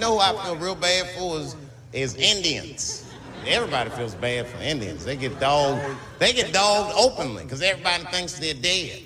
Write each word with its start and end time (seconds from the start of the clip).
know 0.00 0.14
who 0.14 0.20
I 0.20 0.44
feel 0.44 0.56
real 0.56 0.74
bad 0.74 1.06
for 1.10 1.38
is, 1.38 1.56
is 1.92 2.14
Indians. 2.16 3.06
Everybody 3.46 3.90
feels 3.90 4.14
bad 4.14 4.46
for 4.46 4.60
Indians. 4.62 5.04
They 5.04 5.16
get 5.16 5.38
dogged. 5.38 5.82
They 6.18 6.32
get 6.32 6.52
dogged 6.52 6.94
openly 6.96 7.44
because 7.44 7.62
everybody 7.62 8.04
thinks 8.04 8.38
they're 8.38 8.54
dead. 8.54 9.02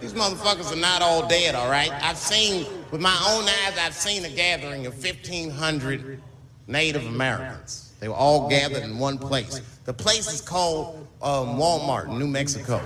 These 0.00 0.14
motherfuckers 0.14 0.72
are 0.72 0.80
not 0.80 1.02
all 1.02 1.26
dead, 1.26 1.54
all 1.54 1.70
right? 1.70 1.92
I've 2.02 2.16
seen, 2.16 2.66
with 2.90 3.00
my 3.00 3.14
own 3.28 3.44
eyes, 3.44 3.78
I've 3.78 3.94
seen 3.94 4.24
a 4.24 4.30
gathering 4.30 4.86
of 4.86 4.94
1,500 4.94 6.22
Native 6.66 7.06
Americans. 7.06 7.92
They 8.00 8.08
were 8.08 8.14
all 8.14 8.48
gathered 8.48 8.82
in 8.82 8.98
one 8.98 9.18
place. 9.18 9.60
The 9.84 9.92
place 9.92 10.32
is 10.32 10.40
called 10.40 11.06
um, 11.20 11.58
Walmart 11.58 12.16
New 12.16 12.26
Mexico. 12.26 12.80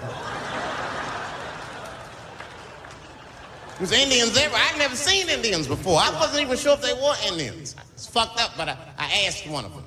There's 3.79 3.93
Indians 3.93 4.33
there. 4.35 4.51
I'd 4.53 4.79
never 4.79 4.95
seen 4.95 5.29
Indians 5.29 5.67
before. 5.67 5.99
I 5.99 6.11
wasn't 6.11 6.43
even 6.43 6.57
sure 6.57 6.75
if 6.75 6.83
they 6.83 6.93
were 6.93 7.15
Indians. 7.27 7.75
It's 7.93 8.07
fucked 8.07 8.41
up, 8.41 8.53
but 8.57 8.69
I, 8.69 8.77
I 8.99 9.25
asked 9.27 9.47
one 9.49 9.65
of 9.65 9.75
them. 9.75 9.85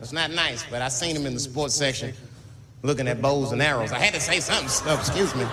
It's 0.00 0.12
not 0.12 0.30
nice, 0.30 0.64
but 0.70 0.82
I 0.82 0.88
seen 0.88 1.16
him 1.16 1.26
in 1.26 1.34
the 1.34 1.40
sports 1.40 1.74
section 1.74 2.12
looking 2.82 3.08
at 3.08 3.20
bows 3.22 3.52
and 3.52 3.62
arrows. 3.62 3.90
I 3.90 3.98
had 3.98 4.14
to 4.14 4.20
say 4.20 4.38
something. 4.38 4.68
Oh, 4.86 4.98
excuse 4.98 5.34
me. 5.34 5.46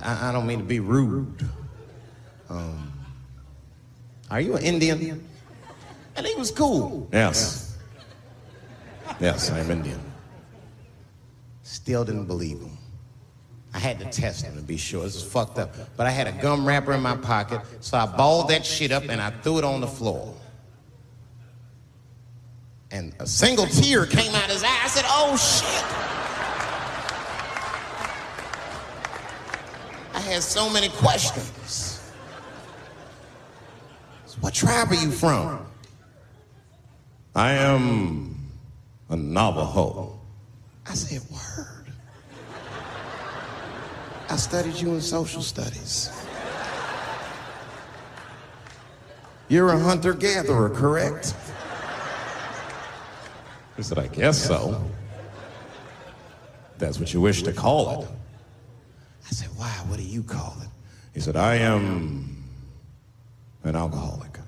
I, 0.00 0.28
I 0.28 0.32
don't 0.32 0.46
mean 0.46 0.58
to 0.58 0.64
be 0.64 0.80
rude. 0.80 1.48
Um, 2.48 2.92
are 4.30 4.40
you 4.40 4.54
an 4.56 4.62
Indian? 4.62 5.26
And 6.16 6.26
he 6.26 6.34
was 6.36 6.50
cool. 6.50 7.08
Yes. 7.12 7.76
Yes, 9.20 9.50
I'm 9.50 9.70
Indian. 9.70 10.00
Still 11.62 12.04
didn't 12.04 12.26
believe 12.26 12.60
him. 12.60 12.73
I 13.74 13.78
had 13.80 13.98
to 13.98 14.04
test 14.06 14.44
him 14.44 14.54
to 14.54 14.62
be 14.62 14.76
sure. 14.76 15.02
This 15.02 15.16
is 15.16 15.24
fucked 15.24 15.58
up. 15.58 15.74
But 15.96 16.06
I 16.06 16.10
had 16.10 16.28
a 16.28 16.32
gum 16.40 16.64
wrapper 16.64 16.92
in 16.92 17.02
my 17.02 17.16
pocket, 17.16 17.60
so 17.80 17.98
I 17.98 18.06
balled 18.06 18.48
that 18.50 18.64
shit 18.64 18.92
up 18.92 19.02
and 19.08 19.20
I 19.20 19.30
threw 19.30 19.58
it 19.58 19.64
on 19.64 19.80
the 19.80 19.88
floor. 19.88 20.32
And 22.92 23.12
a 23.18 23.26
single 23.26 23.66
tear 23.66 24.06
came 24.06 24.32
out 24.32 24.48
his 24.48 24.62
eye. 24.62 24.80
I 24.84 24.86
said, 24.86 25.04
oh 25.08 25.36
shit. 25.36 25.84
I 30.14 30.20
had 30.20 30.42
so 30.42 30.70
many 30.70 30.88
questions. 30.90 32.00
What 34.40 34.54
tribe 34.54 34.90
are 34.90 34.94
you 34.94 35.10
from? 35.10 35.66
I 37.34 37.52
am 37.52 38.50
a 39.08 39.16
Navajo. 39.16 40.20
I 40.86 40.94
said, 40.94 41.22
word. 41.30 41.83
I 44.28 44.36
studied 44.36 44.76
you 44.76 44.94
in 44.94 45.00
social 45.00 45.42
studies. 45.42 46.10
You're 49.48 49.70
a 49.70 49.78
hunter 49.78 50.14
gatherer, 50.14 50.70
correct? 50.70 51.34
He 53.76 53.82
said, 53.82 53.98
I 53.98 54.06
guess 54.06 54.42
so. 54.42 54.82
That's 56.78 56.98
what 56.98 57.12
you 57.12 57.20
wish 57.20 57.42
to 57.42 57.52
call 57.52 58.02
it. 58.02 58.08
I 59.26 59.30
said, 59.30 59.48
why? 59.56 59.68
What 59.88 59.98
do 59.98 60.04
you 60.04 60.22
call 60.22 60.56
it? 60.62 60.68
He 61.12 61.20
said, 61.20 61.36
I 61.36 61.56
am 61.56 62.44
an 63.64 63.76
alcoholic. 63.76 64.38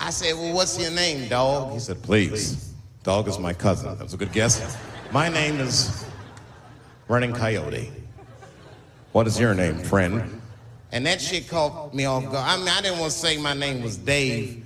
I 0.00 0.10
said, 0.10 0.34
well, 0.34 0.54
what's 0.54 0.80
your 0.80 0.90
name, 0.90 1.28
dog? 1.28 1.72
He 1.74 1.80
said, 1.80 2.02
please. 2.02 2.67
Dog 3.02 3.28
is 3.28 3.38
my 3.38 3.52
cousin. 3.52 3.96
That 3.96 4.04
was 4.04 4.14
a 4.14 4.16
good 4.16 4.32
guess. 4.32 4.76
My 5.12 5.28
name 5.28 5.60
is 5.60 6.04
Running 7.06 7.32
Coyote. 7.32 7.90
What 9.12 9.26
is 9.26 9.38
your 9.38 9.54
name, 9.54 9.78
friend? 9.78 10.40
And 10.92 11.06
that 11.06 11.20
shit 11.20 11.48
caught 11.48 11.94
me 11.94 12.04
off 12.04 12.24
guard. 12.24 12.36
I 12.36 12.56
mean, 12.56 12.68
I 12.68 12.80
didn't 12.80 12.98
want 12.98 13.12
to 13.12 13.18
say 13.18 13.36
my 13.36 13.54
name 13.54 13.82
was 13.82 13.96
Dave 13.96 14.64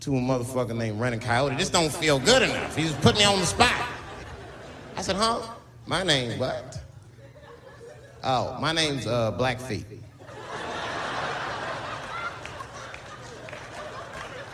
to 0.00 0.16
a 0.16 0.20
motherfucker 0.20 0.76
named 0.76 1.00
Running 1.00 1.20
Coyote. 1.20 1.56
This 1.56 1.70
don't 1.70 1.92
feel 1.92 2.18
good 2.18 2.42
enough. 2.42 2.74
He 2.76 2.84
just 2.84 3.00
put 3.00 3.16
me 3.16 3.24
on 3.24 3.38
the 3.38 3.46
spot. 3.46 3.86
I 4.96 5.02
said, 5.02 5.16
huh? 5.16 5.40
My 5.86 6.02
name 6.02 6.38
what? 6.38 6.80
Oh, 8.24 8.56
my 8.60 8.72
name's 8.72 9.06
uh, 9.06 9.32
Blackfeet. 9.32 9.84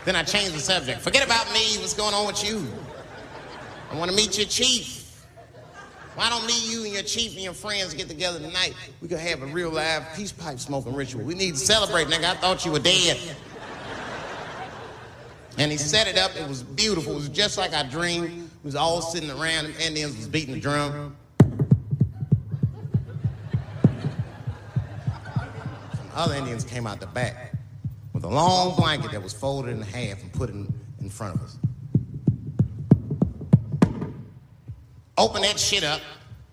Then 0.09 0.15
I 0.15 0.23
changed 0.23 0.55
the 0.55 0.59
subject. 0.59 1.01
Forget 1.01 1.23
about 1.23 1.53
me. 1.53 1.77
What's 1.77 1.93
going 1.93 2.15
on 2.15 2.25
with 2.25 2.43
you? 2.43 2.67
I 3.91 3.95
want 3.95 4.09
to 4.09 4.17
meet 4.17 4.39
your 4.39 4.47
chief. 4.47 5.23
Why 6.15 6.31
don't 6.31 6.47
me, 6.47 6.67
you, 6.67 6.83
and 6.83 6.91
your 6.91 7.03
chief 7.03 7.33
and 7.33 7.43
your 7.43 7.53
friends 7.53 7.93
get 7.93 8.07
together 8.07 8.39
tonight? 8.39 8.73
We 9.01 9.07
could 9.07 9.19
have 9.19 9.43
a 9.43 9.45
real 9.45 9.69
live 9.69 10.07
peace 10.15 10.31
pipe 10.31 10.57
smoking 10.57 10.95
ritual. 10.95 11.23
We 11.23 11.35
need 11.35 11.51
to 11.51 11.59
celebrate, 11.59 12.07
nigga. 12.07 12.23
I 12.23 12.33
thought 12.33 12.65
you 12.65 12.71
were 12.71 12.79
dead. 12.79 13.19
And 15.59 15.71
he 15.71 15.77
set 15.77 16.07
it 16.07 16.17
up. 16.17 16.35
It 16.35 16.47
was 16.47 16.63
beautiful. 16.63 17.11
It 17.11 17.17
was 17.17 17.29
just 17.29 17.59
like 17.59 17.75
I 17.75 17.83
dreamed. 17.83 18.29
We 18.29 18.47
was 18.63 18.75
all 18.75 19.03
sitting 19.03 19.29
around. 19.29 19.67
Indians 19.79 20.17
was 20.17 20.27
beating 20.27 20.55
the 20.55 20.59
drum. 20.59 21.15
Some 25.93 26.09
other 26.15 26.33
Indians 26.33 26.63
came 26.63 26.87
out 26.87 26.99
the 26.99 27.05
back 27.05 27.48
with 28.13 28.23
a 28.23 28.27
long 28.27 28.75
blanket 28.75 29.11
that 29.11 29.21
was 29.21 29.33
folded 29.33 29.71
in 29.71 29.81
half 29.81 30.21
and 30.21 30.33
put 30.33 30.49
in, 30.49 30.71
in 31.01 31.09
front 31.09 31.35
of 31.35 31.43
us. 31.43 31.57
Open 35.17 35.41
that 35.41 35.59
shit 35.59 35.83
up, 35.83 36.01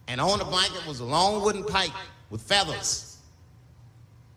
and 0.09 0.21
on 0.21 0.39
the 0.39 0.45
blanket 0.45 0.87
was 0.87 1.01
a 1.01 1.05
long 1.05 1.43
wooden 1.43 1.65
pipe 1.65 1.93
with 2.31 2.43
feathers. 2.43 3.19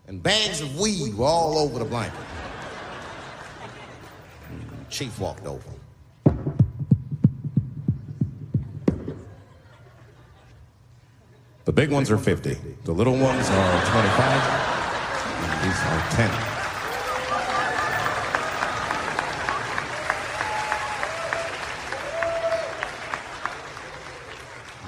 And 0.06 0.22
bags 0.22 0.60
of 0.60 0.78
weed 0.78 1.14
were 1.14 1.26
all 1.26 1.58
over 1.58 1.78
the 1.78 1.84
blanket. 1.84 2.18
Chief 4.88 5.18
walked 5.18 5.46
over. 5.46 5.62
The 11.64 11.72
big 11.72 11.92
ones 11.92 12.10
are 12.10 12.18
50. 12.18 12.56
The 12.84 12.92
little 12.92 13.16
ones 13.16 13.48
are 13.48 13.90
25. 13.90 14.70
And 15.44 15.70
these 15.70 15.80
are 15.84 16.10
10. 16.50 16.59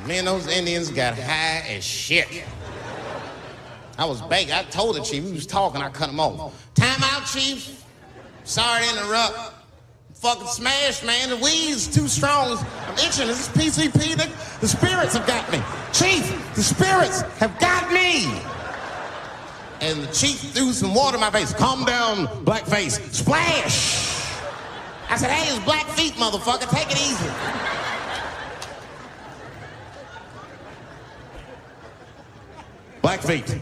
Me 0.06 0.18
and 0.18 0.26
those 0.26 0.48
Indians 0.48 0.90
got 0.90 1.16
high 1.16 1.64
as 1.68 1.84
shit. 1.84 2.26
I 3.98 4.04
was 4.04 4.20
begging. 4.22 4.52
I 4.52 4.64
told 4.64 4.96
the 4.96 5.00
chief, 5.00 5.24
he 5.24 5.32
was 5.32 5.46
talking, 5.46 5.80
I 5.80 5.90
cut 5.90 6.10
him 6.10 6.18
off. 6.18 6.72
Time 6.74 7.02
out, 7.02 7.26
chief. 7.26 7.84
Sorry 8.42 8.84
to 8.84 8.90
interrupt. 8.90 9.54
Fucking 10.14 10.46
smash, 10.46 11.04
man. 11.04 11.30
The 11.30 11.36
weed's 11.36 11.86
too 11.86 12.08
strong. 12.08 12.58
I'm 12.86 12.94
itching. 12.94 13.28
This 13.28 13.48
is 13.48 13.48
PCP. 13.48 14.16
The, 14.16 14.30
the 14.60 14.68
spirits 14.68 15.16
have 15.16 15.26
got 15.26 15.50
me. 15.52 15.58
Chief, 15.92 16.54
the 16.54 16.62
spirits 16.62 17.22
have 17.38 17.56
got 17.60 17.92
me. 17.92 18.26
And 19.80 20.00
the 20.02 20.12
chief 20.12 20.38
threw 20.52 20.72
some 20.72 20.94
water 20.94 21.16
in 21.16 21.20
my 21.20 21.30
face. 21.30 21.52
Calm 21.54 21.84
down, 21.84 22.26
blackface. 22.44 23.00
Splash. 23.12 24.26
I 25.10 25.16
said, 25.16 25.30
hey, 25.30 25.54
it's 25.54 25.64
black 25.64 25.86
feet, 25.88 26.14
motherfucker. 26.14 26.70
Take 26.70 26.90
it 26.90 26.98
easy. 26.98 27.81
Blackfeet, 33.12 33.60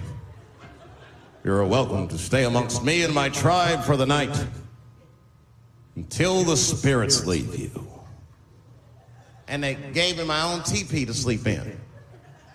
you're 1.43 1.65
welcome 1.65 2.07
to 2.07 2.17
stay 2.17 2.45
amongst 2.45 2.85
me 2.85 3.03
and 3.03 3.13
my 3.13 3.29
tribe 3.29 3.83
for 3.83 3.97
the 3.97 4.07
night 4.07 4.47
until 5.97 6.45
the 6.45 6.57
spirits 6.57 7.27
leave 7.27 7.59
you. 7.59 7.89
And 9.49 9.65
they 9.65 9.75
gave 9.93 10.19
me 10.19 10.25
my 10.25 10.41
own 10.43 10.63
teepee 10.63 11.05
to 11.05 11.13
sleep 11.13 11.49
in, 11.49 11.77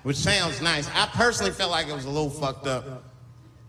which 0.04 0.16
sounds 0.16 0.62
nice. 0.62 0.90
I 0.96 1.08
personally 1.08 1.52
felt 1.52 1.69
like 1.69 1.90
it 1.90 1.94
was 1.94 2.06
a 2.06 2.10
little 2.10 2.30
fucked 2.30 2.66
up. 2.66 3.04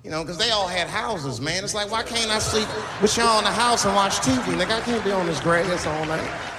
You 0.04 0.12
know, 0.12 0.22
because 0.22 0.38
they 0.38 0.50
all 0.50 0.68
had 0.68 0.86
houses, 0.86 1.40
man. 1.40 1.64
It's 1.64 1.74
like, 1.74 1.90
why 1.90 2.04
can't 2.04 2.30
I 2.30 2.38
sleep 2.38 2.68
with 3.02 3.16
y'all 3.16 3.38
in 3.38 3.44
the 3.44 3.50
house 3.50 3.84
and 3.84 3.96
watch 3.96 4.18
TV? 4.18 4.56
Like, 4.56 4.70
I 4.70 4.80
can't 4.82 5.02
be 5.02 5.10
on 5.10 5.26
this 5.26 5.40
grass 5.40 5.84
all 5.84 6.06
night. 6.06 6.55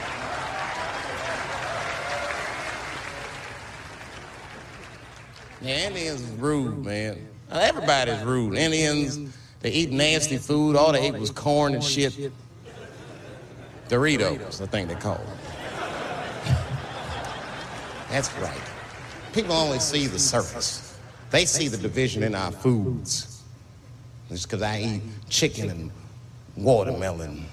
Yeah, 5.61 5.87
Indians 5.87 6.21
is 6.21 6.29
rude, 6.37 6.85
man. 6.85 7.27
Everybody's 7.51 8.21
rude. 8.23 8.55
Indians, 8.55 9.33
they 9.61 9.71
eat 9.71 9.91
nasty 9.91 10.37
food. 10.37 10.75
All 10.75 10.91
they 10.91 11.07
ate 11.07 11.15
was 11.15 11.31
corn 11.31 11.73
and 11.73 11.83
shit. 11.83 12.31
Doritos, 13.89 14.61
I 14.61 14.65
think 14.65 14.89
they 14.89 14.95
call 14.95 15.15
them. 15.15 15.37
That's 18.09 18.31
right. 18.37 18.61
People 19.33 19.53
only 19.53 19.79
see 19.79 20.07
the 20.07 20.19
surface. 20.19 20.97
They 21.29 21.45
see 21.45 21.67
the 21.67 21.77
division 21.77 22.23
in 22.23 22.35
our 22.35 22.51
foods. 22.51 23.43
Just 24.29 24.47
because 24.49 24.61
I 24.61 24.79
eat 24.81 25.01
chicken 25.29 25.69
and 25.69 25.91
watermelon. 26.55 27.45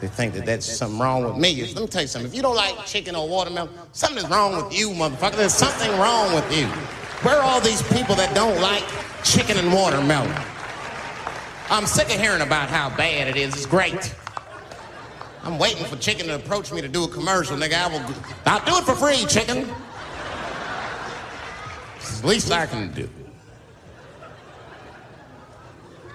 They 0.00 0.06
think 0.06 0.34
that 0.34 0.46
that's 0.46 0.64
something 0.64 0.98
wrong 0.98 1.24
with 1.24 1.36
me. 1.36 1.60
Let 1.74 1.82
me 1.82 1.86
tell 1.88 2.02
you 2.02 2.08
something. 2.08 2.30
If 2.30 2.36
you 2.36 2.42
don't 2.42 2.54
like 2.54 2.86
chicken 2.86 3.16
or 3.16 3.28
watermelon, 3.28 3.70
something 3.92 4.22
is 4.22 4.30
wrong 4.30 4.56
with 4.56 4.76
you, 4.76 4.90
motherfucker. 4.90 5.36
There's 5.36 5.54
something 5.54 5.90
wrong 5.98 6.32
with 6.34 6.56
you. 6.56 6.66
Where 7.26 7.36
are 7.36 7.42
all 7.42 7.60
these 7.60 7.82
people 7.82 8.14
that 8.14 8.32
don't 8.34 8.60
like 8.60 8.84
chicken 9.24 9.56
and 9.56 9.72
watermelon? 9.72 10.32
I'm 11.68 11.84
sick 11.86 12.06
of 12.14 12.20
hearing 12.20 12.42
about 12.42 12.68
how 12.68 12.94
bad 12.96 13.26
it 13.26 13.36
is. 13.36 13.54
It's 13.54 13.66
great. 13.66 14.14
I'm 15.42 15.58
waiting 15.58 15.84
for 15.84 15.96
chicken 15.96 16.26
to 16.26 16.36
approach 16.36 16.72
me 16.72 16.80
to 16.80 16.88
do 16.88 17.04
a 17.04 17.08
commercial, 17.08 17.56
nigga. 17.56 17.74
I 17.74 17.88
will. 17.88 18.14
I'll 18.46 18.64
do 18.64 18.76
it 18.76 18.84
for 18.84 18.94
free, 18.94 19.26
chicken. 19.26 19.68
It's 21.96 22.20
the 22.20 22.26
least 22.26 22.52
I 22.52 22.66
can 22.66 22.92
do. 22.92 23.08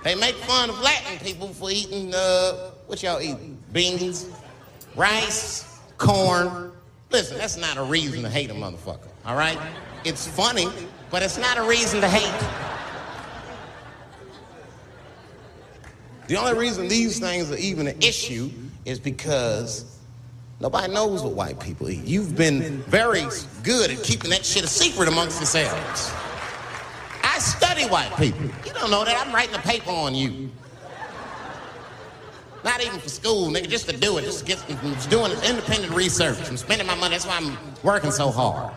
They 0.03 0.15
make 0.15 0.36
fun 0.36 0.69
of 0.69 0.79
Latin 0.81 1.18
people 1.19 1.50
for 1.50 1.69
eating, 1.69 2.13
uh, 2.13 2.71
what 2.88 3.01
y'all 3.03 3.21
eat? 3.21 3.38
Beans, 3.73 4.29
rice, 4.95 5.79
corn. 5.97 6.71
Listen, 7.09 7.37
that's 7.37 7.57
not 7.57 7.77
a 7.77 7.83
reason 7.83 8.21
to 8.21 8.29
hate 8.29 8.49
a 8.49 8.53
motherfucker, 8.53 9.09
all 9.25 9.35
right? 9.35 9.57
It's 10.05 10.27
funny, 10.27 10.67
but 11.09 11.23
it's 11.23 11.37
not 11.37 11.57
a 11.57 11.63
reason 11.63 11.99
to 12.01 12.07
hate. 12.07 12.49
The 16.27 16.37
only 16.37 16.53
reason 16.53 16.87
these 16.87 17.19
things 17.19 17.51
are 17.51 17.57
even 17.57 17.87
an 17.87 18.01
issue 18.01 18.49
is 18.85 18.99
because 18.99 19.99
nobody 20.59 20.93
knows 20.93 21.21
what 21.21 21.33
white 21.33 21.59
people 21.59 21.89
eat. 21.89 22.05
You've 22.05 22.35
been 22.35 22.81
very 22.83 23.23
good 23.63 23.91
at 23.91 24.03
keeping 24.03 24.29
that 24.29 24.45
shit 24.45 24.63
a 24.63 24.67
secret 24.67 25.09
amongst 25.09 25.39
yourselves. 25.39 26.11
I 27.23 27.39
study 27.39 27.83
white 27.85 28.15
people. 28.17 28.45
You 28.65 28.73
don't 28.73 28.91
know 28.91 29.03
that. 29.03 29.25
I'm 29.25 29.33
writing 29.33 29.55
a 29.55 29.59
paper 29.59 29.91
on 29.91 30.15
you. 30.15 30.49
Not 32.63 32.81
even 32.81 33.00
for 33.00 33.10
school, 33.10 33.50
nigga, 33.50 33.68
just 33.69 33.89
to 33.89 33.98
do 33.98 34.18
it. 34.18 34.24
Just 34.24 34.45
get, 34.45 34.63
just 34.68 35.10
doing 35.10 35.31
independent 35.48 35.94
research. 35.94 36.38
I'm 36.48 36.57
spending 36.57 36.88
my 36.88 36.95
money. 36.95 37.13
That's 37.15 37.25
why 37.25 37.38
I'm 37.38 37.57
working 37.83 38.12
so 38.12 38.31
hard. 38.31 38.74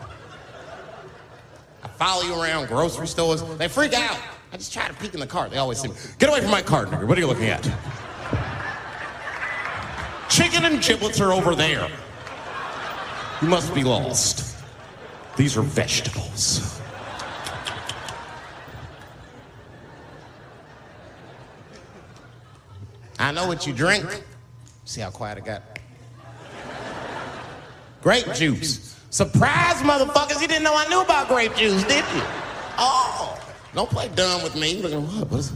I 1.83 1.87
follow 1.87 2.23
you 2.23 2.41
around 2.41 2.67
grocery 2.67 3.07
stores. 3.07 3.43
They 3.57 3.67
freak 3.67 3.93
out. 3.93 4.19
I 4.51 4.57
just 4.57 4.73
try 4.73 4.87
to 4.87 4.93
peek 4.95 5.13
in 5.13 5.19
the 5.19 5.27
cart. 5.27 5.51
They 5.51 5.57
always 5.57 5.79
say, 5.79 5.89
get 6.19 6.29
away 6.29 6.41
from 6.41 6.51
my 6.51 6.61
cart, 6.61 6.89
nigga. 6.89 7.07
What 7.07 7.17
are 7.17 7.21
you 7.21 7.27
looking 7.27 7.47
at? 7.47 7.63
Chicken 10.29 10.65
and 10.65 10.81
giblets 10.81 11.21
are 11.21 11.31
over 11.31 11.55
there. 11.55 11.89
You 13.41 13.47
must 13.47 13.73
be 13.73 13.83
lost. 13.83 14.55
These 15.37 15.55
are 15.55 15.61
vegetables. 15.61 16.81
I 23.19 23.31
know 23.31 23.47
what 23.47 23.65
you 23.65 23.73
drink. 23.73 24.23
See 24.85 25.01
how 25.01 25.09
quiet 25.09 25.37
I 25.37 25.41
got? 25.41 25.63
Grape 28.01 28.31
juice. 28.33 28.99
Surprise, 29.09 29.81
motherfuckers. 29.81 30.41
You 30.41 30.47
didn't 30.47 30.63
know 30.63 30.75
I 30.75 30.87
knew 30.87 31.01
about 31.01 31.27
grape 31.27 31.55
juice, 31.55 31.83
did 31.83 32.05
you? 32.15 32.21
Oh, 32.77 33.37
don't 33.73 33.89
play 33.89 34.09
dumb 34.15 34.43
with 34.43 34.55
me. 34.55 34.81
Looking 34.81 35.05
what? 35.07 35.29
What's 35.31 35.51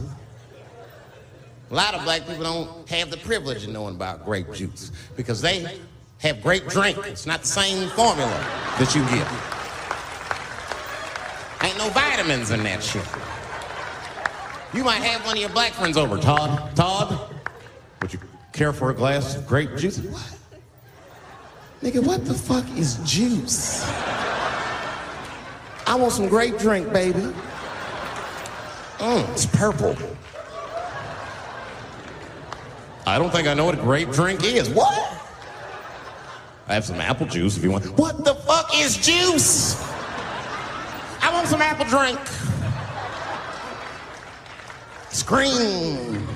a 1.70 1.74
lot 1.74 1.94
of 1.94 2.04
black 2.04 2.26
people 2.26 2.42
don't 2.42 2.88
have 2.90 3.10
the 3.10 3.16
privilege 3.16 3.64
of 3.64 3.70
knowing 3.70 3.94
about 3.94 4.26
grape 4.26 4.52
juice 4.52 4.92
because 5.16 5.40
they 5.40 5.80
have 6.18 6.42
grape 6.42 6.66
drink. 6.68 6.98
It's 7.06 7.24
not 7.24 7.40
the 7.40 7.46
same 7.46 7.88
formula 7.90 8.28
that 8.78 8.94
you 8.94 9.00
get. 9.06 9.26
Ain't 11.64 11.78
no 11.78 11.88
vitamins 11.90 12.50
in 12.50 12.62
that 12.64 12.82
shit. 12.82 13.06
You 14.74 14.84
might 14.84 15.02
have 15.02 15.24
one 15.24 15.36
of 15.36 15.40
your 15.40 15.50
black 15.50 15.72
friends 15.72 15.96
over, 15.96 16.18
Todd. 16.18 16.76
Todd, 16.76 17.31
care 18.62 18.72
for 18.72 18.90
a 18.90 18.94
glass 18.94 19.34
of 19.34 19.44
grape 19.44 19.76
juice? 19.76 19.98
What? 19.98 20.38
Nigga, 21.82 22.06
what 22.06 22.24
the 22.24 22.32
fuck 22.32 22.64
is 22.78 22.96
juice? 23.04 23.82
I 25.84 25.96
want 25.98 26.12
some 26.12 26.28
grape 26.28 26.58
drink, 26.58 26.92
baby. 26.92 27.18
Mmm, 28.98 29.28
it's 29.32 29.46
purple. 29.46 29.96
I 33.04 33.18
don't 33.18 33.32
think 33.32 33.48
I 33.48 33.54
know 33.54 33.64
what 33.64 33.74
a 33.74 33.82
grape 33.82 34.12
drink 34.12 34.44
is. 34.44 34.68
What? 34.68 34.96
I 36.68 36.74
have 36.74 36.84
some 36.84 37.00
apple 37.00 37.26
juice 37.26 37.56
if 37.56 37.64
you 37.64 37.72
want. 37.72 37.84
What 37.98 38.24
the 38.24 38.36
fuck 38.36 38.70
is 38.76 38.96
juice? 38.96 39.74
I 41.20 41.32
want 41.32 41.48
some 41.48 41.60
apple 41.60 41.86
drink. 41.86 42.20
Scream. 45.10 46.28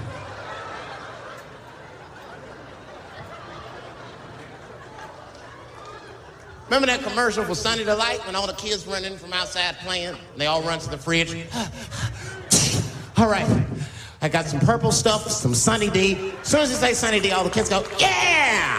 Remember 6.76 6.92
that 6.94 7.08
commercial 7.08 7.42
for 7.42 7.54
Sunny 7.54 7.84
Delight 7.84 8.18
when 8.26 8.36
all 8.36 8.46
the 8.46 8.52
kids 8.52 8.86
run 8.86 9.02
in 9.02 9.16
from 9.16 9.32
outside 9.32 9.78
playing? 9.78 10.10
And 10.10 10.18
they 10.36 10.44
all 10.44 10.60
run 10.60 10.78
to 10.80 10.90
the 10.90 10.98
fridge. 10.98 11.32
all 13.16 13.30
right. 13.30 13.66
I 14.20 14.28
got 14.28 14.44
some 14.44 14.60
purple 14.60 14.92
stuff, 14.92 15.30
some 15.30 15.54
Sunny 15.54 15.88
D. 15.88 16.34
As 16.42 16.48
soon 16.48 16.60
as 16.60 16.68
you 16.68 16.76
say 16.76 16.92
Sunny 16.92 17.18
D, 17.18 17.32
all 17.32 17.44
the 17.44 17.48
kids 17.48 17.70
go, 17.70 17.82
yeah! 17.98 18.76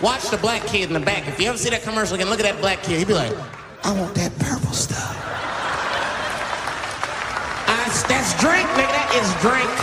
Watch 0.00 0.30
the 0.30 0.36
black 0.36 0.62
kid 0.62 0.86
in 0.86 0.92
the 0.92 1.00
back. 1.00 1.26
If 1.26 1.40
you 1.40 1.48
ever 1.48 1.58
see 1.58 1.70
that 1.70 1.82
commercial 1.82 2.14
again, 2.14 2.30
look 2.30 2.38
at 2.38 2.44
that 2.44 2.60
black 2.60 2.84
kid. 2.84 3.00
He'd 3.00 3.08
be 3.08 3.14
like, 3.14 3.36
I 3.82 4.00
want 4.00 4.14
that 4.14 4.38
purple 4.38 4.72
stuff. 4.72 5.16
I, 7.66 7.82
that's 8.06 8.40
drink, 8.40 8.68
nigga. 8.78 8.92
That 8.94 9.10
is 9.18 9.28
drink. 9.42 9.74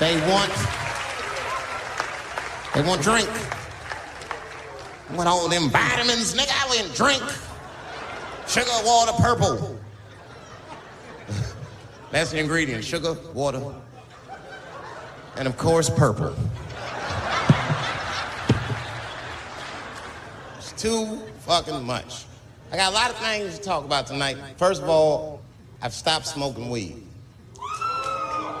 They 0.00 0.16
want, 0.26 0.52
they 2.72 2.80
want 2.88 3.02
drink. 3.02 3.28
I 5.08 5.16
want 5.16 5.28
all 5.28 5.48
them 5.48 5.70
vitamins, 5.70 6.34
nigga. 6.34 6.52
I 6.52 6.66
want 6.68 6.94
drink. 6.94 7.22
Sugar, 8.46 8.70
water, 8.84 9.12
purple. 9.20 9.78
That's 12.10 12.30
the 12.32 12.38
ingredient 12.38 12.84
sugar, 12.84 13.14
water, 13.32 13.62
and 15.36 15.48
of 15.48 15.56
course, 15.56 15.88
purple. 15.90 16.34
It's 20.58 20.72
too 20.72 21.18
fucking 21.40 21.84
much. 21.84 22.24
I 22.70 22.76
got 22.76 22.92
a 22.92 22.94
lot 22.94 23.10
of 23.10 23.16
things 23.16 23.58
to 23.58 23.64
talk 23.64 23.84
about 23.84 24.06
tonight. 24.06 24.36
First 24.56 24.82
of 24.82 24.88
all, 24.88 25.40
I've 25.80 25.94
stopped 25.94 26.26
smoking 26.26 26.68
weed. 26.68 27.02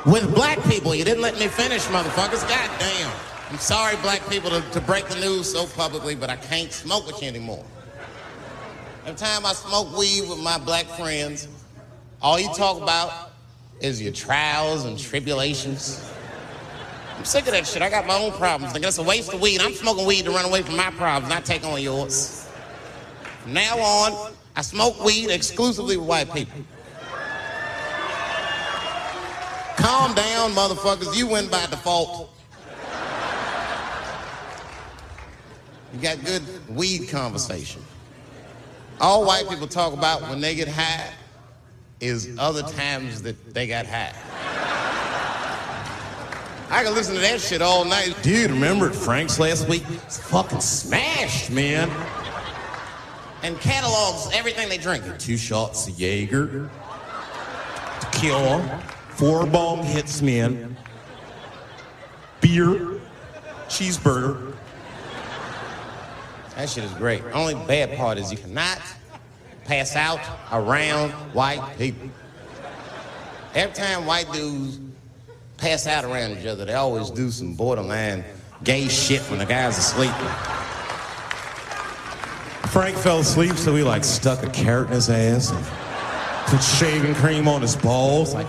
With 0.06 0.34
black 0.34 0.62
people, 0.64 0.94
you 0.94 1.04
didn't 1.04 1.20
let 1.20 1.38
me 1.38 1.48
finish, 1.48 1.84
motherfuckers. 1.86 2.48
God 2.48 2.70
damn. 2.78 3.27
I'm 3.50 3.58
sorry, 3.58 3.96
black 4.02 4.28
people, 4.28 4.50
to, 4.50 4.60
to 4.72 4.80
break 4.82 5.06
the 5.06 5.18
news 5.20 5.50
so 5.50 5.66
publicly, 5.66 6.14
but 6.14 6.28
I 6.28 6.36
can't 6.36 6.70
smoke 6.70 7.06
with 7.06 7.22
you 7.22 7.28
anymore. 7.28 7.64
Every 9.06 9.16
time 9.16 9.46
I 9.46 9.54
smoke 9.54 9.96
weed 9.96 10.28
with 10.28 10.38
my 10.40 10.58
black 10.58 10.84
friends, 10.84 11.48
all 12.20 12.38
you 12.38 12.52
talk 12.52 12.82
about 12.82 13.32
is 13.80 14.02
your 14.02 14.12
trials 14.12 14.84
and 14.84 14.98
tribulations. 14.98 16.12
I'm 17.16 17.24
sick 17.24 17.46
of 17.46 17.52
that 17.52 17.66
shit. 17.66 17.80
I 17.80 17.88
got 17.88 18.06
my 18.06 18.18
own 18.18 18.32
problems. 18.32 18.74
Nigga, 18.74 18.82
that's 18.82 18.98
a 18.98 19.02
waste 19.02 19.32
of 19.32 19.40
weed. 19.40 19.62
I'm 19.62 19.72
smoking 19.72 20.04
weed 20.04 20.26
to 20.26 20.30
run 20.30 20.44
away 20.44 20.60
from 20.60 20.76
my 20.76 20.90
problems, 20.90 21.32
not 21.32 21.46
take 21.46 21.64
on 21.64 21.80
yours. 21.80 22.46
From 23.42 23.54
now 23.54 23.78
on, 23.78 24.32
I 24.56 24.60
smoke 24.60 25.02
weed 25.02 25.30
exclusively 25.30 25.96
with 25.96 26.06
white 26.06 26.30
people. 26.34 26.60
Calm 29.76 30.14
down, 30.14 30.50
motherfuckers. 30.50 31.16
You 31.16 31.28
win 31.28 31.48
by 31.48 31.64
default. 31.66 32.37
You 35.92 36.00
got 36.00 36.24
good 36.24 36.42
weed 36.68 37.08
conversation. 37.08 37.82
All 39.00 39.24
white 39.24 39.48
people 39.48 39.66
talk 39.66 39.92
about 39.92 40.22
when 40.22 40.40
they 40.40 40.54
get 40.54 40.68
high 40.68 41.10
is 42.00 42.36
other 42.38 42.62
times 42.62 43.22
that 43.22 43.54
they 43.54 43.66
got 43.66 43.86
high. 43.86 44.12
I 46.70 46.84
can 46.84 46.94
listen 46.94 47.14
to 47.14 47.20
that 47.20 47.40
shit 47.40 47.62
all 47.62 47.84
night. 47.84 48.14
Dude, 48.22 48.50
remember 48.50 48.90
at 48.90 48.94
Frank's 48.94 49.38
last 49.38 49.68
week? 49.68 49.84
It's 49.88 50.18
fucking 50.18 50.60
smashed, 50.60 51.50
man. 51.50 51.90
And 53.42 53.58
catalogs 53.60 54.28
everything 54.34 54.68
they 54.68 54.76
drink. 54.76 55.04
Two 55.18 55.38
shots 55.38 55.88
of 55.88 55.98
Jaeger, 55.98 56.68
tequila, 58.00 58.82
four 59.10 59.46
bong 59.46 59.82
hits, 59.82 60.20
man, 60.20 60.76
beer, 62.40 63.00
cheeseburger. 63.68 64.47
That 66.58 66.68
shit 66.68 66.82
is 66.82 66.92
great. 66.94 67.22
Only 67.32 67.54
bad 67.54 67.96
part 67.96 68.18
is 68.18 68.32
you 68.32 68.36
cannot 68.36 68.80
pass 69.64 69.94
out 69.94 70.18
around 70.50 71.12
white 71.32 71.78
people. 71.78 72.08
Every 73.54 73.72
time 73.72 74.06
white 74.06 74.26
dudes 74.32 74.80
pass 75.56 75.86
out 75.86 76.04
around 76.04 76.36
each 76.36 76.46
other, 76.46 76.64
they 76.64 76.74
always 76.74 77.10
do 77.10 77.30
some 77.30 77.54
borderline 77.54 78.24
gay 78.64 78.88
shit 78.88 79.20
when 79.30 79.38
the 79.38 79.46
guy's 79.46 79.78
asleep. 79.78 80.10
Frank 82.72 82.96
fell 82.96 83.20
asleep, 83.20 83.54
so 83.54 83.72
we 83.72 83.84
like 83.84 84.02
stuck 84.02 84.42
a 84.42 84.50
carrot 84.50 84.88
in 84.88 84.94
his 84.94 85.08
ass 85.08 85.52
and 85.52 85.64
put 86.46 86.60
shaving 86.60 87.14
cream 87.14 87.46
on 87.46 87.62
his 87.62 87.76
balls. 87.76 88.34
Like, 88.34 88.48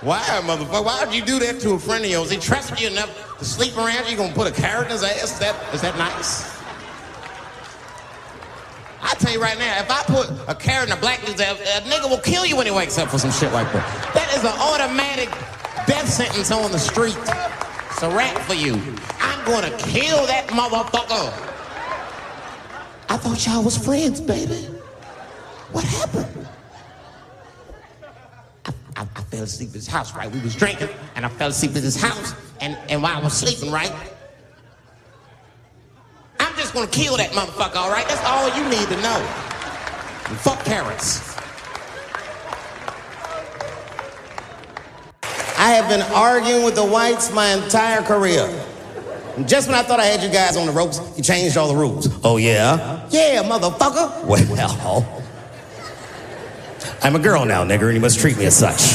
Why, 0.00 0.20
motherfucker? 0.44 0.82
Why 0.82 1.04
would 1.04 1.14
you 1.14 1.22
do 1.22 1.38
that 1.40 1.60
to 1.60 1.72
a 1.72 1.78
friend 1.78 2.02
of 2.02 2.10
yours? 2.10 2.30
He 2.30 2.38
trusted 2.38 2.80
you 2.80 2.86
enough 2.86 3.38
to 3.38 3.44
sleep 3.44 3.76
around 3.76 4.06
you. 4.06 4.12
You 4.12 4.16
gonna 4.16 4.32
put 4.32 4.46
a 4.46 4.62
carrot 4.62 4.86
in 4.86 4.92
his 4.92 5.02
ass? 5.02 5.24
Is 5.24 5.38
that, 5.40 5.74
is 5.74 5.82
that 5.82 5.98
nice? 5.98 6.57
I 9.00 9.14
tell 9.14 9.32
you 9.32 9.40
right 9.40 9.58
now, 9.58 9.78
if 9.80 9.90
I 9.90 10.02
put 10.02 10.30
a 10.48 10.54
carrot 10.54 10.90
in 10.90 10.96
a 10.96 11.00
black 11.00 11.24
dude's 11.24 11.40
ass, 11.40 11.58
a 11.60 11.88
nigga 11.88 12.08
will 12.10 12.18
kill 12.18 12.44
you 12.44 12.56
when 12.56 12.66
he 12.66 12.72
wakes 12.72 12.98
up 12.98 13.08
for 13.08 13.18
some 13.18 13.30
shit 13.30 13.52
like 13.52 13.72
that. 13.72 14.14
That 14.14 14.32
is 14.34 14.42
an 14.44 14.54
automatic 14.58 15.30
death 15.86 16.08
sentence 16.08 16.50
on 16.50 16.70
the 16.72 16.78
street. 16.78 17.16
It's 17.90 18.02
a 18.02 18.10
rap 18.10 18.36
for 18.42 18.54
you. 18.54 18.74
I'm 19.20 19.44
gonna 19.44 19.76
kill 19.78 20.26
that 20.26 20.48
motherfucker. 20.48 21.32
I 23.08 23.16
thought 23.16 23.46
y'all 23.46 23.64
was 23.64 23.76
friends, 23.76 24.20
baby. 24.20 24.68
What 25.72 25.84
happened? 25.84 26.48
I, 28.64 28.72
I, 28.96 29.02
I 29.02 29.22
fell 29.22 29.42
asleep 29.42 29.70
at 29.70 29.74
his 29.76 29.86
house, 29.86 30.14
right? 30.14 30.30
We 30.30 30.40
was 30.40 30.54
drinking, 30.54 30.88
and 31.14 31.24
I 31.24 31.28
fell 31.28 31.48
asleep 31.48 31.76
at 31.76 31.82
his 31.82 32.00
house, 32.00 32.34
and, 32.60 32.76
and 32.88 33.02
while 33.02 33.16
I 33.16 33.22
was 33.22 33.32
sleeping, 33.32 33.72
right? 33.72 33.92
I'm 36.78 36.84
gonna 36.84 36.96
kill 36.96 37.16
that 37.16 37.32
motherfucker, 37.32 37.74
all 37.74 37.90
right? 37.90 38.06
That's 38.06 38.24
all 38.24 38.46
you 38.56 38.62
need 38.70 38.86
to 38.86 39.02
know. 39.02 39.18
And 40.28 40.38
fuck 40.38 40.64
carrots. 40.64 41.36
I 45.58 45.72
have 45.72 45.88
been 45.88 46.02
arguing 46.14 46.64
with 46.64 46.76
the 46.76 46.84
whites 46.84 47.32
my 47.32 47.48
entire 47.48 48.00
career. 48.02 48.46
And 49.36 49.48
just 49.48 49.66
when 49.66 49.76
I 49.76 49.82
thought 49.82 49.98
I 49.98 50.04
had 50.04 50.22
you 50.22 50.28
guys 50.28 50.56
on 50.56 50.66
the 50.66 50.72
ropes, 50.72 51.00
you 51.16 51.24
changed 51.24 51.56
all 51.56 51.66
the 51.66 51.74
rules. 51.74 52.08
Oh, 52.22 52.36
yeah? 52.36 53.04
Yeah, 53.10 53.42
motherfucker. 53.42 54.24
Well, 54.24 55.04
I'm 57.02 57.16
a 57.16 57.18
girl 57.18 57.44
now, 57.44 57.64
nigger, 57.64 57.86
and 57.86 57.94
you 57.94 58.00
must 58.00 58.20
treat 58.20 58.38
me 58.38 58.44
as 58.44 58.56
such. 58.56 58.94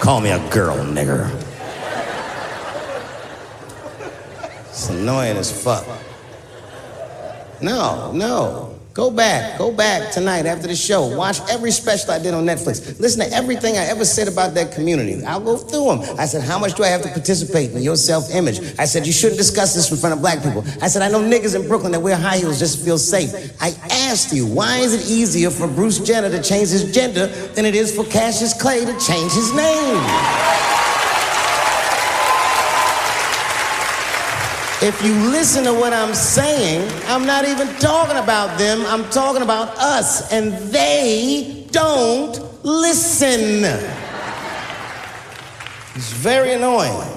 Call 0.00 0.20
me 0.20 0.30
a 0.30 0.50
girl, 0.50 0.76
nigger. 0.78 1.45
It's 4.86 4.94
annoying 4.94 5.36
as 5.36 5.50
fuck. 5.50 5.84
No, 7.60 8.12
no. 8.12 8.78
Go 8.94 9.10
back. 9.10 9.58
Go 9.58 9.72
back 9.72 10.12
tonight 10.12 10.46
after 10.46 10.68
the 10.68 10.76
show. 10.76 11.16
Watch 11.16 11.40
every 11.50 11.72
special 11.72 12.12
I 12.12 12.20
did 12.20 12.34
on 12.34 12.46
Netflix. 12.46 13.00
Listen 13.00 13.28
to 13.28 13.34
everything 13.34 13.76
I 13.76 13.86
ever 13.86 14.04
said 14.04 14.28
about 14.28 14.54
that 14.54 14.70
community. 14.70 15.24
I'll 15.24 15.40
go 15.40 15.56
through 15.56 15.86
them. 15.86 16.18
I 16.20 16.26
said, 16.26 16.44
How 16.44 16.60
much 16.60 16.74
do 16.74 16.84
I 16.84 16.86
have 16.86 17.02
to 17.02 17.08
participate 17.08 17.72
in 17.72 17.82
your 17.82 17.96
self 17.96 18.32
image? 18.32 18.60
I 18.78 18.84
said, 18.84 19.08
You 19.08 19.12
shouldn't 19.12 19.38
discuss 19.38 19.74
this 19.74 19.90
in 19.90 19.96
front 19.96 20.14
of 20.14 20.20
black 20.20 20.40
people. 20.40 20.64
I 20.80 20.86
said, 20.86 21.02
I 21.02 21.08
know 21.08 21.20
niggas 21.20 21.60
in 21.60 21.66
Brooklyn 21.66 21.90
that 21.90 22.00
wear 22.00 22.14
high 22.14 22.38
heels 22.38 22.60
just 22.60 22.78
to 22.78 22.84
feel 22.84 22.98
safe. 22.98 23.34
I 23.60 23.74
asked 23.90 24.32
you, 24.32 24.46
why 24.46 24.78
is 24.78 24.94
it 24.94 25.10
easier 25.10 25.50
for 25.50 25.66
Bruce 25.66 25.98
Jenner 25.98 26.30
to 26.30 26.40
change 26.40 26.68
his 26.68 26.94
gender 26.94 27.26
than 27.26 27.64
it 27.64 27.74
is 27.74 27.92
for 27.92 28.04
Cassius 28.04 28.54
Clay 28.54 28.84
to 28.84 28.96
change 29.00 29.32
his 29.32 29.52
name? 29.52 30.75
If 34.82 35.02
you 35.02 35.14
listen 35.30 35.64
to 35.64 35.72
what 35.72 35.94
I'm 35.94 36.14
saying, 36.14 36.90
I'm 37.06 37.24
not 37.26 37.46
even 37.46 37.66
talking 37.76 38.18
about 38.18 38.58
them, 38.58 38.84
I'm 38.84 39.08
talking 39.08 39.40
about 39.40 39.68
us, 39.78 40.30
and 40.30 40.52
they 40.70 41.66
don't 41.70 42.38
listen. 42.62 43.64
It's 45.94 46.12
very 46.12 46.52
annoying. 46.52 47.10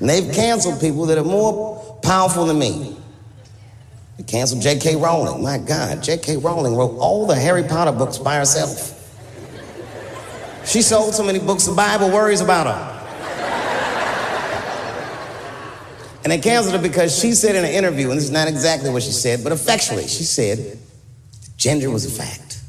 And 0.00 0.08
they've 0.08 0.34
canceled 0.34 0.80
people 0.80 1.06
that 1.06 1.16
are 1.16 1.24
more 1.24 2.00
powerful 2.02 2.46
than 2.46 2.58
me. 2.58 2.96
They 4.16 4.24
canceled 4.24 4.62
J.K. 4.62 4.96
Rowling. 4.96 5.44
My 5.44 5.58
God, 5.58 6.02
J.K. 6.02 6.38
Rowling 6.38 6.74
wrote 6.74 6.98
all 6.98 7.24
the 7.24 7.36
Harry 7.36 7.62
Potter 7.62 7.92
books 7.92 8.18
by 8.18 8.34
herself. 8.34 8.90
She 10.66 10.82
sold 10.82 11.14
so 11.14 11.22
many 11.22 11.38
books, 11.38 11.66
the 11.66 11.74
Bible 11.74 12.10
worries 12.10 12.40
about 12.40 12.66
her. 12.66 12.93
And 16.24 16.32
they 16.32 16.38
canceled 16.38 16.74
her 16.74 16.80
because 16.80 17.18
she 17.18 17.32
said 17.32 17.54
in 17.54 17.66
an 17.66 17.70
interview, 17.70 18.08
and 18.08 18.16
this 18.16 18.24
is 18.24 18.30
not 18.30 18.48
exactly 18.48 18.88
what 18.88 19.02
she 19.02 19.12
said, 19.12 19.44
but 19.44 19.52
effectually, 19.52 20.08
she 20.08 20.24
said 20.24 20.78
gender 21.58 21.90
was 21.90 22.06
a 22.06 22.10
fact. 22.10 22.62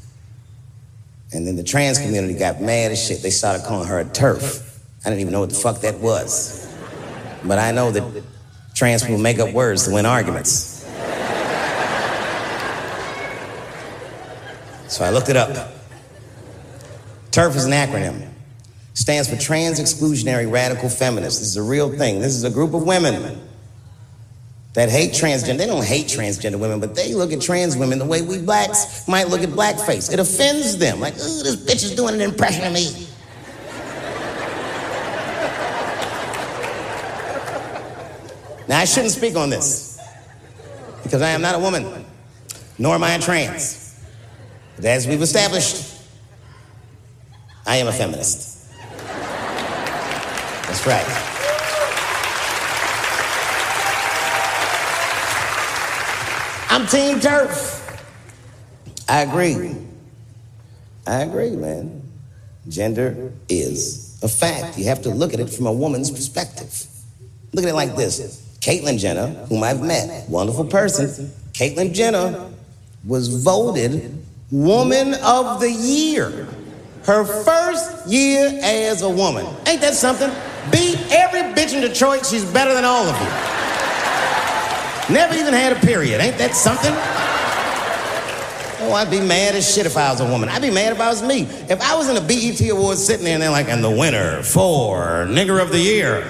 And 1.32 1.46
then 1.46 1.56
the 1.56 1.64
trans 1.64 1.98
community 1.98 2.34
got 2.34 2.60
mad 2.60 2.92
as 2.92 3.02
shit. 3.02 3.22
They 3.22 3.30
started 3.30 3.64
calling 3.66 3.88
her 3.88 3.98
a 3.98 4.04
TERF. 4.04 4.62
I 5.04 5.08
didn't 5.08 5.20
even 5.20 5.32
know 5.32 5.40
what 5.40 5.48
the 5.48 5.56
fuck 5.56 5.80
that 5.80 5.98
was. 6.00 6.70
But 7.44 7.58
I 7.58 7.72
know 7.72 7.90
that 7.90 8.22
trans 8.74 9.02
people 9.02 9.18
make 9.18 9.38
up 9.38 9.52
words 9.54 9.86
to 9.86 9.94
win 9.94 10.04
arguments. 10.04 10.74
So 14.88 15.04
I 15.04 15.10
looked 15.10 15.30
it 15.30 15.36
up. 15.36 15.72
TERF 17.30 17.56
is 17.56 17.64
an 17.64 17.72
acronym. 17.72 18.28
Stands 18.94 19.28
for 19.28 19.36
Trans 19.36 19.80
Exclusionary 19.80 20.50
Radical 20.50 20.88
Feminists. 20.88 21.40
This 21.40 21.48
is 21.48 21.56
a 21.56 21.62
real 21.62 21.90
thing. 21.90 22.20
This 22.20 22.34
is 22.34 22.44
a 22.44 22.50
group 22.50 22.72
of 22.72 22.82
women 22.86 23.45
that 24.76 24.90
hate 24.90 25.12
transgender. 25.12 25.56
They 25.56 25.66
don't 25.66 25.84
hate 25.84 26.06
transgender 26.06 26.60
women, 26.60 26.80
but 26.80 26.94
they 26.94 27.14
look 27.14 27.32
at 27.32 27.40
trans 27.40 27.78
women 27.78 27.98
the 27.98 28.04
way 28.04 28.20
we 28.20 28.42
blacks 28.42 29.08
might 29.08 29.28
look 29.28 29.40
at 29.40 29.48
blackface. 29.48 30.12
It 30.12 30.20
offends 30.20 30.76
them. 30.76 31.00
Like, 31.00 31.14
ooh, 31.14 31.42
this 31.42 31.56
bitch 31.56 31.82
is 31.82 31.96
doing 31.96 32.14
an 32.14 32.20
impression 32.20 32.66
of 32.66 32.74
me. 32.74 33.08
Now, 38.68 38.80
I 38.80 38.84
shouldn't 38.84 39.12
speak 39.12 39.34
on 39.34 39.48
this 39.48 39.98
because 41.04 41.22
I 41.22 41.30
am 41.30 41.40
not 41.40 41.54
a 41.54 41.58
woman, 41.58 42.04
nor 42.78 42.96
am 42.96 43.02
I 43.02 43.12
a 43.12 43.18
trans. 43.18 43.98
But 44.76 44.84
as 44.84 45.06
we've 45.06 45.22
established, 45.22 46.02
I 47.66 47.76
am 47.76 47.86
a 47.86 47.92
feminist. 47.92 48.70
That's 50.66 50.86
right. 50.86 51.35
I'm 56.68 56.86
Team 56.86 57.20
TERF. 57.20 57.82
I 59.08 59.22
agree. 59.22 59.76
I 61.06 61.22
agree, 61.22 61.50
man. 61.50 62.02
Gender 62.68 63.32
is 63.48 64.18
a 64.22 64.28
fact. 64.28 64.76
You 64.76 64.86
have 64.86 65.02
to 65.02 65.10
look 65.10 65.32
at 65.32 65.40
it 65.40 65.48
from 65.50 65.66
a 65.66 65.72
woman's 65.72 66.10
perspective. 66.10 66.86
Look 67.52 67.64
at 67.64 67.70
it 67.70 67.74
like 67.74 67.94
this 67.96 68.42
Caitlyn 68.60 68.98
Jenner, 68.98 69.28
whom 69.46 69.62
I've 69.62 69.80
met, 69.80 70.28
wonderful 70.28 70.64
person. 70.64 71.30
Caitlyn 71.52 71.94
Jenner 71.94 72.50
was 73.06 73.42
voted 73.42 74.22
Woman 74.50 75.14
of 75.22 75.60
the 75.60 75.70
Year. 75.70 76.48
Her 77.04 77.24
first 77.24 78.08
year 78.08 78.58
as 78.62 79.02
a 79.02 79.08
woman. 79.08 79.46
Ain't 79.66 79.80
that 79.80 79.94
something? 79.94 80.30
Beat 80.72 80.98
every 81.12 81.40
bitch 81.54 81.72
in 81.72 81.80
Detroit. 81.80 82.26
She's 82.26 82.44
better 82.44 82.74
than 82.74 82.84
all 82.84 83.06
of 83.06 83.20
you. 83.20 83.55
Never 85.08 85.34
even 85.34 85.54
had 85.54 85.72
a 85.72 85.80
period. 85.80 86.20
Ain't 86.20 86.36
that 86.38 86.54
something? 86.54 86.92
Oh, 88.78 88.92
I'd 88.92 89.10
be 89.10 89.20
mad 89.20 89.54
as 89.54 89.72
shit 89.72 89.86
if 89.86 89.96
I 89.96 90.10
was 90.10 90.20
a 90.20 90.28
woman. 90.28 90.48
I'd 90.48 90.62
be 90.62 90.70
mad 90.70 90.92
if 90.92 91.00
I 91.00 91.08
was 91.08 91.22
me. 91.22 91.42
If 91.68 91.80
I 91.80 91.94
was 91.94 92.08
in 92.08 92.16
a 92.16 92.20
BET 92.20 92.60
Awards 92.68 93.04
sitting 93.04 93.24
there 93.24 93.34
and 93.34 93.42
they're 93.42 93.50
like, 93.50 93.68
and 93.68 93.82
the 93.82 93.90
winner 93.90 94.42
for 94.42 95.26
Nigger 95.28 95.62
of 95.62 95.70
the 95.70 95.78
Year, 95.78 96.22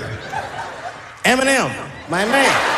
Eminem, 1.25 1.75
my 2.09 2.25
man. 2.27 2.77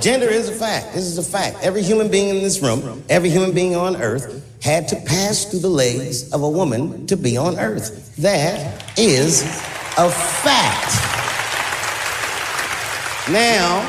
Gender 0.00 0.28
is 0.28 0.48
a 0.48 0.52
fact. 0.52 0.94
This 0.94 1.04
is 1.04 1.18
a 1.18 1.22
fact. 1.22 1.56
Every 1.62 1.82
human 1.82 2.08
being 2.08 2.28
in 2.28 2.42
this 2.42 2.62
room, 2.62 3.02
every 3.08 3.30
human 3.30 3.52
being 3.52 3.74
on 3.74 3.96
earth, 3.96 4.44
had 4.68 4.86
to 4.86 4.96
pass 4.96 5.46
through 5.46 5.60
the 5.60 5.68
legs 5.68 6.30
of 6.30 6.42
a 6.42 6.48
woman 6.48 7.06
to 7.06 7.16
be 7.16 7.38
on 7.38 7.58
earth. 7.58 8.14
That 8.16 8.84
is 8.98 9.42
a 9.96 10.10
fact. 10.10 10.92
Now, 13.30 13.80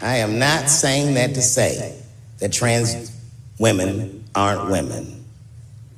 I 0.00 0.16
am 0.16 0.38
not 0.38 0.70
saying 0.70 1.12
that 1.14 1.34
to 1.34 1.42
say 1.42 2.00
that 2.38 2.54
trans 2.54 3.12
women 3.58 4.24
aren't 4.34 4.70
women. 4.70 5.26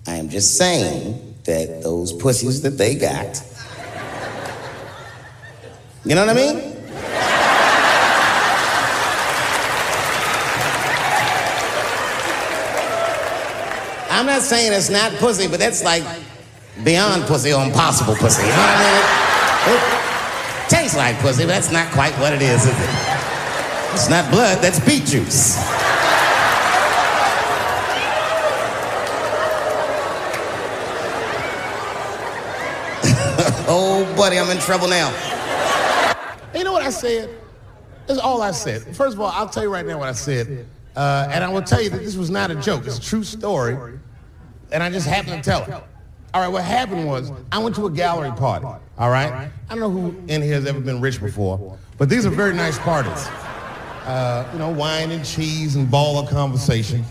I 0.09 0.17
am 0.17 0.29
just 0.29 0.59
saying 0.59 1.37
that 1.45 1.85
those 1.85 2.13
pussies 2.13 2.63
that 2.63 2.71
they 2.71 2.97
got, 2.97 3.41
you 6.05 6.17
know 6.17 6.27
what 6.27 6.37
I 6.37 6.53
mean? 6.53 6.66
I'm 14.17 14.25
not 14.25 14.41
saying 14.41 14.73
it's 14.73 14.89
not 14.89 15.13
pussy, 15.17 15.47
but 15.47 15.61
that's 15.61 15.85
like 15.85 16.03
beyond 16.83 17.25
pussy 17.25 17.53
or 17.53 17.63
impossible 17.63 18.15
pussy. 18.15 18.41
You 18.41 18.49
know 18.49 18.57
what 18.57 18.71
I 18.71 19.69
mean? 19.69 19.77
It 20.65 20.71
tastes 20.71 20.97
like 20.97 21.19
pussy, 21.19 21.43
but 21.43 21.49
that's 21.49 21.71
not 21.71 21.93
quite 21.93 22.15
what 22.15 22.33
it 22.33 22.41
is, 22.41 22.63
is 22.63 22.71
it? 22.71 22.91
It's 23.93 24.09
not 24.09 24.31
blood, 24.31 24.63
that's 24.63 24.81
beet 24.81 25.05
juice. 25.05 25.59
oh, 33.69 34.11
buddy, 34.17 34.39
I'm 34.39 34.49
in 34.49 34.57
trouble 34.63 34.89
now. 34.89 35.11
You 36.55 36.65
know 36.65 36.73
what 36.73 36.83
I 36.83 36.89
said? 36.89 37.29
That's 38.07 38.21
all 38.21 38.41
I 38.41 38.53
said. 38.53 38.97
First 38.97 39.13
of 39.13 39.21
all, 39.21 39.31
I'll 39.31 39.51
tell 39.51 39.63
you 39.63 39.71
right 39.71 39.85
now 39.85 39.99
what 39.99 40.09
I 40.09 40.13
said. 40.13 40.67
Uh, 40.97 41.29
and 41.31 41.45
I 41.45 41.51
will 41.51 41.61
tell 41.61 41.83
you 41.83 41.91
that 41.91 41.99
this 41.99 42.17
was 42.17 42.31
not 42.31 42.51
a 42.51 42.55
joke. 42.55 42.87
It's 42.87 42.97
a 42.97 43.03
true 43.03 43.23
story. 43.23 43.99
And 44.73 44.83
I 44.83 44.91
just 44.91 45.07
happened 45.07 45.43
to 45.43 45.51
tell 45.51 45.65
her. 45.65 45.83
All 46.35 46.43
right, 46.43 46.49
what 46.49 46.65
happened 46.65 47.07
was 47.07 47.33
I 47.51 47.59
went 47.59 47.75
to 47.77 47.87
a 47.87 47.91
gallery 47.91 48.33
party. 48.33 48.67
All 48.99 49.11
right? 49.11 49.51
I 49.69 49.75
don't 49.75 49.81
know 49.81 49.91
who 49.91 50.17
in 50.29 50.43
here 50.43 50.55
has 50.55 50.67
ever 50.67 50.81
been 50.81 51.01
rich 51.01 51.21
before, 51.21 51.79
but 51.99 52.09
these 52.09 52.27
are 52.27 52.31
very 52.31 52.53
nice 52.53 52.79
parties. 52.79 53.27
Uh, 54.05 54.49
you 54.53 54.59
know, 54.59 54.71
wine 54.71 55.11
and 55.11 55.25
cheese 55.25 55.77
and 55.77 55.91
ball 55.91 56.19
of 56.19 56.29
conversation. 56.29 57.05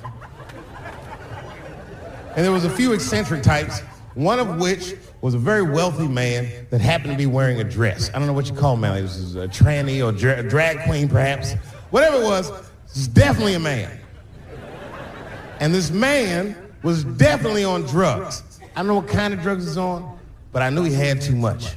And 2.35 2.43
there 2.43 2.51
was 2.51 2.65
a 2.65 2.69
few 2.69 2.93
eccentric 2.93 3.41
types, 3.41 3.79
one 4.13 4.39
of 4.39 4.59
which 4.59 4.95
was 5.21 5.33
a 5.33 5.39
very 5.39 5.63
wealthy 5.63 6.07
man 6.07 6.67
that 6.69 6.81
happened 6.81 7.12
to 7.12 7.17
be 7.17 7.25
wearing 7.25 7.59
a 7.62 7.63
dress. 7.63 8.09
I 8.13 8.19
don't 8.19 8.27
know 8.27 8.33
what 8.33 8.47
you 8.47 8.53
call 8.53 8.75
him, 8.75 8.81
man. 8.81 8.97
It 8.97 9.01
was 9.03 9.35
a 9.35 9.47
tranny 9.47 10.05
or 10.05 10.12
dra- 10.12 10.43
drag 10.43 10.85
queen, 10.85 11.09
perhaps. 11.09 11.53
Whatever 11.89 12.17
it 12.17 12.24
was, 12.24 12.51
it's 12.85 13.07
definitely 13.07 13.55
a 13.55 13.59
man. 13.59 14.00
And 15.59 15.74
this 15.74 15.89
man 15.89 16.55
was 16.85 17.03
definitely 17.03 17.65
on 17.65 17.81
drugs. 17.81 18.43
I 18.61 18.77
don't 18.77 18.87
know 18.87 18.95
what 18.95 19.07
kind 19.07 19.33
of 19.33 19.41
drugs 19.41 19.65
he's 19.65 19.75
on, 19.75 20.19
but 20.51 20.61
I 20.61 20.69
knew 20.69 20.83
he 20.83 20.93
had 20.93 21.19
too 21.19 21.35
much. 21.35 21.71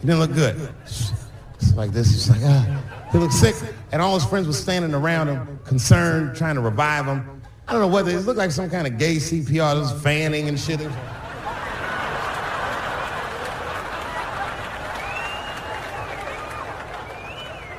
He 0.00 0.06
didn't 0.06 0.20
look 0.20 0.32
good. 0.32 0.72
It's 0.84 1.74
like 1.76 1.92
this. 1.92 2.10
He's 2.10 2.30
like, 2.30 2.40
ah. 2.42 3.08
He 3.12 3.18
looked 3.18 3.34
sick. 3.34 3.54
And 3.92 4.00
all 4.00 4.14
his 4.14 4.24
friends 4.24 4.46
were 4.46 4.54
standing 4.54 4.94
around 4.94 5.28
him, 5.28 5.60
concerned, 5.64 6.34
trying 6.34 6.54
to 6.54 6.62
revive 6.62 7.04
him. 7.04 7.42
I 7.68 7.72
don't 7.72 7.82
know 7.82 7.88
whether 7.88 8.10
it 8.10 8.20
looked 8.20 8.38
like 8.38 8.50
some 8.50 8.70
kind 8.70 8.86
of 8.86 8.98
gay 8.98 9.16
CPR, 9.16 9.82
this 9.82 10.02
fanning 10.02 10.48
and 10.48 10.58
shit. 10.58 10.80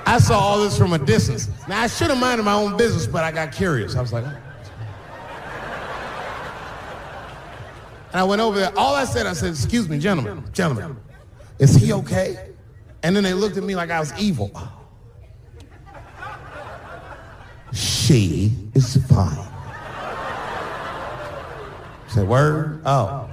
I 0.08 0.20
saw 0.20 0.40
all 0.40 0.60
this 0.62 0.78
from 0.78 0.94
a 0.94 1.00
distance. 1.00 1.50
Now, 1.68 1.82
I 1.82 1.88
should 1.88 2.12
have 2.12 2.20
minded 2.20 2.44
my 2.44 2.54
own 2.54 2.78
business, 2.78 3.08
but 3.08 3.24
I 3.24 3.32
got 3.32 3.52
curious. 3.52 3.96
I 3.96 4.02
was 4.02 4.14
like, 4.14 4.24
oh. 4.24 4.45
And 8.16 8.22
I 8.22 8.24
went 8.24 8.42
over 8.42 8.58
there. 8.58 8.72
All 8.78 8.96
I 8.96 9.04
said, 9.04 9.26
I 9.26 9.34
said, 9.34 9.50
excuse 9.50 9.90
me, 9.90 10.00
gentlemen, 10.00 10.42
gentlemen, 10.54 10.96
is 11.60 11.76
he 11.76 11.92
okay? 11.92 12.52
And 13.04 13.14
then 13.14 13.26
they 13.26 13.34
looked 13.34 13.58
at 13.58 13.64
me 13.64 13.76
like 13.76 13.90
I 13.90 14.00
was 14.00 14.18
evil. 14.18 14.58
She 17.74 18.54
is 18.74 18.96
fine. 19.08 19.46
Say 22.08 22.24
word? 22.24 22.84
Oh. 22.86 23.30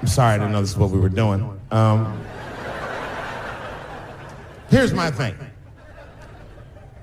I'm 0.00 0.08
sorry, 0.08 0.34
I 0.34 0.38
didn't 0.38 0.50
know 0.50 0.60
this 0.60 0.70
is 0.70 0.76
what 0.76 0.90
we 0.90 0.98
were 0.98 1.08
doing. 1.08 1.60
Um, 1.70 2.20
here's 4.68 4.92
my 4.92 5.12
thing. 5.12 5.36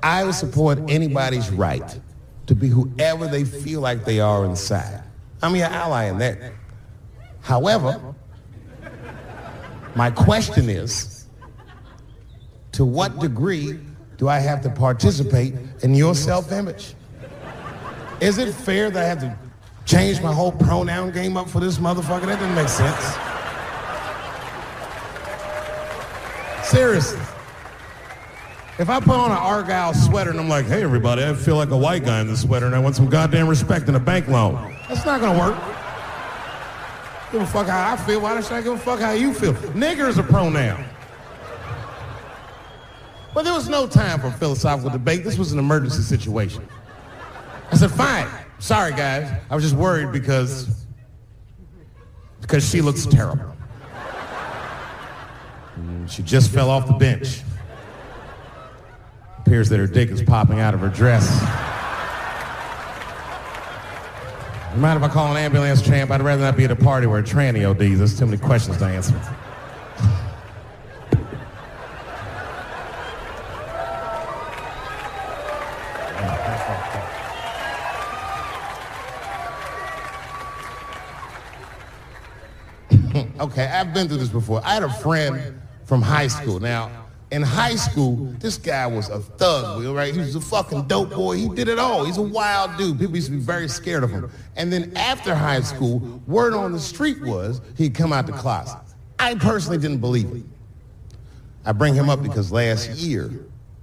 I 0.03 0.25
would 0.25 0.35
support 0.35 0.79
anybody's 0.89 1.49
right 1.49 1.97
to 2.47 2.55
be 2.55 2.67
whoever 2.67 3.25
they 3.25 3.45
feel 3.45 3.79
like 3.79 4.03
they 4.03 4.19
are 4.19 4.43
inside. 4.43 4.98
I'm 5.41 5.55
your 5.55 5.67
ally 5.67 6.05
in 6.05 6.17
that. 6.19 6.51
However, 7.41 8.15
my 9.95 10.11
question 10.11 10.69
is, 10.69 11.25
to 12.73 12.85
what 12.85 13.19
degree 13.19 13.79
do 14.17 14.27
I 14.27 14.39
have 14.39 14.61
to 14.63 14.69
participate 14.69 15.55
in 15.81 15.93
your 15.93 16.13
self-image? 16.13 16.93
Is 18.19 18.37
it 18.37 18.53
fair 18.53 18.89
that 18.89 19.01
I 19.01 19.07
have 19.07 19.19
to 19.21 19.37
change 19.85 20.21
my 20.21 20.33
whole 20.33 20.51
pronoun 20.51 21.11
game 21.11 21.37
up 21.37 21.49
for 21.49 21.59
this 21.59 21.77
motherfucker? 21.77 22.25
That 22.25 22.39
doesn't 22.39 22.55
make 22.55 22.67
sense. 22.67 23.15
Seriously. 26.67 27.19
If 28.79 28.89
I 28.89 29.01
put 29.01 29.09
on 29.09 29.29
an 29.29 29.37
Argyle 29.37 29.93
sweater 29.93 30.29
and 30.29 30.39
I'm 30.39 30.47
like, 30.47 30.65
hey 30.65 30.83
everybody, 30.83 31.21
I 31.25 31.33
feel 31.33 31.57
like 31.57 31.71
a 31.71 31.77
white 31.77 32.05
guy 32.05 32.21
in 32.21 32.27
this 32.27 32.43
sweater 32.43 32.65
and 32.65 32.73
I 32.73 32.79
want 32.79 32.95
some 32.95 33.09
goddamn 33.09 33.49
respect 33.49 33.89
and 33.89 33.97
a 33.97 33.99
bank 33.99 34.29
loan. 34.29 34.73
That's 34.87 35.05
not 35.05 35.19
gonna 35.19 35.37
work. 35.37 35.57
Give 37.29 37.41
a 37.41 37.45
fuck 37.45 37.67
how 37.67 37.91
I 37.91 37.97
feel. 37.97 38.21
Why 38.21 38.39
should 38.39 38.53
I 38.53 38.61
give 38.61 38.71
a 38.71 38.77
fuck 38.77 39.01
how 39.01 39.11
you 39.11 39.33
feel? 39.33 39.53
Nigger 39.53 40.07
is 40.07 40.17
a 40.17 40.23
pronoun. 40.23 40.85
But 43.33 43.43
there 43.43 43.53
was 43.53 43.67
no 43.67 43.85
time 43.85 44.21
for 44.21 44.31
philosophical 44.31 44.91
debate. 44.91 45.25
This 45.25 45.37
was 45.37 45.51
an 45.51 45.59
emergency 45.59 46.01
situation. 46.01 46.65
I 47.73 47.75
said, 47.75 47.91
fine. 47.91 48.29
Sorry, 48.59 48.91
guys. 48.91 49.29
I 49.49 49.55
was 49.55 49.63
just 49.65 49.75
worried 49.75 50.13
because 50.13 50.85
because 52.39 52.67
she 52.67 52.79
looks 52.79 53.05
terrible. 53.05 53.53
She 56.07 56.23
just 56.23 56.49
fell 56.49 56.69
off 56.69 56.87
the 56.87 56.93
bench. 56.93 57.41
Appears 59.49 59.69
that 59.69 59.79
her 59.79 59.87
dick 59.87 60.11
is 60.11 60.21
popping 60.21 60.59
out 60.59 60.75
of 60.75 60.79
her 60.79 60.89
dress. 60.89 61.27
You 64.75 64.79
mind 64.79 65.03
if 65.03 65.09
I 65.09 65.11
call 65.11 65.35
an 65.35 65.37
ambulance, 65.37 65.81
champ? 65.81 66.11
I'd 66.11 66.21
rather 66.21 66.43
not 66.43 66.55
be 66.55 66.65
at 66.65 66.69
a 66.69 66.75
party 66.75 67.07
where 67.07 67.19
a 67.19 67.23
tranny 67.23 67.67
ODs. 67.67 67.97
There's 67.97 68.15
too 68.15 68.27
many 68.27 68.37
questions 68.37 68.77
to 68.77 68.85
answer. 68.85 69.15
okay, 83.39 83.65
I've 83.65 83.95
been 83.95 84.07
through 84.07 84.17
this 84.17 84.29
before. 84.29 84.61
I 84.63 84.75
had 84.75 84.83
a 84.83 84.93
friend 84.93 85.59
from 85.85 86.03
high 86.03 86.27
school. 86.27 86.59
Now, 86.59 87.08
in 87.31 87.41
high 87.43 87.75
school, 87.75 88.15
this 88.39 88.57
guy 88.57 88.87
was 88.87 89.09
a 89.09 89.19
thug, 89.19 89.85
right? 89.85 90.13
He 90.13 90.19
was 90.19 90.35
a 90.35 90.41
fucking 90.41 90.87
dope 90.87 91.11
boy. 91.11 91.37
He 91.37 91.49
did 91.49 91.67
it 91.67 91.77
all. 91.77 92.03
He's 92.05 92.17
a 92.17 92.21
wild 92.21 92.77
dude. 92.77 92.99
People 92.99 93.15
used 93.15 93.27
to 93.27 93.33
be 93.33 93.39
very 93.39 93.67
scared 93.67 94.03
of 94.03 94.09
him. 94.09 94.31
And 94.55 94.73
then 94.73 94.95
after 94.97 95.35
high 95.35 95.61
school, 95.61 96.21
word 96.25 96.53
on 96.53 96.71
the 96.71 96.79
street 96.79 97.21
was 97.21 97.61
he'd 97.77 97.93
come 97.93 98.11
out 98.11 98.25
the 98.25 98.33
closet. 98.33 98.79
I 99.19 99.35
personally 99.35 99.77
didn't 99.77 99.99
believe 99.99 100.31
it. 100.31 100.43
I 101.65 101.71
bring 101.71 101.93
him 101.93 102.09
up 102.09 102.23
because 102.23 102.51
last 102.51 102.89
year, 102.91 103.31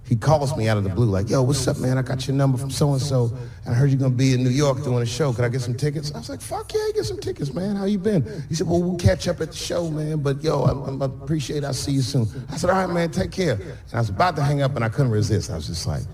he 0.06 0.14
calls 0.14 0.56
me 0.56 0.68
out 0.68 0.76
of 0.76 0.84
the 0.84 0.90
blue 0.90 1.06
like, 1.06 1.28
yo, 1.28 1.42
what's 1.42 1.66
up, 1.66 1.78
man? 1.78 1.98
I 1.98 2.02
got 2.02 2.28
your 2.28 2.36
number 2.36 2.56
from 2.56 2.70
so-and-so, 2.70 3.36
and 3.64 3.74
I 3.74 3.76
heard 3.76 3.90
you're 3.90 3.98
to 3.98 4.08
be 4.08 4.34
in 4.34 4.44
New 4.44 4.50
York 4.50 4.84
doing 4.84 5.02
a 5.02 5.06
show. 5.06 5.32
Could 5.32 5.44
I 5.44 5.48
get 5.48 5.62
some 5.62 5.74
tickets? 5.74 6.12
I 6.14 6.18
was 6.18 6.28
like, 6.28 6.40
fuck 6.40 6.72
yeah, 6.72 6.90
get 6.94 7.04
some 7.04 7.18
tickets, 7.18 7.52
man. 7.52 7.74
How 7.74 7.86
you 7.86 7.98
been? 7.98 8.24
He 8.48 8.54
said, 8.54 8.68
well, 8.68 8.80
we'll 8.80 8.98
catch 8.98 9.26
up 9.26 9.40
at 9.40 9.50
the 9.50 9.56
show, 9.56 9.90
man, 9.90 10.22
but 10.22 10.44
yo, 10.44 10.62
I, 10.62 10.72
I 10.72 11.04
appreciate 11.06 11.64
I'll 11.64 11.74
see 11.74 11.90
you 11.90 12.02
soon. 12.02 12.28
I 12.50 12.56
said, 12.56 12.70
all 12.70 12.76
right, 12.76 12.92
man, 12.92 13.10
take 13.10 13.32
care. 13.32 13.54
And 13.54 13.94
I 13.94 13.98
was 13.98 14.10
about 14.10 14.36
to 14.36 14.42
hang 14.42 14.62
up, 14.62 14.76
and 14.76 14.84
I 14.84 14.88
couldn't 14.88 15.10
resist. 15.10 15.50
I 15.50 15.56
was 15.56 15.66
just 15.66 15.88
like, 15.88 16.04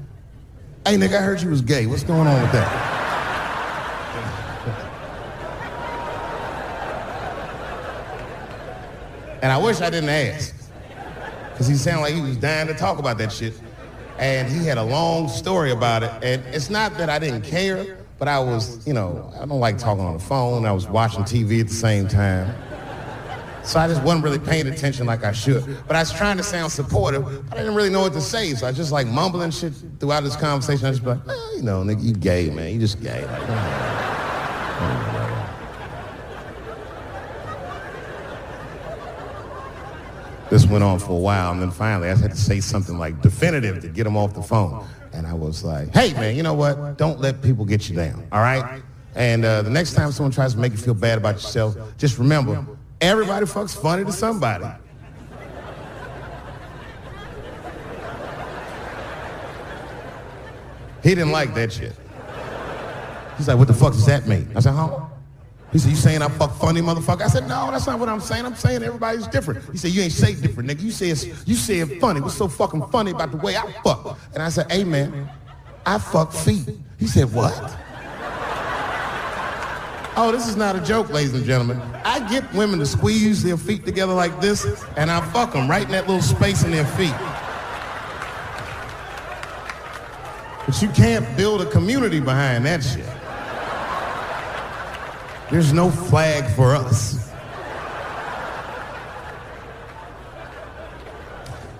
hey, 0.86 0.96
nigga, 0.96 1.18
I 1.18 1.20
heard 1.20 1.42
you 1.42 1.50
was 1.50 1.60
gay. 1.60 1.84
What's 1.84 2.02
going 2.02 2.26
on 2.26 2.40
with 2.40 2.52
that? 2.52 2.98
and 9.42 9.52
I 9.52 9.58
wish 9.58 9.82
I 9.82 9.90
didn't 9.90 10.08
ask. 10.08 10.54
Because 11.50 11.66
he 11.66 11.74
sounded 11.74 12.00
like 12.00 12.14
he 12.14 12.22
was 12.22 12.38
dying 12.38 12.68
to 12.68 12.74
talk 12.74 12.98
about 12.98 13.18
that 13.18 13.30
shit 13.30 13.52
and 14.18 14.48
he 14.48 14.66
had 14.66 14.78
a 14.78 14.82
long 14.82 15.28
story 15.28 15.70
about 15.70 16.02
it. 16.02 16.10
And 16.22 16.42
it's 16.54 16.70
not 16.70 16.96
that 16.98 17.08
I 17.08 17.18
didn't 17.18 17.42
care, 17.42 17.98
but 18.18 18.28
I 18.28 18.38
was, 18.38 18.86
you 18.86 18.92
know, 18.92 19.32
I 19.34 19.46
don't 19.46 19.60
like 19.60 19.78
talking 19.78 20.04
on 20.04 20.14
the 20.14 20.22
phone. 20.22 20.64
I 20.64 20.72
was 20.72 20.86
watching 20.86 21.22
TV 21.24 21.60
at 21.60 21.68
the 21.68 21.74
same 21.74 22.08
time. 22.08 22.54
So 23.64 23.78
I 23.78 23.86
just 23.86 24.02
wasn't 24.02 24.24
really 24.24 24.40
paying 24.40 24.66
attention 24.66 25.06
like 25.06 25.24
I 25.24 25.32
should. 25.32 25.64
But 25.86 25.96
I 25.96 26.00
was 26.00 26.12
trying 26.12 26.36
to 26.36 26.42
sound 26.42 26.72
supportive, 26.72 27.24
but 27.48 27.56
I 27.56 27.60
didn't 27.60 27.76
really 27.76 27.90
know 27.90 28.00
what 28.00 28.12
to 28.14 28.20
say. 28.20 28.54
So 28.54 28.66
I 28.66 28.72
just 28.72 28.90
like 28.90 29.06
mumbling 29.06 29.52
shit 29.52 29.72
throughout 30.00 30.24
this 30.24 30.36
conversation. 30.36 30.86
I 30.86 30.90
just 30.90 31.02
be 31.02 31.10
like, 31.10 31.28
eh, 31.28 31.56
you 31.56 31.62
know, 31.62 31.82
nigga, 31.82 32.02
you 32.02 32.12
gay, 32.12 32.50
man. 32.50 32.72
You 32.72 32.80
just 32.80 33.00
gay. 33.00 33.24
Like, 33.24 33.91
This 40.52 40.66
went 40.66 40.84
on 40.84 40.98
for 40.98 41.12
a 41.12 41.16
while, 41.16 41.50
and 41.52 41.62
then 41.62 41.70
finally 41.70 42.10
I 42.10 42.14
had 42.14 42.32
to 42.32 42.36
say 42.36 42.60
something 42.60 42.98
like 42.98 43.22
definitive 43.22 43.80
to 43.80 43.88
get 43.88 44.06
him 44.06 44.18
off 44.18 44.34
the 44.34 44.42
phone. 44.42 44.86
And 45.14 45.26
I 45.26 45.32
was 45.32 45.64
like, 45.64 45.88
hey, 45.94 46.12
man, 46.12 46.36
you 46.36 46.42
know 46.42 46.52
what? 46.52 46.98
Don't 46.98 47.18
let 47.20 47.40
people 47.40 47.64
get 47.64 47.88
you 47.88 47.96
down, 47.96 48.28
all 48.30 48.42
right? 48.42 48.82
And 49.14 49.46
uh, 49.46 49.62
the 49.62 49.70
next 49.70 49.94
time 49.94 50.12
someone 50.12 50.30
tries 50.30 50.52
to 50.52 50.60
make 50.60 50.72
you 50.72 50.76
feel 50.76 50.92
bad 50.92 51.16
about 51.16 51.36
yourself, 51.36 51.74
just 51.96 52.18
remember, 52.18 52.66
everybody 53.00 53.46
fucks 53.46 53.74
funny 53.74 54.04
to 54.04 54.12
somebody. 54.12 54.66
He 61.02 61.14
didn't 61.14 61.32
like 61.32 61.54
that 61.54 61.72
shit. 61.72 61.96
He's 63.38 63.48
like, 63.48 63.56
what 63.56 63.68
the 63.68 63.74
fuck 63.74 63.94
does 63.94 64.04
that 64.04 64.26
mean? 64.26 64.52
I 64.54 64.60
said, 64.60 64.74
huh? 64.74 65.06
He 65.72 65.78
said, 65.78 65.90
you 65.90 65.96
saying 65.96 66.20
I 66.20 66.28
fuck 66.28 66.54
funny, 66.56 66.82
motherfucker? 66.82 67.22
I 67.22 67.28
said, 67.28 67.48
no, 67.48 67.70
that's 67.70 67.86
not 67.86 67.98
what 67.98 68.10
I'm 68.10 68.20
saying. 68.20 68.44
I'm 68.44 68.54
saying 68.54 68.82
everybody's 68.82 69.26
different. 69.26 69.64
He 69.72 69.78
said, 69.78 69.92
you 69.92 70.02
ain't 70.02 70.12
say 70.12 70.34
different, 70.34 70.68
nigga. 70.68 70.82
You 70.82 70.90
said, 70.90 71.46
you 71.46 71.54
said 71.54 71.98
funny. 71.98 72.20
What's 72.20 72.36
so 72.36 72.46
fucking 72.46 72.86
funny 72.88 73.12
about 73.12 73.30
the 73.30 73.38
way 73.38 73.56
I 73.56 73.72
fuck? 73.82 74.18
And 74.34 74.42
I 74.42 74.50
said, 74.50 74.70
hey, 74.70 74.84
man, 74.84 75.30
I 75.86 75.96
fuck 75.98 76.30
feet. 76.32 76.68
He 76.98 77.06
said, 77.06 77.32
what? 77.32 77.54
Oh, 80.14 80.30
this 80.30 80.46
is 80.46 80.56
not 80.56 80.76
a 80.76 80.80
joke, 80.82 81.08
ladies 81.08 81.32
and 81.32 81.42
gentlemen. 81.46 81.80
I 82.04 82.20
get 82.28 82.52
women 82.52 82.78
to 82.80 82.86
squeeze 82.86 83.42
their 83.42 83.56
feet 83.56 83.86
together 83.86 84.12
like 84.12 84.42
this, 84.42 84.66
and 84.98 85.10
I 85.10 85.22
fuck 85.30 85.54
them 85.54 85.70
right 85.70 85.84
in 85.84 85.92
that 85.92 86.06
little 86.06 86.20
space 86.20 86.64
in 86.64 86.70
their 86.70 86.84
feet. 86.84 87.14
But 90.66 90.82
you 90.82 90.90
can't 90.90 91.34
build 91.34 91.62
a 91.62 91.66
community 91.70 92.20
behind 92.20 92.66
that 92.66 92.82
shit. 92.82 93.06
There's 95.52 95.74
no 95.74 95.90
flag 95.90 96.50
for 96.56 96.74
us. 96.74 97.30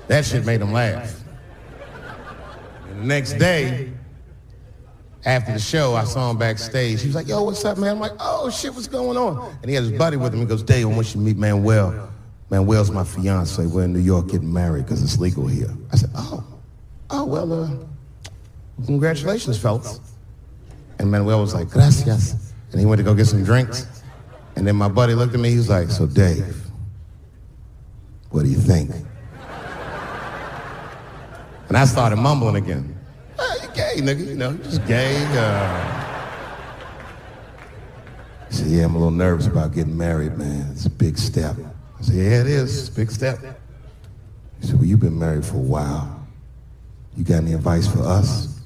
That 0.08 0.26
shit 0.26 0.44
made 0.44 0.60
him 0.60 0.72
laugh. 0.72 1.18
And 2.90 3.00
the 3.00 3.04
next 3.06 3.38
day, 3.38 3.90
after 5.24 5.54
the 5.54 5.58
show, 5.58 5.94
I 5.94 6.04
saw 6.04 6.30
him 6.30 6.36
backstage. 6.36 7.00
He 7.00 7.06
was 7.06 7.14
like, 7.14 7.26
yo, 7.26 7.44
what's 7.44 7.64
up, 7.64 7.78
man? 7.78 7.92
I'm 7.92 7.98
like, 7.98 8.12
oh, 8.20 8.50
shit, 8.50 8.74
what's 8.74 8.88
going 8.88 9.16
on? 9.16 9.56
And 9.62 9.70
he 9.70 9.74
had 9.74 9.84
his 9.84 9.92
buddy 9.92 10.18
with 10.18 10.34
him. 10.34 10.40
He 10.40 10.46
goes, 10.46 10.62
Dave, 10.62 10.84
I 10.84 10.90
want 10.90 11.06
you 11.06 11.12
to 11.12 11.18
meet 11.20 11.38
Manuel. 11.38 12.12
Manuel's 12.50 12.90
my 12.90 13.04
fiance. 13.04 13.64
We're 13.64 13.84
in 13.84 13.94
New 13.94 14.00
York 14.00 14.26
getting 14.28 14.52
married 14.52 14.84
because 14.84 15.02
it's 15.02 15.16
legal 15.18 15.46
here. 15.46 15.74
I 15.90 15.96
said, 15.96 16.10
oh, 16.14 16.44
oh, 17.08 17.24
well, 17.24 17.50
uh, 17.64 17.70
congratulations, 18.84 19.56
fellas. 19.56 19.98
And 20.98 21.10
Manuel 21.10 21.40
was 21.40 21.54
like, 21.54 21.70
gracias. 21.70 22.51
And 22.72 22.80
he 22.80 22.86
went 22.86 22.98
to 22.98 23.04
go 23.04 23.14
get 23.14 23.26
some 23.26 23.44
drinks. 23.44 23.86
And 24.56 24.66
then 24.66 24.76
my 24.76 24.88
buddy 24.88 25.14
looked 25.14 25.34
at 25.34 25.40
me. 25.40 25.50
He 25.50 25.56
was 25.56 25.68
like, 25.68 25.90
so 25.90 26.06
Dave, 26.06 26.56
what 28.30 28.42
do 28.42 28.48
you 28.48 28.58
think? 28.58 28.90
And 31.68 31.76
I 31.76 31.84
started 31.86 32.16
mumbling 32.16 32.56
again. 32.56 32.98
Oh, 33.38 33.58
you 33.62 33.68
gay, 33.68 33.96
nigga, 33.96 34.26
you 34.26 34.34
know, 34.34 34.52
just 34.58 34.84
gay. 34.86 35.16
Uh... 35.30 35.98
He 38.50 38.56
said, 38.56 38.66
yeah, 38.66 38.84
I'm 38.84 38.94
a 38.94 38.98
little 38.98 39.10
nervous 39.10 39.46
about 39.46 39.72
getting 39.72 39.96
married, 39.96 40.36
man. 40.36 40.70
It's 40.72 40.84
a 40.84 40.90
big 40.90 41.16
step. 41.16 41.56
I 41.98 42.02
said, 42.02 42.14
yeah, 42.16 42.40
it 42.40 42.46
is. 42.46 42.78
It's 42.78 42.88
a 42.88 42.92
big 42.92 43.10
step. 43.10 43.38
He 44.60 44.66
said, 44.66 44.76
well, 44.76 44.84
you've 44.84 45.00
been 45.00 45.18
married 45.18 45.46
for 45.46 45.56
a 45.56 45.60
while. 45.60 46.26
You 47.16 47.24
got 47.24 47.36
any 47.36 47.54
advice 47.54 47.86
for 47.86 48.02
us? 48.02 48.61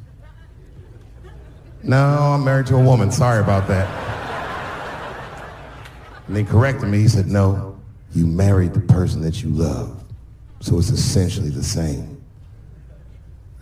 No, 1.87 2.35
I'm 2.35 2.45
married 2.45 2.67
to 2.67 2.77
a 2.77 2.83
woman. 2.83 3.11
Sorry 3.13 3.41
about 3.41 3.69
that. 3.69 3.87
And 6.27 6.37
he 6.37 6.43
corrected 6.43 6.89
me. 6.89 6.99
He 6.99 7.07
said, 7.07 7.29
no, 7.29 7.79
you 8.13 8.27
married 8.27 8.75
the 8.75 8.81
person 8.81 9.23
that 9.23 9.41
you 9.41 9.51
love. 9.51 10.03
So 10.59 10.81
it's 10.81 10.91
essentially 10.91 11.51
the 11.51 11.63
same. 11.63 12.21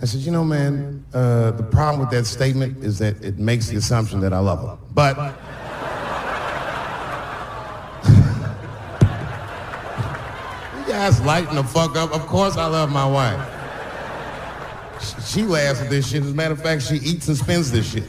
I 0.00 0.06
said, 0.06 0.20
you 0.20 0.32
know, 0.32 0.42
man, 0.42 1.04
uh, 1.12 1.50
the 1.50 1.64
problem 1.64 2.00
with 2.00 2.08
that 2.10 2.24
statement 2.24 2.82
is 2.82 2.98
that 2.98 3.22
it 3.22 3.38
makes 3.38 3.68
the 3.68 3.76
assumption 3.76 4.20
that 4.20 4.32
I 4.32 4.38
love 4.38 4.60
her. 4.60 4.78
But 4.94 5.18
you 10.78 10.86
guys 10.90 11.20
lighten 11.20 11.56
the 11.56 11.64
fuck 11.64 11.94
up. 11.96 12.14
Of 12.14 12.26
course 12.26 12.56
I 12.56 12.68
love 12.68 12.90
my 12.90 13.06
wife. 13.06 13.53
She 15.04 15.42
laughs 15.42 15.80
at 15.80 15.90
this 15.90 16.10
shit. 16.10 16.22
As 16.22 16.30
a 16.30 16.34
matter 16.34 16.54
of 16.54 16.62
fact, 16.62 16.82
she 16.82 16.96
eats 16.96 17.28
and 17.28 17.36
spends 17.36 17.70
this 17.70 17.92
shit. 17.92 18.04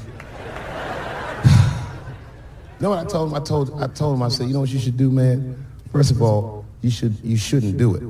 You 2.75 2.81
know 2.81 2.89
what 2.89 2.99
I 2.99 3.05
told 3.05 3.29
him? 3.29 3.35
I 3.35 3.39
told 3.39 3.81
I 3.81 3.87
told 3.87 4.15
him 4.15 4.23
I 4.23 4.27
said, 4.29 4.47
you 4.47 4.53
know 4.53 4.59
what 4.59 4.69
you 4.69 4.79
should 4.79 4.97
do, 4.97 5.09
man? 5.09 5.65
First 5.91 6.11
of 6.11 6.21
all, 6.21 6.65
you 6.81 6.89
should 6.89 7.15
you 7.23 7.37
shouldn't 7.37 7.77
do 7.77 7.95
it. 7.95 8.03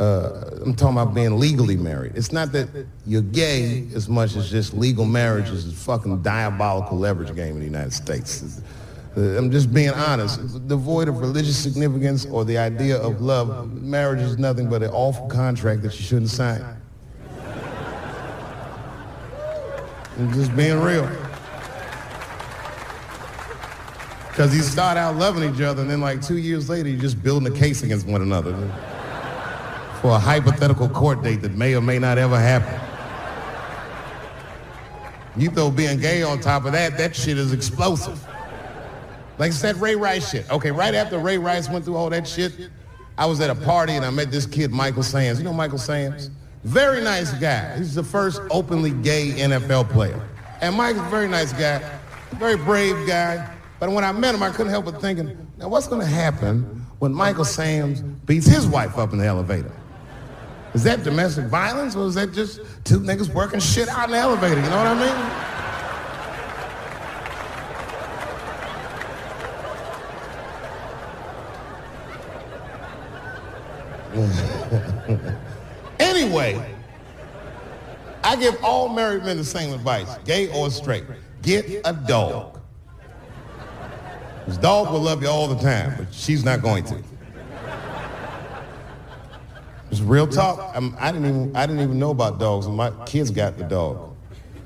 Uh, 0.00 0.62
I'm 0.62 0.74
talking 0.74 0.96
about 0.96 1.14
being 1.14 1.38
legally 1.38 1.76
married. 1.76 2.12
It's 2.16 2.32
not 2.32 2.52
that 2.52 2.86
you're 3.06 3.22
gay 3.22 3.86
as 3.94 4.08
much 4.08 4.34
as 4.34 4.50
just 4.50 4.72
legal 4.72 5.04
marriage 5.04 5.50
is 5.50 5.68
a 5.68 5.72
fucking 5.72 6.22
diabolical 6.22 6.98
leverage 6.98 7.34
game 7.36 7.54
in 7.54 7.58
the 7.58 7.66
United 7.66 7.92
States. 7.92 8.62
Uh, 9.14 9.20
I'm 9.20 9.50
just 9.50 9.72
being 9.72 9.90
honest. 9.90 10.66
Devoid 10.66 11.08
of 11.08 11.20
religious 11.20 11.58
significance 11.62 12.24
or 12.24 12.46
the 12.46 12.56
idea 12.56 12.96
of 12.96 13.20
love, 13.20 13.70
marriage 13.70 14.22
is 14.22 14.38
nothing 14.38 14.70
but 14.70 14.82
an 14.82 14.90
awful 14.90 15.26
contract 15.26 15.82
that 15.82 15.94
you 15.94 16.02
shouldn't 16.02 16.30
sign. 16.30 16.64
I'm 20.18 20.32
just 20.32 20.54
being 20.56 20.80
real. 20.80 21.08
Because 24.28 24.54
you 24.56 24.62
start 24.62 24.96
out 24.96 25.16
loving 25.16 25.54
each 25.54 25.60
other, 25.60 25.82
and 25.82 25.90
then 25.90 26.00
like 26.00 26.22
two 26.22 26.38
years 26.38 26.68
later, 26.68 26.88
you're 26.88 27.00
just 27.00 27.22
building 27.22 27.52
a 27.52 27.56
case 27.56 27.82
against 27.82 28.06
one 28.06 28.22
another 28.22 28.52
for 30.00 30.12
a 30.12 30.18
hypothetical 30.18 30.88
court 30.88 31.22
date 31.22 31.42
that 31.42 31.52
may 31.52 31.74
or 31.74 31.80
may 31.80 31.98
not 31.98 32.18
ever 32.18 32.38
happen. 32.38 32.78
You 35.36 35.48
throw 35.50 35.70
being 35.70 36.00
gay 36.00 36.22
on 36.22 36.40
top 36.40 36.64
of 36.64 36.72
that, 36.72 36.98
that 36.98 37.14
shit 37.16 37.38
is 37.38 37.52
explosive. 37.52 38.22
Like 39.38 39.50
I 39.50 39.54
said, 39.54 39.76
Ray 39.76 39.96
Rice 39.96 40.30
shit. 40.30 40.50
Okay, 40.50 40.70
right 40.70 40.94
after 40.94 41.18
Ray 41.18 41.38
Rice 41.38 41.68
went 41.68 41.84
through 41.84 41.96
all 41.96 42.10
that 42.10 42.26
shit, 42.28 42.52
I 43.16 43.26
was 43.26 43.40
at 43.40 43.50
a 43.50 43.54
party 43.54 43.94
and 43.94 44.04
I 44.04 44.10
met 44.10 44.30
this 44.30 44.46
kid, 44.46 44.72
Michael 44.72 45.02
Samms. 45.02 45.38
You 45.38 45.44
know 45.44 45.52
Michael 45.52 45.78
Samms? 45.78 46.30
Very 46.64 47.02
nice 47.02 47.32
guy. 47.34 47.76
He's 47.76 47.94
the 47.94 48.04
first 48.04 48.40
openly 48.50 48.90
gay 48.90 49.30
NFL 49.30 49.90
player. 49.90 50.20
And 50.60 50.76
Mike's 50.76 50.98
a 50.98 51.02
very 51.04 51.28
nice 51.28 51.52
guy, 51.52 51.82
very 52.34 52.56
brave 52.56 53.06
guy. 53.06 53.48
But 53.80 53.90
when 53.90 54.04
I 54.04 54.12
met 54.12 54.34
him, 54.34 54.44
I 54.44 54.50
couldn't 54.50 54.70
help 54.70 54.84
but 54.84 55.00
thinking, 55.00 55.50
now 55.58 55.66
what's 55.68 55.88
going 55.88 56.00
to 56.00 56.06
happen 56.06 56.86
when 57.00 57.12
Michael 57.12 57.44
Samms 57.44 58.04
beats 58.26 58.46
his 58.46 58.64
wife 58.64 58.96
up 58.96 59.12
in 59.12 59.18
the 59.18 59.26
elevator? 59.26 59.72
Is 60.72 60.84
that 60.84 61.02
domestic 61.02 61.46
violence 61.46 61.96
or 61.96 62.06
is 62.06 62.14
that 62.14 62.32
just 62.32 62.60
two 62.84 63.00
niggas 63.00 63.34
working 63.34 63.58
shit 63.58 63.88
out 63.88 64.04
in 64.04 64.12
the 64.12 64.18
elevator? 64.18 64.60
You 64.60 64.70
know 64.70 64.76
what 64.76 64.86
I 64.86 64.94
mean? 75.24 75.38
anyway, 76.14 76.74
I 78.24 78.36
give 78.36 78.62
all 78.62 78.88
married 78.88 79.24
men 79.24 79.36
the 79.36 79.44
same 79.44 79.72
advice, 79.72 80.08
gay 80.24 80.48
or 80.52 80.70
straight. 80.70 81.04
Get 81.42 81.66
a 81.84 81.92
dog. 81.92 82.60
His 84.46 84.58
dog 84.58 84.92
will 84.92 85.00
love 85.00 85.22
you 85.22 85.28
all 85.28 85.48
the 85.48 85.60
time, 85.60 85.94
but 85.96 86.12
she's 86.12 86.44
not 86.44 86.62
going 86.62 86.84
to. 86.84 87.02
It's 89.90 90.00
real 90.00 90.26
talk. 90.26 90.72
I'm, 90.74 90.96
I 90.98 91.12
didn't 91.12 91.28
even 91.28 91.56
I 91.56 91.66
didn't 91.66 91.82
even 91.82 91.98
know 91.98 92.10
about 92.10 92.38
dogs, 92.38 92.66
and 92.66 92.74
my 92.74 92.90
kids 93.04 93.30
got 93.30 93.58
the 93.58 93.64
dog. 93.64 94.16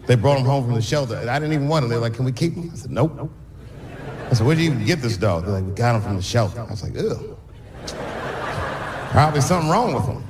They 0.07 0.15
brought 0.15 0.39
him 0.39 0.47
home 0.47 0.65
from 0.65 0.75
the 0.75 0.83
shelter, 0.83 1.17
and 1.17 1.29
I 1.29 1.39
didn't 1.41 1.53
even 1.53 1.67
want 1.67 1.85
him. 1.85 1.91
They're 1.91 1.99
like, 1.99 2.15
"Can 2.15 2.25
we 2.25 2.31
keep 2.33 2.55
him?" 2.55 2.71
I 2.73 2.77
said, 2.77 2.93
"Nope." 2.93 3.29
I 4.31 4.35
said, 4.35 4.47
"Where'd 4.47 4.59
you 4.59 4.67
even 4.67 4.85
get 4.85 5.03
this 5.03 5.17
dog?" 5.17 5.45
They're 5.45 5.55
like, 5.55 5.65
"We 5.65 5.73
got 5.73 5.97
him 5.97 6.03
from 6.03 6.17
the 6.17 6.23
shelter." 6.23 6.61
I 6.61 6.71
was 6.71 6.83
like, 6.83 6.97
"Ugh." 6.97 7.37
Probably 9.11 9.41
something 9.41 9.69
wrong 9.69 9.95
with 9.95 10.05
him. 10.05 10.23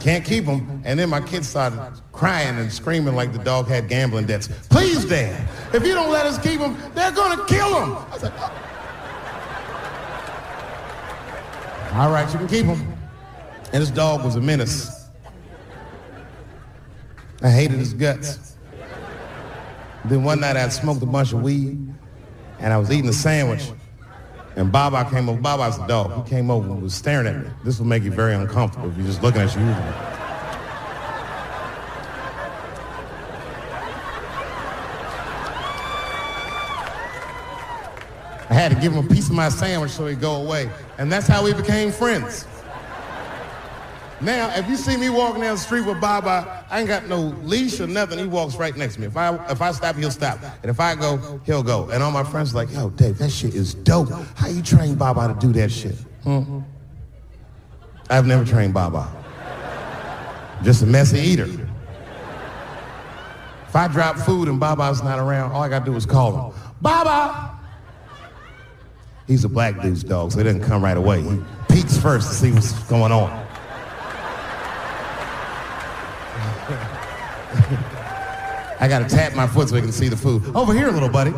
Can't 0.00 0.24
keep 0.24 0.44
him. 0.44 0.82
And 0.84 0.98
then 0.98 1.08
my 1.08 1.20
kids 1.20 1.48
started 1.48 1.78
crying 2.12 2.58
and 2.58 2.72
screaming 2.72 3.14
like 3.14 3.32
the 3.32 3.38
dog 3.38 3.68
had 3.68 3.88
gambling 3.88 4.26
debts. 4.26 4.48
Please, 4.68 5.04
Dad, 5.04 5.48
if 5.72 5.86
you 5.86 5.94
don't 5.94 6.10
let 6.10 6.26
us 6.26 6.38
keep 6.38 6.60
him, 6.60 6.76
they're 6.94 7.12
going 7.12 7.38
to 7.38 7.44
kill 7.46 7.84
him. 7.84 7.96
I 7.96 8.16
like, 8.16 8.32
oh. 8.36 8.68
All 11.94 12.10
right, 12.10 12.30
you 12.32 12.38
can 12.38 12.48
keep 12.48 12.64
him. 12.64 12.92
And 13.72 13.82
this 13.82 13.90
dog 13.90 14.24
was 14.24 14.36
a 14.36 14.40
menace. 14.40 15.08
I 17.42 17.50
hated 17.50 17.78
his 17.78 17.92
guts. 17.92 18.56
Then 20.04 20.24
one 20.24 20.40
night 20.40 20.56
I 20.56 20.68
smoked 20.68 21.02
a 21.02 21.06
bunch 21.06 21.32
of 21.32 21.42
weed 21.42 21.78
and 22.58 22.72
I 22.72 22.78
was 22.78 22.90
eating 22.90 23.08
a 23.08 23.12
sandwich. 23.12 23.70
And 24.56 24.70
Baba 24.70 25.08
came 25.10 25.28
over. 25.28 25.40
Baba's 25.40 25.78
the 25.78 25.86
dog. 25.86 26.24
He 26.24 26.30
came 26.30 26.50
over 26.50 26.68
and 26.68 26.82
was 26.82 26.94
staring 26.94 27.26
at 27.26 27.36
me. 27.42 27.50
This 27.64 27.78
will 27.78 27.86
make 27.86 28.02
you 28.02 28.10
very 28.10 28.34
uncomfortable 28.34 28.90
if 28.90 28.96
you're 28.96 29.06
just 29.06 29.22
looking 29.22 29.40
at 29.40 29.54
you. 29.54 29.62
I 38.50 38.54
had 38.54 38.70
to 38.72 38.78
give 38.78 38.92
him 38.92 39.06
a 39.06 39.08
piece 39.08 39.30
of 39.30 39.34
my 39.34 39.48
sandwich 39.48 39.92
so 39.92 40.06
he'd 40.06 40.20
go 40.20 40.34
away. 40.34 40.68
And 40.98 41.10
that's 41.10 41.26
how 41.26 41.42
we 41.42 41.54
became 41.54 41.90
friends. 41.90 42.46
Now, 44.22 44.54
if 44.54 44.68
you 44.68 44.76
see 44.76 44.96
me 44.96 45.10
walking 45.10 45.40
down 45.40 45.56
the 45.56 45.60
street 45.60 45.84
with 45.84 46.00
Baba, 46.00 46.64
I 46.70 46.78
ain't 46.78 46.88
got 46.88 47.08
no 47.08 47.34
leash 47.42 47.80
or 47.80 47.88
nothing. 47.88 48.20
He 48.20 48.26
walks 48.26 48.54
right 48.54 48.76
next 48.76 48.94
to 48.94 49.00
me. 49.00 49.08
If 49.08 49.16
I 49.16 49.34
if 49.50 49.60
I 49.60 49.72
stop, 49.72 49.96
he'll 49.96 50.12
stop. 50.12 50.38
And 50.62 50.70
if 50.70 50.78
I 50.78 50.94
go, 50.94 51.40
he'll 51.44 51.64
go. 51.64 51.90
And 51.90 52.02
all 52.02 52.12
my 52.12 52.22
friends 52.22 52.52
are 52.52 52.58
like, 52.58 52.72
yo, 52.72 52.90
Dave, 52.90 53.18
that 53.18 53.30
shit 53.30 53.54
is 53.54 53.74
dope. 53.74 54.10
How 54.36 54.46
you 54.46 54.62
train 54.62 54.94
Baba 54.94 55.34
to 55.34 55.46
do 55.46 55.52
that 55.54 55.72
shit? 55.72 55.96
Hmm? 56.22 56.60
I've 58.08 58.26
never 58.26 58.44
trained 58.44 58.74
Baba. 58.74 59.10
Just 60.62 60.82
a 60.82 60.86
messy 60.86 61.18
eater. 61.18 61.48
If 63.66 63.74
I 63.74 63.88
drop 63.88 64.18
food 64.18 64.48
and 64.48 64.60
Baba's 64.60 65.02
not 65.02 65.18
around, 65.18 65.50
all 65.52 65.62
I 65.62 65.68
gotta 65.68 65.84
do 65.84 65.96
is 65.96 66.06
call 66.06 66.52
him. 66.52 66.60
Baba! 66.80 67.58
He's 69.26 69.44
a 69.44 69.48
black 69.48 69.80
dude's 69.80 70.04
dog, 70.04 70.30
so 70.30 70.38
he 70.38 70.44
doesn't 70.44 70.62
come 70.62 70.84
right 70.84 70.96
away. 70.96 71.22
He 71.22 71.40
peeks 71.70 71.96
first 71.96 72.28
to 72.28 72.34
see 72.34 72.52
what's 72.52 72.72
going 72.84 73.10
on. 73.10 73.41
I 78.82 78.88
gotta 78.88 79.08
tap 79.08 79.36
my 79.36 79.46
foot 79.46 79.68
so 79.68 79.76
he 79.76 79.80
can 79.80 79.92
see 79.92 80.08
the 80.08 80.16
food. 80.16 80.42
Over 80.56 80.74
here, 80.74 80.90
little 80.90 81.08
buddy. 81.08 81.32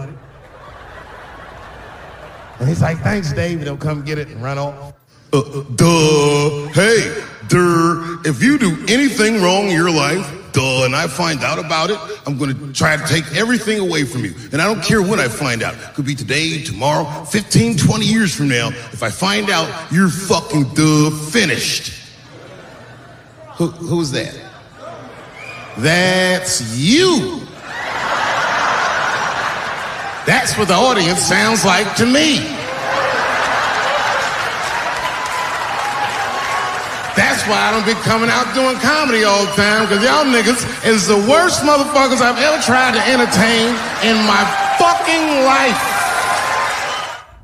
And 2.59 2.66
he's 2.66 2.80
like, 2.80 3.00
thanks, 3.00 3.35
Dave. 3.35 3.61
He'll 3.61 3.76
come 3.76 4.02
get 4.02 4.16
it 4.16 4.28
and 4.28 4.42
run 4.42 4.57
off. 4.57 4.94
Uh, 5.30 5.42
duh. 5.74 6.68
Hey, 6.68 7.22
duh. 7.48 8.16
If 8.24 8.42
you 8.42 8.57
do 8.57 8.83
anything 8.88 9.42
wrong 9.42 9.66
in 9.66 9.72
your 9.72 9.90
life, 9.90 10.26
duh, 10.54 10.87
and 10.87 10.96
I 10.96 11.07
find 11.07 11.44
out 11.44 11.59
about 11.59 11.90
it, 11.90 11.98
I'm 12.26 12.38
going 12.38 12.57
to 12.57 12.72
try 12.72 12.96
to 12.96 13.07
take 13.07 13.30
everything 13.37 13.78
away 13.78 14.04
from 14.04 14.24
you. 14.24 14.33
And 14.52 14.62
I 14.62 14.64
don't 14.64 14.83
care 14.83 15.02
when 15.02 15.20
I 15.20 15.28
find 15.28 15.62
out. 15.62 15.74
Could 15.92 16.07
be 16.07 16.14
today, 16.14 16.62
tomorrow, 16.62 17.24
15, 17.24 17.76
20 17.76 18.07
years 18.07 18.35
from 18.35 18.48
now. 18.48 18.68
If 18.68 19.02
I 19.02 19.11
find 19.11 19.50
out, 19.50 19.92
you're 19.92 20.09
fucking 20.09 20.72
duh 20.72 21.11
finished. 21.11 21.92
Who, 23.57 23.66
who's 23.66 24.12
that? 24.12 24.43
That's 25.78 26.76
you. 26.76 27.40
That's 30.26 30.56
what 30.56 30.68
the 30.68 30.74
audience 30.74 31.20
sounds 31.20 31.64
like 31.64 31.96
to 31.96 32.06
me. 32.06 32.38
That's 37.14 37.46
why 37.46 37.60
I 37.60 37.70
don't 37.70 37.87
be 37.87 37.94
coming 38.02 38.30
out 38.30 38.52
doing 38.54 38.74
comedy 38.78 39.22
all 39.22 39.44
the 39.44 39.52
time, 39.52 39.87
because 39.87 40.02
y'all 40.02 40.24
niggas 40.24 40.87
is 40.87 41.06
the 41.06 41.18
worst 41.30 41.62
motherfuckers 41.62 42.20
I've 42.20 42.38
ever 42.38 42.60
tried 42.62 42.94
to 42.94 43.02
entertain 43.06 43.76
in 44.02 44.16
my 44.26 44.42
fucking 44.78 45.44
life. 45.44 45.94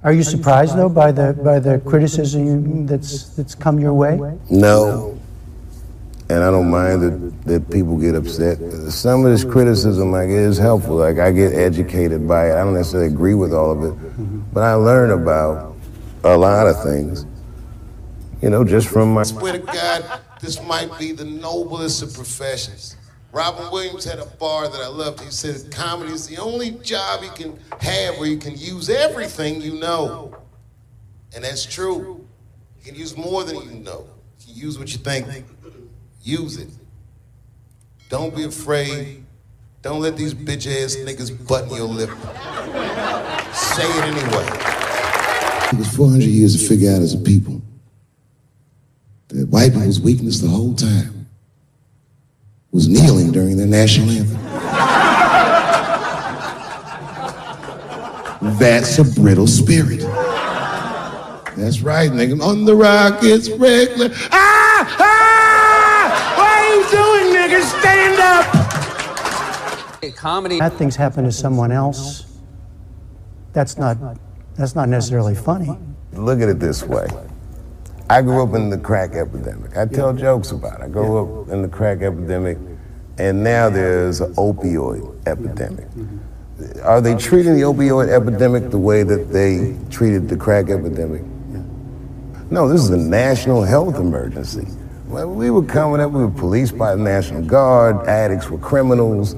Are 0.02 0.12
you 0.12 0.22
surprised 0.22 0.76
though 0.76 0.88
by 0.88 1.12
the 1.12 1.34
by 1.44 1.58
the 1.58 1.78
criticism 1.80 2.46
you, 2.46 2.86
that's 2.86 3.28
that's 3.36 3.54
come 3.54 3.78
your 3.78 3.92
way? 3.92 4.18
No. 4.48 5.19
And 6.30 6.44
I 6.44 6.50
don't 6.52 6.70
mind 6.70 7.02
that, 7.02 7.44
that 7.46 7.70
people 7.72 7.98
get 7.98 8.14
upset. 8.14 8.58
Some 8.92 9.24
of 9.24 9.32
this 9.32 9.42
criticism 9.42 10.12
like 10.12 10.28
is 10.28 10.58
helpful. 10.58 10.94
Like 10.94 11.18
I 11.18 11.32
get 11.32 11.54
educated 11.54 12.28
by 12.28 12.50
it. 12.50 12.52
I 12.52 12.62
don't 12.62 12.74
necessarily 12.74 13.12
agree 13.12 13.34
with 13.34 13.52
all 13.52 13.72
of 13.72 13.82
it, 13.82 14.54
but 14.54 14.62
I 14.62 14.74
learn 14.74 15.10
about 15.10 15.74
a 16.22 16.36
lot 16.36 16.68
of 16.68 16.80
things. 16.84 17.26
You 18.40 18.48
know, 18.48 18.62
just 18.62 18.86
from 18.86 19.12
my 19.12 19.22
I 19.22 19.24
swear 19.24 19.54
to 19.54 19.58
God, 19.58 20.20
this 20.40 20.62
might 20.62 20.96
be 21.00 21.10
the 21.10 21.24
noblest 21.24 22.00
of 22.00 22.14
professions. 22.14 22.96
Robin 23.32 23.68
Williams 23.72 24.04
had 24.04 24.20
a 24.20 24.26
bar 24.26 24.68
that 24.68 24.80
I 24.80 24.86
loved. 24.86 25.20
He 25.20 25.32
said 25.32 25.72
comedy 25.72 26.12
is 26.12 26.28
the 26.28 26.38
only 26.38 26.70
job 26.70 27.24
you 27.24 27.30
can 27.30 27.58
have 27.80 28.18
where 28.18 28.28
you 28.28 28.38
can 28.38 28.56
use 28.56 28.88
everything 28.88 29.60
you 29.60 29.80
know. 29.80 30.36
And 31.34 31.42
that's 31.42 31.66
true. 31.66 32.24
You 32.78 32.84
can 32.84 32.94
use 32.94 33.16
more 33.16 33.42
than 33.42 33.56
you 33.56 33.80
know. 33.80 34.06
You 34.38 34.46
can 34.46 34.54
use 34.54 34.78
what 34.78 34.92
you 34.92 34.98
think. 34.98 35.26
Use 36.22 36.58
it. 36.58 36.68
Don't 38.08 38.34
be 38.34 38.44
afraid. 38.44 39.24
Don't 39.82 40.00
let 40.00 40.16
these 40.16 40.34
bitch 40.34 40.66
ass 40.66 40.96
niggas 40.96 41.46
button 41.46 41.74
your 41.74 41.86
lip. 41.86 42.10
Say 43.54 43.84
it 43.84 44.04
anyway. 44.04 44.46
It 45.72 45.78
was 45.78 45.96
400 45.96 46.24
years 46.24 46.60
to 46.60 46.68
figure 46.68 46.90
out 46.90 47.00
as 47.00 47.14
a 47.14 47.18
people 47.18 47.62
that 49.28 49.48
white 49.48 49.72
people's 49.72 50.00
weakness 50.00 50.40
the 50.40 50.48
whole 50.48 50.74
time 50.74 51.28
was 52.72 52.88
kneeling 52.88 53.32
during 53.32 53.56
their 53.56 53.66
national 53.66 54.10
anthem. 54.10 54.36
That's 58.58 58.98
a 58.98 59.04
brittle 59.04 59.46
spirit. 59.46 60.00
That's 61.56 61.80
right, 61.80 62.10
nigga. 62.10 62.42
On 62.42 62.64
the 62.64 62.74
rock, 62.74 63.20
it's 63.22 63.48
regular. 63.50 64.10
Ah! 64.32 64.96
Ah! 64.98 65.49
Comedy. 70.08 70.58
Bad 70.58 70.72
things 70.74 70.96
happen 70.96 71.24
to 71.24 71.32
someone 71.32 71.70
else. 71.72 72.26
That's 73.52 73.76
not 73.76 73.98
that's 74.54 74.74
not 74.74 74.88
necessarily 74.88 75.34
funny. 75.34 75.76
Look 76.12 76.40
at 76.40 76.48
it 76.48 76.58
this 76.58 76.82
way. 76.82 77.06
I 78.08 78.22
grew 78.22 78.42
up 78.42 78.54
in 78.54 78.70
the 78.70 78.78
crack 78.78 79.12
epidemic. 79.12 79.76
I 79.76 79.86
tell 79.86 80.12
jokes 80.12 80.50
about 80.50 80.80
it. 80.80 80.84
I 80.84 80.88
grew 80.88 81.42
up 81.42 81.48
in 81.50 81.62
the 81.62 81.68
crack 81.68 82.00
epidemic, 82.00 82.58
and 83.18 83.44
now 83.44 83.68
there's 83.68 84.20
an 84.20 84.34
opioid 84.34 85.26
epidemic. 85.26 85.86
Are 86.82 87.00
they 87.00 87.14
treating 87.14 87.54
the 87.54 87.62
opioid 87.62 88.08
epidemic 88.08 88.70
the 88.70 88.78
way 88.78 89.02
that 89.02 89.30
they 89.32 89.76
treated 89.90 90.28
the 90.28 90.36
crack 90.36 90.70
epidemic? 90.70 91.22
No, 92.50 92.68
this 92.68 92.80
is 92.80 92.90
a 92.90 92.96
national 92.96 93.62
health 93.62 93.96
emergency. 93.96 94.66
When 95.06 95.36
we 95.36 95.50
were 95.50 95.64
coming 95.64 96.00
up, 96.00 96.10
we 96.10 96.22
were 96.22 96.30
policed 96.30 96.76
by 96.76 96.96
the 96.96 97.02
National 97.02 97.42
Guard, 97.42 98.08
addicts 98.08 98.50
were 98.50 98.58
criminals. 98.58 99.34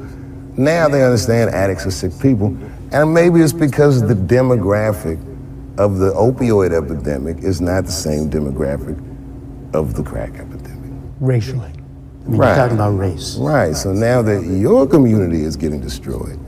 Now 0.56 0.88
they 0.88 1.02
understand 1.02 1.50
addicts 1.50 1.86
are 1.86 1.90
sick 1.90 2.12
people. 2.20 2.56
And 2.92 3.14
maybe 3.14 3.40
it's 3.40 3.52
because 3.52 4.06
the 4.06 4.14
demographic 4.14 5.18
of 5.78 5.98
the 5.98 6.12
opioid 6.12 6.72
epidemic 6.72 7.38
is 7.38 7.60
not 7.60 7.86
the 7.86 7.92
same 7.92 8.30
demographic 8.30 8.98
of 9.74 9.94
the 9.94 10.02
crack 10.02 10.34
epidemic. 10.34 10.90
Racially. 11.20 11.70
I 12.24 12.28
mean, 12.28 12.38
right. 12.38 12.48
You're 12.48 12.56
talking 12.56 12.76
about 12.76 12.90
race. 12.90 13.36
Right. 13.36 13.74
So 13.74 13.92
now 13.92 14.20
that 14.22 14.44
your 14.44 14.86
community 14.86 15.42
is 15.42 15.56
getting 15.56 15.80
destroyed, 15.80 16.38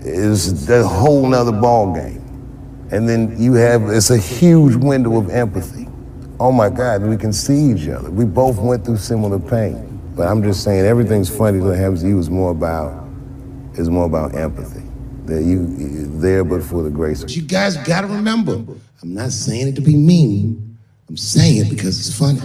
is 0.00 0.68
a 0.68 0.86
whole 0.86 1.26
nother 1.26 1.52
ball 1.52 1.94
game. 1.94 2.16
And 2.90 3.08
then 3.08 3.40
you 3.40 3.54
have 3.54 3.88
it's 3.88 4.10
a 4.10 4.18
huge 4.18 4.74
window 4.74 5.16
of 5.18 5.30
empathy. 5.30 5.86
Oh 6.40 6.50
my 6.50 6.68
God, 6.68 7.02
we 7.02 7.16
can 7.16 7.32
see 7.32 7.70
each 7.72 7.88
other. 7.88 8.10
We 8.10 8.24
both 8.24 8.58
went 8.58 8.84
through 8.84 8.96
similar 8.96 9.38
pain. 9.38 10.00
But 10.16 10.26
I'm 10.26 10.42
just 10.42 10.64
saying 10.64 10.84
everything's 10.84 11.34
funny 11.34 11.60
that 11.60 11.76
happens 11.76 12.02
to 12.02 12.08
you 12.08 12.18
is 12.18 12.28
more 12.28 12.50
about 12.50 12.99
is 13.74 13.88
more 13.88 14.06
about 14.06 14.34
empathy. 14.34 14.82
That 15.26 15.44
you 15.44 15.66
there 16.18 16.44
but 16.44 16.62
for 16.62 16.82
the 16.82 16.90
grace. 16.90 17.22
But 17.22 17.36
you 17.36 17.42
guys 17.42 17.76
gotta 17.76 18.08
remember, 18.08 18.64
I'm 19.02 19.14
not 19.14 19.30
saying 19.30 19.68
it 19.68 19.76
to 19.76 19.80
be 19.80 19.96
mean. 19.96 20.78
I'm 21.08 21.16
saying 21.16 21.66
it 21.66 21.70
because 21.70 21.98
it's 21.98 22.16
funny. 22.16 22.40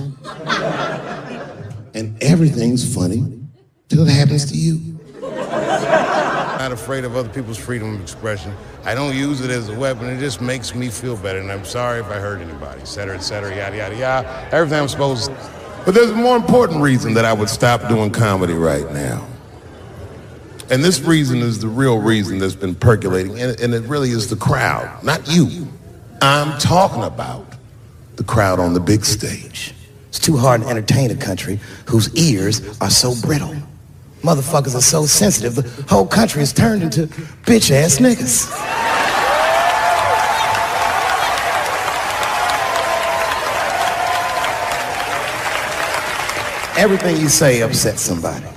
and 1.94 2.22
everything's 2.22 2.94
funny 2.94 3.40
till 3.90 4.08
it 4.08 4.12
happens 4.12 4.52
to 4.52 4.58
you. 4.58 5.00
Not 5.22 6.72
afraid 6.72 7.04
of 7.06 7.16
other 7.16 7.30
people's 7.30 7.58
freedom 7.58 7.96
of 7.96 8.02
expression. 8.02 8.54
I 8.86 8.96
don't 8.96 9.16
use 9.16 9.42
it 9.42 9.52
as 9.52 9.70
a 9.70 9.78
weapon. 9.78 10.08
It 10.08 10.20
just 10.20 10.42
makes 10.42 10.74
me 10.74 10.90
feel 10.90 11.16
better. 11.18 11.40
And 11.40 11.52
I'm 11.52 11.66
sorry 11.66 12.00
if 12.00 12.08
I 12.08 12.16
hurt 12.16 12.40
anybody, 12.42 12.82
et 12.82 12.88
cetera, 12.88 13.16
et 13.16 13.20
cetera, 13.20 13.56
yada, 13.56 13.78
yada, 13.78 13.96
yada. 13.96 14.50
Everything 14.52 14.80
I'm 14.80 14.88
supposed 14.88 15.26
to. 15.30 15.52
But 15.86 15.94
there's 15.94 16.10
a 16.10 16.16
more 16.16 16.36
important 16.36 16.82
reason 16.82 17.14
that 17.14 17.26
I 17.26 17.34
would 17.34 17.50
stop 17.50 17.88
doing 17.88 18.10
comedy 18.10 18.54
right 18.54 18.92
now. 18.92 19.28
And 20.72 20.84
this 20.84 21.00
reason 21.00 21.42
is 21.42 21.60
the 21.60 21.68
real 21.68 22.00
reason 22.00 22.40
that's 22.40 22.56
been 22.56 22.74
percolating, 22.74 23.40
and, 23.40 23.60
and 23.60 23.74
it 23.74 23.84
really 23.84 24.10
is 24.10 24.30
the 24.30 24.36
crowd, 24.36 25.04
not 25.04 25.28
you. 25.32 25.68
I'm 26.22 26.58
talking 26.58 27.04
about 27.04 27.46
the 28.16 28.24
crowd 28.24 28.60
on 28.60 28.74
the 28.74 28.80
big 28.80 29.06
stage. 29.06 29.74
It's 30.10 30.18
too 30.18 30.38
hard 30.38 30.62
to 30.62 30.68
entertain 30.68 31.12
a 31.12 31.16
country 31.16 31.60
whose 31.86 32.14
ears 32.16 32.80
are 32.82 32.90
so 32.90 33.14
brittle. 33.22 33.56
Motherfuckers 34.24 34.74
are 34.74 34.82
so 34.82 35.06
sensitive, 35.06 35.54
the 35.54 35.86
whole 35.88 36.08
country 36.08 36.42
is 36.42 36.52
turned 36.52 36.82
into 36.82 37.06
bitch 37.46 37.70
ass 37.70 38.00
niggas. 38.00 38.50
Everything 46.76 47.18
you 47.18 47.30
say 47.30 47.62
upsets 47.62 48.02
somebody. 48.02 48.48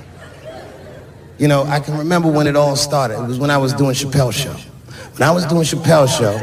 You 1.39 1.47
know, 1.47 1.63
I 1.63 1.79
can 1.79 1.97
remember 1.97 2.29
when 2.29 2.47
it 2.47 2.57
all 2.57 2.75
started. 2.75 3.15
It 3.23 3.27
was 3.27 3.39
when 3.39 3.49
I 3.49 3.57
was 3.57 3.73
doing 3.73 3.95
Chappelle 3.95 4.33
Show. 4.33 4.51
When 5.13 5.27
I 5.27 5.31
was 5.31 5.45
doing 5.45 5.63
Chappelle 5.63 6.07
Show, 6.07 6.37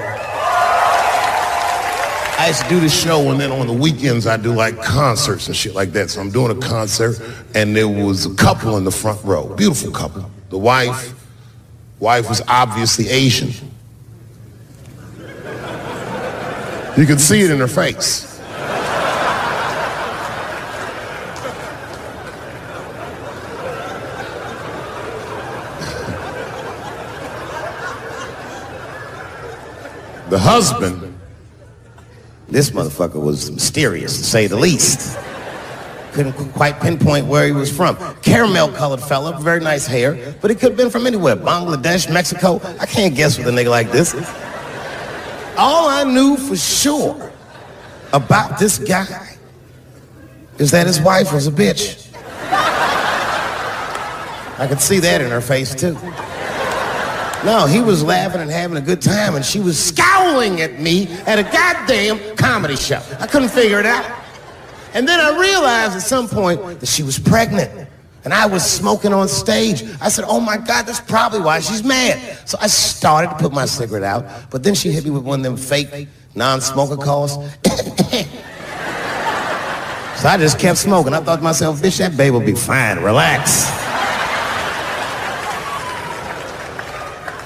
I 2.38 2.48
used 2.48 2.62
to 2.62 2.68
do 2.68 2.80
the 2.80 2.88
show, 2.88 3.30
and 3.30 3.38
then 3.38 3.52
on 3.52 3.66
the 3.66 3.74
weekends 3.74 4.26
I 4.26 4.38
do 4.38 4.54
like 4.54 4.82
concerts 4.82 5.48
and 5.48 5.56
shit 5.56 5.74
like 5.74 5.92
that. 5.92 6.08
So 6.10 6.20
I'm 6.20 6.30
doing 6.30 6.50
a 6.56 6.60
concert, 6.60 7.20
and 7.54 7.76
there 7.76 7.88
was 7.88 8.24
a 8.24 8.34
couple 8.34 8.78
in 8.78 8.84
the 8.84 8.90
front 8.90 9.22
row, 9.22 9.54
beautiful 9.54 9.90
couple. 9.90 10.30
The 10.48 10.58
wife, 10.58 11.14
wife 12.00 12.28
was 12.28 12.40
obviously 12.48 13.08
Asian. 13.08 13.52
You 16.96 17.04
could 17.04 17.20
see 17.20 17.42
it 17.42 17.50
in 17.50 17.58
her 17.58 17.68
face. 17.68 18.35
The 30.28 30.38
husband, 30.38 31.16
this 32.48 32.70
motherfucker 32.70 33.22
was 33.22 33.50
mysterious 33.50 34.18
to 34.18 34.24
say 34.24 34.48
the 34.48 34.56
least. 34.56 35.16
Couldn't 36.12 36.32
quite 36.52 36.80
pinpoint 36.80 37.26
where 37.26 37.46
he 37.46 37.52
was 37.52 37.74
from. 37.74 37.96
Caramel 38.22 38.72
colored 38.72 39.00
fella, 39.00 39.38
very 39.40 39.60
nice 39.60 39.86
hair, 39.86 40.34
but 40.40 40.50
he 40.50 40.56
could 40.56 40.70
have 40.70 40.76
been 40.76 40.90
from 40.90 41.06
anywhere. 41.06 41.36
Bangladesh, 41.36 42.12
Mexico. 42.12 42.60
I 42.80 42.86
can't 42.86 43.14
guess 43.14 43.38
with 43.38 43.46
a 43.46 43.50
nigga 43.50 43.70
like 43.70 43.92
this. 43.92 44.14
All 45.56 45.88
I 45.88 46.04
knew 46.04 46.36
for 46.36 46.56
sure 46.56 47.32
about 48.12 48.58
this 48.58 48.78
guy 48.78 49.36
is 50.58 50.70
that 50.72 50.86
his 50.86 51.00
wife 51.00 51.32
was 51.32 51.46
a 51.46 51.52
bitch. 51.52 52.02
I 54.58 54.66
could 54.68 54.80
see 54.80 54.98
that 55.00 55.20
in 55.20 55.30
her 55.30 55.40
face 55.40 55.74
too. 55.74 55.96
No, 57.46 57.64
he 57.64 57.80
was 57.80 58.02
laughing 58.02 58.40
and 58.40 58.50
having 58.50 58.76
a 58.76 58.80
good 58.80 59.00
time, 59.00 59.36
and 59.36 59.44
she 59.44 59.60
was 59.60 59.78
scowling 59.78 60.60
at 60.62 60.80
me 60.80 61.06
at 61.26 61.38
a 61.38 61.44
goddamn 61.44 62.34
comedy 62.34 62.74
show. 62.74 63.00
I 63.20 63.28
couldn't 63.28 63.50
figure 63.50 63.78
it 63.78 63.86
out. 63.86 64.04
And 64.94 65.06
then 65.06 65.20
I 65.20 65.38
realized 65.38 65.94
at 65.94 66.02
some 66.02 66.26
point 66.26 66.80
that 66.80 66.86
she 66.86 67.04
was 67.04 67.20
pregnant. 67.20 67.88
And 68.24 68.34
I 68.34 68.46
was 68.46 68.68
smoking 68.68 69.12
on 69.12 69.28
stage. 69.28 69.84
I 70.00 70.08
said, 70.08 70.24
oh 70.26 70.40
my 70.40 70.56
God, 70.56 70.86
that's 70.86 71.00
probably 71.00 71.38
why 71.38 71.60
she's 71.60 71.84
mad. 71.84 72.48
So 72.48 72.58
I 72.60 72.66
started 72.66 73.28
to 73.28 73.36
put 73.36 73.52
my 73.52 73.66
cigarette 73.66 74.02
out, 74.02 74.50
but 74.50 74.64
then 74.64 74.74
she 74.74 74.90
hit 74.90 75.04
me 75.04 75.10
with 75.10 75.22
one 75.22 75.38
of 75.38 75.44
them 75.44 75.56
fake 75.56 76.08
non-smoker 76.34 76.96
calls. 76.96 77.34
so 77.34 77.40
I 80.28 80.36
just 80.36 80.58
kept 80.58 80.78
smoking. 80.78 81.14
I 81.14 81.20
thought 81.20 81.36
to 81.36 81.42
myself, 81.42 81.80
bitch, 81.80 81.98
that 81.98 82.16
babe 82.16 82.32
will 82.32 82.40
be 82.40 82.56
fine. 82.56 82.98
Relax. 82.98 83.85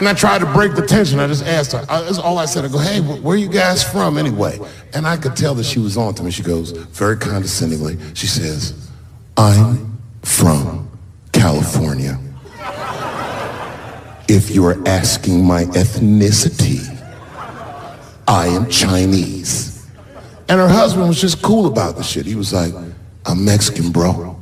And 0.01 0.09
I 0.09 0.15
tried 0.15 0.39
to 0.39 0.47
break 0.47 0.75
the 0.75 0.81
tension. 0.87 1.21
I 1.21 1.27
just 1.27 1.45
asked 1.45 1.73
her. 1.73 1.85
I, 1.87 2.01
that's 2.01 2.19
all 2.19 2.39
I 2.39 2.47
said. 2.47 2.65
I 2.65 2.69
go, 2.69 2.79
hey, 2.79 3.01
wh- 3.01 3.23
where 3.23 3.37
you 3.37 3.51
guys 3.51 3.85
from 3.85 4.17
anyway? 4.17 4.59
And 4.95 5.07
I 5.07 5.19
could 5.19 5.37
tell 5.37 5.55
that 5.57 5.65
she 5.65 5.79
was 5.79 5.99
on 5.99 6.15
to 6.15 6.23
me. 6.23 6.31
She 6.31 6.43
goes, 6.43 6.71
very 6.71 7.19
condescendingly, 7.19 7.99
she 8.15 8.27
says, 8.27 8.89
I'm 9.37 9.99
from 10.23 10.91
California. 11.33 12.19
If 14.27 14.51
you're 14.51 14.83
asking 14.89 15.45
my 15.45 15.65
ethnicity, 15.65 16.87
I 18.27 18.47
am 18.47 18.71
Chinese. 18.71 19.87
And 20.49 20.59
her 20.59 20.69
husband 20.69 21.09
was 21.09 21.21
just 21.21 21.43
cool 21.43 21.67
about 21.67 21.97
the 21.97 22.03
shit. 22.03 22.25
He 22.25 22.37
was 22.37 22.55
like, 22.55 22.73
I'm 23.27 23.45
Mexican, 23.45 23.93
bro. 23.93 24.41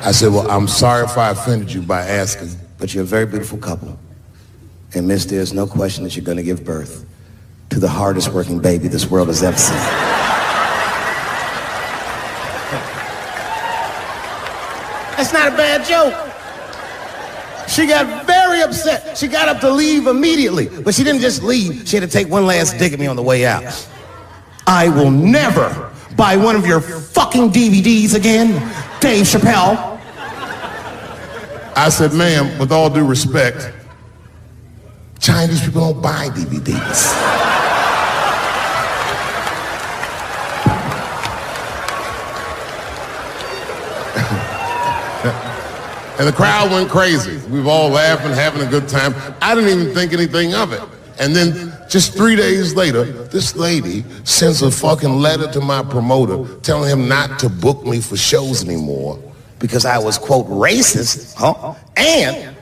I 0.00 0.10
said, 0.12 0.32
well, 0.32 0.50
I'm 0.50 0.68
sorry 0.68 1.04
if 1.04 1.18
I 1.18 1.30
offended 1.30 1.70
you 1.70 1.82
by 1.82 2.00
asking. 2.06 2.50
But 2.78 2.94
you're 2.94 3.04
a 3.04 3.06
very 3.06 3.26
beautiful 3.26 3.58
couple. 3.58 3.98
And 4.94 5.08
miss, 5.08 5.24
there's 5.24 5.52
no 5.52 5.66
question 5.66 6.04
that 6.04 6.16
you're 6.16 6.24
going 6.24 6.36
to 6.36 6.42
give 6.42 6.64
birth 6.64 7.04
to 7.70 7.80
the 7.80 7.88
hardest 7.88 8.28
working 8.32 8.60
baby 8.60 8.88
this 8.88 9.10
world 9.10 9.28
has 9.28 9.42
ever 9.42 9.56
seen. 9.56 9.76
That's 15.16 15.32
not 15.32 15.52
a 15.52 15.56
bad 15.56 15.84
joke. 15.86 16.14
She 17.68 17.86
got 17.86 18.26
very 18.26 18.60
upset. 18.62 19.16
She 19.16 19.26
got 19.26 19.48
up 19.48 19.60
to 19.60 19.70
leave 19.70 20.06
immediately. 20.06 20.68
But 20.68 20.94
she 20.94 21.02
didn't 21.02 21.22
just 21.22 21.42
leave. 21.42 21.88
She 21.88 21.96
had 21.96 22.08
to 22.08 22.12
take 22.12 22.28
one 22.28 22.46
last 22.46 22.78
dig 22.78 22.92
at 22.92 23.00
me 23.00 23.06
on 23.06 23.16
the 23.16 23.22
way 23.22 23.46
out. 23.46 23.88
I 24.66 24.88
will 24.88 25.10
never 25.10 25.90
buy 26.16 26.36
one 26.36 26.56
of 26.56 26.66
your 26.66 26.80
fucking 26.80 27.50
DVDs 27.50 28.14
again, 28.14 28.52
Dave 29.00 29.26
Chappelle. 29.26 29.93
I 31.76 31.88
said, 31.88 32.12
ma'am, 32.12 32.56
with 32.58 32.70
all 32.70 32.88
due 32.88 33.04
respect, 33.04 33.72
Chinese 35.18 35.64
people 35.64 35.92
don't 35.92 36.00
buy 36.00 36.28
DVDs. 36.28 36.54
and 46.18 46.28
the 46.28 46.32
crowd 46.32 46.70
went 46.70 46.90
crazy. 46.90 47.38
We 47.48 47.60
were 47.60 47.70
all 47.70 47.88
laughing, 47.88 48.32
having 48.32 48.62
a 48.62 48.70
good 48.70 48.88
time. 48.88 49.12
I 49.40 49.56
didn't 49.56 49.70
even 49.70 49.92
think 49.92 50.12
anything 50.12 50.54
of 50.54 50.72
it. 50.72 50.82
And 51.18 51.34
then 51.34 51.72
just 51.88 52.14
three 52.14 52.36
days 52.36 52.74
later, 52.74 53.04
this 53.04 53.56
lady 53.56 54.04
sends 54.22 54.62
a 54.62 54.70
fucking 54.70 55.16
letter 55.16 55.50
to 55.52 55.60
my 55.60 55.82
promoter 55.82 56.54
telling 56.60 56.90
him 56.90 57.08
not 57.08 57.40
to 57.40 57.48
book 57.48 57.84
me 57.84 58.00
for 58.00 58.16
shows 58.16 58.62
anymore 58.62 59.18
because 59.64 59.86
I 59.86 59.96
was, 59.96 60.18
quote, 60.18 60.46
racist, 60.48 61.36
huh? 61.38 61.74
And, 61.96 62.54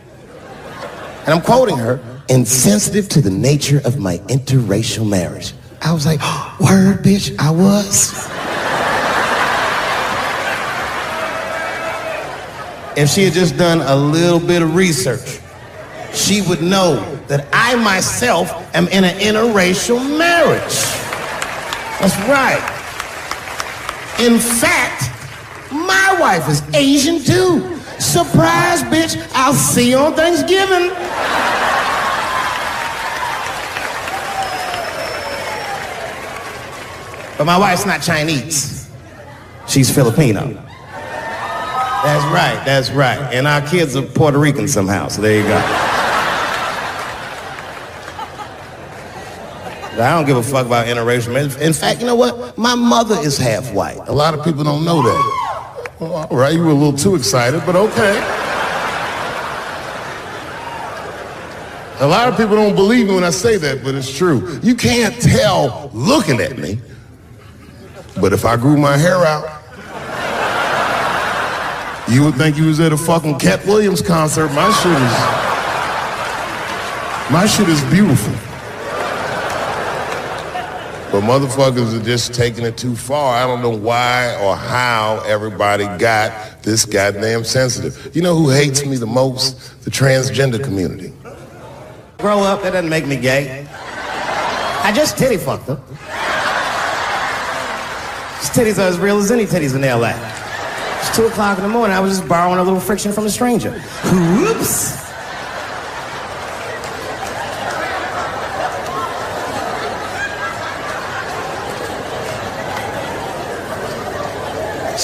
and 1.26 1.28
I'm 1.28 1.40
quoting 1.40 1.76
her, 1.76 1.98
insensitive 2.28 3.08
to 3.08 3.20
the 3.20 3.28
nature 3.28 3.82
of 3.84 3.98
my 3.98 4.18
interracial 4.28 5.04
marriage. 5.08 5.52
I 5.80 5.92
was 5.92 6.06
like, 6.06 6.20
word, 6.60 7.02
bitch, 7.02 7.36
I 7.40 7.50
was. 7.50 8.12
if 12.96 13.08
she 13.08 13.24
had 13.24 13.32
just 13.32 13.56
done 13.56 13.80
a 13.80 13.96
little 13.96 14.38
bit 14.38 14.62
of 14.62 14.76
research, 14.76 15.40
she 16.14 16.40
would 16.42 16.62
know 16.62 17.00
that 17.26 17.48
I 17.52 17.74
myself 17.74 18.48
am 18.76 18.86
in 18.86 19.02
an 19.02 19.18
interracial 19.18 19.98
marriage. 20.16 20.62
That's 21.98 22.16
right. 22.28 22.62
In 24.20 24.38
fact, 24.38 25.21
my 25.72 26.16
wife 26.20 26.48
is 26.48 26.62
Asian 26.74 27.22
too. 27.22 27.76
Surprise, 27.98 28.82
bitch. 28.84 29.16
I'll 29.34 29.54
see 29.54 29.90
you 29.90 29.98
on 29.98 30.14
Thanksgiving. 30.14 30.90
But 37.38 37.46
my 37.46 37.58
wife's 37.58 37.86
not 37.86 38.02
Chinese. 38.02 38.88
She's 39.66 39.92
Filipino. 39.92 40.46
That's 42.02 42.24
right, 42.32 42.62
that's 42.64 42.90
right. 42.90 43.18
And 43.32 43.46
our 43.46 43.60
kids 43.66 43.96
are 43.96 44.02
Puerto 44.02 44.38
Rican 44.38 44.68
somehow, 44.68 45.08
so 45.08 45.22
there 45.22 45.40
you 45.40 45.46
go. 45.46 45.56
I 49.94 50.10
don't 50.16 50.26
give 50.26 50.36
a 50.36 50.42
fuck 50.42 50.66
about 50.66 50.86
interracial 50.86 51.32
marriage. 51.32 51.56
In 51.56 51.72
fact, 51.72 52.00
you 52.00 52.06
know 52.06 52.14
what? 52.14 52.56
My 52.58 52.74
mother 52.74 53.14
is 53.20 53.38
half 53.38 53.72
white. 53.72 53.98
A 54.08 54.12
lot 54.12 54.34
of 54.34 54.44
people 54.44 54.64
don't 54.64 54.84
know 54.84 55.02
that. 55.02 55.41
Well, 56.02 56.52
you 56.52 56.60
were 56.64 56.70
a 56.70 56.74
little 56.74 56.92
too 56.98 57.14
excited, 57.14 57.62
but 57.64 57.76
okay. 57.76 58.18
A 62.00 62.06
lot 62.06 62.28
of 62.28 62.36
people 62.36 62.56
don't 62.56 62.74
believe 62.74 63.06
me 63.06 63.14
when 63.14 63.22
I 63.22 63.30
say 63.30 63.56
that, 63.58 63.84
but 63.84 63.94
it's 63.94 64.12
true. 64.12 64.58
You 64.64 64.74
can't 64.74 65.14
tell 65.22 65.92
looking 65.94 66.40
at 66.40 66.58
me, 66.58 66.80
but 68.20 68.32
if 68.32 68.44
I 68.44 68.56
grew 68.56 68.76
my 68.76 68.96
hair 68.96 69.18
out, 69.18 69.44
you 72.10 72.24
would 72.24 72.34
think 72.34 72.56
you 72.56 72.66
was 72.66 72.80
at 72.80 72.92
a 72.92 72.96
fucking 72.96 73.38
Katt 73.38 73.64
Williams 73.64 74.02
concert. 74.02 74.48
My 74.48 74.72
shit 74.72 74.90
is, 74.90 75.12
my 77.32 77.46
shit 77.46 77.68
is 77.68 77.80
beautiful. 77.92 78.51
But 81.12 81.24
motherfuckers 81.24 82.00
are 82.00 82.02
just 82.02 82.32
taking 82.32 82.64
it 82.64 82.78
too 82.78 82.96
far. 82.96 83.36
I 83.36 83.46
don't 83.46 83.60
know 83.60 83.76
why 83.76 84.34
or 84.42 84.56
how 84.56 85.22
everybody 85.26 85.84
got 85.98 86.62
this 86.62 86.86
goddamn 86.86 87.44
sensitive. 87.44 88.16
You 88.16 88.22
know 88.22 88.34
who 88.34 88.48
hates 88.48 88.86
me 88.86 88.96
the 88.96 89.06
most? 89.06 89.84
The 89.84 89.90
transgender 89.90 90.64
community. 90.64 91.12
Grow 92.16 92.38
up, 92.38 92.62
that 92.62 92.70
doesn't 92.70 92.88
make 92.88 93.06
me 93.06 93.16
gay. 93.16 93.68
I 93.68 94.90
just 94.96 95.18
titty 95.18 95.36
fucked 95.36 95.66
her. 95.66 95.74
These 98.40 98.50
titties 98.50 98.78
are 98.78 98.88
as 98.88 98.98
real 98.98 99.18
as 99.18 99.30
any 99.30 99.44
titties 99.44 99.76
in 99.76 99.82
LA. 99.82 100.14
It's 101.00 101.14
two 101.14 101.26
o'clock 101.26 101.58
in 101.58 101.64
the 101.64 101.68
morning. 101.68 101.94
I 101.94 102.00
was 102.00 102.16
just 102.16 102.26
borrowing 102.26 102.58
a 102.58 102.62
little 102.62 102.80
friction 102.80 103.12
from 103.12 103.26
a 103.26 103.30
stranger. 103.30 103.72
Whoops. 103.72 105.11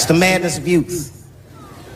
The 0.09 0.15
madness 0.15 0.57
of 0.57 0.67
youth. 0.67 1.15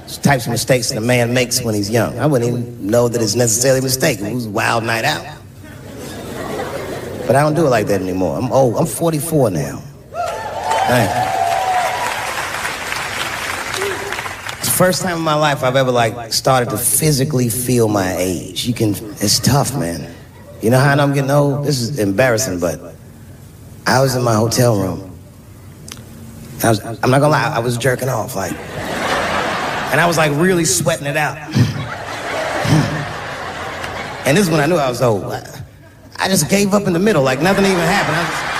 It's 0.03 0.17
the 0.17 0.23
types 0.23 0.45
of 0.45 0.51
mistakes 0.51 0.89
that 0.89 0.99
a 0.99 1.01
man 1.01 1.33
makes 1.33 1.63
when 1.63 1.73
he's 1.73 1.89
young. 1.89 2.19
I 2.19 2.27
wouldn't 2.27 2.47
even 2.47 2.85
know 2.85 3.07
that 3.07 3.19
it's 3.19 3.33
necessarily 3.33 3.79
a 3.79 3.81
mistake. 3.81 4.19
It 4.19 4.35
was 4.35 4.45
a 4.45 4.51
wild 4.51 4.83
night 4.83 5.03
out. 5.03 5.25
But 7.25 7.35
I 7.35 7.41
don't 7.41 7.55
do 7.55 7.65
it 7.65 7.69
like 7.69 7.87
that 7.87 8.01
anymore. 8.01 8.37
I'm 8.37 8.51
old. 8.51 8.77
I'm 8.77 8.85
44 8.85 9.49
now. 9.49 9.81
You. 13.79 13.89
It's 14.59 14.67
the 14.67 14.75
first 14.77 15.01
time 15.01 15.17
in 15.17 15.23
my 15.23 15.33
life 15.33 15.63
I've 15.63 15.75
ever 15.75 15.89
like 15.91 16.33
started 16.33 16.69
to 16.69 16.77
physically 16.77 17.49
feel 17.49 17.87
my 17.87 18.15
age. 18.15 18.67
You 18.67 18.75
can, 18.75 18.91
it's 18.91 19.39
tough, 19.39 19.75
man. 19.75 20.13
You 20.61 20.69
know 20.69 20.77
how 20.77 20.91
I 20.91 20.95
know 20.95 21.03
I'm 21.03 21.15
getting 21.15 21.31
old? 21.31 21.65
This 21.65 21.79
is 21.81 21.97
embarrassing, 21.97 22.59
but 22.59 22.79
I 23.87 24.01
was 24.01 24.15
in 24.15 24.21
my 24.21 24.35
hotel 24.35 24.79
room. 24.79 25.12
I 26.63 26.69
was, 26.69 26.79
I'm 26.79 27.11
not 27.11 27.19
gonna 27.19 27.27
lie, 27.27 27.53
I 27.53 27.59
was 27.59 27.77
jerking 27.77 28.07
off, 28.07 28.37
like, 28.37 28.53
and 28.53 29.99
I 29.99 30.05
was 30.07 30.17
like 30.17 30.31
really 30.35 30.63
sweating 30.63 31.07
it 31.07 31.17
out. 31.17 31.35
and 34.25 34.37
this 34.37 34.45
is 34.45 34.49
when 34.49 34.61
I 34.61 34.65
knew 34.65 34.77
I 34.77 34.87
was 34.87 35.01
old. 35.01 35.25
I, 35.25 35.45
I 36.17 36.29
just 36.29 36.49
gave 36.49 36.73
up 36.73 36.87
in 36.87 36.93
the 36.93 36.99
middle, 36.99 37.21
like 37.21 37.41
nothing 37.41 37.65
even 37.65 37.79
happened. 37.79 38.15
I 38.15 38.23
just, 38.23 38.53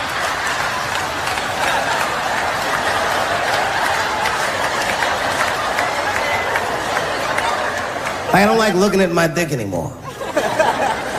I 8.36 8.46
don't 8.46 8.58
like 8.58 8.74
looking 8.74 9.00
at 9.00 9.14
my 9.14 9.28
dick 9.28 9.54
anymore. 9.54 9.96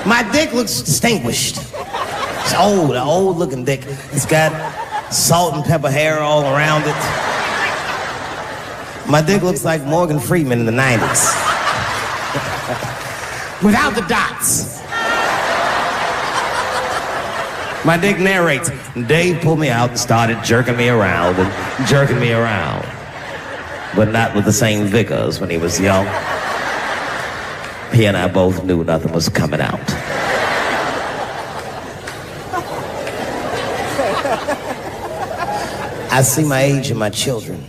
My 0.04 0.28
dick 0.32 0.52
looks 0.52 0.82
distinguished. 0.82 1.56
It's 1.56 2.54
old, 2.54 2.90
an 2.90 2.98
old 2.98 3.38
looking 3.38 3.64
dick. 3.64 3.80
It's 4.12 4.26
got 4.26 4.52
salt 5.14 5.54
and 5.54 5.64
pepper 5.64 5.90
hair 5.90 6.20
all 6.20 6.42
around 6.42 6.82
it. 6.82 6.96
My 9.10 9.22
dick 9.22 9.42
looks 9.42 9.64
like 9.64 9.82
Morgan 9.84 10.18
Freeman 10.18 10.60
in 10.60 10.66
the 10.66 10.72
90s. 10.72 11.30
Without 13.62 13.94
the 13.94 14.02
dots. 14.02 14.82
My 17.84 17.98
dick 17.98 18.18
narrates. 18.18 18.70
Dave 19.06 19.40
pulled 19.42 19.58
me 19.60 19.68
out 19.68 19.90
and 19.90 19.98
started 19.98 20.42
jerking 20.42 20.76
me 20.76 20.88
around 20.88 21.36
and 21.36 21.86
jerking 21.86 22.18
me 22.18 22.32
around. 22.32 22.84
but 23.94 24.10
not 24.10 24.34
with 24.34 24.44
the 24.44 24.52
same 24.52 24.86
vigor 24.86 25.14
as 25.14 25.40
when 25.40 25.50
he 25.50 25.58
was 25.58 25.80
young. 25.80 26.06
He 27.92 28.06
and 28.06 28.16
I 28.16 28.26
both 28.28 28.64
knew 28.64 28.82
nothing 28.82 29.12
was 29.12 29.28
coming 29.28 29.60
out. 29.60 29.80
I 36.14 36.22
see 36.22 36.44
my 36.44 36.60
age 36.60 36.92
in 36.92 36.96
my 36.96 37.10
children. 37.10 37.64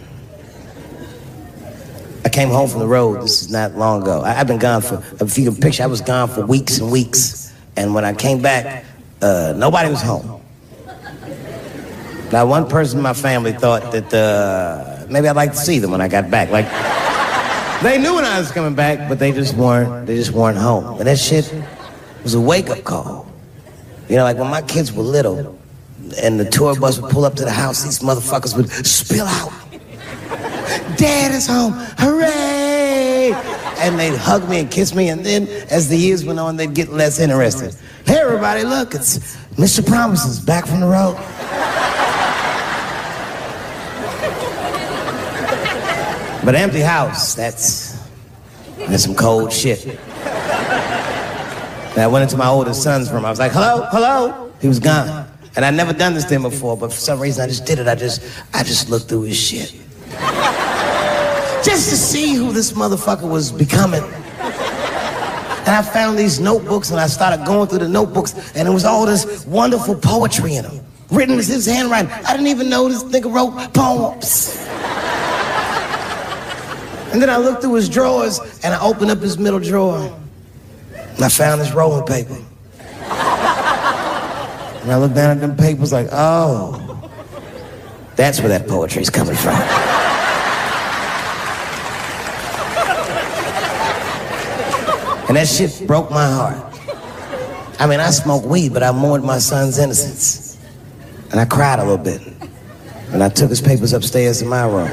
I 2.23 2.29
came 2.29 2.49
home 2.49 2.69
from 2.69 2.77
the 2.77 2.87
road. 2.87 3.23
This 3.23 3.41
is 3.41 3.49
not 3.49 3.75
long 3.75 4.03
ago. 4.03 4.21
I, 4.21 4.33
have 4.33 4.45
been 4.45 4.59
gone 4.59 4.83
for, 4.83 5.01
if 5.19 5.35
you 5.35 5.51
can 5.51 5.59
picture, 5.59 5.81
I 5.81 5.87
was 5.87 5.99
gone 5.99 6.29
for 6.29 6.45
weeks 6.45 6.77
and 6.77 6.91
weeks. 6.91 7.51
And 7.75 7.95
when 7.95 8.05
I 8.05 8.13
came 8.13 8.43
back, 8.43 8.85
uh, 9.19 9.55
nobody 9.57 9.89
was 9.89 9.99
home. 9.99 10.43
Now, 12.31 12.45
one 12.45 12.69
person 12.69 12.99
in 12.99 13.03
my 13.03 13.13
family 13.13 13.51
thought 13.51 13.91
that 13.93 14.13
uh, 14.13 15.07
maybe 15.09 15.27
I'd 15.27 15.35
like 15.35 15.53
to 15.53 15.57
see 15.57 15.79
them 15.79 15.89
when 15.89 16.01
I 16.01 16.07
got 16.07 16.29
back. 16.29 16.51
Like, 16.51 16.67
they 17.81 17.97
knew 17.97 18.13
when 18.13 18.25
I 18.25 18.37
was 18.37 18.51
coming 18.51 18.75
back, 18.75 19.09
but 19.09 19.17
they 19.17 19.31
just 19.31 19.55
weren't. 19.55 20.05
They 20.05 20.17
just 20.17 20.33
weren't 20.33 20.59
home. 20.59 20.99
And 20.99 21.07
that 21.07 21.17
shit 21.17 21.51
was 22.21 22.35
a 22.35 22.41
wake-up 22.41 22.83
call. 22.83 23.25
You 24.07 24.17
know, 24.17 24.23
like 24.23 24.37
when 24.37 24.51
my 24.51 24.61
kids 24.61 24.93
were 24.93 25.01
little, 25.01 25.55
and 26.22 26.39
the 26.39 26.45
tour 26.45 26.76
bus 26.80 26.99
would 26.99 27.12
pull 27.12 27.26
up 27.26 27.36
to 27.36 27.45
the 27.45 27.51
house, 27.51 27.84
these 27.84 27.99
motherfuckers 27.99 28.56
would 28.56 28.70
spill 28.86 29.26
out. 29.26 29.51
Dad 30.97 31.34
is 31.34 31.47
home, 31.47 31.74
hooray! 31.97 33.34
And 33.80 33.99
they'd 33.99 34.16
hug 34.16 34.47
me 34.49 34.60
and 34.62 34.72
kiss 34.72 34.95
me, 34.95 35.10
and 35.10 35.26
then 35.26 35.47
as 35.70 35.89
the 35.89 35.97
years 35.97 36.24
went 36.24 36.39
on, 36.39 36.58
they'd 36.58 36.74
get 36.74 36.89
less 36.89 37.20
interested. 37.20 37.76
Hey, 38.06 38.20
everybody, 38.20 38.64
look, 38.64 38.95
it's 38.95 39.36
Mr. 39.56 39.86
Promises 39.86 40.39
back 40.39 40.66
from 40.66 40.80
the 40.80 40.88
road. 40.88 41.16
But 46.45 46.53
empty 46.53 46.82
house, 46.82 47.34
that's, 47.34 47.99
that's 48.78 49.03
some 49.03 49.16
cold 49.16 49.51
shit. 49.51 49.84
And 51.95 52.03
I 52.03 52.08
went 52.08 52.24
into 52.24 52.38
my 52.38 52.47
oldest 52.47 52.84
son's 52.84 53.12
room. 53.12 53.26
I 53.26 53.32
was 53.32 53.39
like, 53.39 53.51
hello, 53.51 53.88
hello. 53.89 54.51
He 54.62 54.68
was 54.68 54.80
gone. 54.80 55.28
And 55.56 55.64
I'd 55.64 55.74
never 55.74 55.93
done 55.93 56.14
this 56.14 56.30
him 56.30 56.41
before, 56.41 56.76
but 56.76 56.91
for 56.91 56.99
some 56.99 57.20
reason 57.20 57.43
I 57.43 57.47
just 57.47 57.66
did 57.66 57.80
it. 57.80 57.88
I 57.88 57.95
just, 57.95 58.22
I 58.53 58.64
just 58.64 58.89
looked 58.89 59.08
through 59.08 59.24
his 59.24 59.38
shit. 59.38 59.74
just 61.64 61.89
to 61.89 61.95
see 61.95 62.36
who 62.36 62.51
this 62.51 62.74
motherfucker 62.74 63.30
was 63.30 63.51
becoming. 63.51 64.03
And 64.03 65.74
I 65.74 65.82
found 65.82 66.20
these 66.20 66.39
notebooks 66.39 66.91
and 66.91 66.99
I 66.99 67.08
started 67.08 67.45
going 67.45 67.68
through 67.68 67.80
the 67.80 67.89
notebooks 67.89 68.53
and 68.56 68.68
it 68.68 68.72
was 68.72 68.86
all 68.86 69.06
this 69.06 69.45
wonderful 69.47 69.95
poetry 69.95 70.56
in 70.56 70.64
them. 70.64 70.86
Written 71.10 71.34
in 71.34 71.38
his 71.38 71.66
handwriting. 71.66 72.12
I 72.12 72.32
didn't 72.34 72.47
even 72.47 72.70
know 72.70 72.88
this 72.89 73.03
nigga 73.03 73.34
wrote 73.34 73.74
poems. 73.74 74.58
And 77.12 77.22
then 77.22 77.30
I 77.30 77.38
looked 77.38 77.62
through 77.62 77.76
his 77.76 77.88
drawers 77.88 78.39
and 78.64 78.74
I 78.74 78.82
opened 78.82 79.10
up 79.10 79.20
his 79.20 79.38
middle 79.38 79.60
drawer. 79.60 80.14
And 80.93 81.24
I 81.24 81.30
found 81.30 81.62
his 81.62 81.72
rolling 81.72 82.06
paper. 82.06 82.38
And 84.86 84.91
I 84.91 84.97
looked 84.97 85.15
down 85.15 85.31
at 85.31 85.41
them 85.41 85.57
papers 85.57 85.91
like, 85.91 86.07
oh, 86.11 87.09
that's 88.15 88.39
where 88.39 88.49
that 88.49 88.67
poetry's 88.67 89.09
coming 89.09 89.36
from. 89.36 89.55
And 95.27 95.36
that 95.38 95.47
shit 95.47 95.88
broke 95.88 96.11
my 96.11 96.29
heart. 96.29 96.79
I 97.79 97.88
mean, 97.88 97.99
I 97.99 98.11
smoke 98.11 98.45
weed, 98.45 98.73
but 98.73 98.83
I 98.83 98.91
mourned 98.91 99.23
my 99.23 99.39
son's 99.39 99.79
innocence. 99.79 100.59
And 101.31 101.39
I 101.39 101.45
cried 101.45 101.79
a 101.79 101.83
little 101.83 101.97
bit. 101.97 102.21
And 103.11 103.23
I 103.23 103.29
took 103.29 103.49
his 103.49 103.61
papers 103.61 103.91
upstairs 103.91 104.38
to 104.39 104.45
my 104.45 104.67
room 104.67 104.91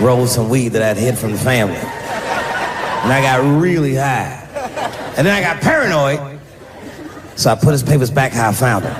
rolled 0.00 0.28
some 0.28 0.48
weed 0.48 0.70
that 0.70 0.82
I'd 0.82 0.96
hid 0.96 1.16
from 1.16 1.32
the 1.32 1.38
family. 1.38 1.76
And 1.76 3.12
I 3.12 3.20
got 3.22 3.60
really 3.60 3.94
high. 3.94 4.40
And 5.16 5.26
then 5.26 5.34
I 5.34 5.40
got 5.40 5.62
paranoid, 5.62 6.33
so 7.36 7.50
I 7.50 7.54
put 7.54 7.72
his 7.72 7.82
papers 7.82 8.10
back 8.10 8.32
how 8.32 8.50
I 8.50 8.52
found 8.52 8.84
them. 8.84 8.94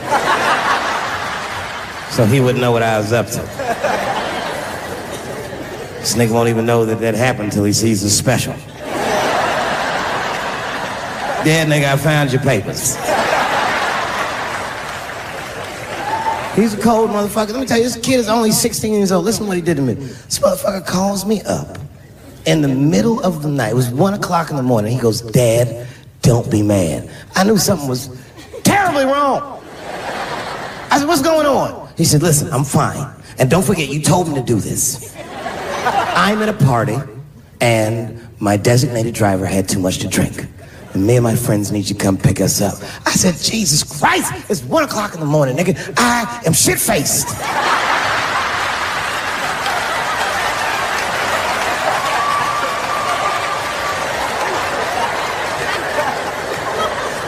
So 2.10 2.24
he 2.24 2.40
wouldn't 2.40 2.60
know 2.60 2.70
what 2.70 2.82
I 2.82 2.98
was 2.98 3.12
up 3.12 3.26
to. 3.26 3.40
This 5.98 6.14
nigga 6.14 6.32
won't 6.32 6.48
even 6.48 6.66
know 6.66 6.84
that 6.84 7.00
that 7.00 7.14
happened 7.14 7.46
until 7.46 7.64
he 7.64 7.72
sees 7.72 8.02
the 8.02 8.10
special. 8.10 8.54
Yeah, 11.44 11.66
nigga, 11.66 11.92
I 11.92 11.96
found 11.96 12.32
your 12.32 12.40
papers. 12.42 12.94
He's 16.54 16.72
a 16.74 16.80
cold 16.80 17.10
motherfucker. 17.10 17.52
Let 17.52 17.60
me 17.60 17.66
tell 17.66 17.78
you, 17.78 17.84
this 17.84 17.96
kid 17.96 18.20
is 18.20 18.28
only 18.28 18.52
16 18.52 18.94
years 18.94 19.10
old. 19.10 19.24
Listen 19.24 19.42
to 19.42 19.48
what 19.48 19.56
he 19.56 19.62
did 19.62 19.76
to 19.76 19.82
me. 19.82 19.94
This 19.94 20.38
motherfucker 20.38 20.86
calls 20.86 21.26
me 21.26 21.42
up 21.42 21.78
in 22.46 22.62
the 22.62 22.68
middle 22.68 23.20
of 23.20 23.42
the 23.42 23.48
night. 23.48 23.72
It 23.72 23.74
was 23.74 23.90
one 23.90 24.14
o'clock 24.14 24.50
in 24.50 24.56
the 24.56 24.62
morning. 24.62 24.92
He 24.92 25.00
goes, 25.00 25.20
Dad, 25.20 25.86
don't 26.22 26.48
be 26.50 26.62
mad. 26.62 27.10
I 27.34 27.44
knew 27.44 27.58
something 27.58 27.88
was 27.88 28.08
terribly 28.84 29.04
wrong. 29.10 29.60
I 30.90 30.98
said, 30.98 31.08
what's 31.08 31.22
going 31.22 31.46
on? 31.46 31.88
He 31.96 32.04
said, 32.04 32.22
listen, 32.22 32.52
I'm 32.52 32.64
fine. 32.64 33.12
And 33.38 33.50
don't 33.50 33.64
forget, 33.64 33.88
you 33.88 34.00
told 34.00 34.28
me 34.28 34.34
to 34.34 34.42
do 34.42 34.56
this. 34.56 35.14
I'm 35.16 36.40
at 36.42 36.48
a 36.48 36.64
party, 36.64 36.96
and 37.60 38.20
my 38.40 38.56
designated 38.56 39.14
driver 39.14 39.46
had 39.46 39.68
too 39.68 39.78
much 39.78 39.98
to 39.98 40.08
drink 40.08 40.46
and 40.92 41.04
me 41.04 41.16
and 41.16 41.24
my 41.24 41.34
friends 41.34 41.72
need 41.72 41.88
you 41.88 41.94
to 41.96 42.00
come 42.00 42.16
pick 42.16 42.40
us 42.40 42.60
up. 42.60 42.74
I 43.04 43.10
said, 43.10 43.34
Jesus 43.34 43.82
Christ, 43.82 44.32
it's 44.48 44.62
one 44.62 44.84
o'clock 44.84 45.14
in 45.14 45.20
the 45.20 45.26
morning, 45.26 45.56
nigga. 45.56 45.94
I 45.96 46.42
am 46.46 46.52
shit 46.52 46.78
faced. 46.78 47.26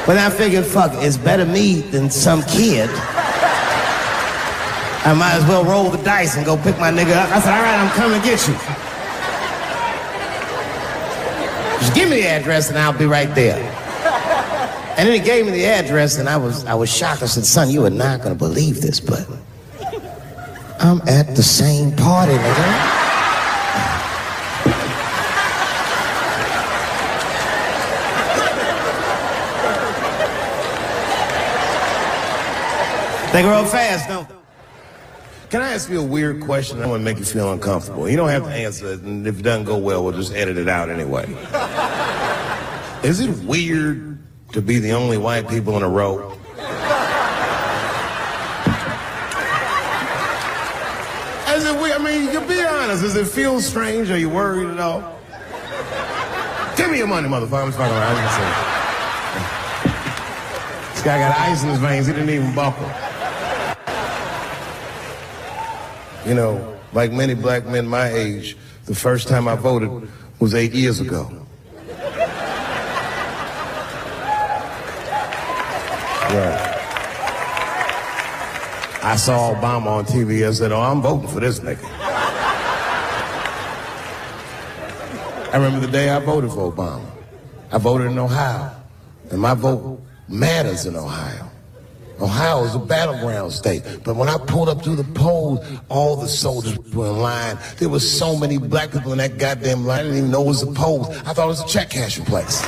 But 0.07 0.19
I 0.19 0.31
figured, 0.31 0.65
fuck, 0.65 0.93
it's 0.95 1.17
better 1.17 1.45
me 1.45 1.81
than 1.81 2.11
some 2.11 2.43
kid. 2.43 2.89
I 5.05 5.15
might 5.19 5.35
as 5.35 5.45
well 5.49 5.65
roll 5.65 5.91
the 5.91 6.03
dice 6.05 6.37
and 6.37 6.47
go 6.47 6.57
pick 6.57 6.79
my 6.79 6.91
nigga 6.93 7.17
up. 7.17 7.31
I 7.31 7.41
said, 7.41 7.57
all 7.57 7.63
right, 7.63 7.79
I'm 7.79 7.91
coming 7.91 8.21
to 8.21 8.27
get 8.27 8.47
you. 8.47 8.55
Just 11.81 11.95
give 11.95 12.09
me 12.09 12.21
the 12.23 12.29
address 12.29 12.69
and 12.71 12.79
I'll 12.79 12.97
be 12.97 13.07
right 13.07 13.33
there. 13.35 13.59
And 14.97 15.09
then 15.09 15.13
he 15.13 15.25
gave 15.25 15.45
me 15.45 15.53
the 15.53 15.67
address 15.67 16.19
and 16.19 16.29
I 16.29 16.37
was 16.37 16.65
I 16.65 16.75
was 16.75 16.91
shocked. 16.91 17.23
I 17.23 17.27
said, 17.27 17.45
son, 17.45 17.71
you 17.71 17.85
are 17.85 17.91
not 17.91 18.23
gonna 18.23 18.35
believe 18.35 18.81
this, 18.81 18.99
but 18.99 19.29
I'm 20.81 21.01
at 21.07 21.37
the 21.37 21.43
same 21.43 21.95
party, 21.95 22.33
nigga. 22.33 23.06
They 33.37 33.43
grow 33.43 33.67
fast, 33.67 34.09
don't 34.09 34.27
they? 34.27 34.35
Can 35.51 35.61
I 35.61 35.75
ask 35.75 35.91
you 35.91 36.01
a 36.01 36.03
weird 36.03 36.41
question? 36.41 36.83
I 36.83 36.87
want 36.87 37.01
to 37.01 37.05
make 37.05 37.19
you 37.19 37.25
feel 37.27 37.53
uncomfortable. 37.53 38.09
You 38.09 38.17
don't 38.17 38.31
have 38.31 38.45
to 38.45 38.49
answer 38.49 38.95
it, 38.95 39.03
and 39.03 39.27
if 39.27 39.41
it 39.41 39.43
doesn't 39.43 39.67
go 39.67 39.77
well, 39.77 40.03
we'll 40.03 40.15
just 40.15 40.33
edit 40.33 40.57
it 40.57 40.71
out 40.71 40.89
anyway. 40.89 41.25
Is 43.05 43.21
it 43.21 43.29
weird 43.45 44.19
to 44.53 44.63
be 44.63 44.79
the 44.79 44.93
only 44.93 45.19
white 45.19 45.51
people 45.51 45.77
in 45.77 45.83
a 45.83 45.89
row? 45.89 46.31
Is 51.55 51.67
it 51.67 51.79
weird? 51.79 52.01
I 52.01 52.03
mean, 52.03 52.33
you 52.33 52.41
be 52.41 52.63
honest. 52.65 53.03
Does 53.03 53.17
it 53.17 53.29
feel 53.29 53.61
strange? 53.61 54.09
Are 54.09 54.17
you 54.17 54.31
worried 54.31 54.71
at 54.71 54.81
all? 54.81 55.15
Give 56.75 56.91
me 56.91 56.97
your 56.97 57.07
money, 57.07 57.29
motherfucker. 57.29 57.65
I'm 57.65 57.69
just 57.69 57.77
fucking 57.77 57.95
around. 57.95 58.17
This 60.95 61.03
guy 61.03 61.19
got 61.19 61.39
ice 61.39 61.63
in 61.65 61.69
his 61.69 61.79
veins. 61.81 62.07
He 62.07 62.15
didn't 62.15 62.31
even 62.31 62.55
buckle. 62.55 62.91
You 66.27 66.35
know, 66.35 66.77
like 66.93 67.13
many 67.13 67.35
black 67.35 67.67
men 67.67 67.87
my 67.87 68.09
age, 68.09 68.57
the 68.87 68.95
first 68.95 69.29
time 69.29 69.47
I 69.47 69.55
voted 69.55 70.09
was 70.41 70.55
eight 70.55 70.73
years 70.73 71.01
ago. 71.01 71.31
Right. 76.27 76.73
I 79.03 79.15
saw 79.17 79.55
Obama 79.55 79.87
on 79.87 80.05
TV. 80.05 80.47
I 80.47 80.51
said, 80.51 80.73
oh, 80.73 80.81
I'm 80.81 81.01
voting 81.01 81.29
for 81.29 81.39
this 81.39 81.61
nigga. 81.61 81.85
I 85.53 85.53
remember 85.55 85.87
the 85.87 85.93
day 85.93 86.11
I 86.11 86.19
voted 86.19 86.51
for 86.51 86.73
Obama. 86.73 87.09
I 87.71 87.79
voted 87.79 88.09
in 88.11 88.19
Ohio. 88.19 88.73
And 89.31 89.41
my 89.41 89.55
vote 89.55 90.03
matters 90.29 90.87
in 90.87 90.97
Ohio. 90.97 91.49
Ohio 92.21 92.65
is 92.65 92.75
a 92.75 92.79
battleground 92.79 93.53
state. 93.53 93.83
But 94.05 94.17
when 94.17 94.29
I 94.29 94.39
pulled 94.39 94.69
up 94.69 94.83
to 94.83 94.97
the 94.97 95.05
polls, 95.05 95.61
all 95.89 96.17
the 96.17 96.29
soldiers 96.29 96.79
were 96.95 97.09
in 97.09 97.19
line. 97.19 97.59
There 97.79 97.89
were 97.89 98.01
so 98.01 98.37
many 98.37 98.59
black 98.59 98.91
people 98.91 99.13
in 99.13 99.19
that 99.19 99.39
goddamn 99.39 99.85
line. 99.85 100.01
I 100.01 100.03
didn't 100.05 100.19
even 100.19 100.31
know 100.31 100.43
it 100.43 100.47
was 100.47 100.63
a 100.63 100.73
poll. 100.73 101.07
I 101.27 101.33
thought 101.35 101.45
it 101.45 101.49
was 101.49 101.63
a 101.63 101.69
check 101.69 101.91
cashing 101.91 102.25
place. 102.25 102.63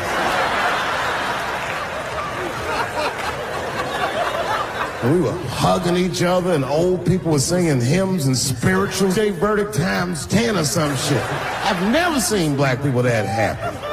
We 5.05 5.21
were 5.21 5.33
hugging 5.49 5.97
each 5.97 6.23
other, 6.23 6.53
and 6.53 6.65
old 6.65 7.07
people 7.07 7.33
were 7.33 7.39
singing 7.39 7.81
hymns 7.81 8.27
and 8.27 8.37
spirituals. 8.37 9.15
Gave 9.15 9.37
verdict 9.37 9.75
times 9.75 10.27
10 10.27 10.57
or 10.57 10.65
some 10.65 10.95
shit. 10.97 11.23
I've 11.65 11.81
never 11.93 12.21
seen 12.21 12.57
black 12.57 12.83
people 12.83 13.03
that 13.03 13.25
happy. 13.25 13.88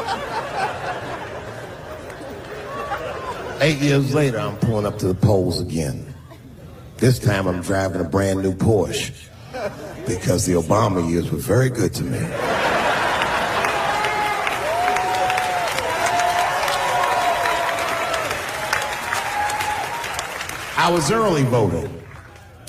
Eight 3.62 3.78
years 3.78 4.14
later, 4.14 4.38
I'm 4.38 4.58
pulling 4.58 4.86
up 4.86 4.98
to 5.00 5.08
the 5.08 5.16
polls 5.16 5.62
again. 5.62 6.14
This 6.98 7.20
time 7.20 7.48
I'm 7.48 7.62
driving 7.62 8.02
a 8.02 8.04
brand 8.04 8.42
new 8.42 8.54
Porsche 8.54 9.14
because 10.06 10.46
the 10.46 10.54
Obama 10.54 11.10
years 11.10 11.32
were 11.32 11.38
very 11.38 11.70
good 11.70 11.94
to 11.94 12.04
me. 12.04 12.20
I 20.78 20.92
was 20.92 21.10
early 21.10 21.44
voting. 21.44 21.90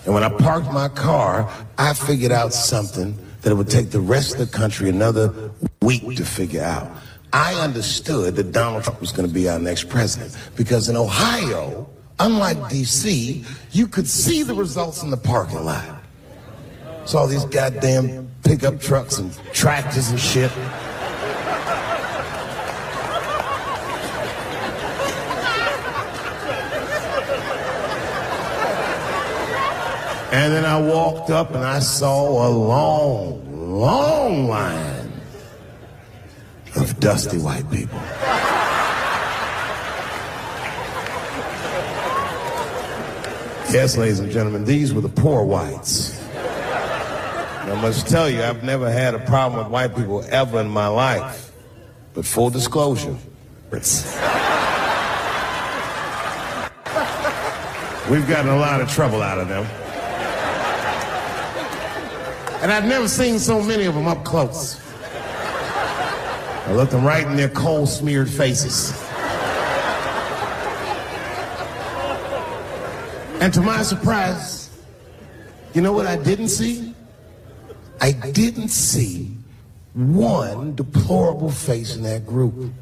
And 0.04 0.14
when 0.14 0.22
I 0.22 0.28
parked 0.28 0.72
my 0.72 0.88
car, 0.88 1.50
I 1.76 1.94
figured 1.94 2.30
out 2.32 2.54
something 2.54 3.18
that 3.42 3.50
it 3.50 3.54
would 3.54 3.68
take 3.68 3.90
the 3.90 4.00
rest 4.00 4.34
of 4.34 4.38
the 4.38 4.56
country 4.56 4.88
another 4.88 5.50
week 5.82 6.16
to 6.16 6.24
figure 6.24 6.62
out. 6.62 6.88
I 7.36 7.52
understood 7.56 8.34
that 8.36 8.50
Donald 8.52 8.84
Trump 8.84 8.98
was 8.98 9.12
going 9.12 9.28
to 9.28 9.34
be 9.34 9.46
our 9.46 9.58
next 9.58 9.90
president 9.90 10.34
because 10.56 10.88
in 10.88 10.96
Ohio, 10.96 11.86
unlike 12.18 12.56
DC, 12.56 13.44
you 13.72 13.86
could 13.88 14.08
see 14.08 14.42
the 14.42 14.54
results 14.54 15.02
in 15.02 15.10
the 15.10 15.18
parking 15.18 15.62
lot. 15.62 15.84
Saw 17.04 17.26
these 17.26 17.44
goddamn 17.44 18.30
pickup 18.42 18.80
trucks 18.80 19.18
and 19.18 19.38
tractors 19.52 20.08
and 20.08 20.18
shit. 20.18 20.50
And 30.32 30.54
then 30.54 30.64
I 30.64 30.80
walked 30.80 31.28
up 31.28 31.50
and 31.50 31.62
I 31.62 31.80
saw 31.80 32.48
a 32.48 32.48
long, 32.48 33.78
long 33.78 34.48
line 34.48 35.05
of 36.76 36.98
dusty 37.00 37.38
white 37.38 37.70
people. 37.70 37.98
Yes, 43.72 43.96
ladies 43.96 44.20
and 44.20 44.30
gentlemen, 44.30 44.64
these 44.64 44.94
were 44.94 45.00
the 45.00 45.08
poor 45.08 45.42
whites. 45.44 46.22
I 46.34 47.78
must 47.82 48.06
tell 48.06 48.30
you, 48.30 48.42
I've 48.42 48.62
never 48.62 48.90
had 48.90 49.14
a 49.14 49.18
problem 49.18 49.64
with 49.64 49.72
white 49.72 49.96
people 49.96 50.24
ever 50.30 50.60
in 50.60 50.68
my 50.68 50.86
life. 50.86 51.50
But 52.14 52.24
full 52.24 52.48
disclosure. 52.48 53.16
We've 58.08 58.28
gotten 58.28 58.50
a 58.50 58.56
lot 58.56 58.80
of 58.80 58.88
trouble 58.88 59.20
out 59.20 59.38
of 59.38 59.48
them. 59.48 59.66
And 62.62 62.72
I've 62.72 62.84
never 62.84 63.08
seen 63.08 63.40
so 63.40 63.60
many 63.60 63.84
of 63.84 63.94
them 63.94 64.06
up 64.06 64.24
close. 64.24 64.80
I 66.66 66.72
looked 66.72 66.90
them 66.90 67.04
right 67.04 67.24
in 67.24 67.36
their 67.36 67.48
coal 67.48 67.86
smeared 67.86 68.28
faces. 68.28 68.92
And 73.40 73.54
to 73.54 73.60
my 73.60 73.82
surprise, 73.82 74.70
you 75.74 75.80
know 75.80 75.92
what 75.92 76.06
I 76.06 76.16
didn't 76.16 76.48
see? 76.48 76.92
I 78.00 78.10
didn't 78.10 78.68
see 78.68 79.30
one 79.94 80.74
deplorable 80.74 81.50
face 81.50 81.94
in 81.94 82.02
that 82.02 82.26
group. 82.26 82.72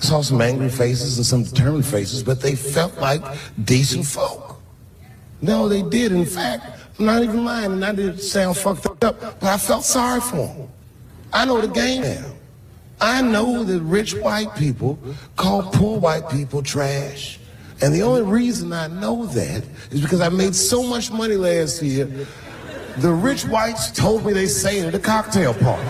I 0.00 0.04
saw 0.04 0.22
some 0.22 0.40
angry 0.40 0.68
faces 0.68 1.18
and 1.18 1.24
some 1.24 1.44
determined 1.44 1.86
faces, 1.86 2.22
but 2.22 2.40
they 2.40 2.56
felt 2.56 2.98
like 2.98 3.22
decent 3.64 4.04
folk. 4.04 4.60
No, 5.40 5.68
they 5.68 5.82
did. 5.82 6.10
In 6.10 6.26
fact, 6.26 6.66
I'm 6.98 7.06
not 7.06 7.22
even 7.22 7.44
lying, 7.44 7.72
and 7.72 7.84
I 7.84 7.92
didn't 7.92 8.18
sound 8.18 8.56
fucked 8.56 9.04
up, 9.04 9.20
but 9.20 9.44
I 9.44 9.58
felt 9.58 9.84
sorry 9.84 10.20
for 10.20 10.48
them. 10.48 10.68
I 11.32 11.44
know 11.44 11.60
the 11.60 11.68
game 11.68 12.02
now. 12.02 12.24
I 13.00 13.22
know 13.22 13.64
that 13.64 13.80
rich 13.80 14.14
white 14.14 14.54
people 14.56 14.98
call 15.36 15.62
poor 15.72 15.98
white 15.98 16.28
people 16.28 16.62
trash. 16.62 17.38
And 17.80 17.94
the 17.94 18.02
only 18.02 18.22
reason 18.22 18.72
I 18.72 18.86
know 18.86 19.26
that 19.26 19.64
is 19.90 20.00
because 20.00 20.20
I 20.20 20.28
made 20.28 20.54
so 20.54 20.82
much 20.82 21.10
money 21.10 21.34
last 21.34 21.82
year. 21.82 22.08
The 22.98 23.12
rich 23.12 23.44
whites 23.46 23.90
told 23.90 24.24
me 24.24 24.32
they 24.32 24.46
say 24.46 24.78
it 24.78 24.86
at 24.86 24.94
a 24.94 24.98
cocktail 24.98 25.52
party. 25.54 25.82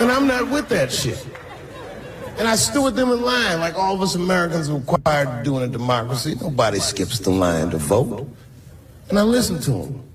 And 0.00 0.10
I'm 0.10 0.26
not 0.26 0.50
with 0.50 0.68
that 0.70 0.90
shit. 0.90 1.26
And 2.38 2.48
I 2.48 2.56
stood 2.56 2.96
them 2.96 3.10
in 3.10 3.20
line 3.20 3.60
like 3.60 3.74
all 3.74 3.94
of 3.94 4.00
us 4.00 4.14
Americans 4.14 4.70
are 4.70 4.78
required 4.78 5.26
to 5.26 5.42
do 5.44 5.58
in 5.58 5.64
a 5.64 5.68
democracy. 5.68 6.36
Nobody 6.40 6.78
skips 6.78 7.18
the 7.18 7.30
line 7.30 7.68
to 7.70 7.76
vote. 7.76 8.26
And 9.10 9.18
I 9.18 9.22
listened 9.22 9.62
to 9.64 9.72
them. 9.72 10.09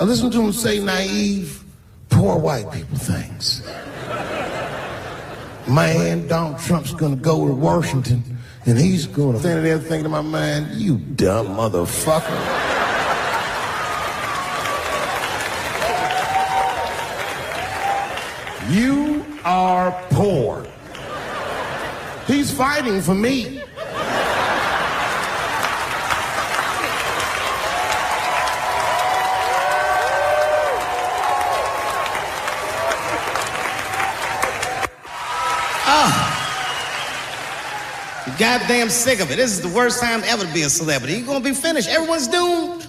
I 0.00 0.04
listened 0.04 0.32
to 0.32 0.38
them 0.38 0.50
say 0.50 0.80
naive, 0.80 1.62
poor 2.08 2.38
white 2.38 2.72
people 2.72 2.96
things. 2.96 3.62
Man, 5.68 6.26
Donald 6.26 6.58
Trump's 6.58 6.94
gonna 6.94 7.16
go 7.16 7.46
to 7.46 7.52
Washington 7.52 8.38
and 8.64 8.78
he's 8.78 9.06
gonna 9.06 9.38
stand 9.38 9.62
there 9.62 9.78
thinking 9.78 10.04
to 10.04 10.08
my 10.08 10.22
mind, 10.22 10.68
you 10.72 10.96
dumb 10.96 11.48
motherfucker. 11.48 12.30
You 18.70 19.22
are 19.44 19.92
poor. 20.08 20.66
He's 22.26 22.50
fighting 22.50 23.02
for 23.02 23.14
me. 23.14 23.62
Goddamn 38.40 38.88
sick 38.88 39.20
of 39.20 39.30
it. 39.30 39.36
This 39.36 39.52
is 39.52 39.60
the 39.60 39.68
worst 39.68 40.00
time 40.00 40.22
ever 40.24 40.46
to 40.46 40.54
be 40.54 40.62
a 40.62 40.70
celebrity. 40.70 41.16
You're 41.16 41.26
gonna 41.26 41.44
be 41.44 41.52
finished. 41.52 41.90
Everyone's 41.90 42.26
doomed. 42.26 42.86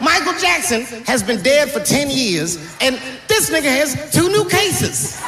Michael 0.00 0.32
Jackson 0.40 0.84
has 1.04 1.22
been 1.22 1.42
dead 1.42 1.70
for 1.70 1.80
10 1.80 2.08
years, 2.08 2.56
and 2.80 2.96
this 3.28 3.50
nigga 3.50 3.64
has 3.64 4.10
two 4.10 4.30
new 4.30 4.48
cases. 4.48 5.20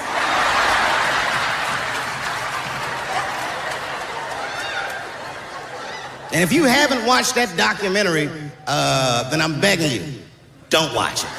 And 6.32 6.42
if 6.42 6.50
you 6.50 6.64
haven't 6.64 7.04
watched 7.04 7.34
that 7.34 7.54
documentary, 7.58 8.30
uh, 8.66 9.28
then 9.28 9.42
I'm 9.42 9.60
begging 9.60 9.90
you, 9.90 10.22
don't 10.70 10.94
watch 10.94 11.24
it. 11.24 11.30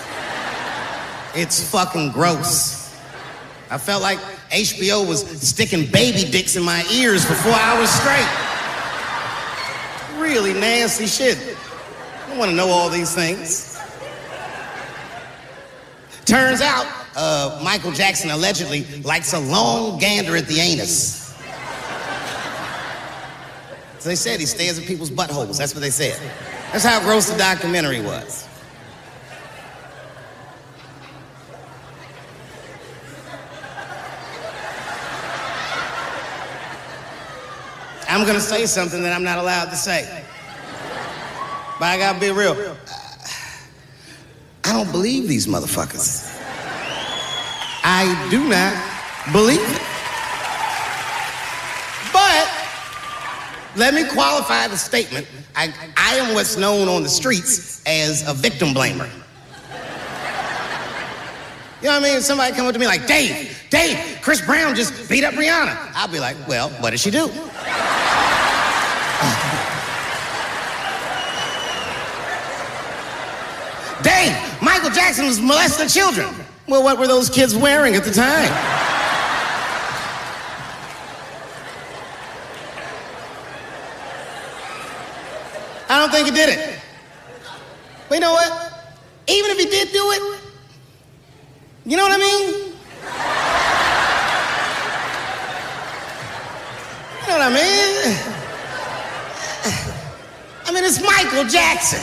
It's 1.34 1.68
fucking 1.72 2.12
gross. 2.12 2.96
I 3.72 3.80
felt 3.80 4.04
like 4.04 4.20
HBO 4.52 5.08
was 5.08 5.22
sticking 5.42 5.86
baby 5.92 6.30
dicks 6.30 6.56
in 6.56 6.64
my 6.64 6.84
ears 6.92 7.24
for 7.24 7.36
four 7.36 7.54
hours 7.54 7.90
straight. 7.90 8.28
Really 10.20 10.54
nasty 10.54 11.06
shit. 11.06 11.58
I 12.28 12.38
want 12.38 12.50
to 12.50 12.58
know 12.58 12.68
all 12.68 12.90
these 12.90 13.14
things. 13.14 13.80
Turns 16.26 16.62
out, 16.62 16.86
uh, 17.16 17.62
Michael 17.64 17.92
Jackson 17.92 18.32
allegedly 18.32 18.86
likes 19.02 19.34
a 19.34 19.40
long 19.40 20.00
gander 20.00 20.36
at 20.36 20.48
the 20.48 20.60
anus. 20.60 21.20
So 24.00 24.10
they 24.10 24.16
said 24.16 24.40
he 24.40 24.46
stares 24.46 24.80
at 24.80 24.86
people's 24.86 25.12
buttholes. 25.12 25.58
That's 25.58 25.76
what 25.76 25.82
they 25.82 25.90
said. 25.90 26.20
That's 26.72 26.86
how 26.86 27.00
gross 27.02 27.30
the 27.30 27.38
documentary 27.38 28.02
was. 28.02 28.49
I'm 38.10 38.26
gonna 38.26 38.42
say 38.42 38.66
something 38.66 39.04
that 39.04 39.14
I'm 39.14 39.24
not 39.24 39.38
allowed 39.38 39.70
to 39.70 39.76
say. 39.76 40.24
But 41.80 41.86
I 41.86 41.98
gotta 41.98 42.20
be 42.20 42.32
real. 42.32 42.76
I 44.66 44.74
don't 44.74 44.92
believe 44.92 45.28
these 45.28 45.48
motherfuckers. 45.48 46.26
I 47.84 48.28
do 48.30 48.48
not 48.50 48.74
believe 49.32 49.62
it. 49.62 49.82
But 52.12 52.50
let 53.76 53.94
me 53.94 54.08
qualify 54.10 54.68
the 54.68 54.78
statement. 54.78 55.28
I, 55.56 55.74
I 55.96 56.16
am 56.16 56.34
what's 56.34 56.58
known 56.58 56.88
on 56.88 57.04
the 57.04 57.10
streets 57.10 57.82
as 57.86 58.28
a 58.28 58.34
victim 58.34 58.70
blamer. 58.70 59.10
You 61.82 61.88
know 61.88 62.00
what 62.00 62.10
I 62.10 62.14
mean? 62.14 62.22
Somebody 62.22 62.54
come 62.56 62.68
up 62.68 62.74
to 62.74 62.80
me 62.80 62.88
like, 62.88 63.08
Dave, 63.08 63.66
Dave, 63.70 64.20
Chris 64.22 64.42
Brown 64.46 64.76
just 64.76 65.10
beat 65.10 65.24
up 65.24 65.34
Rihanna. 65.34 65.92
I'll 65.94 66.10
be 66.10 66.20
like, 66.20 66.36
well, 66.46 66.70
what 66.82 66.90
did 66.90 67.00
she 67.00 67.10
do? 67.10 67.28
Dave, 74.04 74.62
Michael 74.62 74.90
Jackson 74.90 75.26
was 75.26 75.40
molesting 75.40 75.88
children. 75.88 76.28
Well, 76.68 76.84
what 76.84 77.00
were 77.00 77.08
those 77.08 77.30
kids 77.30 77.56
wearing 77.56 77.96
at 77.96 78.04
the 78.04 78.12
time? 78.12 78.52
I 85.90 85.98
don't 85.98 86.12
think 86.12 86.28
he 86.28 86.34
did 86.34 86.50
it. 86.50 86.80
But 88.10 88.16
you 88.16 88.22
know 88.22 88.34
what? 88.34 88.74
Even 89.28 89.52
if 89.52 89.58
he 89.58 89.66
did 89.66 89.92
do 89.92 90.12
it, 90.12 90.40
you 91.86 91.98
know 91.98 92.04
what 92.04 92.12
I 92.12 92.18
mean? 92.18 92.70
You 97.22 97.28
know 97.28 97.38
what 97.38 97.42
I 97.42 97.50
mean? 97.50 98.18
I 100.66 100.72
mean, 100.74 100.84
it's 100.84 101.02
Michael 101.02 101.46
Jackson. 101.50 102.00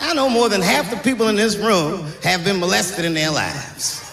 I 0.00 0.14
know 0.14 0.28
more 0.28 0.48
than 0.48 0.60
half 0.60 0.90
the 0.90 0.96
people 0.98 1.28
in 1.28 1.36
this 1.36 1.56
room 1.56 2.06
have 2.22 2.44
been 2.44 2.60
molested 2.60 3.04
in 3.04 3.14
their 3.14 3.30
lives. 3.30 4.12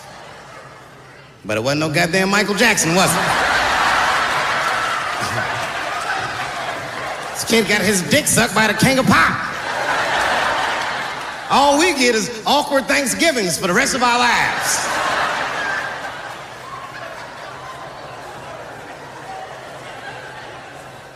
But 1.44 1.58
it 1.58 1.64
wasn't 1.64 1.82
no 1.82 1.94
goddamn 1.94 2.30
Michael 2.30 2.56
Jackson, 2.56 2.96
was 2.96 3.12
it? 3.12 3.20
this 7.34 7.44
kid 7.46 7.68
got 7.68 7.82
his 7.82 8.02
dick 8.10 8.28
sucked 8.28 8.56
by 8.56 8.68
the 8.68 8.74
king 8.74 9.00
of 9.00 9.06
pop. 9.06 9.59
All 11.50 11.80
we 11.80 11.96
get 11.96 12.14
is 12.14 12.44
awkward 12.46 12.86
Thanksgivings 12.86 13.58
for 13.58 13.66
the 13.66 13.74
rest 13.74 13.96
of 13.96 14.04
our 14.04 14.20
lives. 14.20 14.86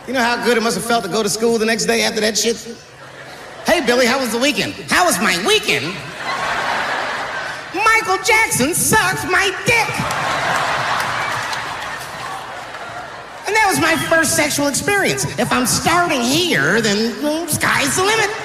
You 0.08 0.12
know 0.12 0.20
how 0.20 0.44
good 0.44 0.58
it 0.58 0.62
must 0.62 0.76
have 0.76 0.84
felt 0.84 1.04
to 1.04 1.10
go 1.10 1.22
to 1.22 1.28
school 1.28 1.56
the 1.56 1.64
next 1.64 1.86
day 1.86 2.02
after 2.02 2.20
that 2.20 2.36
shit? 2.36 2.56
Hey, 3.64 3.86
Billy, 3.86 4.06
how 4.06 4.18
was 4.18 4.32
the 4.32 4.38
weekend? 4.38 4.74
How 4.90 5.04
was 5.06 5.18
my 5.20 5.38
weekend? 5.46 5.86
Michael 7.72 8.22
Jackson 8.24 8.74
sucked 8.74 9.24
my 9.30 9.46
dick. 9.64 9.88
And 13.46 13.54
that 13.54 13.66
was 13.68 13.80
my 13.80 13.94
first 14.08 14.34
sexual 14.34 14.66
experience. 14.66 15.24
If 15.38 15.52
I'm 15.52 15.64
starting 15.64 16.20
here, 16.22 16.80
then 16.80 17.22
well, 17.22 17.46
sky's 17.46 17.96
the 17.96 18.02
limit. 18.02 18.43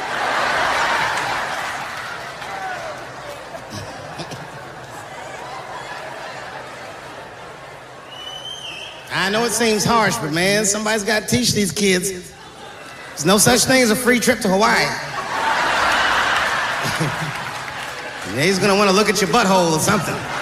I 9.29 9.31
know 9.31 9.45
it 9.45 9.51
seems 9.51 9.85
harsh, 9.85 10.17
but 10.17 10.33
man, 10.33 10.65
somebody's 10.65 11.03
got 11.03 11.21
to 11.21 11.27
teach 11.27 11.53
these 11.53 11.71
kids. 11.71 12.09
There's 12.09 13.27
no 13.27 13.37
such 13.37 13.65
thing 13.65 13.83
as 13.83 13.91
a 13.91 13.95
free 13.95 14.19
trip 14.19 14.39
to 14.39 14.47
Hawaii. 14.47 14.81
yeah, 18.35 18.43
he's 18.43 18.57
gonna 18.57 18.75
want 18.75 18.89
to 18.89 18.95
look 18.95 19.07
at 19.07 19.21
your 19.21 19.29
butthole 19.29 19.73
or 19.73 19.79
something. 19.79 20.15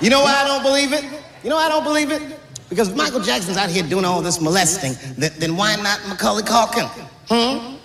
You 0.00 0.10
know 0.10 0.22
why 0.22 0.42
I 0.42 0.46
don't 0.46 0.62
believe 0.62 0.92
it? 0.92 1.04
You 1.42 1.50
know 1.50 1.56
why 1.56 1.66
I 1.66 1.68
don't 1.68 1.84
believe 1.84 2.10
it? 2.10 2.22
Because 2.68 2.94
Michael 2.94 3.20
Jackson's 3.20 3.56
out 3.56 3.70
here 3.70 3.82
doing 3.82 4.04
all 4.04 4.20
this 4.20 4.40
molesting, 4.40 4.94
then, 5.16 5.32
then 5.38 5.56
why 5.56 5.76
not 5.76 6.00
Macaulay 6.08 6.42
Culkin? 6.42 6.88
Hmm? 7.28 7.76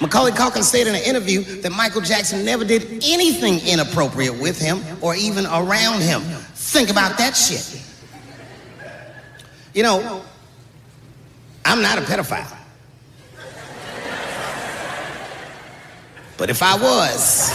Macaulay 0.00 0.30
Culkin 0.30 0.62
said 0.62 0.86
in 0.86 0.94
an 0.94 1.02
interview 1.02 1.42
that 1.62 1.72
Michael 1.72 2.00
Jackson 2.00 2.44
never 2.44 2.64
did 2.64 2.84
anything 3.04 3.58
inappropriate 3.66 4.38
with 4.40 4.58
him 4.58 4.80
or 5.00 5.16
even 5.16 5.44
around 5.46 6.00
him. 6.00 6.20
Think 6.54 6.90
about 6.90 7.18
that 7.18 7.36
shit. 7.36 7.82
You 9.74 9.82
know, 9.82 10.22
I'm 11.64 11.82
not 11.82 11.98
a 11.98 12.02
pedophile. 12.02 12.56
But 16.36 16.50
if 16.50 16.62
I 16.62 16.76
was, 16.76 17.52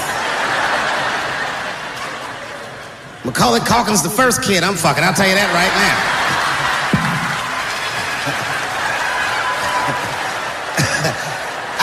Macaulay 3.23 3.61
Culkin's 3.61 4.03
the 4.03 4.09
first 4.09 4.43
kid 4.43 4.63
I'm 4.63 4.75
fucking, 4.75 5.01
I'll 5.01 5.13
tell 5.13 5.27
you 5.27 5.35
that 5.35 5.53
right 5.53 5.71
now. 5.79 6.22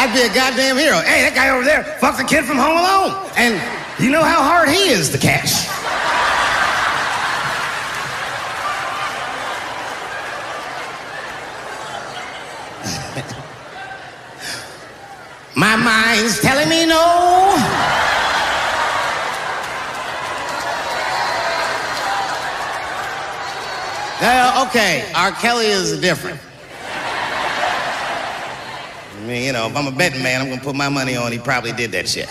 I'd 0.00 0.14
be 0.14 0.22
a 0.22 0.32
goddamn 0.32 0.78
hero. 0.78 0.96
Hey, 1.02 1.20
that 1.28 1.34
guy 1.34 1.50
over 1.50 1.62
there 1.62 1.82
fucks 2.00 2.16
the 2.16 2.24
kid 2.24 2.46
from 2.46 2.56
Home 2.56 2.72
Alone. 2.72 3.30
And 3.36 3.60
you 4.02 4.08
know 4.10 4.22
how 4.22 4.42
hard 4.42 4.70
he 4.70 4.88
is 4.88 5.10
to 5.10 5.18
catch. 5.18 5.68
My 15.54 15.76
mind's 15.76 16.40
telling 16.40 16.70
me 16.70 16.86
no. 16.86 16.96
Uh, 24.22 24.66
okay, 24.66 25.12
R. 25.14 25.32
Kelly 25.32 25.66
is 25.66 26.00
different. 26.00 26.40
Mean, 29.30 29.44
you 29.44 29.52
know, 29.52 29.68
if 29.68 29.76
I'm 29.76 29.86
a 29.86 29.92
betting 29.92 30.24
man, 30.24 30.40
I'm 30.40 30.48
gonna 30.48 30.60
put 30.60 30.74
my 30.74 30.88
money 30.88 31.14
on 31.14 31.30
he 31.30 31.38
probably 31.38 31.70
did 31.70 31.92
that 31.92 32.08
shit. 32.08 32.28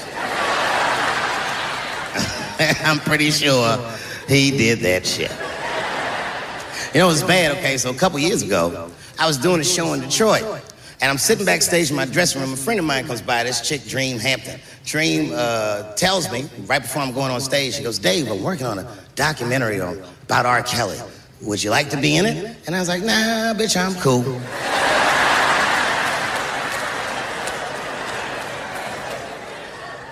I'm 2.86 3.00
pretty 3.00 3.32
sure 3.32 3.78
he 4.28 4.52
did 4.52 4.80
that 4.80 5.06
shit. 5.06 5.32
You 6.93 7.00
know, 7.00 7.08
it 7.08 7.12
was 7.12 7.24
bad, 7.24 7.58
okay? 7.58 7.78
So 7.78 7.89
a 7.89 7.93
couple 7.93 8.20
years 8.20 8.41
ago, 8.41 8.91
I 9.18 9.28
was 9.28 9.38
doing 9.38 9.62
a 9.62 9.64
show 9.64 9.93
in 9.93 10.02
Detroit. 10.02 10.43
And 11.00 11.10
I'm 11.10 11.18
sitting 11.18 11.45
backstage 11.45 11.89
in 11.89 11.95
my 11.95 12.04
dressing 12.04 12.41
room. 12.41 12.52
A 12.52 12.58
friend 12.58 12.78
of 12.78 12.86
mine 12.86 13.08
comes 13.08 13.22
by, 13.22 13.45
this 13.45 13.66
chick, 13.66 13.86
Dream 13.86 14.20
Hampton. 14.20 14.60
Dream 14.84 15.32
uh, 15.34 15.93
tells 15.93 16.30
me, 16.30 16.50
right 16.66 16.82
before 16.82 17.02
I'm 17.02 17.14
going 17.14 17.32
on 17.32 17.39
stage, 17.39 17.76
she 17.76 17.84
goes, 17.84 17.97
Dave, 17.97 18.30
I'm 18.30 18.43
working 18.43 18.66
on 18.66 18.80
a 18.80 18.97
documentary 19.16 19.80
on, 19.80 20.04
about 20.24 20.45
R. 20.45 20.64
Kelly. 20.64 21.00
Would 21.43 21.64
you 21.64 21.70
like 21.70 21.89
to 21.91 22.02
be 22.02 22.18
in 22.18 22.26
it? 22.26 22.58
And 22.68 22.76
I 22.76 22.80
was 22.80 22.89
like, 22.89 23.04
nah, 23.04 23.54
bitch, 23.54 23.78
I'm 23.78 23.95
cool. 24.02 24.26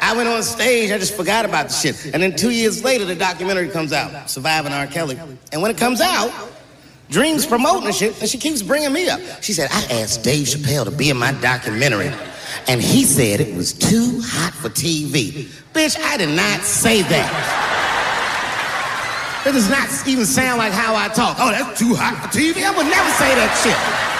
I 0.08 0.16
went 0.16 0.30
on 0.30 0.42
stage, 0.42 0.90
I 0.90 0.98
just 0.98 1.16
forgot 1.16 1.44
about 1.44 1.68
the 1.68 1.74
shit. 1.74 2.14
And 2.14 2.24
then 2.24 2.34
two 2.34 2.52
years 2.52 2.82
later, 2.82 3.04
the 3.04 3.14
documentary 3.14 3.68
comes 3.68 3.92
out, 3.92 4.30
Surviving 4.30 4.72
R. 4.72 4.88
Kelly. 4.88 5.20
And 5.52 5.62
when 5.62 5.70
it 5.70 5.78
comes 5.78 6.00
out, 6.00 6.32
Dream's 7.10 7.46
promoting 7.46 7.84
the 7.84 7.92
shit, 7.92 8.18
and 8.22 8.30
she 8.30 8.38
keeps 8.38 8.62
bringing 8.62 8.94
me 8.94 9.10
up. 9.10 9.20
She 9.44 9.52
said, 9.52 9.68
I 9.70 10.00
asked 10.00 10.24
Dave 10.24 10.48
Chappelle 10.48 10.86
to 10.86 10.92
be 10.92 11.10
in 11.10 11.18
my 11.18 11.34
documentary, 11.34 12.10
and 12.70 12.82
he 12.82 13.04
said 13.04 13.42
it 13.42 13.54
was 13.54 13.74
too 13.74 14.22
hot 14.24 14.54
for 14.54 14.70
TV. 14.70 15.50
Bitch, 15.74 16.00
I 16.00 16.16
did 16.16 16.30
not 16.30 16.62
say 16.62 17.02
that. 17.02 17.84
That 19.44 19.52
does 19.52 19.70
not 19.70 20.08
even 20.08 20.26
sound 20.26 20.58
like 20.58 20.72
how 20.72 20.96
I 20.96 21.10
talk. 21.10 21.36
Oh, 21.38 21.52
that's 21.52 21.78
too 21.78 21.96
hot 21.96 22.16
for 22.16 22.38
TV? 22.38 22.64
I 22.64 22.72
would 22.72 22.88
never 22.88 23.12
say 23.20 23.36
that 23.36 23.52
shit. 23.60 24.17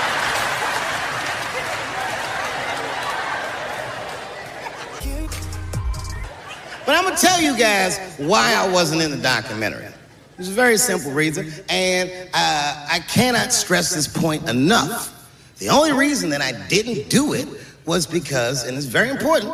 But 6.88 6.96
I'm 6.96 7.04
gonna 7.04 7.18
tell 7.18 7.42
you 7.42 7.58
guys 7.58 8.00
why 8.16 8.54
I 8.56 8.66
wasn't 8.72 9.02
in 9.02 9.12
the 9.12 9.18
documentary. 9.18 9.90
There's 10.38 10.48
a 10.48 10.54
very 10.54 10.78
simple 10.78 11.12
reason, 11.12 11.52
and 11.68 12.10
uh, 12.34 12.88
I 12.90 13.04
cannot 13.10 13.52
stress 13.52 13.94
this 13.94 14.08
point 14.08 14.48
enough. 14.50 15.14
The 15.58 15.68
only 15.68 15.92
reason 15.92 16.30
that 16.30 16.42
I 16.42 16.54
didn't 16.70 17.10
do 17.10 17.34
it 17.34 17.46
was 17.86 18.08
because, 18.08 18.66
and 18.66 18.78
it's 18.78 18.86
very 18.86 19.10
important, 19.10 19.54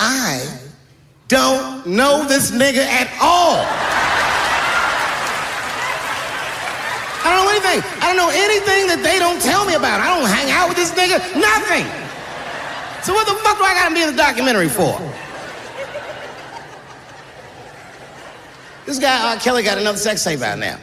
I 0.00 0.44
don't 1.28 1.86
know 1.86 2.26
this 2.26 2.50
nigga 2.50 2.84
at 2.84 3.06
all. 3.22 3.64
I 7.22 7.30
don't 7.30 7.44
know 7.44 7.50
anything. 7.52 8.02
I 8.02 8.06
don't 8.08 8.16
know 8.16 8.30
anything 8.30 8.88
that 8.88 9.02
they 9.04 9.20
don't 9.20 9.40
tell 9.40 9.64
me 9.64 9.74
about. 9.74 10.00
I 10.00 10.18
don't 10.18 10.28
hang 10.28 10.50
out 10.50 10.68
with 10.68 10.76
this 10.76 10.90
nigga. 10.90 11.20
Nothing. 11.38 11.99
So 13.02 13.14
what 13.14 13.26
the 13.26 13.34
fuck 13.34 13.56
do 13.56 13.64
I 13.64 13.74
gotta 13.74 13.94
be 13.94 14.02
in 14.02 14.10
the 14.10 14.16
documentary 14.16 14.68
for? 14.68 14.98
This 18.86 18.98
guy, 18.98 19.32
R. 19.32 19.40
Kelly, 19.40 19.62
got 19.62 19.78
another 19.78 19.98
sex 19.98 20.22
tape 20.24 20.40
out 20.40 20.58
now. 20.58 20.76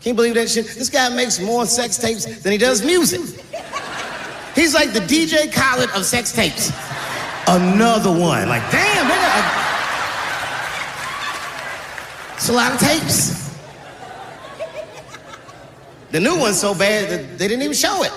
Can 0.00 0.10
you 0.10 0.14
believe 0.14 0.34
that 0.34 0.50
shit? 0.50 0.66
This 0.66 0.90
guy 0.90 1.08
makes 1.08 1.40
more 1.40 1.64
sex 1.64 1.96
tapes 1.96 2.42
than 2.42 2.52
he 2.52 2.58
does 2.58 2.84
music. 2.84 3.20
He's 4.54 4.74
like 4.74 4.92
the 4.92 5.00
DJ 5.00 5.52
Khaled 5.52 5.90
of 5.90 6.04
sex 6.04 6.32
tapes. 6.32 6.70
Another 7.46 8.10
one. 8.10 8.48
Like, 8.48 8.68
damn, 8.70 9.06
nigga. 9.06 9.62
It's 12.34 12.48
a 12.48 12.52
lot 12.52 12.72
of 12.72 12.80
tapes. 12.80 13.50
The 16.10 16.20
new 16.20 16.36
one's 16.38 16.60
so 16.60 16.74
bad 16.74 17.08
that 17.08 17.38
they 17.38 17.48
didn't 17.48 17.62
even 17.62 17.74
show 17.74 18.02
it. 18.02 18.12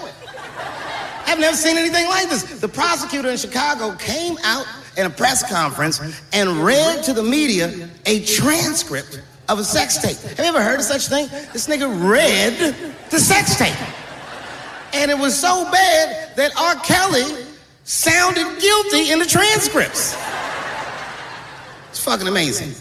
I've 1.25 1.39
never 1.39 1.55
seen 1.55 1.77
anything 1.77 2.07
like 2.07 2.29
this. 2.29 2.43
The 2.59 2.67
prosecutor 2.67 3.29
in 3.29 3.37
Chicago 3.37 3.95
came 3.95 4.37
out 4.43 4.65
in 4.97 5.05
a 5.05 5.09
press 5.09 5.47
conference 5.49 5.99
and 6.31 6.49
read 6.63 7.03
to 7.03 7.13
the 7.13 7.23
media 7.23 7.89
a 8.05 8.23
transcript 8.25 9.21
of 9.49 9.59
a 9.59 9.63
sex 9.63 9.97
tape. 9.97 10.17
Have 10.17 10.39
you 10.39 10.45
ever 10.45 10.61
heard 10.61 10.79
of 10.79 10.85
such 10.85 11.07
thing? 11.07 11.27
This 11.53 11.67
nigga 11.67 11.87
read 12.09 12.75
the 13.09 13.19
sex 13.19 13.57
tape. 13.57 13.75
And 14.93 15.11
it 15.11 15.17
was 15.17 15.37
so 15.37 15.69
bad 15.71 16.35
that 16.37 16.55
R. 16.57 16.75
Kelly 16.75 17.45
sounded 17.83 18.59
guilty 18.59 19.11
in 19.11 19.19
the 19.19 19.25
transcripts. 19.25 20.15
It's 21.89 21.99
fucking 21.99 22.27
amazing. 22.27 22.73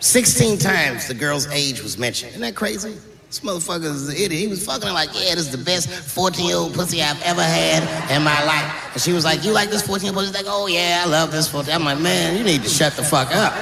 16 0.00 0.58
times 0.58 1.06
the 1.06 1.14
girl's 1.14 1.46
age 1.48 1.82
was 1.82 1.98
mentioned. 1.98 2.30
Isn't 2.30 2.42
that 2.42 2.56
crazy? 2.56 2.96
This 3.30 3.38
motherfucker's 3.40 4.08
an 4.08 4.16
idiot. 4.16 4.32
He 4.32 4.48
was 4.48 4.66
fucking 4.66 4.88
her 4.88 4.92
like, 4.92 5.10
yeah, 5.10 5.36
this 5.36 5.46
is 5.46 5.52
the 5.52 5.64
best 5.64 5.88
14 5.88 6.44
year 6.44 6.56
old 6.56 6.74
pussy 6.74 7.00
I've 7.00 7.22
ever 7.22 7.44
had 7.44 7.84
in 8.10 8.24
my 8.24 8.44
life. 8.44 8.92
And 8.92 9.00
she 9.00 9.12
was 9.12 9.24
like, 9.24 9.44
you 9.44 9.52
like 9.52 9.70
this 9.70 9.86
14 9.86 10.06
year 10.06 10.12
old 10.12 10.26
pussy? 10.26 10.36
Like, 10.36 10.52
oh 10.52 10.66
yeah, 10.66 11.04
I 11.06 11.08
love 11.08 11.30
this 11.30 11.48
14. 11.48 11.72
I'm 11.72 11.84
like, 11.84 12.00
man, 12.00 12.36
you 12.36 12.42
need 12.42 12.64
to 12.64 12.68
shut 12.68 12.94
the 12.94 13.04
fuck 13.04 13.28
up. 13.30 13.54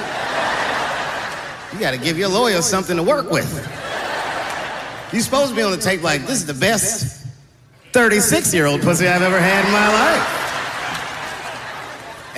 You 1.74 1.78
gotta 1.78 1.98
give 1.98 2.16
your 2.16 2.30
lawyer 2.30 2.62
something 2.62 2.96
to 2.96 3.02
work 3.02 3.30
with. 3.30 3.44
You 5.12 5.20
supposed 5.20 5.50
to 5.50 5.56
be 5.56 5.60
on 5.60 5.72
the 5.72 5.76
tape 5.76 6.02
like, 6.02 6.22
this 6.22 6.38
is 6.38 6.46
the 6.46 6.54
best 6.54 7.26
36 7.92 8.54
year 8.54 8.64
old 8.64 8.80
pussy 8.80 9.06
I've 9.06 9.20
ever 9.20 9.38
had 9.38 9.66
in 9.66 9.72
my 9.72 9.88
life. 9.92 10.38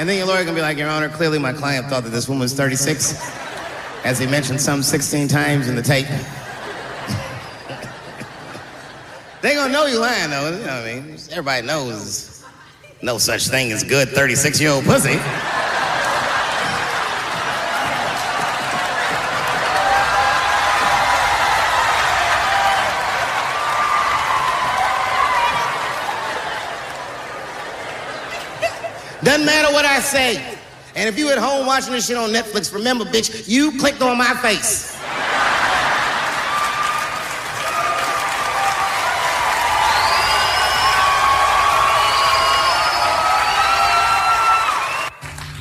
And 0.00 0.08
then 0.08 0.18
your 0.18 0.26
lawyer 0.26 0.42
gonna 0.42 0.56
be 0.56 0.62
like, 0.62 0.78
Your 0.78 0.88
Honor, 0.88 1.08
clearly 1.08 1.38
my 1.38 1.52
client 1.52 1.86
thought 1.86 2.02
that 2.02 2.10
this 2.10 2.28
woman 2.28 2.40
was 2.40 2.54
36, 2.54 3.14
as 4.04 4.18
he 4.18 4.26
mentioned 4.26 4.60
some 4.60 4.82
16 4.82 5.28
times 5.28 5.68
in 5.68 5.76
the 5.76 5.82
tape. 5.82 6.08
They 9.42 9.54
gonna 9.54 9.72
know 9.72 9.86
you 9.86 9.98
lying 9.98 10.30
though, 10.30 10.50
you 10.50 10.58
know 10.58 10.80
what 10.80 10.86
I 10.86 10.94
mean? 10.94 11.18
Everybody 11.30 11.66
knows 11.66 12.44
no 13.02 13.18
such 13.18 13.48
thing 13.48 13.72
as 13.72 13.82
good 13.82 14.08
36 14.08 14.60
year 14.60 14.70
old 14.70 14.84
pussy. 14.84 15.18
Doesn't 29.22 29.44
matter 29.44 29.72
what 29.72 29.84
I 29.84 30.00
say. 30.00 30.42
And 30.96 31.08
if 31.08 31.18
you 31.18 31.30
at 31.30 31.38
home 31.38 31.66
watching 31.66 31.92
this 31.92 32.06
shit 32.06 32.16
on 32.16 32.30
Netflix, 32.30 32.72
remember, 32.74 33.04
bitch, 33.04 33.48
you 33.48 33.78
clicked 33.78 34.02
on 34.02 34.18
my 34.18 34.34
face. 34.36 34.99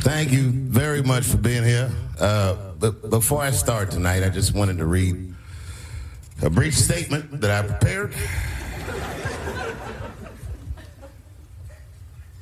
Thank 0.02 0.32
you 0.32 0.52
very 0.52 1.04
much 1.04 1.26
for 1.26 1.36
being 1.36 1.64
here. 1.64 1.92
Uh, 2.18 2.56
but 2.80 3.10
before 3.10 3.42
I 3.42 3.52
start 3.52 3.92
tonight, 3.92 4.24
I 4.24 4.30
just 4.30 4.54
wanted 4.56 4.78
to 4.78 4.86
read 4.86 5.34
a 6.42 6.50
brief 6.50 6.74
statement 6.74 7.42
that 7.42 7.52
I 7.52 7.68
prepared. 7.68 8.14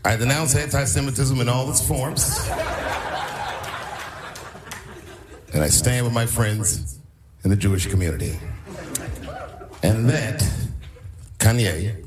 I 0.05 0.15
denounce 0.15 0.55
anti 0.55 0.83
Semitism 0.83 1.41
in 1.41 1.49
all 1.49 1.67
its 1.69 1.85
forms. 1.85 2.47
And 5.53 5.63
I 5.63 5.69
stand 5.69 6.05
with 6.05 6.13
my 6.13 6.27
friends 6.27 6.99
in 7.43 7.49
the 7.49 7.55
Jewish 7.55 7.87
community. 7.87 8.37
And 9.81 10.07
that, 10.09 10.47
Kanye, 11.39 12.05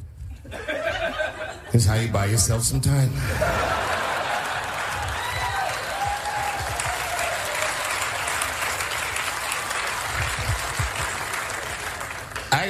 is 1.72 1.86
how 1.86 1.96
you 1.96 2.08
buy 2.08 2.26
yourself 2.26 2.62
some 2.62 2.80
time. 2.80 3.79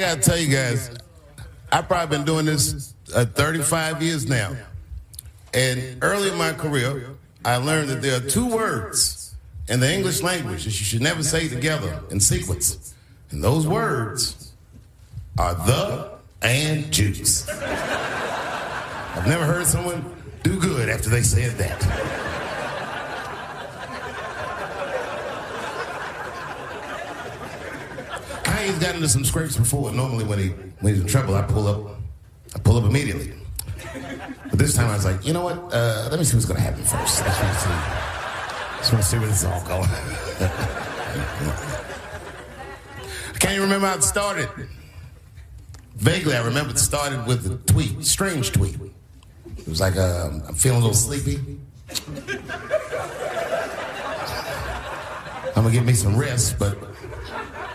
Gotta 0.01 0.19
tell 0.19 0.37
you 0.39 0.47
guys, 0.47 0.89
I've 1.71 1.87
probably 1.87 2.17
been 2.17 2.25
doing 2.25 2.47
this 2.47 2.95
uh, 3.13 3.23
35 3.23 4.01
years 4.01 4.27
now. 4.27 4.55
And 5.53 5.99
early 6.01 6.31
in 6.31 6.37
my 6.39 6.53
career, 6.53 7.11
I 7.45 7.57
learned 7.57 7.89
that 7.89 8.01
there 8.01 8.17
are 8.17 8.27
two 8.27 8.47
words 8.47 9.35
in 9.69 9.79
the 9.79 9.93
English 9.93 10.23
language 10.23 10.63
that 10.65 10.71
you 10.79 10.85
should 10.85 11.03
never 11.03 11.21
say 11.21 11.47
together 11.47 12.01
in 12.09 12.19
sequence. 12.19 12.95
And 13.29 13.43
those 13.43 13.67
words 13.67 14.53
are 15.37 15.53
the 15.53 16.13
and 16.41 16.91
Jews. 16.91 17.47
I've 17.47 19.27
never 19.27 19.45
heard 19.45 19.67
someone 19.67 20.15
do 20.41 20.59
good 20.59 20.89
after 20.89 21.11
they 21.11 21.21
said 21.21 21.59
that. 21.59 22.30
Kanye's 28.61 28.79
got 28.79 28.93
into 28.95 29.09
some 29.09 29.25
scrapes 29.25 29.57
before. 29.57 29.91
Normally, 29.91 30.23
when 30.23 30.37
he 30.37 30.49
when 30.81 30.93
he's 30.93 31.01
in 31.01 31.07
trouble, 31.07 31.35
I 31.35 31.41
pull 31.41 31.67
up. 31.67 31.97
I 32.55 32.59
pull 32.59 32.77
up 32.77 32.83
immediately. 32.83 33.33
But 34.49 34.59
this 34.59 34.75
time, 34.75 34.89
I 34.89 34.95
was 34.95 35.05
like, 35.05 35.25
you 35.25 35.33
know 35.33 35.43
what? 35.43 35.57
Uh, 35.73 36.07
let 36.11 36.19
me 36.19 36.25
see 36.25 36.35
what's 36.35 36.47
to 36.47 36.59
happen 36.59 36.83
first. 36.83 37.23
I 37.23 37.27
just 37.27 37.41
want 37.41 37.53
to 37.53 37.59
see. 37.59 37.69
Just 38.77 38.93
want 38.93 39.03
to 39.03 39.09
see 39.09 39.17
where 39.17 39.27
this 39.27 39.39
is 39.39 39.45
all 39.45 39.63
going. 39.65 39.89
I 43.33 43.37
can't 43.39 43.53
even 43.53 43.63
remember 43.63 43.87
how 43.87 43.95
it 43.95 44.03
started. 44.03 44.49
Vaguely, 45.95 46.35
I 46.35 46.45
remember 46.45 46.71
it 46.71 46.77
started 46.77 47.25
with 47.25 47.51
a 47.51 47.57
tweet, 47.71 48.03
strange 48.05 48.51
tweet. 48.51 48.77
It 49.57 49.67
was 49.67 49.79
like, 49.79 49.95
uh, 49.95 50.29
I'm 50.47 50.55
feeling 50.55 50.79
a 50.79 50.81
little 50.81 50.93
sleepy. 50.95 51.39
I'm 55.55 55.63
gonna 55.63 55.71
give 55.71 55.85
me 55.85 55.93
some 55.93 56.17
rest, 56.17 56.57
but 56.57 56.77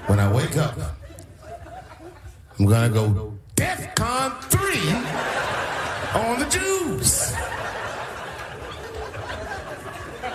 when 0.07 0.21
I 0.21 0.33
wake 0.33 0.57
up, 0.57 0.77
I'm 2.59 2.67
gonna 2.67 2.89
go 2.89 3.35
DEFCON 3.57 4.41
3 4.43 6.21
on 6.21 6.39
the 6.39 6.47
Jews. 6.47 7.33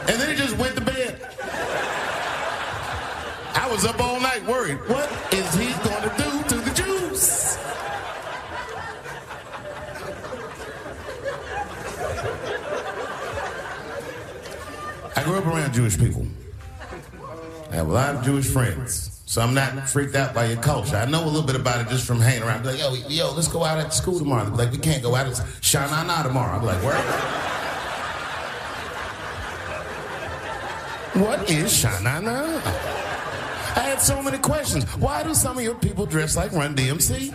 And 0.08 0.20
then 0.20 0.30
he 0.30 0.36
just 0.36 0.58
went 0.58 0.76
to 0.76 0.82
bed. 0.82 1.22
I 3.54 3.68
was 3.72 3.86
up 3.86 4.00
all 4.02 4.20
night 4.20 4.46
worried. 4.46 4.78
What 4.90 5.10
is 5.34 5.54
he 5.56 5.72
gonna 5.88 6.14
do 6.18 6.44
to 6.50 6.56
the 6.62 6.72
Jews? 6.74 7.58
I 15.16 15.24
grew 15.24 15.38
up 15.38 15.46
around 15.46 15.74
Jewish 15.74 15.98
people. 15.98 16.28
I 17.72 17.76
have 17.76 17.88
a 17.88 17.94
lot 17.94 18.16
of 18.16 18.24
Jewish 18.24 18.48
friends. 18.48 19.11
So 19.32 19.40
I'm 19.40 19.54
not 19.54 19.90
freaked 19.90 20.16
out 20.16 20.34
by 20.34 20.48
your 20.48 20.62
culture. 20.62 20.98
I 20.98 21.06
know 21.06 21.24
a 21.24 21.26
little 21.26 21.44
bit 21.44 21.56
about 21.56 21.80
it 21.80 21.88
just 21.88 22.06
from 22.06 22.20
hanging 22.20 22.44
around. 22.44 22.64
Be 22.64 22.72
like, 22.72 22.80
yo, 22.80 22.94
yo, 23.08 23.32
let's 23.34 23.48
go 23.48 23.64
out 23.64 23.80
at 23.80 23.94
school 23.94 24.20
tomorrow. 24.20 24.44
They'll 24.44 24.52
be 24.52 24.58
like, 24.58 24.72
we 24.74 24.78
can't 24.78 25.02
go 25.02 25.16
out. 25.16 25.26
It's 25.26 25.40
Shanana 25.40 26.24
tomorrow. 26.24 26.58
I'm 26.58 26.66
like, 26.66 26.84
where? 26.84 26.98
What 31.24 31.50
is 31.50 31.72
Shanana? 31.72 32.62
I 33.78 33.80
had 33.80 34.02
so 34.02 34.22
many 34.22 34.38
questions. 34.38 34.84
Why 34.98 35.24
do 35.24 35.34
some 35.34 35.58
of 35.58 35.64
your 35.64 35.76
people 35.76 36.06
dress 36.06 36.36
like 36.36 36.52
Run 36.52 36.76
DMC? 36.76 37.30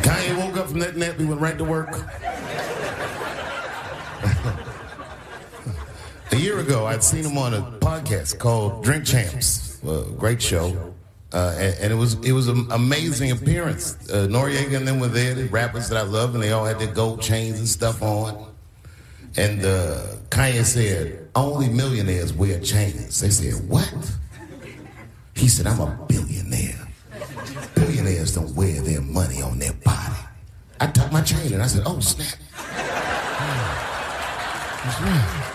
Kanye 0.00 0.38
woke 0.38 0.56
up 0.56 0.70
from 0.70 0.78
that 0.78 0.96
nap, 0.96 1.16
he 1.18 1.26
went 1.26 1.42
right 1.42 1.58
to 1.58 1.64
work. 1.64 1.90
A 6.30 6.36
year 6.36 6.58
ago, 6.58 6.86
I'd 6.86 7.02
seen 7.02 7.24
him 7.24 7.38
on 7.38 7.54
a 7.54 7.62
podcast 7.80 8.38
called 8.38 8.84
Drink 8.84 9.06
Champs, 9.06 9.82
a 9.82 10.04
great 10.18 10.42
show. 10.42 10.94
Uh, 11.32 11.54
and, 11.58 11.74
and 11.80 11.92
it 11.92 11.96
was 11.96 12.14
it 12.24 12.32
was 12.32 12.48
an 12.48 12.66
amazing 12.70 13.30
appearance. 13.30 13.96
Uh, 14.10 14.26
Noreaga 14.28 14.76
and 14.76 14.86
them 14.86 15.00
were 15.00 15.08
there, 15.08 15.34
the 15.34 15.44
rappers 15.44 15.88
that 15.88 15.96
I 15.98 16.02
love, 16.02 16.34
and 16.34 16.42
they 16.42 16.52
all 16.52 16.64
had 16.64 16.78
their 16.78 16.92
gold 16.92 17.22
chains 17.22 17.58
and 17.58 17.68
stuff 17.68 18.02
on. 18.02 18.52
And 19.36 19.64
uh, 19.64 20.02
Kanye 20.30 20.64
said, 20.64 21.28
"Only 21.34 21.68
millionaires 21.68 22.32
wear 22.32 22.60
chains." 22.60 23.20
They 23.20 23.30
said, 23.30 23.68
"What?" 23.68 23.94
He 25.34 25.48
said, 25.48 25.66
"I'm 25.66 25.80
a 25.80 25.98
billionaire. 26.08 26.88
Billionaires 27.74 28.34
don't 28.34 28.54
wear 28.54 28.80
their 28.82 29.00
money 29.00 29.40
on 29.40 29.58
their 29.58 29.72
body." 29.72 30.16
I 30.80 30.86
tucked 30.88 31.12
my 31.12 31.22
chain 31.22 31.52
and 31.54 31.62
I 31.62 31.66
said, 31.66 31.82
"Oh 31.86 32.00
snap!" 32.00 32.38
That's 34.84 35.00
right. 35.00 35.47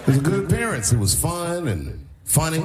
It 0.00 0.06
was 0.06 0.16
a 0.16 0.20
good 0.20 0.44
appearance. 0.44 0.92
It 0.92 0.98
was 0.98 1.14
fun 1.14 1.68
and 1.68 2.06
funny. 2.24 2.60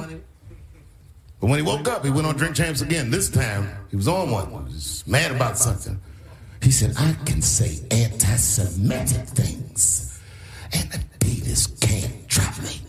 But 1.40 1.50
when 1.50 1.58
he 1.58 1.62
woke 1.62 1.86
up, 1.86 2.04
he 2.04 2.10
went 2.10 2.26
on 2.26 2.36
Drink 2.36 2.56
Champs 2.56 2.80
again. 2.80 3.10
This 3.10 3.28
time, 3.28 3.68
he 3.90 3.96
was 3.96 4.08
on 4.08 4.30
one. 4.30 4.66
He 4.66 4.74
was 4.74 5.04
mad 5.06 5.30
about 5.32 5.58
something. 5.58 6.00
He 6.62 6.70
said, 6.70 6.94
I 6.98 7.12
can 7.24 7.42
say 7.42 7.78
anti-Semitic 7.90 9.28
things, 9.28 10.18
and 10.72 10.90
Adidas 10.90 11.78
can't 11.80 12.26
drop 12.26 12.58
me. 12.62 12.80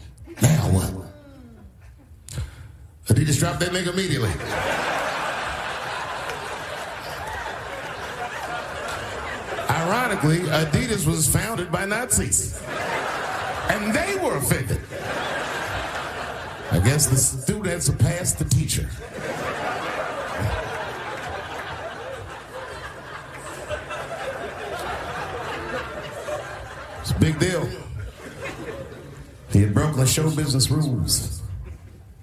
Now 0.41 0.69
what? 0.71 0.93
Adidas 3.07 3.37
dropped 3.39 3.59
that 3.59 3.69
nigga 3.71 3.93
immediately. 3.93 4.31
Ironically, 9.69 10.39
Adidas 10.39 11.05
was 11.05 11.27
founded 11.27 11.71
by 11.71 11.85
Nazis. 11.85 12.59
And 13.69 13.93
they 13.93 14.15
were 14.15 14.37
offended. 14.37 14.79
I 16.71 16.79
guess 16.79 17.07
the 17.07 17.17
student 17.17 17.83
surpassed 17.83 18.39
the 18.39 18.45
teacher. 18.45 18.89
It's 27.01 27.11
a 27.11 27.19
big 27.19 27.39
deal. 27.39 27.67
He 29.51 29.61
had 29.61 29.73
broken 29.73 30.05
show 30.05 30.29
business 30.29 30.69
rules. 30.69 31.41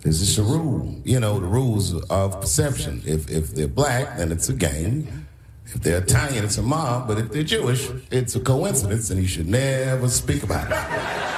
This 0.02 0.20
is 0.20 0.38
a 0.38 0.42
rule. 0.42 1.00
You 1.04 1.20
know, 1.20 1.40
the 1.40 1.46
rules 1.46 1.94
of 2.10 2.40
perception. 2.40 3.02
If, 3.06 3.30
if 3.30 3.54
they're 3.54 3.66
black, 3.66 4.18
then 4.18 4.30
it's 4.30 4.50
a 4.50 4.52
game. 4.52 5.23
If 5.66 5.82
they're 5.82 5.98
Italian, 5.98 6.44
it's 6.44 6.58
a 6.58 6.62
mob. 6.62 7.08
But 7.08 7.18
if 7.18 7.30
they're 7.32 7.42
Jewish, 7.42 7.88
it's 8.10 8.36
a 8.36 8.40
coincidence, 8.40 9.10
and 9.10 9.20
you 9.20 9.26
should 9.26 9.48
never 9.48 10.08
speak 10.08 10.42
about 10.42 10.70
it. 10.70 10.76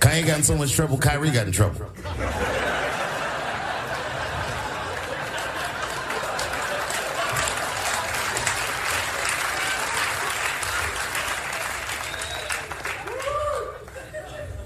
Kanye 0.00 0.26
got 0.26 0.38
in 0.38 0.42
so 0.42 0.56
much 0.56 0.72
trouble, 0.72 0.96
Kyrie 0.96 1.30
got 1.30 1.46
in 1.46 1.52
trouble. 1.52 1.84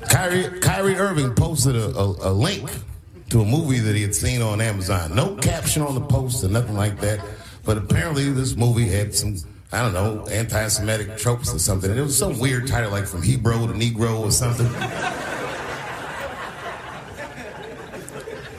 Kyrie, 0.08 0.60
Kyrie 0.60 0.96
Irving 0.96 1.34
posted 1.34 1.74
a, 1.74 1.88
a, 1.96 2.30
a 2.30 2.32
link 2.32 2.70
to 3.32 3.40
a 3.40 3.46
movie 3.46 3.78
that 3.78 3.96
he 3.96 4.02
had 4.02 4.14
seen 4.14 4.42
on 4.42 4.60
Amazon. 4.60 5.14
No 5.14 5.34
caption 5.36 5.80
on 5.80 5.94
the 5.94 6.02
post 6.02 6.44
or 6.44 6.48
nothing 6.48 6.76
like 6.76 7.00
that. 7.00 7.18
But 7.64 7.78
apparently 7.78 8.30
this 8.30 8.56
movie 8.56 8.86
had 8.86 9.14
some, 9.14 9.38
I 9.72 9.80
don't 9.80 9.94
know, 9.94 10.26
anti-Semitic 10.26 11.16
tropes 11.16 11.54
or 11.54 11.58
something. 11.58 11.90
And 11.90 11.98
it 11.98 12.02
was 12.02 12.16
some 12.16 12.38
weird 12.38 12.66
title 12.66 12.90
like 12.90 13.06
From 13.06 13.22
Hebrew 13.22 13.66
to 13.68 13.72
Negro 13.72 14.20
or 14.20 14.30
something. 14.30 14.66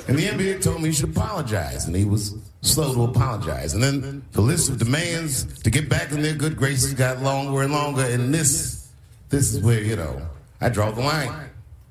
And 0.07 0.17
the 0.17 0.23
NBA 0.23 0.63
told 0.63 0.81
me 0.81 0.89
he 0.89 0.95
should 0.95 1.11
apologize, 1.11 1.85
and 1.85 1.95
he 1.95 2.03
was 2.03 2.35
slow 2.61 2.95
to 2.95 3.03
apologize. 3.03 3.75
And 3.75 3.83
then 3.83 4.23
the 4.31 4.41
list 4.41 4.69
of 4.71 4.79
demands 4.79 5.61
to 5.61 5.69
get 5.69 5.87
back 5.87 6.11
in 6.11 6.23
their 6.23 6.33
good 6.33 6.57
graces 6.57 6.95
got 6.95 7.21
longer 7.21 7.61
and 7.61 7.71
longer. 7.71 8.01
And 8.01 8.33
this, 8.33 8.89
this 9.29 9.53
is 9.53 9.61
where 9.61 9.81
you 9.81 9.95
know 9.95 10.19
I 10.59 10.69
draw 10.69 10.89
the 10.89 11.01
line. 11.01 11.31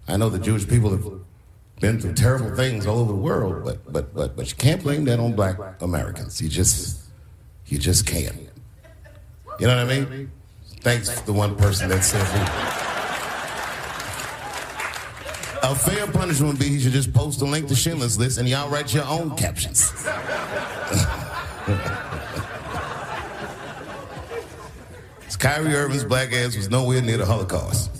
I 0.08 0.16
know 0.16 0.28
the 0.28 0.40
Jewish 0.40 0.68
people 0.68 0.90
have 0.90 1.06
been 1.82 2.00
through 2.00 2.14
terrible 2.14 2.54
things 2.54 2.86
all 2.86 3.00
over 3.00 3.12
the 3.12 3.18
world, 3.18 3.64
but 3.64 3.92
but 3.92 4.14
but 4.14 4.36
but 4.36 4.48
you 4.48 4.56
can't 4.56 4.82
blame 4.82 5.04
that 5.04 5.18
on 5.18 5.34
Black 5.34 5.58
Americans. 5.82 6.40
You 6.40 6.48
just 6.48 7.02
you 7.66 7.76
just 7.76 8.06
can't. 8.06 8.48
You 9.58 9.66
know 9.66 9.84
what 9.84 9.92
I 9.92 10.00
mean? 10.00 10.30
Thanks 10.80 11.10
to 11.10 11.26
the 11.26 11.32
one 11.32 11.56
person 11.56 11.90
that 11.90 12.02
said 12.02 12.22
that. 12.22 12.88
A 15.64 15.74
fair 15.74 16.06
punishment 16.06 16.52
would 16.52 16.60
be 16.60 16.68
he 16.68 16.80
should 16.80 16.92
just 16.92 17.12
post 17.12 17.42
a 17.42 17.44
link 17.44 17.68
to 17.68 17.74
Schindler's 17.74 18.18
List 18.18 18.38
and 18.38 18.48
y'all 18.48 18.70
write 18.70 18.94
your 18.94 19.04
own 19.04 19.36
captions. 19.36 19.92
Kyrie 25.42 25.74
Irving's 25.74 26.04
black 26.04 26.32
ass 26.32 26.54
was 26.54 26.70
nowhere 26.70 27.02
near 27.02 27.16
the 27.16 27.26
Holocaust. 27.26 27.90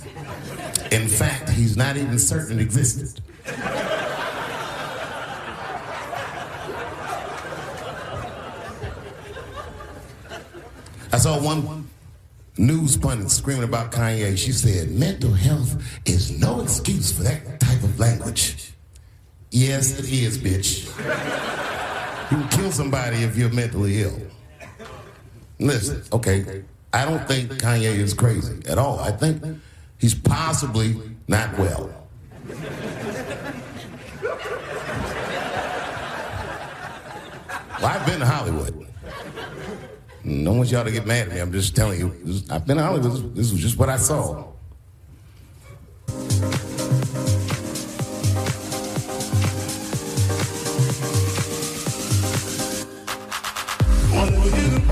In 0.93 1.09
fact, 1.09 1.49
he's 1.49 1.77
not 1.77 1.97
even 1.97 2.17
certain 2.17 2.61
it 2.61 2.63
existed. 2.63 3.21
I 11.15 11.19
saw 11.19 11.41
one 11.43 11.89
news 12.57 12.97
pundit 12.97 13.31
screaming 13.31 13.65
about 13.65 13.93
Kanye. 13.93 14.37
She 14.37 14.53
said, 14.53 14.91
mental 14.91 15.33
health 15.33 15.83
is 16.07 16.39
no 16.41 16.61
excuse 16.61 17.13
for 17.13 17.23
that 17.25 17.61
type 17.61 17.83
of 17.83 17.99
language. 17.99 18.73
Yes, 19.51 19.99
it 19.99 20.11
is, 20.11 20.39
bitch. 20.39 20.87
You 22.31 22.39
can 22.39 22.49
kill 22.49 22.73
somebody 22.73 23.19
if 23.19 23.37
you're 23.37 23.53
mentally 23.53 24.03
ill. 24.03 24.19
Listen, 25.59 26.03
okay, 26.13 26.65
I 26.93 27.05
don't 27.05 27.27
think 27.29 27.51
Kanye 27.53 27.95
is 27.95 28.15
crazy 28.15 28.63
at 28.67 28.79
all. 28.79 28.99
I 28.99 29.11
think 29.13 29.43
he's 29.99 30.15
possibly 30.15 30.97
not 31.29 31.59
well. 31.59 31.91
Well, 37.83 37.91
I've 37.91 38.07
been 38.07 38.21
to 38.21 38.27
Hollywood. 38.27 38.87
No 40.23 40.53
want 40.53 40.71
y'all 40.71 40.85
to 40.85 40.93
get 40.93 41.05
mad 41.05 41.27
at 41.27 41.35
me. 41.35 41.41
I'm 41.41 41.51
just 41.51 41.75
telling 41.75 41.99
you. 41.99 42.15
This- 42.23 42.49
I've 42.49 42.65
been 42.65 42.77
to 42.77 42.83
Hollywood. 42.85 43.35
This 43.35 43.51
was 43.51 43.61
just 43.61 43.77
what 43.77 43.89
I 43.89 43.97
saw. 43.97 44.45
Won't 54.13 54.31
ever 54.31 54.57
hit 54.57 54.73
him. 54.79 54.87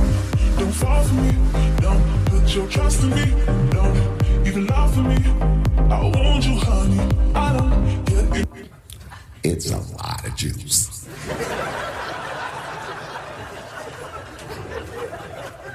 Don't 0.58 0.72
fall 0.72 1.04
for 1.04 1.14
me. 1.14 1.30
Don't 1.76 2.24
put 2.26 2.52
your 2.56 2.66
trust 2.66 3.04
in 3.04 3.10
me. 3.10 3.70
Don't 3.70 4.48
even 4.48 4.66
lie 4.66 4.90
for 4.90 5.02
me. 5.02 5.16
I 5.94 6.40
you, 6.42 6.58
honey. 6.58 7.16
I 7.36 7.56
don't 7.56 8.04
get 8.04 8.48
it. 8.56 8.70
It's 9.44 9.70
a 9.70 9.76
lot 9.76 10.26
of 10.26 10.34
Jews. 10.34 11.06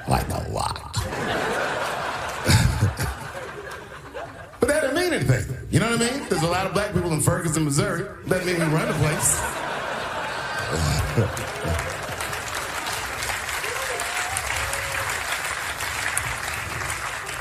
like 0.08 0.28
a 0.28 0.48
lot. 0.50 0.92
but 4.60 4.68
that 4.68 4.82
doesn't 4.82 4.94
mean 4.94 5.12
anything. 5.12 5.56
You 5.70 5.80
know 5.80 5.90
what 5.90 6.00
I 6.00 6.10
mean? 6.10 6.25
There's 6.36 6.48
a 6.48 6.52
lot 6.52 6.66
of 6.66 6.74
black 6.74 6.92
people 6.92 7.10
in 7.14 7.22
Ferguson, 7.22 7.64
Missouri. 7.64 8.04
Doesn't 8.28 8.46
mean 8.46 8.58
we 8.58 8.66
run 8.66 8.86
the 8.88 8.92
place. 8.92 9.40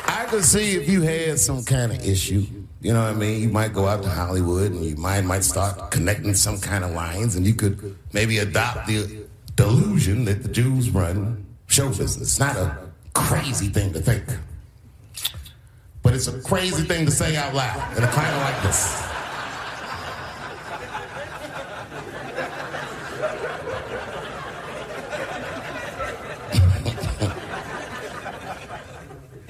I 0.07 0.25
could 0.29 0.45
see 0.45 0.77
if 0.77 0.87
you 0.87 1.01
had 1.01 1.37
some 1.39 1.65
kind 1.65 1.91
of 1.91 2.07
issue. 2.07 2.45
You 2.79 2.93
know 2.93 3.01
what 3.01 3.09
I 3.09 3.15
mean? 3.15 3.41
You 3.43 3.49
might 3.49 3.73
go 3.73 3.85
out 3.85 4.01
to 4.03 4.09
Hollywood 4.09 4.71
and 4.71 4.85
your 4.85 4.97
mind 4.97 5.27
might 5.27 5.43
start 5.43 5.91
connecting 5.91 6.33
some 6.33 6.57
kind 6.57 6.85
of 6.85 6.91
lines, 6.91 7.35
and 7.35 7.45
you 7.45 7.53
could 7.53 7.97
maybe 8.13 8.37
adopt 8.37 8.87
the 8.87 9.25
delusion 9.57 10.23
that 10.23 10.41
the 10.41 10.47
Jews 10.47 10.89
run 10.89 11.45
show 11.67 11.89
business. 11.89 12.21
It's 12.21 12.39
not 12.39 12.55
a 12.55 12.77
crazy 13.13 13.67
thing 13.67 13.91
to 13.91 13.99
think, 13.99 14.23
it's 16.16 16.28
a 16.28 16.39
crazy 16.41 16.84
thing 16.84 17.05
to 17.05 17.11
say 17.11 17.36
out 17.36 17.53
loud 17.53 17.97
in 17.97 18.03
a 18.03 18.07
climate 18.07 18.41
like 18.41 18.63
this. 18.63 19.03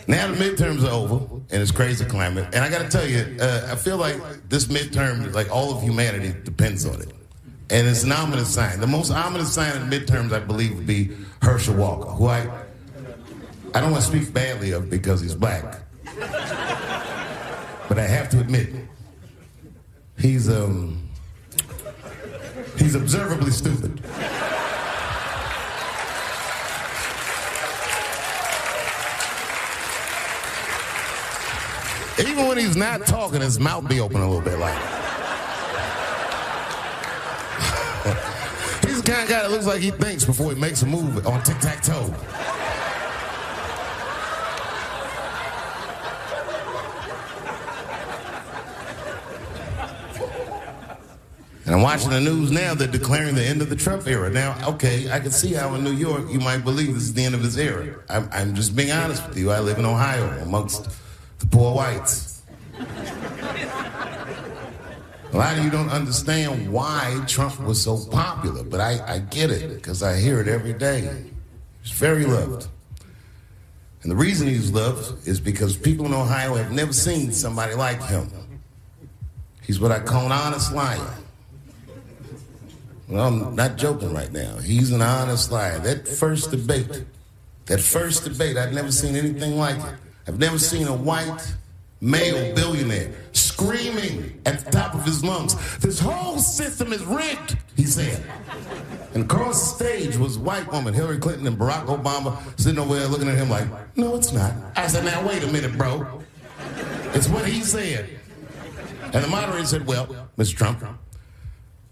Now 0.07 0.27
the 0.27 0.35
midterms 0.35 0.83
are 0.83 0.91
over, 0.91 1.25
and 1.49 1.61
it's 1.63 1.71
crazy 1.71 2.05
climate. 2.05 2.45
And 2.53 2.63
I 2.63 2.69
got 2.69 2.83
to 2.83 2.89
tell 2.89 3.07
you, 3.07 3.37
uh, 3.41 3.69
I 3.71 3.75
feel 3.75 3.97
like 3.97 4.17
this 4.49 4.65
midterm, 4.65 5.33
like 5.33 5.49
all 5.49 5.75
of 5.75 5.81
humanity, 5.81 6.31
depends 6.43 6.85
on 6.85 7.01
it. 7.01 7.11
And 7.71 7.87
it's 7.87 8.03
an 8.03 8.11
ominous 8.11 8.53
sign. 8.53 8.79
The 8.79 8.85
most 8.85 9.09
ominous 9.09 9.51
sign 9.51 9.75
of 9.75 9.89
the 9.89 9.99
midterms, 9.99 10.31
I 10.31 10.39
believe, 10.39 10.75
would 10.75 10.85
be 10.85 11.09
Herschel 11.41 11.73
Walker, 11.73 12.11
who 12.11 12.27
I, 12.27 12.47
I 13.73 13.81
don't 13.81 13.89
want 13.89 14.03
to 14.03 14.07
speak 14.07 14.31
badly 14.31 14.73
of 14.73 14.91
because 14.91 15.21
he's 15.21 15.33
black, 15.33 15.84
but 16.17 17.99
I 17.99 18.07
have 18.07 18.29
to 18.29 18.39
admit, 18.39 18.69
he's 20.17 20.49
um, 20.49 21.09
he's 22.77 22.95
observably 22.95 23.51
stupid. 23.51 24.01
Even 32.17 32.47
when 32.47 32.57
he's 32.57 32.77
not 32.77 33.05
talking, 33.05 33.41
his 33.41 33.59
mouth 33.59 33.89
be 33.89 33.99
open 33.99 34.21
a 34.21 34.25
little 34.25 34.41
bit 34.41 34.57
like. 34.57 34.73
he's 38.85 39.01
the 39.01 39.11
kind 39.11 39.23
of 39.23 39.29
guy 39.29 39.41
that 39.41 39.51
looks 39.51 39.65
like 39.65 39.81
he 39.81 39.91
thinks 39.91 40.23
before 40.23 40.53
he 40.53 40.59
makes 40.59 40.81
a 40.81 40.85
move 40.85 41.27
on 41.27 41.43
tic 41.43 41.59
tac 41.59 41.83
toe. 41.83 42.13
And 51.65 51.73
I'm 51.73 51.81
watching 51.81 52.11
the 52.11 52.21
news 52.21 52.51
now. 52.51 52.75
They're 52.75 52.87
declaring 52.87 53.33
the 53.33 53.43
end 53.43 53.61
of 53.63 53.69
the 53.69 53.75
Trump 53.75 54.05
era. 54.05 54.29
Now, 54.29 54.55
okay, 54.73 55.11
I 55.11 55.19
can 55.19 55.31
see 55.31 55.53
how 55.53 55.73
in 55.73 55.83
New 55.83 55.93
York 55.93 56.29
you 56.29 56.39
might 56.39 56.59
believe 56.59 56.93
this 56.93 57.03
is 57.03 57.13
the 57.13 57.25
end 57.25 57.33
of 57.33 57.41
his 57.41 57.57
era. 57.57 57.95
I'm, 58.07 58.29
I'm 58.31 58.53
just 58.53 58.75
being 58.75 58.91
honest 58.91 59.27
with 59.27 59.37
you. 59.37 59.49
I 59.49 59.59
live 59.61 59.79
in 59.79 59.85
Ohio 59.85 60.27
amongst 60.43 60.87
the 61.39 61.47
poor 61.47 61.73
whites. 61.73 62.43
A 65.33 65.37
lot 65.37 65.57
of 65.57 65.63
you 65.63 65.71
don't 65.71 65.89
understand 65.89 66.71
why 66.71 67.21
Trump 67.27 67.59
was 67.59 67.81
so 67.81 68.05
popular, 68.11 68.63
but 68.63 68.79
I, 68.79 69.15
I 69.15 69.19
get 69.19 69.49
it 69.49 69.73
because 69.73 70.03
I 70.03 70.19
hear 70.19 70.39
it 70.39 70.47
every 70.47 70.73
day. 70.73 71.25
He's 71.81 71.91
very 71.91 72.25
loved. 72.25 72.67
And 74.03 74.11
the 74.11 74.15
reason 74.15 74.47
he's 74.47 74.71
loved 74.71 75.27
is 75.27 75.39
because 75.39 75.75
people 75.75 76.05
in 76.05 76.13
Ohio 76.13 76.53
have 76.53 76.71
never 76.71 76.93
seen 76.93 77.31
somebody 77.31 77.73
like 77.73 78.03
him. 78.03 78.29
He's 79.63 79.79
what 79.79 79.91
I 79.91 79.99
call 79.99 80.27
an 80.27 80.31
honest 80.31 80.71
liar. 80.71 81.15
No, 83.07 83.19
I'm 83.19 83.55
not 83.55 83.77
joking 83.77 84.13
right 84.13 84.31
now. 84.31 84.57
He's 84.57 84.91
an 84.91 85.01
honest 85.01 85.51
liar. 85.51 85.79
That 85.79 86.07
first 86.07 86.51
debate, 86.51 87.05
that 87.67 87.79
first 87.79 88.23
debate, 88.23 88.57
I've 88.57 88.73
never 88.73 88.91
seen 88.91 89.15
anything 89.15 89.57
like 89.57 89.77
it. 89.77 89.95
I've 90.27 90.39
never 90.39 90.57
seen 90.57 90.87
a 90.87 90.95
white 90.95 91.53
male 92.01 92.55
billionaire 92.55 93.11
screaming 93.33 94.41
at 94.45 94.65
the 94.65 94.71
top 94.71 94.93
of 94.93 95.03
his 95.05 95.23
lungs, 95.23 95.55
This 95.77 95.99
whole 95.99 96.39
system 96.39 96.91
is 96.91 97.03
rigged, 97.03 97.57
he 97.75 97.83
said. 97.85 98.23
And 99.13 99.23
across 99.23 99.77
the 99.77 99.85
stage 99.85 100.17
was 100.17 100.37
white 100.37 100.69
woman, 100.71 100.93
Hillary 100.93 101.19
Clinton 101.19 101.47
and 101.47 101.57
Barack 101.57 101.85
Obama, 101.85 102.37
sitting 102.59 102.79
over 102.79 102.95
there 102.95 103.07
looking 103.07 103.29
at 103.29 103.37
him 103.37 103.49
like, 103.49 103.67
No, 103.95 104.15
it's 104.15 104.33
not. 104.33 104.53
I 104.75 104.87
said, 104.87 105.05
Now, 105.05 105.25
wait 105.25 105.43
a 105.43 105.47
minute, 105.47 105.77
bro. 105.77 106.21
It's 107.13 107.29
what 107.29 107.45
he 107.45 107.61
said. 107.61 108.09
And 109.13 109.23
the 109.23 109.27
moderator 109.27 109.65
said, 109.65 109.87
Well, 109.87 110.07
Mr. 110.37 110.55
Trump, 110.55 110.83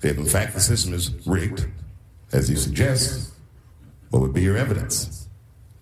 if 0.09 0.17
in 0.17 0.25
fact 0.25 0.53
the 0.53 0.59
system 0.59 0.93
is 0.93 1.11
rigged, 1.25 1.65
as 2.31 2.49
you 2.49 2.55
suggest, 2.55 3.33
what 4.09 4.21
would 4.21 4.33
be 4.33 4.41
your 4.41 4.57
evidence? 4.57 5.27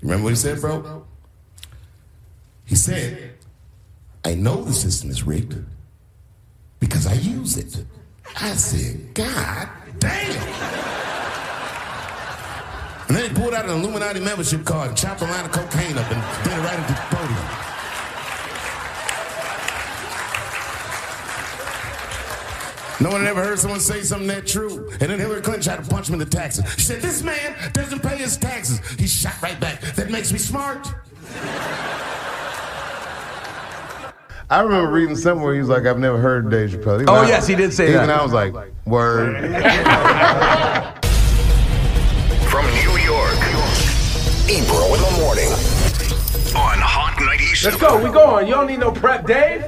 Remember 0.01 0.26
what 0.26 0.30
he 0.32 0.36
said, 0.36 0.59
bro? 0.61 1.05
He 2.65 2.76
said, 2.76 3.34
I 4.24 4.36
know 4.36 4.63
the 4.63 4.74
system 4.74 5.09
is 5.09 5.24
rigged 5.24 5.55
because 6.80 7.07
I 7.07 7.13
use 7.13 7.57
it. 7.57 7.84
I 8.39 8.51
said, 8.53 9.13
God 9.13 9.69
damn. 9.99 10.91
And 13.07 13.17
then 13.17 13.30
he 13.30 13.36
pulled 13.36 13.53
out 13.53 13.65
an 13.65 13.72
Illuminati 13.72 14.22
membership 14.22 14.63
card 14.63 14.89
and 14.89 14.97
chopped 14.97 15.22
a 15.22 15.26
line 15.26 15.43
of 15.43 15.51
cocaine 15.51 15.97
up 15.97 16.09
and 16.09 16.43
did 16.45 16.53
it 16.53 16.61
right 16.61 16.80
into 16.80 16.93
the 16.93 17.01
podium. 17.11 17.51
No 23.02 23.10
one 23.10 23.26
ever 23.26 23.43
heard 23.43 23.58
someone 23.58 23.80
say 23.80 24.02
something 24.04 24.28
that 24.28 24.45
true. 24.45 24.88
And 24.91 25.10
then 25.10 25.18
Hillary 25.20 25.41
Clinton 25.41 25.64
tried 25.64 25.84
to 25.84 25.89
punch 25.89 26.08
him 26.08 26.14
in 26.14 26.20
the 26.20 26.26
taxes. 26.26 26.64
She 26.76 26.82
said, 26.84 27.02
This 27.02 27.24
man 27.24 27.56
doesn't 27.74 28.02
pay 28.04 28.18
his 28.18 28.38
taxes. 28.38 28.80
He 28.99 29.08
shot 29.08 29.41
right 29.41 29.60
back. 29.60 29.82
That 29.95 30.12
makes 30.12 30.32
me 30.32 30.38
smart. 30.38 30.88
I 34.52 34.60
remember 34.60 34.91
reading 34.91 35.16
somewhere 35.16 35.54
he 35.54 35.60
was 35.62 35.70
like, 35.70 35.86
I've 35.86 35.97
never 35.97 36.20
heard 36.20 36.52
Dave 36.52 36.70
Chappelle. 36.72 36.95
Even 37.02 37.10
Oh, 37.10 37.14
I- 37.16 37.28
yes, 37.28 37.47
he 37.47 37.56
did 37.56 37.74
say 37.74 37.86
even 37.86 37.95
that. 37.95 38.04
Even 38.04 38.16
I 38.20 38.24
was 38.24 38.34
like, 38.34 38.54
word. 38.86 39.36
From 42.52 42.66
New 42.66 42.97
York, 43.02 43.39
Ebro 44.49 44.93
in 44.93 45.02
the 45.02 45.16
morning 45.22 45.47
on 46.54 46.78
Hot 46.80 47.16
97. 47.20 47.80
Let's 47.80 47.82
go. 47.82 48.04
We 48.04 48.12
going. 48.14 48.45
You 48.47 48.54
don't 48.56 48.68
need 48.68 48.80
no 48.80 48.91
prep, 48.91 49.26
Dave. 49.26 49.64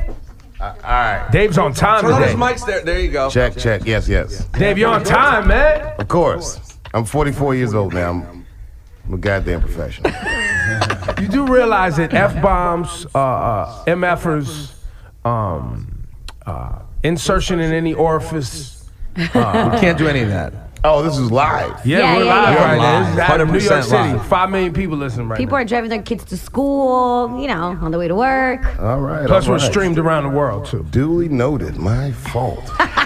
All 0.64 0.72
right. 0.84 1.30
Dave's 1.32 1.58
on 1.58 1.74
time 1.74 2.02
Turn 2.02 2.12
on 2.14 2.22
his 2.22 2.32
today. 2.32 2.42
mics 2.44 2.66
there. 2.66 2.82
There 2.84 3.00
you 3.00 3.12
go. 3.12 3.30
Check, 3.30 3.58
check. 3.58 3.82
Yes, 3.86 4.08
yes. 4.08 4.46
Dave, 4.54 4.78
you're 4.78 4.90
on 4.90 5.04
time, 5.04 5.48
man. 5.48 5.94
Of 6.00 6.08
course. 6.08 6.60
I'm 6.94 7.06
44 7.06 7.56
years 7.56 7.74
old 7.74 7.94
now. 7.94 8.12
I'm, 8.12 8.46
I'm 9.06 9.14
a 9.14 9.18
goddamn 9.18 9.62
professional. 9.62 10.12
You 11.20 11.28
do 11.28 11.46
realize 11.46 11.98
that 11.98 12.14
f 12.14 12.42
bombs, 12.42 13.06
uh, 13.14 13.20
uh, 13.20 13.86
mfers, 13.86 14.74
um, 15.26 16.08
uh, 16.46 16.80
insertion 17.04 17.60
in 17.60 17.72
any 17.74 17.94
orifice. 17.94 18.90
Uh, 19.18 19.70
We 19.74 19.80
can't 19.80 19.98
do 19.98 20.08
any 20.08 20.22
of 20.22 20.30
that. 20.30 20.54
Oh, 20.86 21.02
this 21.02 21.18
is 21.18 21.32
live. 21.32 21.86
Yeah, 21.86 22.00
Yeah, 22.00 22.18
we're 22.18 22.24
yeah, 22.26 22.34
live 22.42 22.54
yeah. 22.60 22.66
right 22.66 22.78
now. 22.78 23.00
This 23.06 23.14
is 23.14 23.20
out 23.20 23.42
of 23.42 23.48
New 23.48 23.60
York 23.60 23.74
100% 23.74 23.84
City. 23.84 24.14
live. 24.14 24.28
Five 24.28 24.50
million 24.50 24.74
people 24.74 24.98
listening 24.98 25.30
right 25.30 25.38
People 25.38 25.56
now. 25.58 25.62
are 25.62 25.66
driving 25.66 25.90
their 25.90 26.02
kids 26.02 26.26
to 26.26 26.36
school, 26.38 27.40
you 27.40 27.48
know, 27.48 27.78
on 27.82 27.92
the 27.92 27.98
way 27.98 28.10
to 28.10 28.16
work. 28.16 28.66
All 28.82 29.00
right. 29.00 29.26
Plus, 29.26 29.46
all 29.46 29.52
we're 29.52 29.58
right. 29.60 29.72
streamed 29.72 29.98
around 29.98 30.24
the 30.24 30.38
world 30.38 30.66
too. 30.66 30.86
Duly 30.92 31.30
noted. 31.30 31.78
My 31.78 32.12
fault. 32.12 32.70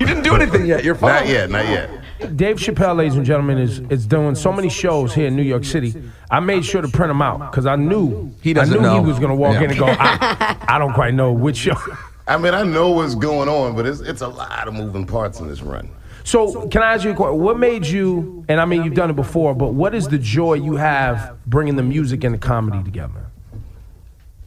You 0.00 0.06
didn't 0.08 0.24
do 0.24 0.34
anything 0.34 0.66
yet. 0.66 0.82
You're 0.82 0.96
fine. 0.96 1.12
not 1.14 1.28
yet. 1.28 1.50
Not 1.50 1.64
yet. 1.66 2.36
Dave 2.36 2.56
Chappelle, 2.56 2.96
ladies 2.96 3.14
and 3.14 3.24
gentlemen, 3.24 3.58
is 3.58 3.78
is 3.88 4.04
doing 4.04 4.34
so 4.34 4.52
many 4.52 4.68
shows 4.68 5.14
here 5.14 5.28
in 5.28 5.36
New 5.36 5.42
York 5.42 5.64
City. 5.64 5.94
I 6.28 6.40
made 6.40 6.64
sure 6.64 6.82
to 6.82 6.88
print 6.88 7.10
them 7.10 7.22
out 7.22 7.38
because 7.52 7.66
I 7.66 7.76
knew 7.76 8.32
He 8.40 8.52
doesn't 8.52 8.74
I 8.74 8.76
knew 8.78 8.82
know. 8.82 9.00
he 9.00 9.06
was 9.06 9.18
going 9.20 9.28
to 9.30 9.36
walk 9.36 9.54
Yeah. 9.54 9.62
in 9.64 9.70
and 9.70 9.78
go. 9.78 9.86
I, 9.86 10.56
I 10.66 10.78
don't 10.80 10.92
quite 10.92 11.14
know 11.14 11.30
which 11.32 11.56
show. 11.58 11.76
I 12.26 12.36
mean, 12.36 12.52
I 12.52 12.64
know 12.64 12.90
what's 12.90 13.14
going 13.14 13.48
on, 13.48 13.76
but 13.76 13.86
it's 13.86 14.00
it's 14.00 14.22
a 14.22 14.28
lot 14.28 14.66
of 14.66 14.74
moving 14.74 15.06
parts 15.06 15.38
in 15.38 15.46
this 15.46 15.62
run. 15.62 15.88
So, 16.24 16.68
can 16.68 16.82
I 16.82 16.94
ask 16.94 17.04
you 17.04 17.10
a 17.10 17.14
question? 17.14 17.40
What 17.40 17.58
made 17.58 17.86
you, 17.86 18.44
and 18.48 18.60
I 18.60 18.64
mean, 18.64 18.84
you've 18.84 18.94
done 18.94 19.10
it 19.10 19.16
before, 19.16 19.54
but 19.54 19.74
what 19.74 19.94
is 19.94 20.08
the 20.08 20.18
joy 20.18 20.54
you 20.54 20.76
have 20.76 21.36
bringing 21.46 21.76
the 21.76 21.82
music 21.82 22.24
and 22.24 22.34
the 22.34 22.38
comedy 22.38 22.82
together? 22.82 23.26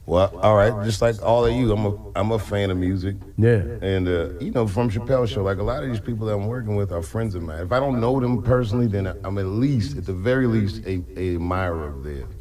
Well, 0.06 0.38
all 0.40 0.54
right, 0.54 0.84
just 0.84 1.02
like 1.02 1.20
all 1.20 1.44
of 1.44 1.52
you, 1.52 1.72
I'm 1.72 1.84
a 1.84 1.98
I'm 2.14 2.30
a 2.30 2.38
fan 2.38 2.70
of 2.70 2.78
music. 2.78 3.16
Yeah. 3.36 3.62
And 3.82 4.06
uh, 4.06 4.38
you 4.38 4.52
know, 4.52 4.68
from 4.68 4.88
Chappelle 4.88 5.28
Show, 5.28 5.42
like 5.42 5.58
a 5.58 5.64
lot 5.64 5.82
of 5.82 5.90
these 5.90 5.98
people 5.98 6.28
that 6.28 6.34
I'm 6.34 6.46
working 6.46 6.76
with 6.76 6.92
are 6.92 7.02
friends 7.02 7.34
of 7.34 7.42
mine. 7.42 7.58
If 7.58 7.72
I 7.72 7.80
don't 7.80 8.00
know 8.00 8.20
them 8.20 8.40
personally, 8.40 8.86
then 8.86 9.08
I'm 9.24 9.36
at 9.38 9.46
least, 9.46 9.96
at 9.98 10.06
the 10.06 10.12
very 10.12 10.46
least, 10.46 10.86
a, 10.86 11.02
a 11.16 11.34
admirer 11.34 11.88
of 11.88 12.04
theirs. 12.04 12.32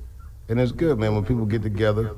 And 0.47 0.59
it's 0.59 0.71
good, 0.71 0.99
man, 0.99 1.15
when 1.15 1.25
people 1.25 1.45
get 1.45 1.63
together. 1.63 2.15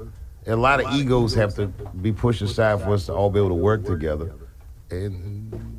A 0.47 0.55
lot 0.55 0.83
of 0.83 0.93
egos 0.93 1.33
have 1.35 1.55
to 1.55 1.67
be 1.67 2.11
pushed 2.11 2.41
aside 2.41 2.81
for 2.81 2.93
us 2.93 3.05
to 3.07 3.13
all 3.13 3.29
be 3.29 3.39
able 3.39 3.49
to 3.49 3.55
work 3.55 3.85
together. 3.85 4.33
And 4.89 5.76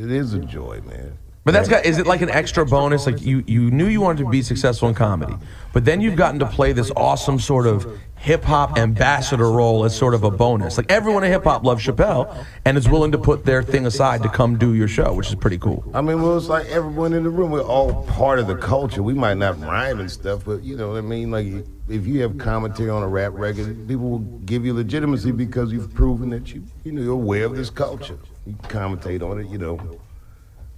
it 0.00 0.10
is 0.10 0.34
a 0.34 0.38
joy, 0.38 0.80
man. 0.86 1.18
But 1.44 1.52
that's 1.52 1.68
got, 1.68 1.86
is 1.86 1.96
it 1.96 2.06
like 2.06 2.20
an 2.20 2.28
extra 2.28 2.66
bonus? 2.66 3.06
Like 3.06 3.22
you, 3.22 3.42
you 3.46 3.70
knew 3.70 3.86
you 3.86 4.02
wanted 4.02 4.24
to 4.24 4.30
be 4.30 4.42
successful 4.42 4.88
in 4.88 4.94
comedy, 4.94 5.34
but 5.72 5.86
then 5.86 6.02
you've 6.02 6.16
gotten 6.16 6.38
to 6.40 6.46
play 6.46 6.72
this 6.72 6.92
awesome 6.94 7.38
sort 7.38 7.66
of 7.66 7.98
hip 8.16 8.44
hop 8.44 8.76
ambassador 8.78 9.50
role 9.50 9.84
as 9.84 9.96
sort 9.96 10.12
of 10.12 10.22
a 10.22 10.30
bonus. 10.30 10.76
Like 10.76 10.92
everyone 10.92 11.24
in 11.24 11.32
hip 11.32 11.44
hop 11.44 11.64
loves 11.64 11.82
Chappelle 11.82 12.44
and 12.66 12.76
is 12.76 12.88
willing 12.90 13.12
to 13.12 13.18
put 13.18 13.46
their 13.46 13.62
thing 13.62 13.86
aside 13.86 14.22
to 14.22 14.28
come 14.28 14.58
do 14.58 14.74
your 14.74 14.86
show, 14.86 15.14
which 15.14 15.28
is 15.28 15.34
pretty 15.34 15.56
cool. 15.56 15.82
I 15.94 16.02
mean, 16.02 16.20
well, 16.20 16.36
it's 16.36 16.48
like 16.48 16.66
everyone 16.66 17.14
in 17.14 17.22
the 17.22 17.30
room. 17.30 17.50
We're 17.50 17.62
all 17.62 18.04
part 18.04 18.38
of 18.38 18.46
the 18.46 18.56
culture. 18.56 19.02
We 19.02 19.14
might 19.14 19.38
not 19.38 19.58
rhyme 19.60 19.98
and 19.98 20.10
stuff, 20.10 20.44
but 20.44 20.62
you 20.62 20.76
know 20.76 20.90
what 20.90 20.98
I 20.98 21.00
mean? 21.00 21.30
Like, 21.30 21.64
if 21.90 22.06
you 22.06 22.20
have 22.22 22.38
commentary 22.38 22.88
on 22.88 23.02
a 23.02 23.08
rap 23.08 23.32
record, 23.34 23.88
people 23.88 24.08
will 24.08 24.18
give 24.46 24.64
you 24.64 24.72
legitimacy 24.72 25.32
because 25.32 25.72
you've 25.72 25.92
proven 25.92 26.30
that 26.30 26.54
you, 26.54 26.62
you 26.84 26.92
know, 26.92 27.02
you're 27.02 27.14
aware 27.14 27.44
of 27.44 27.56
this 27.56 27.68
culture. 27.68 28.18
You 28.46 28.54
commentate 28.54 29.22
on 29.22 29.40
it, 29.40 29.48
you 29.48 29.58
know. 29.58 30.00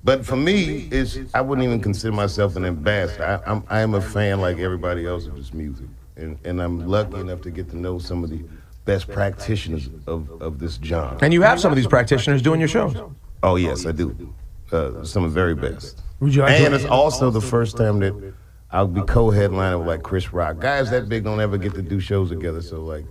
But 0.04 0.24
for 0.26 0.36
me, 0.36 0.88
it's 0.90 1.18
I 1.34 1.40
wouldn't 1.42 1.64
even 1.64 1.80
consider 1.80 2.12
myself 2.12 2.56
an 2.56 2.64
ambassador. 2.64 3.24
I, 3.24 3.50
I'm 3.50 3.62
I 3.68 3.80
am 3.80 3.94
a 3.94 4.00
fan 4.00 4.40
like 4.40 4.58
everybody 4.58 5.06
else 5.06 5.26
of 5.26 5.36
this 5.36 5.52
music, 5.52 5.86
and 6.16 6.38
and 6.44 6.60
I'm 6.60 6.88
lucky 6.88 7.20
enough 7.20 7.42
to 7.42 7.50
get 7.50 7.70
to 7.70 7.76
know 7.76 7.98
some 7.98 8.24
of 8.24 8.30
the 8.30 8.42
best 8.84 9.08
practitioners 9.08 9.88
of, 10.08 10.42
of 10.42 10.58
this 10.58 10.80
genre. 10.82 11.18
And 11.22 11.32
you 11.32 11.42
have 11.42 11.60
some 11.60 11.70
of 11.70 11.76
these 11.76 11.86
practitioners 11.86 12.42
doing 12.42 12.58
your 12.58 12.68
shows. 12.68 12.96
Oh 13.44 13.56
yes, 13.56 13.86
I 13.86 13.92
do. 13.92 14.34
Uh, 14.72 15.04
some 15.04 15.22
of 15.22 15.32
the 15.32 15.34
very 15.34 15.54
best. 15.54 16.00
Would 16.18 16.34
you 16.34 16.42
and 16.44 16.74
it's 16.74 16.84
also 16.84 17.30
the 17.30 17.40
first 17.40 17.76
time 17.76 18.00
that 18.00 18.34
I'll 18.72 18.88
be 18.88 19.02
co-headliner 19.02 19.78
with 19.78 19.86
like 19.86 20.02
Chris 20.02 20.32
Rock. 20.32 20.58
Guys 20.58 20.90
that 20.90 21.08
big 21.08 21.24
don't 21.24 21.40
ever 21.40 21.58
get 21.58 21.74
to 21.74 21.82
do 21.82 22.00
shows 22.00 22.30
together. 22.30 22.62
So 22.62 22.80
like, 22.80 23.04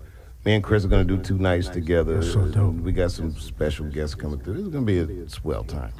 me 0.43 0.55
and 0.55 0.63
Chris 0.63 0.83
are 0.83 0.87
gonna 0.87 1.03
do 1.03 1.17
two 1.17 1.37
nights 1.37 1.69
together. 1.69 2.23
so 2.23 2.45
dope. 2.45 2.75
We 2.75 2.91
got 2.91 3.11
some 3.11 3.35
special 3.37 3.85
guests 3.85 4.15
coming 4.15 4.39
through. 4.39 4.55
This 4.55 4.63
is 4.63 4.69
gonna 4.69 4.85
be 4.85 4.97
a 4.99 5.29
swell 5.29 5.63
time. 5.63 5.93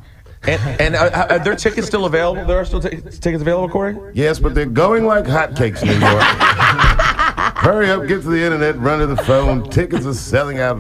And, 0.44 0.82
and 0.82 0.96
uh, 0.96 1.28
are 1.30 1.38
there 1.40 1.56
tickets 1.56 1.86
still 1.86 2.06
available? 2.06 2.44
There 2.46 2.58
are 2.58 2.66
still 2.66 2.82
t- 2.82 2.90
tickets 2.90 3.42
available, 3.42 3.70
Corey? 3.70 3.96
Yes, 4.16 4.40
but 4.40 4.56
they're 4.56 4.66
going 4.66 5.06
like 5.06 5.26
hotcakes 5.26 5.84
in 5.84 5.90
New 5.90 6.00
York. 6.00 6.24
Hurry 7.62 7.92
up, 7.92 8.08
get 8.08 8.24
to 8.24 8.30
the 8.30 8.42
internet, 8.44 8.76
run 8.80 9.00
to 9.00 9.06
the 9.06 9.18
phone. 9.18 9.70
Tickets 9.70 10.08
are 10.08 10.16
selling 10.16 10.60
out. 10.60 10.80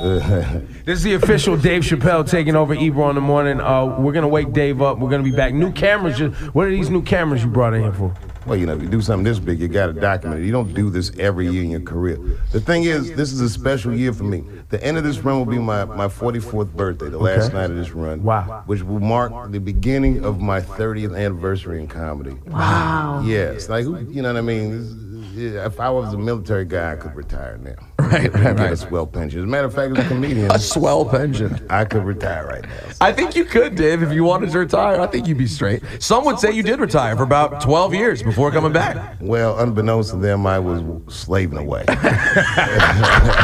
This 0.86 0.96
is 0.98 1.02
the 1.04 1.12
official 1.14 1.56
Dave 1.58 1.82
Chappelle 1.82 2.28
taking 2.28 2.56
over 2.56 2.72
Ebro 2.74 3.10
in 3.10 3.14
the 3.16 3.20
morning. 3.20 3.60
Uh, 3.60 3.84
we're 4.00 4.12
gonna 4.12 4.26
wake 4.28 4.52
Dave 4.52 4.80
up. 4.80 4.98
We're 4.98 5.10
gonna 5.10 5.22
be 5.22 5.30
back. 5.30 5.52
New 5.52 5.72
cameras. 5.72 6.16
Just, 6.18 6.34
what 6.54 6.66
are 6.66 6.70
these 6.70 6.88
new 6.88 7.02
cameras 7.02 7.44
you 7.44 7.50
brought 7.50 7.74
in 7.74 7.82
here 7.82 7.92
for? 7.92 8.14
Well, 8.46 8.56
you 8.58 8.64
know, 8.64 8.74
if 8.74 8.82
you 8.82 8.88
do 8.88 9.02
something 9.02 9.22
this 9.24 9.38
big, 9.38 9.60
you 9.60 9.68
got 9.68 9.88
to 9.88 9.92
document 9.92 10.40
it. 10.40 10.46
You 10.46 10.52
don't 10.52 10.72
do 10.72 10.88
this 10.88 11.12
every 11.18 11.46
year 11.48 11.62
in 11.62 11.70
your 11.70 11.80
career. 11.82 12.16
The 12.52 12.60
thing 12.60 12.84
is, 12.84 13.12
this 13.14 13.32
is 13.32 13.42
a 13.42 13.50
special 13.50 13.92
year 13.94 14.14
for 14.14 14.24
me. 14.24 14.42
The 14.70 14.82
end 14.82 14.96
of 14.96 15.04
this 15.04 15.18
run 15.18 15.38
will 15.38 15.44
be 15.44 15.58
my, 15.58 15.84
my 15.84 16.06
44th 16.08 16.72
birthday, 16.74 17.10
the 17.10 17.18
last 17.18 17.52
night 17.52 17.70
of 17.70 17.76
this 17.76 17.90
run. 17.90 18.22
Wow. 18.22 18.62
Which 18.64 18.82
will 18.82 18.98
mark 18.98 19.52
the 19.52 19.60
beginning 19.60 20.24
of 20.24 20.40
my 20.40 20.62
30th 20.62 21.14
anniversary 21.14 21.80
in 21.80 21.86
comedy. 21.86 22.34
Wow. 22.46 23.22
Yes, 23.26 23.68
like, 23.68 23.84
who- 23.84 23.98
you 24.10 24.22
know 24.22 24.32
what 24.32 24.38
I 24.38 24.42
mean? 24.42 25.09
Yeah, 25.32 25.66
if 25.66 25.78
I 25.78 25.90
was 25.90 26.12
a 26.12 26.18
military 26.18 26.64
guy, 26.64 26.92
I 26.92 26.96
could 26.96 27.14
retire 27.14 27.58
now. 27.58 27.74
Right, 28.10 28.34
right, 28.34 28.56
Get 28.56 28.72
a 28.72 28.76
swell 28.76 29.06
pension. 29.06 29.38
As 29.38 29.44
a 29.44 29.46
matter 29.46 29.68
of 29.68 29.74
fact, 29.74 29.96
as 29.96 30.04
a 30.04 30.08
comedian, 30.08 30.50
A 30.54 30.58
swell 30.58 31.04
pension. 31.04 31.64
I 31.70 31.84
could 31.84 32.02
retire 32.02 32.44
right 32.44 32.64
now. 32.64 32.70
I 33.00 33.12
think 33.12 33.36
you 33.36 33.44
could, 33.44 33.76
Dave, 33.76 34.02
if 34.02 34.10
you 34.12 34.24
wanted 34.24 34.50
to 34.50 34.58
retire. 34.58 35.00
I 35.00 35.06
think 35.06 35.28
you'd 35.28 35.38
be 35.38 35.46
straight. 35.46 35.84
Some 36.00 36.24
would 36.24 36.40
say 36.40 36.50
you 36.50 36.64
did 36.64 36.80
retire 36.80 37.16
for 37.16 37.22
about 37.22 37.60
12 37.60 37.94
years 37.94 38.20
before 38.20 38.50
coming 38.50 38.72
back. 38.72 39.16
Well, 39.20 39.56
unbeknownst 39.60 40.10
to 40.10 40.16
them, 40.16 40.44
I 40.44 40.58
was 40.58 40.82
slaving 41.14 41.58
away. 41.58 41.84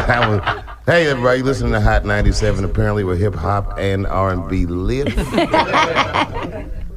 Was, 0.09 0.65
hey, 0.87 1.07
everybody, 1.07 1.43
listening 1.43 1.73
to 1.73 1.81
Hot 1.81 2.05
97. 2.05 2.65
Apparently, 2.65 3.05
we're 3.05 3.15
hip 3.15 3.35
hop 3.37 3.79
and 3.79 4.05
R&B 4.07 4.67
live. 4.67 5.15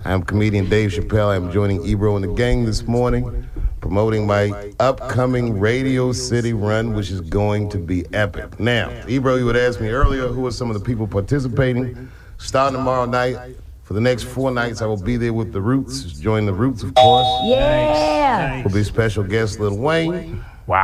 I'm 0.06 0.24
comedian 0.24 0.70
Dave 0.70 0.90
Chappelle. 0.92 1.36
I'm 1.36 1.52
joining 1.52 1.86
Ebro 1.86 2.16
and 2.16 2.24
the 2.24 2.34
gang 2.34 2.66
this 2.66 2.88
morning, 2.88 3.48
promoting 3.90 4.28
my 4.28 4.72
upcoming 4.80 5.60
Radio 5.60 6.12
City 6.12 6.54
run, 6.54 6.94
which 6.94 7.10
is 7.10 7.22
going 7.22 7.68
to 7.68 7.80
be 7.80 8.06
epic. 8.14 8.60
Now, 8.60 8.92
Ebro, 9.08 9.36
you 9.38 9.46
would 9.46 9.58
ask 9.58 9.82
me 9.82 9.88
earlier 9.90 10.28
who 10.28 10.46
are 10.46 10.52
some 10.52 10.70
of 10.70 10.76
the 10.78 10.86
people 10.86 11.08
participating. 11.08 12.08
Starting 12.38 12.78
tomorrow 12.78 13.06
night. 13.06 13.56
For 13.82 13.96
the 13.96 14.00
next 14.02 14.26
four 14.26 14.52
nights, 14.52 14.84
I 14.84 14.86
will 14.86 15.02
be 15.02 15.18
there 15.18 15.34
with 15.34 15.54
the 15.54 15.60
Roots. 15.62 16.04
Join 16.04 16.46
the 16.46 16.54
Roots, 16.54 16.84
of 16.84 16.94
course. 16.94 17.28
Yeah. 17.46 18.62
Will 18.62 18.70
be 18.70 18.84
special 18.84 19.24
guest 19.24 19.60
Lil 19.60 19.76
Wayne. 19.76 20.46
Wow. 20.68 20.84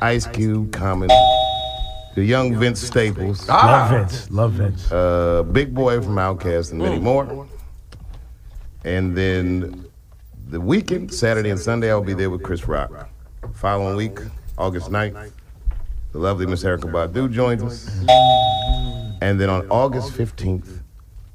Ice 0.00 0.28
Cube, 0.28 0.70
Common, 0.72 1.08
the 2.14 2.22
young 2.24 2.54
Vince 2.56 2.80
Staples. 2.80 3.48
Love 3.48 3.90
Vince. 3.90 4.30
Love 4.30 4.52
Vince. 4.52 4.92
Uh, 4.92 5.42
Big 5.50 5.74
Boy 5.74 6.00
from 6.00 6.14
Outkast 6.14 6.70
and 6.70 6.80
many 6.80 6.98
Mm. 7.00 7.02
more. 7.02 7.48
And 8.84 9.16
then 9.16 9.87
the 10.48 10.60
weekend, 10.60 11.12
Saturday 11.12 11.50
and 11.50 11.60
Sunday, 11.60 11.90
I'll 11.90 12.00
be 12.00 12.14
there 12.14 12.30
with 12.30 12.42
Chris 12.42 12.66
Rock. 12.66 13.08
Following 13.54 13.96
week, 13.96 14.18
August 14.56 14.90
9th, 14.90 15.32
the 16.12 16.18
lovely 16.18 16.46
Miss 16.46 16.64
Erykah 16.64 16.90
Badu 16.90 17.30
joins 17.30 17.62
us. 17.62 17.88
And 19.20 19.38
then 19.38 19.50
on 19.50 19.68
August 19.68 20.12
15th, 20.12 20.80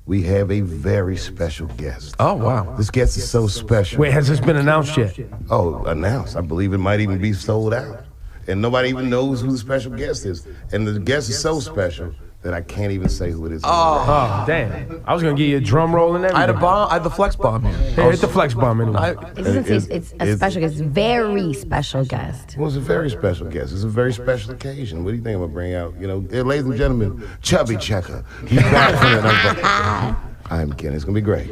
we 0.05 0.23
have 0.23 0.51
a 0.51 0.61
very 0.61 1.15
special 1.15 1.67
guest. 1.67 2.15
Oh, 2.19 2.33
wow. 2.33 2.75
This 2.75 2.89
guest 2.89 3.15
is 3.17 3.29
so 3.29 3.47
special. 3.47 3.99
Wait, 3.99 4.11
has 4.11 4.27
this 4.27 4.39
been 4.39 4.57
announced 4.57 4.97
yet? 4.97 5.17
Oh, 5.49 5.83
announced. 5.85 6.35
I 6.35 6.41
believe 6.41 6.73
it 6.73 6.79
might 6.79 6.99
even 6.99 7.19
be 7.19 7.33
sold 7.33 7.73
out. 7.73 8.05
And 8.47 8.61
nobody 8.61 8.89
even 8.89 9.09
knows 9.09 9.41
who 9.41 9.51
the 9.51 9.57
special 9.57 9.91
guest 9.91 10.25
is. 10.25 10.47
And 10.71 10.87
the 10.87 10.99
guest 10.99 11.29
is 11.29 11.39
so 11.39 11.59
special 11.59 12.13
that 12.43 12.53
I 12.53 12.61
can't 12.61 12.91
even 12.91 13.09
say 13.09 13.31
who 13.31 13.45
it 13.45 13.53
is. 13.53 13.61
Oh, 13.63 14.43
damn. 14.45 15.01
I 15.05 15.13
was 15.13 15.23
going 15.23 15.35
to 15.35 15.41
give 15.41 15.49
you 15.49 15.57
a 15.57 15.61
drum 15.61 15.95
roll 15.95 16.15
and 16.15 16.25
everything. 16.25 16.37
I 16.37 16.41
had 16.41 16.49
a 16.49 16.53
bomb. 16.53 16.89
I 16.89 16.95
had 16.95 17.03
the 17.03 17.09
flex 17.09 17.35
bomb 17.35 17.63
here. 17.63 17.73
Hey, 17.73 18.11
hit 18.11 18.19
the 18.19 18.27
flex 18.27 18.53
bomb 18.53 18.81
anyway. 18.81 19.15
It 19.37 19.43
doesn't 19.43 19.65
say 19.65 19.95
it's, 19.95 20.13
a 20.19 20.35
special 20.35 20.61
guest. 20.61 20.75
Very 20.75 21.53
special 21.53 22.05
guest. 22.05 22.57
Well, 22.57 22.67
it's 22.67 22.75
a 22.75 22.81
very 22.81 23.09
special 23.09 23.47
guest. 23.47 23.73
It's 23.73 23.83
a 23.83 23.89
very 23.89 24.11
special 24.13 24.51
occasion. 24.51 25.03
What 25.03 25.11
do 25.11 25.17
you 25.17 25.23
think 25.23 25.35
I'm 25.35 25.41
gonna 25.41 25.53
bring 25.53 25.73
out? 25.73 25.95
You 25.99 26.07
know, 26.07 26.17
ladies 26.43 26.65
and 26.65 26.75
gentlemen, 26.75 27.27
Chubby 27.41 27.77
Checker. 27.77 28.25
He's 28.45 28.59
back 28.59 28.99
from 28.99 30.17
it. 30.49 30.51
I'm 30.51 30.73
kidding. 30.73 30.95
It's 30.95 31.05
gonna 31.05 31.15
be 31.15 31.21
great. 31.21 31.49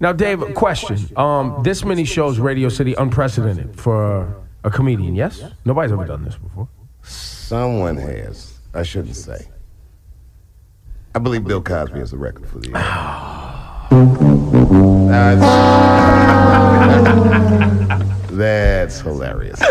Now, 0.00 0.12
Dave, 0.12 0.42
question. 0.54 0.98
Um, 1.16 1.60
this 1.62 1.84
many 1.84 2.04
shows, 2.04 2.40
Radio 2.40 2.68
City, 2.68 2.94
unprecedented 2.94 3.78
for 3.78 4.34
a 4.64 4.70
comedian, 4.70 5.14
yes? 5.14 5.44
Nobody's 5.64 5.92
ever 5.92 6.04
done 6.06 6.24
this 6.24 6.34
before. 6.36 6.68
Someone 7.02 7.96
has. 7.96 8.58
I 8.74 8.82
shouldn't 8.82 9.14
say. 9.14 9.46
I 11.14 11.18
believe 11.18 11.44
Bill 11.44 11.60
Cosby 11.60 11.98
has 11.98 12.10
the 12.10 12.16
record 12.16 12.48
for 12.48 12.58
the 12.58 12.68
year. 12.68 12.78
That's, 15.10 15.42
that's 18.32 19.00
hilarious. 19.00 19.60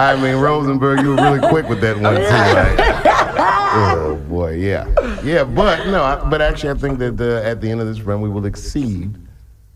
I 0.00 0.16
mean, 0.22 0.36
Rosenberg, 0.36 1.02
you 1.02 1.10
were 1.10 1.16
really 1.16 1.46
quick 1.48 1.68
with 1.68 1.80
that 1.82 1.98
one 1.98 2.14
too, 2.14 2.22
right? 2.22 2.78
Oh 3.70 4.16
boy, 4.28 4.52
yeah, 4.54 4.86
yeah. 5.22 5.44
But 5.44 5.86
no, 5.88 6.02
I, 6.02 6.16
but 6.30 6.40
actually, 6.40 6.70
I 6.70 6.74
think 6.74 6.98
that 7.00 7.20
uh, 7.20 7.46
at 7.46 7.60
the 7.60 7.70
end 7.70 7.82
of 7.82 7.86
this 7.86 8.00
run, 8.00 8.22
we 8.22 8.30
will 8.30 8.46
exceed 8.46 9.14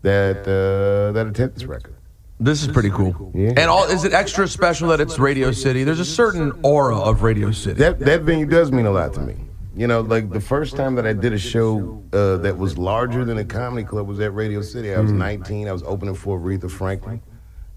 that 0.01 0.39
uh, 0.47 1.11
that 1.11 1.27
attendance 1.27 1.65
record. 1.65 1.93
This 2.39 2.61
is 2.61 2.67
pretty 2.67 2.89
cool. 2.89 3.31
Yeah. 3.35 3.49
And 3.55 3.69
all 3.69 3.85
is 3.85 4.03
it 4.03 4.13
extra 4.13 4.47
special 4.47 4.89
that 4.89 4.99
it's 4.99 5.19
Radio 5.19 5.51
City? 5.51 5.83
There's 5.83 5.99
a 5.99 6.05
certain 6.05 6.51
aura 6.63 6.97
of 6.99 7.23
Radio 7.23 7.51
City. 7.51 7.79
That 7.79 7.99
that 7.99 8.21
venue 8.21 8.45
does 8.45 8.71
mean 8.71 8.85
a 8.85 8.91
lot 8.91 9.13
to 9.13 9.21
me. 9.21 9.35
You 9.75 9.87
know, 9.87 10.01
like 10.01 10.29
the 10.29 10.41
first 10.41 10.75
time 10.75 10.95
that 10.95 11.07
I 11.07 11.13
did 11.13 11.33
a 11.33 11.37
show 11.37 12.03
uh, 12.13 12.37
that 12.37 12.57
was 12.57 12.77
larger 12.77 13.25
than 13.25 13.39
a 13.39 13.45
comedy 13.45 13.83
club 13.83 14.07
was 14.07 14.19
at 14.19 14.33
Radio 14.33 14.61
City. 14.61 14.93
I 14.93 14.99
was 14.99 15.11
19. 15.11 15.67
I 15.67 15.71
was 15.71 15.81
opening 15.83 16.13
for 16.13 16.39
Aretha 16.39 16.69
Franklin, 16.69 17.21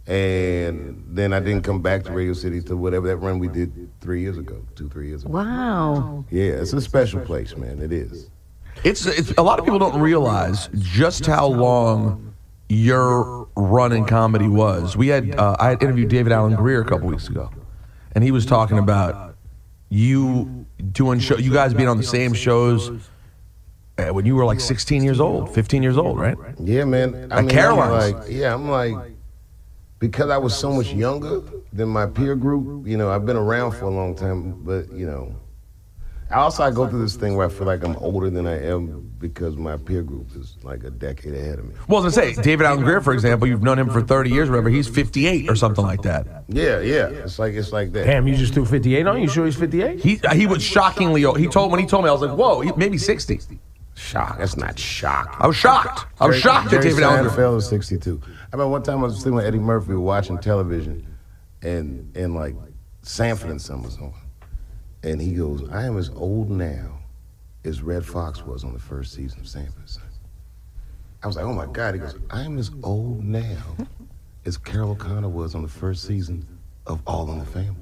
and 0.06 1.02
then 1.08 1.32
I 1.32 1.40
didn't 1.40 1.62
come 1.62 1.80
back 1.80 2.04
to 2.04 2.12
Radio 2.12 2.34
City 2.34 2.60
to 2.62 2.76
whatever 2.76 3.06
that 3.06 3.16
run 3.16 3.38
we 3.38 3.48
did 3.48 3.88
three 4.00 4.20
years 4.20 4.36
ago, 4.36 4.62
two 4.74 4.88
three 4.88 5.08
years 5.08 5.22
ago. 5.22 5.32
Wow. 5.32 6.24
Yeah, 6.30 6.52
it's 6.52 6.72
a 6.72 6.80
special 6.80 7.20
place, 7.20 7.56
man. 7.56 7.80
It 7.80 7.92
is. 7.92 8.30
It's, 8.84 9.06
it's 9.06 9.32
a 9.38 9.42
lot 9.42 9.58
of 9.58 9.64
people 9.64 9.78
don't 9.78 10.00
realize 10.00 10.68
just 10.74 11.24
how 11.24 11.46
long 11.46 12.25
your 12.68 13.48
run 13.56 13.92
in 13.92 14.04
comedy 14.04 14.48
was. 14.48 14.96
We 14.96 15.08
had 15.08 15.36
uh, 15.36 15.56
I 15.58 15.70
had 15.70 15.82
interviewed 15.82 16.08
David 16.08 16.32
Alan 16.32 16.54
Grier 16.54 16.80
a 16.80 16.84
couple 16.84 17.08
weeks 17.08 17.28
ago, 17.28 17.50
and 18.12 18.24
he 18.24 18.30
was 18.30 18.46
talking 18.46 18.78
about 18.78 19.36
you 19.88 20.66
doing 20.92 21.20
show, 21.20 21.36
you 21.36 21.52
guys 21.52 21.74
being 21.74 21.88
on 21.88 21.96
the 21.96 22.02
same 22.02 22.32
shows 22.32 22.90
uh, 23.98 24.08
when 24.08 24.26
you 24.26 24.34
were 24.34 24.44
like 24.44 24.60
16 24.60 25.02
years 25.02 25.20
old, 25.20 25.54
15 25.54 25.82
years 25.82 25.96
old, 25.96 26.18
right? 26.18 26.36
Yeah, 26.60 26.84
man. 26.84 27.28
I 27.32 27.40
mean, 27.40 27.50
Caroline's. 27.50 28.12
Like, 28.14 28.24
yeah, 28.28 28.52
I'm 28.52 28.68
like, 28.68 28.94
because 29.98 30.30
I 30.30 30.38
was 30.38 30.56
so 30.56 30.72
much 30.72 30.92
younger 30.92 31.42
than 31.72 31.88
my 31.88 32.06
peer 32.06 32.34
group. 32.34 32.86
You 32.86 32.96
know, 32.96 33.10
I've 33.10 33.24
been 33.24 33.36
around 33.36 33.72
for 33.72 33.84
a 33.84 33.90
long 33.90 34.14
time, 34.14 34.62
but 34.64 34.92
you 34.92 35.06
know, 35.06 35.34
I 36.30 36.36
also 36.36 36.64
I 36.64 36.70
go 36.72 36.88
through 36.88 37.02
this 37.02 37.14
thing 37.14 37.36
where 37.36 37.46
I 37.46 37.50
feel 37.50 37.66
like 37.66 37.84
I'm 37.84 37.94
older 37.96 38.30
than 38.30 38.46
I 38.46 38.60
am 38.68 39.12
because 39.18 39.56
my 39.56 39.76
peer 39.76 40.02
group 40.02 40.34
is 40.34 40.56
like 40.64 40.82
a 40.82 40.90
decade 40.90 41.34
ahead 41.34 41.60
of 41.60 41.66
me. 41.66 41.74
Well, 41.88 42.02
I 42.02 42.04
was 42.06 42.16
gonna 42.16 42.34
say 42.34 42.42
David 42.42 42.66
Alan 42.66 42.82
Grier, 42.82 43.00
for 43.00 43.12
example, 43.12 43.46
you've 43.46 43.62
known 43.62 43.78
him 43.78 43.88
for 43.90 44.02
30 44.02 44.30
years, 44.30 44.50
whatever. 44.50 44.68
He's 44.68 44.88
58 44.88 45.48
or 45.48 45.54
something 45.54 45.84
like 45.84 46.02
that. 46.02 46.26
Yeah, 46.48 46.80
yeah. 46.80 47.08
It's 47.08 47.38
like 47.38 47.54
it's 47.54 47.72
like 47.72 47.92
that. 47.92 48.06
Damn, 48.06 48.26
you 48.26 48.36
just 48.36 48.54
threw 48.54 48.64
58 48.64 49.06
on? 49.06 49.22
You 49.22 49.28
sure 49.28 49.44
he's 49.44 49.56
58? 49.56 50.00
He 50.00 50.20
uh, 50.24 50.34
he 50.34 50.46
was 50.46 50.62
shockingly 50.62 51.24
old. 51.24 51.38
He 51.38 51.46
told 51.46 51.70
when 51.70 51.78
he 51.80 51.86
told 51.86 52.02
me, 52.04 52.10
I 52.10 52.12
was 52.12 52.22
like, 52.22 52.36
whoa, 52.36 52.60
he, 52.60 52.72
maybe 52.76 52.98
60. 52.98 53.38
Shock. 53.94 54.38
That's 54.38 54.56
not 54.58 54.78
shock. 54.78 55.36
I 55.40 55.46
was 55.46 55.56
shocked. 55.56 56.06
I 56.20 56.26
was 56.26 56.34
Jerry- 56.34 56.42
shocked 56.42 56.72
at 56.74 56.82
David 56.82 57.02
Alan 57.02 57.22
Grier. 57.22 57.30
Seinfeld 57.46 57.54
was 57.54 57.68
62. 57.68 58.20
I 58.26 58.28
remember 58.52 58.68
one 58.72 58.82
time 58.82 58.98
I 58.98 59.04
was 59.04 59.16
sitting 59.18 59.34
with 59.34 59.46
Eddie 59.46 59.58
Murphy, 59.58 59.94
watching 59.94 60.38
television, 60.38 61.06
and 61.62 62.14
and 62.16 62.34
like 62.34 62.54
Sanford 63.02 63.50
and 63.50 63.62
Son 63.62 63.82
was 63.82 63.96
on, 63.98 64.12
and 65.06 65.22
he 65.22 65.32
goes, 65.32 65.62
"I 65.70 65.84
am 65.84 65.96
as 65.96 66.10
old 66.10 66.50
now 66.50 66.98
as 67.64 67.80
Redd 67.80 68.04
Foxx 68.04 68.44
was 68.44 68.64
on 68.64 68.72
the 68.72 68.78
first 68.78 69.14
season 69.14 69.40
of 69.40 69.48
Sanford 69.48 69.78
and 69.78 69.88
Son." 69.88 70.02
I 71.22 71.26
was 71.28 71.36
like, 71.36 71.44
"Oh 71.44 71.54
my 71.54 71.66
God!" 71.66 71.94
He 71.94 72.00
goes, 72.00 72.18
"I 72.28 72.42
am 72.42 72.58
as 72.58 72.70
old 72.82 73.22
now 73.22 73.76
as 74.44 74.58
Carroll 74.58 74.92
O'Connor 74.92 75.28
was 75.28 75.54
on 75.54 75.62
the 75.62 75.68
first 75.68 76.04
season 76.04 76.46
of 76.86 77.00
All 77.06 77.30
in 77.30 77.38
the 77.38 77.46
Family." 77.46 77.80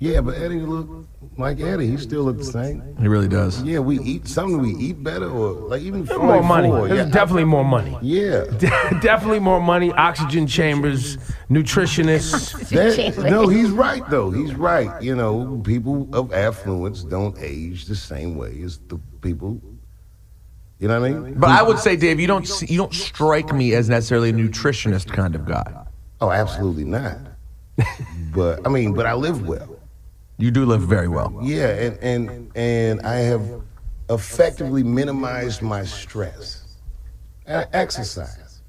Yeah, 0.00 0.20
but 0.20 0.36
Eddie 0.36 0.60
look 0.60 1.08
like 1.38 1.58
Eddie. 1.58 1.88
He 1.88 1.96
still 1.96 2.22
looks 2.22 2.46
the 2.46 2.52
same. 2.52 2.96
He 3.00 3.08
really 3.08 3.26
does. 3.26 3.60
Yeah, 3.62 3.80
we 3.80 3.98
eat 4.00 4.28
something. 4.28 4.60
We 4.60 4.70
eat 4.76 5.02
better, 5.02 5.28
or 5.28 5.54
like 5.68 5.82
even 5.82 6.04
There's 6.04 6.18
more 6.20 6.40
money. 6.40 6.68
44, 6.68 6.88
There's 6.88 7.06
yeah. 7.08 7.12
definitely 7.12 7.44
more 7.44 7.64
money. 7.64 7.98
Yeah. 8.00 8.44
definitely 9.00 9.40
more 9.40 9.60
money. 9.60 9.92
Oxygen 9.92 10.46
chambers, 10.46 11.16
nutritionists. 11.50 12.68
That, 12.68 13.28
no, 13.28 13.48
he's 13.48 13.70
right 13.70 14.08
though. 14.08 14.30
He's 14.30 14.54
right. 14.54 15.02
You 15.02 15.16
know, 15.16 15.60
people 15.64 16.08
of 16.12 16.32
affluence 16.32 17.02
don't 17.02 17.36
age 17.40 17.86
the 17.86 17.96
same 17.96 18.36
way 18.36 18.62
as 18.62 18.78
the 18.86 19.00
people. 19.20 19.60
You 20.78 20.86
know 20.86 21.00
what 21.00 21.10
I 21.10 21.12
mean? 21.12 21.34
But 21.34 21.50
I 21.50 21.62
would 21.64 21.80
say, 21.80 21.96
Dave, 21.96 22.20
you 22.20 22.28
don't 22.28 22.46
see, 22.46 22.66
you 22.66 22.78
don't 22.78 22.94
strike 22.94 23.52
me 23.52 23.74
as 23.74 23.88
necessarily 23.88 24.30
a 24.30 24.32
nutritionist 24.32 25.12
kind 25.12 25.34
of 25.34 25.44
guy. 25.44 25.86
Oh, 26.20 26.30
absolutely 26.30 26.84
not. 26.84 27.18
but 28.32 28.64
I 28.64 28.70
mean, 28.70 28.94
but 28.94 29.04
I 29.04 29.14
live 29.14 29.44
well. 29.46 29.77
You 30.38 30.52
do 30.52 30.64
live 30.64 30.82
very 30.82 31.08
well. 31.08 31.36
Yeah, 31.42 31.68
and 31.68 31.98
and 31.98 32.56
and 32.56 33.02
I 33.02 33.16
have 33.16 33.42
effectively 34.08 34.84
minimized 34.84 35.62
my 35.62 35.84
stress. 35.84 36.76
Exercise. 37.46 38.62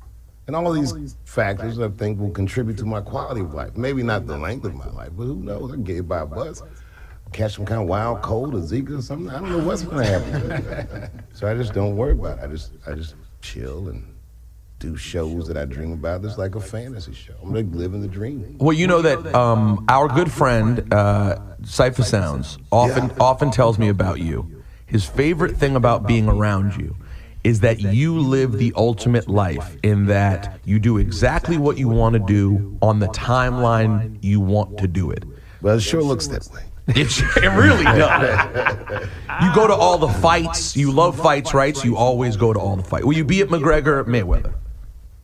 And 0.47 0.55
all 0.55 0.71
these 0.73 1.15
factors 1.25 1.77
I 1.79 1.89
think 1.89 2.19
will 2.19 2.31
contribute 2.31 2.77
to 2.79 2.85
my 2.85 3.01
quality 3.01 3.41
of 3.41 3.53
life. 3.53 3.77
Maybe 3.77 4.01
not 4.01 4.25
the 4.25 4.35
length 4.35 4.65
of 4.65 4.73
my 4.73 4.89
life, 4.89 5.11
but 5.15 5.25
who 5.25 5.35
knows? 5.35 5.71
I 5.71 5.75
can 5.75 5.83
get 5.83 6.07
by 6.07 6.21
a 6.21 6.25
bus, 6.25 6.63
catch 7.33 7.55
some 7.55 7.65
kind 7.65 7.81
of 7.81 7.87
wild 7.87 8.23
cold 8.23 8.55
or 8.55 8.59
Zika 8.59 8.97
or 8.97 9.01
something. 9.03 9.29
I 9.29 9.39
don't 9.39 9.51
know 9.51 9.59
what's 9.59 9.83
gonna 9.83 10.03
happen. 10.03 11.23
so 11.33 11.47
I 11.47 11.53
just 11.53 11.73
don't 11.73 11.95
worry 11.95 12.13
about 12.13 12.39
it. 12.39 12.45
I 12.45 12.47
just 12.47 12.71
I 12.87 12.93
just 12.93 13.13
chill 13.41 13.89
and 13.89 14.11
do 14.79 14.95
shows 14.95 15.47
that 15.47 15.57
I 15.57 15.65
dream 15.65 15.91
about. 15.91 16.23
It's 16.23 16.37
like 16.37 16.55
a 16.55 16.61
fantasy 16.61 17.13
show. 17.13 17.33
I'm 17.43 17.53
like 17.53 17.67
living 17.71 18.01
the 18.01 18.07
dream. 18.07 18.57
Well, 18.59 18.73
you 18.73 18.87
know 18.87 19.01
that 19.01 19.35
um, 19.35 19.85
our 19.89 20.07
good 20.07 20.31
friend 20.31 20.91
uh, 20.93 21.37
Cipha 21.61 22.03
Sounds 22.03 22.57
often 22.71 23.11
often 23.19 23.51
tells 23.51 23.77
me 23.77 23.89
about 23.89 24.19
you. 24.19 24.63
His 24.85 25.05
favorite 25.05 25.57
thing 25.57 25.75
about 25.75 26.07
being 26.07 26.27
around 26.27 26.75
you 26.75 26.95
is 27.43 27.59
that 27.59 27.79
you 27.79 28.19
live 28.19 28.53
the 28.53 28.73
ultimate 28.75 29.27
life 29.29 29.77
in 29.83 30.07
that 30.07 30.59
you 30.65 30.79
do 30.79 30.97
exactly 30.97 31.57
what 31.57 31.77
you 31.77 31.87
want 31.87 32.13
to 32.13 32.19
do 32.19 32.77
on 32.81 32.99
the 32.99 33.07
timeline 33.07 34.17
you 34.21 34.39
want 34.39 34.77
to 34.79 34.87
do 34.87 35.11
it. 35.11 35.23
Well, 35.61 35.77
it 35.77 35.81
sure 35.81 36.01
looks 36.01 36.27
that 36.27 36.47
way. 36.51 36.63
It, 36.89 37.21
it 37.37 37.49
really 37.49 37.83
does. 37.83 39.07
You 39.43 39.53
go 39.53 39.67
to 39.67 39.75
all 39.75 39.99
the 39.99 40.07
fights. 40.07 40.75
You 40.75 40.91
love 40.91 41.21
fights, 41.21 41.53
right? 41.53 41.77
So 41.77 41.83
you 41.83 41.95
always 41.95 42.35
go 42.35 42.51
to 42.51 42.59
all 42.59 42.75
the 42.77 42.83
fights. 42.83 43.05
Will 43.05 43.13
you 43.13 43.23
be 43.23 43.41
at 43.41 43.49
McGregor 43.49 44.03
Mayweather? 44.05 44.55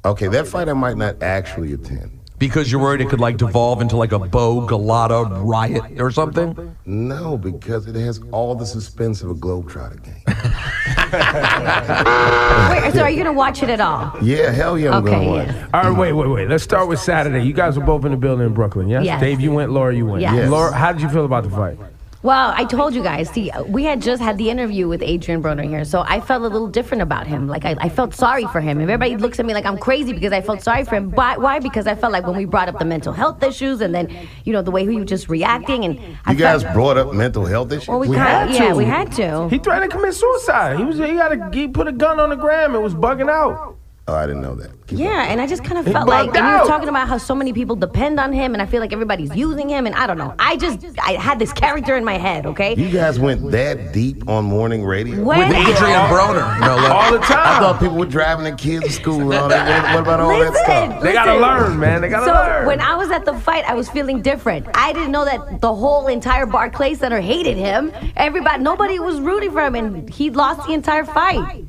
Okay, 0.06 0.28
that 0.28 0.48
fight 0.48 0.70
I 0.70 0.74
might 0.74 0.98
not 0.98 1.22
actually 1.24 1.74
attend. 1.74 2.12
Because 2.38 2.70
you're 2.72 2.82
worried 2.82 3.00
it 3.02 3.08
could 3.10 3.22
like 3.22 3.38
devolve 3.38 3.82
into 3.82 3.96
like 3.96 4.12
a 4.12 4.20
Bowe-Golota 4.20 5.42
riot 5.44 6.00
or 6.02 6.12
something? 6.12 6.76
No, 6.86 7.38
because 7.38 7.88
it 7.88 7.96
has 7.96 8.20
all 8.32 8.54
the 8.56 8.66
suspense 8.66 9.22
of 9.24 9.30
a 9.32 9.34
Globetrotter 9.34 10.04
game. 10.04 10.22
Wait, 12.84 12.94
so 12.94 13.02
are 13.04 13.10
you 13.10 13.16
gonna 13.18 13.32
watch 13.34 13.64
it 13.64 13.70
at 13.70 13.80
all? 13.80 14.12
Yeah, 14.22 14.52
hell 14.52 14.78
yeah, 14.78 14.98
I'm 14.98 15.04
Okay, 15.08 15.12
gonna 15.16 15.30
watch. 15.30 15.48
yeah. 15.48 15.68
All 15.74 15.90
right, 15.90 15.98
wait, 15.98 16.12
wait, 16.14 16.28
wait. 16.30 16.50
Let's 16.50 16.64
start 16.64 16.88
with 16.90 17.00
Saturday. 17.00 17.42
You 17.44 17.54
guys 17.54 17.80
were 17.80 17.86
both 17.86 18.04
in 18.06 18.12
the 18.12 18.18
building 18.18 18.46
in 18.46 18.54
Brooklyn, 18.54 18.90
yes? 18.90 19.06
Yes. 19.06 19.22
Dave, 19.22 19.40
you 19.40 19.52
went. 19.54 19.72
Laura, 19.72 19.96
you 19.96 20.06
went. 20.06 20.22
Yes. 20.22 20.34
Yes. 20.36 20.50
Laura, 20.50 20.74
how 20.74 20.92
did 20.92 21.02
you 21.02 21.10
feel 21.10 21.24
about 21.26 21.46
the 21.46 21.50
fight? 21.52 21.78
Well, 22.26 22.56
I 22.58 22.66
told 22.66 22.96
you 22.96 23.04
guys. 23.04 23.30
See, 23.30 23.52
we 23.68 23.84
had 23.84 24.02
just 24.02 24.20
had 24.20 24.40
the 24.40 24.50
interview 24.50 24.88
with 24.88 25.04
Adrien 25.04 25.44
Broner 25.44 25.64
here, 25.64 25.86
so 25.86 26.04
I 26.08 26.20
felt 26.20 26.42
a 26.42 26.48
little 26.48 26.68
different 26.68 27.04
about 27.04 27.28
him. 27.28 27.48
Like 27.48 27.66
I, 27.66 27.76
I 27.80 27.88
felt 27.88 28.16
sorry 28.16 28.48
for 28.48 28.62
him. 28.62 28.80
And 28.80 28.90
everybody 28.90 29.16
looks 29.16 29.40
at 29.40 29.46
me 29.46 29.54
like 29.54 29.64
I'm 29.64 29.78
crazy 29.78 30.12
because 30.12 30.34
I 30.34 30.42
felt 30.42 30.64
sorry 30.64 30.86
for 30.86 30.96
him. 30.96 31.12
Why? 31.12 31.38
Why? 31.38 31.60
Because 31.60 31.86
I 31.86 31.94
felt 31.94 32.12
like 32.12 32.26
when 32.26 32.36
we 32.36 32.46
brought 32.46 32.68
up 32.68 32.80
the 32.80 32.86
mental 32.86 33.14
health 33.14 33.44
issues, 33.44 33.80
and 33.80 33.94
then 33.94 34.10
you 34.44 34.54
know 34.54 34.64
the 34.64 34.72
way 34.72 34.88
he 34.88 34.96
was 34.96 35.08
just 35.08 35.30
reacting, 35.30 35.86
and 35.86 36.00
I 36.26 36.32
You 36.32 36.40
guys 36.40 36.64
felt, 36.64 36.74
brought 36.74 36.98
up 36.98 37.14
mental 37.14 37.46
health 37.46 37.72
issues. 37.72 37.90
Well, 37.90 38.00
we, 38.00 38.08
kind 38.08 38.50
of, 38.50 38.56
yeah, 38.56 38.74
we 38.74 38.86
had 38.86 39.12
to. 39.14 39.48
He 39.50 39.60
threatened 39.60 39.92
to 39.92 39.96
commit 39.96 40.16
suicide. 40.16 40.80
He 40.80 40.84
was 40.84 40.98
he 40.98 41.14
got 41.14 41.32
a 41.32 41.52
he 41.54 41.68
put 41.68 41.88
a 41.88 41.92
gun 41.92 42.20
on 42.20 42.30
the 42.30 42.38
gram 42.38 42.74
and 42.74 42.84
was 42.84 42.96
bugging 42.96 43.30
out. 43.30 43.78
Oh, 44.08 44.14
I 44.14 44.28
didn't 44.28 44.44
know 44.44 44.54
that. 44.54 44.70
Yeah, 44.92 45.24
and 45.32 45.42
I 45.42 45.48
just 45.48 45.64
kind 45.64 45.80
of 45.80 45.88
He 45.88 45.92
felt 45.92 46.08
like, 46.08 46.28
bugged 46.28 46.38
and 46.38 46.46
we 46.46 46.54
were 46.54 46.68
talking 46.68 46.90
about 46.90 47.08
how 47.08 47.18
so 47.18 47.34
many 47.34 47.54
people 47.54 47.76
depend 47.76 48.20
on 48.20 48.32
him, 48.32 48.54
and 48.54 48.62
I 48.62 48.68
feel 48.68 48.80
like 48.80 48.94
everybody's 48.94 49.36
using 49.36 49.68
him, 49.68 49.88
and 49.88 49.96
I 49.96 50.06
don't 50.06 50.20
know. 50.20 50.36
I 50.38 50.58
just, 50.58 50.86
I 51.00 51.14
had 51.14 51.40
this 51.40 51.52
character 51.52 51.96
in 51.98 52.06
my 52.06 52.20
head, 52.20 52.46
okay? 52.46 52.76
You 52.76 52.92
guys 52.92 53.20
went 53.20 53.50
that 53.50 53.94
deep 53.94 54.30
on 54.30 54.46
morning 54.46 54.86
radio? 54.86 55.24
When- 55.24 55.50
With 55.50 55.58
Adrien 55.58 56.02
Broner. 56.02 56.60
No, 56.60 56.76
look. 56.76 56.92
All 56.92 57.12
the 57.14 57.18
time. 57.18 57.56
I 57.56 57.60
thought 57.60 57.80
people 57.80 57.96
were 57.98 58.06
driving 58.06 58.44
their 58.44 58.56
kids 58.56 58.86
to 58.86 58.92
school 58.92 59.32
and 59.32 59.34
all 59.34 59.50
that. 59.50 59.86
What, 59.86 59.96
what 59.96 60.02
about 60.04 60.20
all 60.20 60.40
that 60.40 60.54
stuff? 60.56 61.02
They 61.02 61.14
gotta 61.14 61.40
learn, 61.40 61.80
man. 61.80 62.02
They 62.02 62.10
gotta 62.10 62.28
learn. 62.28 62.36
so 62.36 62.42
learn. 62.52 62.66
when 62.68 62.82
I 62.82 62.96
was 62.96 63.10
at 63.10 63.26
the 63.26 63.34
fight, 63.34 63.64
I 63.68 63.74
was 63.74 63.90
feeling 63.90 64.22
different. 64.22 64.68
I 64.76 64.94
didn't 64.94 65.14
know 65.14 65.26
that 65.26 65.62
the 65.62 65.74
whole 65.74 66.06
entire 66.06 66.46
Barclay 66.46 66.94
Center 66.94 67.22
hated 67.22 67.58
him. 67.58 67.92
Everybody, 68.16 68.62
nobody 68.62 69.00
was 69.00 69.20
rooting 69.20 69.52
for 69.52 69.62
him, 69.66 69.74
and 69.74 70.08
he 70.12 70.30
lost 70.30 70.68
the 70.68 70.74
entire 70.74 71.06
fight. 71.06 71.66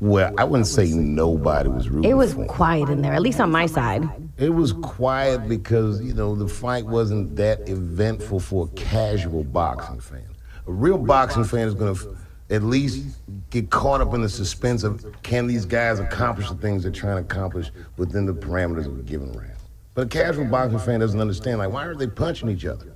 Well, 0.00 0.34
I 0.36 0.44
wouldn't 0.44 0.66
say 0.66 0.88
nobody 0.90 1.68
was 1.68 1.88
rooting 1.88 2.10
It 2.10 2.14
was 2.14 2.34
quiet 2.48 2.88
in 2.90 3.00
there, 3.00 3.14
at 3.14 3.22
least 3.22 3.40
on 3.40 3.50
my 3.50 3.66
side. 3.66 4.08
It 4.36 4.50
was 4.50 4.72
quiet 4.72 5.48
because, 5.48 6.02
you 6.02 6.14
know, 6.14 6.34
the 6.34 6.48
fight 6.48 6.84
wasn't 6.84 7.36
that 7.36 7.68
eventful 7.68 8.40
for 8.40 8.66
a 8.66 8.68
casual 8.76 9.44
boxing 9.44 10.00
fan. 10.00 10.26
A 10.66 10.72
real 10.72 10.98
boxing 10.98 11.44
fan 11.44 11.68
is 11.68 11.74
going 11.74 11.94
to 11.94 12.16
at 12.50 12.62
least 12.62 13.06
get 13.50 13.70
caught 13.70 14.00
up 14.00 14.12
in 14.14 14.20
the 14.20 14.28
suspense 14.28 14.82
of 14.82 15.04
can 15.22 15.46
these 15.46 15.64
guys 15.64 16.00
accomplish 16.00 16.48
the 16.48 16.56
things 16.56 16.82
they're 16.82 16.92
trying 16.92 17.16
to 17.16 17.22
accomplish 17.22 17.70
within 17.96 18.26
the 18.26 18.34
parameters 18.34 18.86
of 18.86 18.98
a 18.98 19.02
given 19.02 19.32
round. 19.32 19.52
But 19.94 20.06
a 20.06 20.08
casual 20.08 20.44
boxing 20.46 20.80
fan 20.80 21.00
doesn't 21.00 21.20
understand, 21.20 21.58
like, 21.58 21.70
why 21.70 21.84
aren't 21.84 21.98
they 22.00 22.08
punching 22.08 22.48
each 22.48 22.66
other? 22.66 22.92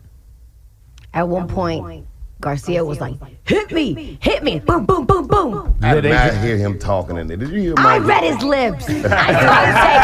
At 1.14 1.28
one 1.28 1.48
point, 1.48 2.06
Garcia 2.40 2.84
was 2.84 3.00
like, 3.00 3.14
"Hit 3.44 3.72
me, 3.72 4.16
hit 4.22 4.44
me, 4.44 4.60
boom, 4.60 4.86
boom, 4.86 5.04
boom, 5.06 5.26
boom." 5.26 5.74
I 5.82 5.94
did 6.00 6.04
not 6.04 6.34
hear 6.34 6.56
him 6.56 6.78
talking 6.78 7.16
in 7.16 7.26
there. 7.26 7.36
Did 7.36 7.48
you 7.50 7.60
hear 7.60 7.74
I 7.78 7.98
read 7.98 8.22
his 8.22 8.40
lips. 8.44 8.84
I 8.88 8.92
saw 8.92 8.98
him 9.00 9.74
say, 9.74 9.98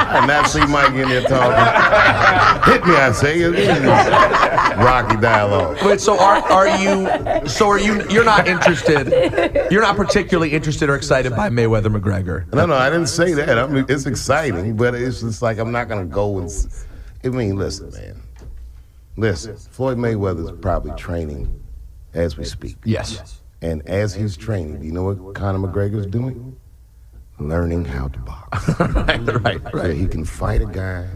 I 0.00 0.20
did 0.20 0.26
not 0.26 0.46
see 0.48 0.66
Mike 0.66 0.94
in 0.94 1.08
there 1.08 1.22
talking. 1.22 2.72
Hit 2.72 2.84
me, 2.86 2.94
I 2.96 3.12
say. 3.12 3.44
Rocky 4.82 5.16
dialogue. 5.20 5.78
Wait, 5.84 6.00
so 6.00 6.18
are 6.18 6.42
are 6.50 6.68
you? 6.78 7.48
So 7.48 7.68
are 7.68 7.78
you? 7.78 8.02
You're 8.08 8.24
not 8.24 8.48
interested. 8.48 9.68
You're 9.70 9.82
not 9.82 9.96
particularly 9.96 10.52
interested 10.52 10.88
or 10.90 10.96
excited 10.96 11.36
by 11.36 11.50
Mayweather 11.50 11.86
McGregor. 11.96 12.52
No, 12.52 12.66
no, 12.66 12.74
I 12.74 12.90
didn't 12.90 13.06
say 13.08 13.32
that. 13.34 13.58
I 13.58 13.66
mean, 13.68 13.84
it's 13.88 14.06
exciting, 14.06 14.76
but 14.76 14.94
it's 14.96 15.20
just 15.20 15.40
like 15.40 15.58
I'm 15.58 15.70
not 15.70 15.88
gonna 15.88 16.04
go 16.04 16.38
and. 16.38 16.46
s- 16.46 16.84
I 17.24 17.28
mean, 17.28 17.56
listen, 17.56 17.90
man. 17.92 18.22
Listen, 19.18 19.56
Floyd 19.56 19.98
Mayweather's 19.98 20.52
probably 20.60 20.92
training 20.92 21.60
as 22.14 22.36
we 22.36 22.44
speak. 22.44 22.76
Yes. 22.84 23.40
And 23.60 23.86
as 23.88 24.14
he's 24.14 24.36
training, 24.36 24.78
do 24.78 24.86
you 24.86 24.92
know 24.92 25.12
what 25.12 25.34
Conor 25.34 25.58
McGregor's 25.58 26.06
doing? 26.06 26.56
Learning 27.40 27.84
how 27.84 28.06
to 28.08 28.18
box. 28.20 28.68
right, 28.80 29.42
right, 29.42 29.72
So 29.72 29.92
he 29.92 30.06
can 30.06 30.24
fight 30.24 30.60
a 30.60 30.66
guy 30.66 31.08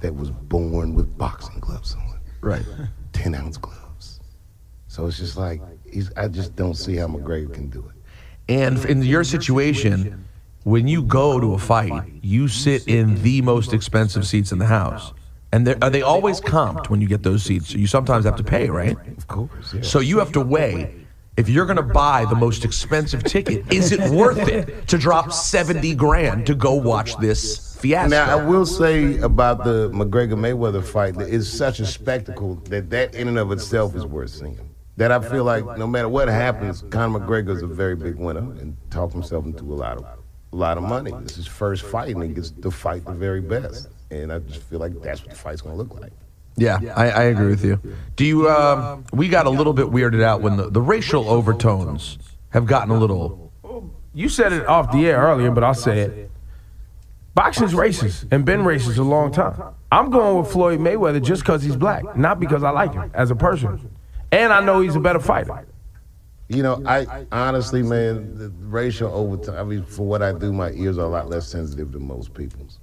that 0.00 0.14
was 0.14 0.30
born 0.30 0.94
with 0.94 1.18
boxing 1.18 1.58
gloves 1.58 1.96
on. 1.96 2.20
Right. 2.40 2.64
10 3.12 3.34
ounce 3.34 3.56
gloves. 3.56 4.20
So 4.86 5.06
it's 5.06 5.18
just 5.18 5.36
like, 5.36 5.60
he's, 5.84 6.12
I 6.16 6.28
just 6.28 6.54
don't 6.54 6.74
see 6.74 6.94
how 6.94 7.08
McGregor 7.08 7.52
can 7.52 7.70
do 7.70 7.80
it. 7.80 8.52
And 8.52 8.84
in 8.84 9.02
your 9.02 9.24
situation, 9.24 10.24
when 10.62 10.86
you 10.86 11.02
go 11.02 11.40
to 11.40 11.54
a 11.54 11.58
fight, 11.58 12.04
you 12.22 12.46
sit 12.46 12.86
in 12.86 13.20
the 13.22 13.42
most 13.42 13.72
expensive 13.72 14.26
seats 14.28 14.52
in 14.52 14.60
the 14.60 14.66
house. 14.66 15.12
And 15.52 15.66
they're- 15.66 15.78
uh, 15.80 15.88
they 15.88 16.02
always 16.02 16.40
comped 16.40 16.90
when 16.90 17.00
you 17.00 17.08
get 17.08 17.22
those 17.22 17.42
seats? 17.42 17.72
You 17.72 17.86
sometimes 17.86 18.24
have 18.24 18.36
to 18.36 18.44
pay, 18.44 18.68
right? 18.68 18.96
Of 19.16 19.26
course. 19.26 19.72
Yeah. 19.74 19.80
So 19.82 20.00
you 20.00 20.18
have 20.18 20.32
to 20.32 20.40
weigh 20.40 20.94
if 21.38 21.48
you're 21.48 21.66
going 21.66 21.76
to 21.76 21.82
buy 21.82 22.24
the 22.28 22.34
most 22.34 22.64
expensive 22.64 23.22
ticket, 23.22 23.72
is 23.72 23.92
it 23.92 24.10
worth 24.10 24.48
it 24.48 24.88
to 24.88 24.98
drop 24.98 25.32
70 25.32 25.94
grand 25.94 26.46
to 26.46 26.54
go 26.54 26.74
watch 26.74 27.16
this 27.18 27.76
fiasco? 27.80 28.08
Now, 28.10 28.36
I 28.38 28.44
will 28.44 28.66
say 28.66 29.18
about 29.18 29.62
the 29.62 29.88
McGregor 29.90 30.32
Mayweather 30.34 30.84
fight 30.84 31.14
that 31.14 31.32
it's 31.32 31.48
such 31.48 31.78
a 31.78 31.86
spectacle 31.86 32.56
that 32.70 32.90
that 32.90 33.14
in 33.14 33.28
and 33.28 33.38
of 33.38 33.52
itself 33.52 33.94
is 33.94 34.04
worth 34.04 34.30
seeing. 34.30 34.58
That 34.96 35.12
I 35.12 35.20
feel 35.20 35.44
like 35.44 35.64
no 35.78 35.86
matter 35.86 36.08
what 36.08 36.26
happens, 36.26 36.82
Conor 36.90 37.20
McGregor 37.20 37.54
is 37.56 37.62
a 37.62 37.68
very 37.68 37.94
big 37.94 38.16
winner 38.16 38.40
and 38.40 38.76
talked 38.90 39.12
himself 39.12 39.44
into 39.46 39.62
a 39.72 39.76
lot 39.76 39.96
of 39.98 40.04
a 40.52 40.56
lot 40.56 40.76
of 40.76 40.82
money. 40.82 41.12
This 41.22 41.32
is 41.32 41.36
his 41.36 41.46
first 41.46 41.84
fight, 41.84 42.14
and 42.16 42.22
he 42.24 42.30
gets 42.30 42.50
to 42.50 42.70
fight 42.72 43.04
the 43.04 43.12
very 43.12 43.40
best. 43.40 43.86
And 44.10 44.32
I 44.32 44.38
just 44.38 44.62
feel 44.62 44.78
like 44.78 45.00
that's 45.02 45.20
what 45.22 45.30
the 45.30 45.36
fight's 45.36 45.60
gonna 45.60 45.76
look 45.76 45.98
like. 46.00 46.12
Yeah, 46.56 46.78
I, 46.96 47.10
I 47.10 47.22
agree 47.24 47.50
with 47.50 47.64
you. 47.64 47.80
Do 48.16 48.24
you? 48.24 48.50
Um, 48.50 49.04
we 49.12 49.28
got 49.28 49.46
a 49.46 49.50
little 49.50 49.72
bit 49.72 49.86
weirded 49.86 50.22
out 50.22 50.40
when 50.40 50.56
the, 50.56 50.70
the 50.70 50.80
racial 50.80 51.28
overtones 51.28 52.18
have 52.50 52.66
gotten 52.66 52.90
a 52.90 52.98
little. 52.98 53.52
You 54.14 54.28
said 54.28 54.52
it 54.52 54.66
off 54.66 54.90
the 54.90 55.06
air 55.06 55.18
earlier, 55.20 55.50
but 55.50 55.62
I'll 55.62 55.74
say 55.74 56.00
it. 56.00 56.30
Boxing's 57.34 57.72
racist 57.72 58.26
and 58.32 58.44
been 58.44 58.62
racist 58.62 58.98
a 58.98 59.02
long 59.02 59.30
time. 59.30 59.62
I'm 59.92 60.10
going 60.10 60.38
with 60.38 60.50
Floyd 60.50 60.80
Mayweather 60.80 61.22
just 61.22 61.42
because 61.42 61.62
he's 61.62 61.76
black, 61.76 62.16
not 62.16 62.40
because 62.40 62.64
I 62.64 62.70
like 62.70 62.92
him 62.92 63.10
as 63.14 63.30
a 63.30 63.36
person. 63.36 63.94
And 64.32 64.52
I 64.52 64.60
know 64.60 64.80
he's 64.80 64.96
a 64.96 65.00
better 65.00 65.20
fighter. 65.20 65.66
You 66.48 66.62
know, 66.62 66.82
I 66.84 67.26
honestly, 67.30 67.82
man, 67.82 68.36
the 68.36 68.50
racial 68.66 69.12
overtime. 69.12 69.56
I 69.56 69.62
mean, 69.62 69.84
for 69.84 70.06
what 70.06 70.22
I 70.22 70.32
do, 70.32 70.52
my 70.52 70.70
ears 70.72 70.98
are 70.98 71.04
a 71.04 71.08
lot 71.08 71.28
less 71.28 71.46
sensitive 71.46 71.92
than 71.92 72.06
most 72.06 72.34
people's. 72.34 72.77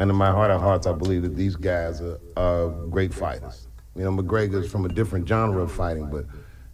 And 0.00 0.10
in 0.10 0.16
my 0.16 0.30
heart 0.30 0.50
of 0.50 0.62
hearts, 0.62 0.86
I 0.86 0.92
believe 0.92 1.20
that 1.22 1.36
these 1.36 1.56
guys 1.56 2.00
are, 2.00 2.18
are 2.34 2.70
great 2.70 3.12
fighters. 3.12 3.68
You 3.94 4.02
know, 4.02 4.10
McGregor's 4.10 4.72
from 4.72 4.86
a 4.86 4.88
different 4.88 5.28
genre 5.28 5.60
of 5.62 5.70
fighting, 5.70 6.08
but 6.10 6.24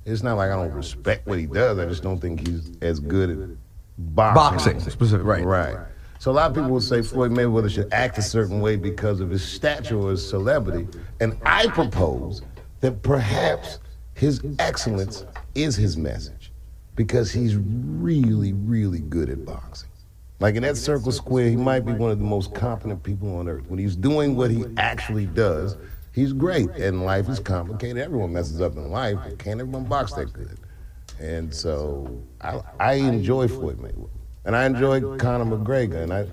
it's 0.05 0.23
not 0.23 0.37
like 0.37 0.53
I 0.53 0.55
don't 0.55 0.71
respect 0.71 1.27
what 1.27 1.41
he 1.41 1.47
does. 1.47 1.81
I 1.81 1.87
just 1.87 2.05
don't 2.05 2.21
think 2.21 2.47
he's 2.47 2.71
as 2.83 3.01
good 3.01 3.31
at 3.31 3.49
boxing. 4.15 4.75
Boxing, 4.75 4.91
specific, 4.93 5.27
right. 5.27 5.45
Right. 5.45 5.77
So 6.21 6.31
a 6.31 6.35
lot 6.35 6.51
of 6.53 6.55
people 6.55 6.71
will 6.71 6.81
say 6.81 7.03
Floyd 7.03 7.33
Mayweather 7.33 7.69
should 7.69 7.93
act 7.93 8.17
a 8.17 8.23
certain 8.23 8.61
way 8.61 8.77
because 8.77 9.19
of 9.19 9.29
his 9.29 9.43
stature 9.43 9.99
or 9.99 10.13
his 10.13 10.27
celebrity. 10.27 10.87
And 11.19 11.37
I 11.45 11.67
propose 11.67 12.43
that 12.79 13.03
perhaps 13.03 13.81
his 14.15 14.41
excellence 14.61 15.27
is 15.57 15.75
his 15.75 15.97
message 15.97 16.53
because 16.95 17.33
he's 17.33 17.57
really, 17.57 18.53
really 18.53 19.01
good 19.01 19.31
at 19.31 19.45
boxing. 19.45 19.91
Like 20.39 20.55
in 20.55 20.63
that 20.65 20.77
circle 20.77 21.13
square, 21.13 21.49
he 21.49 21.57
might 21.57 21.81
be 21.81 21.93
one 21.93 22.11
of 22.11 22.19
the 22.19 22.25
most 22.25 22.55
competent 22.55 23.03
people 23.03 23.37
on 23.39 23.49
earth. 23.49 23.65
When 23.69 23.79
he's 23.79 23.97
doing 23.97 24.37
what 24.37 24.51
he 24.51 24.65
actually 24.77 25.27
does, 25.27 25.77
he's 26.13 26.33
great. 26.33 26.69
And 26.71 27.05
life 27.05 27.29
is 27.29 27.41
complicated. 27.41 27.99
Everyone 27.99 28.33
messes 28.33 28.61
up 28.61 28.77
in 28.77 28.91
life, 28.91 29.19
but 29.23 29.39
can't 29.39 29.61
everyone 29.61 29.85
box 29.85 30.13
that 30.15 30.33
good? 30.33 30.59
And 31.19 31.55
so 31.55 32.23
I, 32.43 32.61
I 32.79 32.95
enjoy 32.95 33.49
Floyd 33.49 33.79
Mayweather. 33.79 34.11
And 34.45 34.55
I 34.55 34.67
enjoy 34.67 35.17
Conor 35.17 35.57
McGregor. 35.57 36.03
And 36.03 36.13
I, 36.13 36.27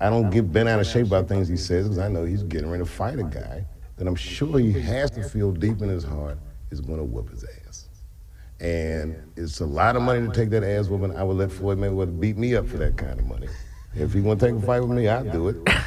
I 0.00 0.10
don't 0.10 0.30
get 0.30 0.52
bent 0.52 0.68
out 0.68 0.80
of 0.80 0.86
shape 0.86 1.06
about 1.06 1.28
things 1.28 1.46
he 1.46 1.56
says 1.56 1.84
because 1.84 1.98
I 1.98 2.08
know 2.08 2.24
he's 2.24 2.42
getting 2.42 2.68
ready 2.68 2.82
to 2.82 2.90
fight 2.90 3.20
a 3.20 3.22
guy 3.22 3.64
that 3.96 4.08
I'm 4.08 4.16
sure 4.16 4.58
he 4.58 4.72
has 4.72 5.12
to 5.12 5.22
feel 5.22 5.52
deep 5.52 5.80
in 5.80 5.88
his 5.88 6.02
heart 6.02 6.38
is 6.70 6.80
going 6.80 6.98
to 6.98 7.04
whoop 7.04 7.30
his 7.30 7.44
ass. 7.44 7.63
And 8.60 9.16
it's 9.36 9.60
a 9.60 9.66
lot 9.66 9.96
of 9.96 10.02
money 10.02 10.26
to 10.26 10.32
take 10.32 10.50
that 10.50 10.62
ass 10.64 10.88
woman. 10.88 11.14
I 11.16 11.22
would 11.22 11.36
let 11.36 11.50
Floyd 11.52 11.78
Mayweather 11.78 12.18
beat 12.18 12.36
me 12.36 12.54
up 12.54 12.66
for 12.68 12.76
that 12.78 12.96
kind 12.96 13.18
of 13.18 13.26
money. 13.26 13.48
If 13.94 14.12
he 14.12 14.20
want 14.20 14.40
to 14.40 14.46
take 14.46 14.54
a 14.56 14.60
fight 14.64 14.80
with 14.80 14.90
me, 14.90 15.08
I'd 15.08 15.30
do 15.32 15.48
it. 15.48 15.56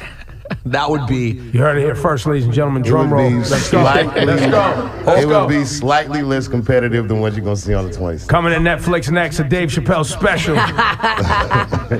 That 0.64 0.88
would 0.90 1.06
be. 1.06 1.32
You 1.52 1.60
heard 1.60 1.76
it 1.76 1.82
here 1.82 1.94
first, 1.94 2.24
ladies 2.26 2.44
and 2.46 2.54
gentlemen. 2.54 2.82
Drum 2.82 3.10
would 3.10 3.16
roll. 3.16 3.28
be 3.30 3.36
Let's 3.36 3.70
go. 3.70 3.82
slightly, 3.82 4.24
Let's 4.24 4.40
go. 4.50 5.02
Let's 5.04 5.22
it 5.22 5.28
go. 5.28 5.40
would 5.46 5.48
be 5.50 5.64
slightly 5.64 6.22
less 6.22 6.48
competitive 6.48 7.06
than 7.08 7.20
what 7.20 7.34
you're 7.34 7.44
going 7.44 7.56
to 7.56 7.60
see 7.62 7.74
on 7.74 7.90
the 7.90 7.96
20th. 7.96 8.28
Coming 8.28 8.52
to 8.54 8.58
Netflix 8.58 9.10
next, 9.10 9.38
a 9.40 9.44
Dave 9.44 9.68
Chappelle 9.68 10.06
special. 10.06 10.56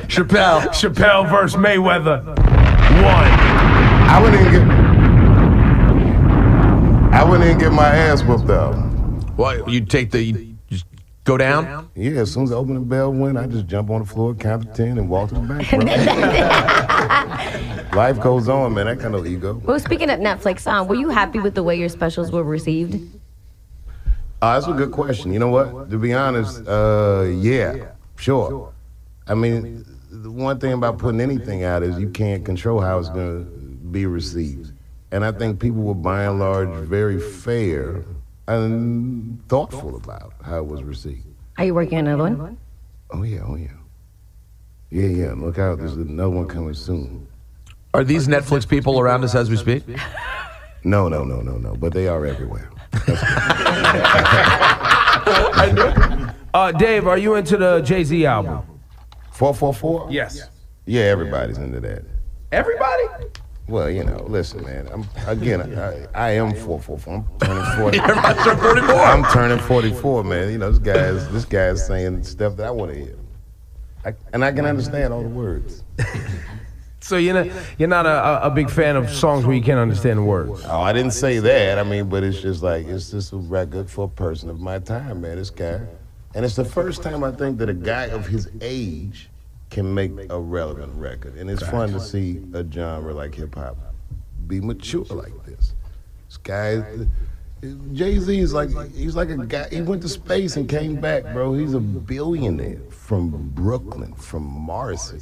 Chappelle. 0.09 0.63
Chappelle 0.69 1.29
versus 1.31 1.59
Mayweather. 1.61 2.25
One. 2.27 2.39
I 4.09 4.19
wouldn't 4.23 4.41
even 4.41 4.53
get. 4.53 4.79
I 7.15 7.25
wouldn't 7.25 7.45
even 7.47 7.59
get 7.59 7.73
my 7.73 7.87
ass 7.89 8.23
whooped 8.23 8.47
though. 8.47 8.73
What 9.37 9.69
you 9.69 9.85
take 9.85 10.11
the 10.11 10.23
you 10.23 10.33
just 10.33 10.48
go 11.29 11.37
down? 11.37 11.91
Yeah, 11.95 12.23
as 12.23 12.33
soon 12.33 12.45
as 12.45 12.51
the 12.51 12.57
opening 12.57 12.85
bell 12.85 13.13
went, 13.13 13.39
I 13.39 13.47
just 13.47 13.67
jump 13.67 13.91
on 13.91 14.01
the 14.01 14.07
floor, 14.07 14.35
count 14.35 14.63
to 14.63 14.69
ten, 14.73 14.99
and 14.99 15.09
walk 15.09 15.29
to 15.29 15.35
the 15.35 15.41
bank. 15.43 15.71
Bro. 15.71 15.79
Life 17.99 18.21
goes 18.21 18.49
on, 18.49 18.75
man. 18.75 18.87
That 18.87 19.01
kind 19.01 19.15
of 19.15 19.27
ego. 19.27 19.61
Well, 19.65 19.79
speaking 19.79 20.11
of 20.11 20.21
Netflix, 20.21 20.67
um, 20.67 20.89
were 20.89 20.95
you 20.95 21.11
happy 21.11 21.39
with 21.39 21.55
the 21.55 21.63
way 21.63 21.77
your 21.77 21.89
specials 21.89 22.33
were 22.33 22.43
received? 22.43 22.95
Uh, 24.41 24.55
that's 24.55 24.67
a 24.67 24.73
good 24.73 24.93
question. 24.93 25.33
You 25.33 25.39
know 25.39 25.49
what? 25.49 25.91
To 25.91 25.99
be 25.99 26.15
honest, 26.15 26.67
uh, 26.67 27.27
yeah, 27.29 27.91
sure. 28.17 28.73
I 29.27 29.35
mean, 29.35 29.85
the 30.11 30.31
one 30.31 30.59
thing 30.59 30.73
about 30.73 30.99
putting 30.99 31.21
anything 31.21 31.65
out 31.65 31.83
is 31.83 31.99
you 31.99 32.11
can't 32.11 32.45
control 32.45 32.81
how 32.81 32.99
it's 32.99 33.11
going 33.11 33.45
to 33.45 33.51
be 33.91 34.07
received. 34.07 34.73
And 35.11 35.25
I 35.25 35.33
think 35.33 35.61
people 35.61 35.83
were 35.83 35.95
by 35.95 36.25
and 36.25 36.39
large 36.39 36.69
very 36.87 37.21
fair 37.21 38.05
and 38.49 39.47
thoughtful 39.49 39.97
about 39.97 40.33
how 40.43 40.59
it 40.59 40.67
was 40.67 40.83
received. 40.83 41.25
Are 41.59 41.65
you 41.67 41.75
working 41.75 41.99
on 41.99 42.07
another 42.07 42.35
one? 42.37 42.59
Oh 43.11 43.23
yeah, 43.23 43.41
oh 43.47 43.57
yeah, 43.57 43.69
yeah, 44.91 45.07
yeah. 45.07 45.33
Look 45.37 45.59
out, 45.59 45.79
there's 45.79 45.95
another 45.95 46.31
one 46.31 46.49
coming 46.49 46.75
soon. 46.75 47.27
Are 47.95 48.05
these 48.05 48.27
Netflix 48.27 48.67
people 48.69 48.99
around 49.01 49.25
us 49.25 49.35
as 49.35 49.51
we 49.51 49.57
speak? 49.57 49.85
No, 50.85 51.09
no, 51.09 51.25
no, 51.25 51.41
no, 51.41 51.57
no. 51.59 51.75
But 51.75 51.93
they 51.93 52.07
are 52.07 52.25
everywhere. 52.25 52.71
Uh, 56.55 56.73
Dave, 56.73 57.07
are 57.07 57.19
you 57.19 57.35
into 57.35 57.57
the 57.57 57.81
Jay 57.83 58.05
Z 58.05 58.25
album? 58.25 58.63
Four 59.33 59.55
four 59.55 59.75
four. 59.75 60.09
Yes. 60.11 60.41
Yeah, 60.87 61.03
everybody's 61.03 61.59
into 61.59 61.81
that. 61.81 62.05
Everybody? 62.53 63.03
Well, 63.69 63.91
you 63.91 64.03
know, 64.03 64.25
listen, 64.29 64.65
man. 64.65 64.89
I'm 64.91 65.05
again. 65.27 65.79
I, 65.79 66.07
I 66.15 66.31
am 66.31 66.55
four 66.55 66.81
four 66.81 66.99
four. 66.99 67.15
I'm 67.15 67.39
turning 67.39 67.65
forty. 67.77 67.99
44. 67.99 68.95
I'm 68.95 69.25
turning 69.33 69.59
forty 69.59 69.93
four, 69.93 70.25
man. 70.25 70.51
You 70.51 70.59
know, 70.59 70.73
this 70.73 70.79
guy's 70.79 71.29
this 71.31 71.45
guy's 71.45 71.87
saying 71.87 72.25
stuff 72.25 72.57
that 72.57 72.67
I 72.67 72.71
want 72.71 72.93
to 72.93 72.99
hear, 72.99 73.19
I, 74.07 74.15
and 74.33 74.43
I 74.43 74.53
can 74.53 74.65
understand 74.65 75.13
all 75.13 75.23
the 75.23 75.29
words. 75.29 75.85
So 77.01 77.17
you're 77.17 77.33
not 77.33 77.57
you're 77.79 77.89
not 77.89 78.05
a, 78.07 78.11
a, 78.11 78.41
a 78.49 78.51
big 78.51 78.69
fan 78.69 78.97
of 78.97 79.09
songs 79.09 79.47
where 79.47 79.57
you 79.57 79.63
can't 79.63 79.79
understand 79.79 80.19
the 80.19 80.25
words. 80.25 80.63
Oh, 80.67 80.81
I 80.81 80.93
didn't 80.93 81.13
say 81.13 81.39
that. 81.39 81.79
I 81.79 81.83
mean, 81.83 82.09
but 82.09 82.23
it's 82.23 82.41
just 82.41 82.63
like 82.63 82.87
it's 82.87 83.13
just 83.13 83.33
a 83.33 83.37
record 83.37 83.89
for 83.89 84.07
a 84.07 84.09
person 84.09 84.51
of 84.51 84.61
my 84.61 84.79
time, 84.79 85.23
man. 85.23 85.37
This 85.37 85.49
guy, 85.49 85.81
and 86.35 86.45
it's 86.45 86.57
the 86.57 86.65
first 86.67 87.03
time 87.03 87.25
I 87.25 87.31
think 87.31 87.57
that 87.59 87.69
a 87.71 87.73
guy 87.73 88.07
of 88.07 88.27
his 88.27 88.51
age 88.61 89.31
can 89.71 89.93
make 89.93 90.13
a 90.31 90.41
relevant 90.41 90.95
record, 90.95 91.37
and 91.37 91.51
it's 91.51 91.63
fun 91.63 91.93
to 91.93 92.01
see 92.01 92.41
a 92.55 92.65
genre 92.71 93.13
like 93.13 93.35
hip 93.35 93.55
hop 93.55 93.77
be 94.49 94.61
mature 94.61 95.05
like 95.11 95.45
this. 95.45 95.75
This 96.27 96.37
guy, 96.39 96.83
Jay 97.93 98.19
Z 98.19 98.39
is 98.39 98.53
like 98.53 98.71
he's 98.93 99.15
like 99.15 99.29
a 99.29 99.37
guy. 99.37 99.69
He 99.71 99.83
went 99.83 100.03
to 100.03 100.09
space 100.09 100.57
and 100.57 100.69
came 100.69 100.97
back, 100.97 101.33
bro. 101.33 101.55
He's 101.55 101.75
a 101.75 101.81
billionaire 101.81 102.81
from 102.91 103.51
Brooklyn, 103.51 104.15
from 104.15 104.43
Marcy. 104.45 105.21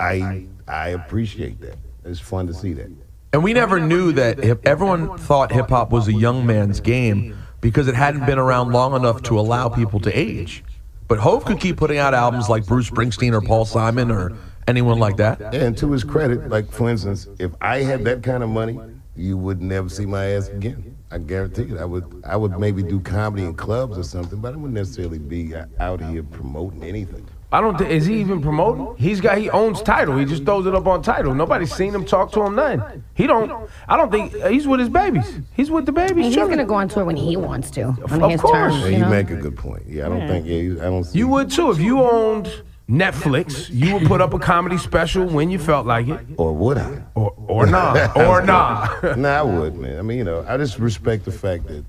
I 0.00 0.46
I 0.66 0.88
appreciate 0.90 1.60
that. 1.60 1.76
It's 2.04 2.20
fun 2.20 2.46
to 2.46 2.54
see 2.54 2.72
that. 2.74 2.90
And 3.32 3.42
we 3.42 3.52
never 3.52 3.80
knew 3.80 4.12
that 4.12 4.38
everyone 4.64 5.18
thought 5.18 5.52
hip 5.52 5.68
hop 5.68 5.90
was 5.90 6.08
a 6.08 6.12
young 6.12 6.46
man's 6.46 6.80
game 6.80 7.36
because 7.60 7.88
it 7.88 7.94
hadn't 7.94 8.24
been 8.24 8.38
around 8.38 8.72
long 8.72 8.94
enough 8.94 9.22
to 9.24 9.38
allow 9.38 9.68
people 9.68 10.00
to 10.00 10.18
age. 10.18 10.64
But 11.08 11.18
Hove 11.18 11.44
could 11.44 11.60
keep 11.60 11.76
putting 11.76 11.98
out 11.98 12.14
albums 12.14 12.48
like 12.48 12.66
Bruce 12.66 12.90
Springsteen 12.90 13.32
or 13.32 13.40
Paul 13.40 13.64
Simon 13.64 14.10
or 14.10 14.36
anyone 14.66 14.98
like 14.98 15.16
that. 15.18 15.54
And 15.54 15.76
to 15.78 15.92
his 15.92 16.04
credit, 16.04 16.48
like 16.48 16.70
for 16.70 16.90
instance, 16.90 17.28
if 17.38 17.52
I 17.60 17.78
had 17.78 18.04
that 18.04 18.22
kind 18.22 18.42
of 18.42 18.48
money, 18.48 18.78
you 19.14 19.36
would 19.36 19.62
never 19.62 19.88
see 19.88 20.06
my 20.06 20.26
ass 20.26 20.48
again. 20.48 20.96
I 21.10 21.18
guarantee 21.18 21.62
it. 21.62 21.78
I 21.78 21.84
would 21.84 22.22
I 22.24 22.36
would 22.36 22.58
maybe 22.58 22.82
do 22.82 23.00
comedy 23.00 23.44
in 23.44 23.54
clubs 23.54 23.96
or 23.96 24.02
something, 24.02 24.40
but 24.40 24.52
I 24.52 24.56
wouldn't 24.56 24.74
necessarily 24.74 25.18
be 25.18 25.54
out 25.78 26.00
here 26.00 26.24
promoting 26.24 26.82
anything. 26.82 27.26
I 27.52 27.60
don't 27.60 27.78
think 27.78 27.90
is 27.90 28.06
he 28.06 28.18
even 28.20 28.42
promoting? 28.42 28.96
He's 28.98 29.20
got 29.20 29.38
he 29.38 29.48
owns 29.50 29.80
Tidal. 29.80 30.18
He 30.18 30.24
just 30.24 30.44
throws 30.44 30.66
it 30.66 30.74
up 30.74 30.86
on 30.86 31.00
Tidal. 31.02 31.32
Nobody's 31.32 31.72
seen 31.72 31.94
him 31.94 32.04
talk 32.04 32.32
to 32.32 32.42
him 32.42 32.56
nothing. 32.56 33.04
He 33.14 33.26
don't. 33.28 33.70
I 33.88 33.96
don't 33.96 34.10
think 34.10 34.34
uh, 34.34 34.48
he's 34.48 34.66
with 34.66 34.80
his 34.80 34.88
babies. 34.88 35.38
He's 35.54 35.70
with 35.70 35.86
the 35.86 35.92
babies. 35.92 36.14
mean, 36.16 36.24
he's 36.24 36.34
chilling. 36.34 36.50
gonna 36.50 36.64
go 36.64 36.74
on 36.74 36.88
tour 36.88 37.04
when 37.04 37.16
he 37.16 37.36
wants 37.36 37.70
to, 37.72 37.82
on 37.84 38.22
Of 38.22 38.30
his 38.32 38.40
course. 38.40 38.52
terms. 38.72 38.80
Yeah, 38.80 38.86
You 38.86 38.92
you 38.94 38.98
know? 39.00 39.08
make 39.10 39.30
a 39.30 39.36
good 39.36 39.56
point. 39.56 39.84
Yeah, 39.86 40.06
I 40.06 40.08
don't 40.08 40.18
Yeah. 40.22 40.26
think. 40.28 40.46
Yeah, 40.46 40.80
I 40.82 40.90
don't. 40.90 41.04
See, 41.04 41.18
You 41.18 41.28
would 41.28 41.50
too 41.50 41.70
if 41.70 41.78
you 41.80 42.02
owned 42.02 42.50
Netflix. 42.90 43.68
You 43.70 43.94
would 43.94 44.06
put 44.06 44.20
up 44.20 44.34
a 44.34 44.38
comedy 44.40 44.76
special 44.76 45.24
when 45.26 45.48
you 45.48 45.58
felt 45.60 45.86
like 45.86 46.08
it, 46.08 46.20
or 46.36 46.52
would 46.52 46.78
I? 46.78 47.02
or 47.14 47.32
or 47.46 47.66
not, 47.66 48.16
or 48.16 48.42
not. 48.44 49.16
nah, 49.18 49.38
I 49.38 49.42
would, 49.42 49.76
man. 49.76 49.98
I 50.00 50.02
mean, 50.02 50.18
you 50.18 50.24
know, 50.24 50.44
I 50.48 50.56
just 50.56 50.78
respect 50.80 51.24
the 51.24 51.32
fact 51.32 51.68
that 51.68 51.84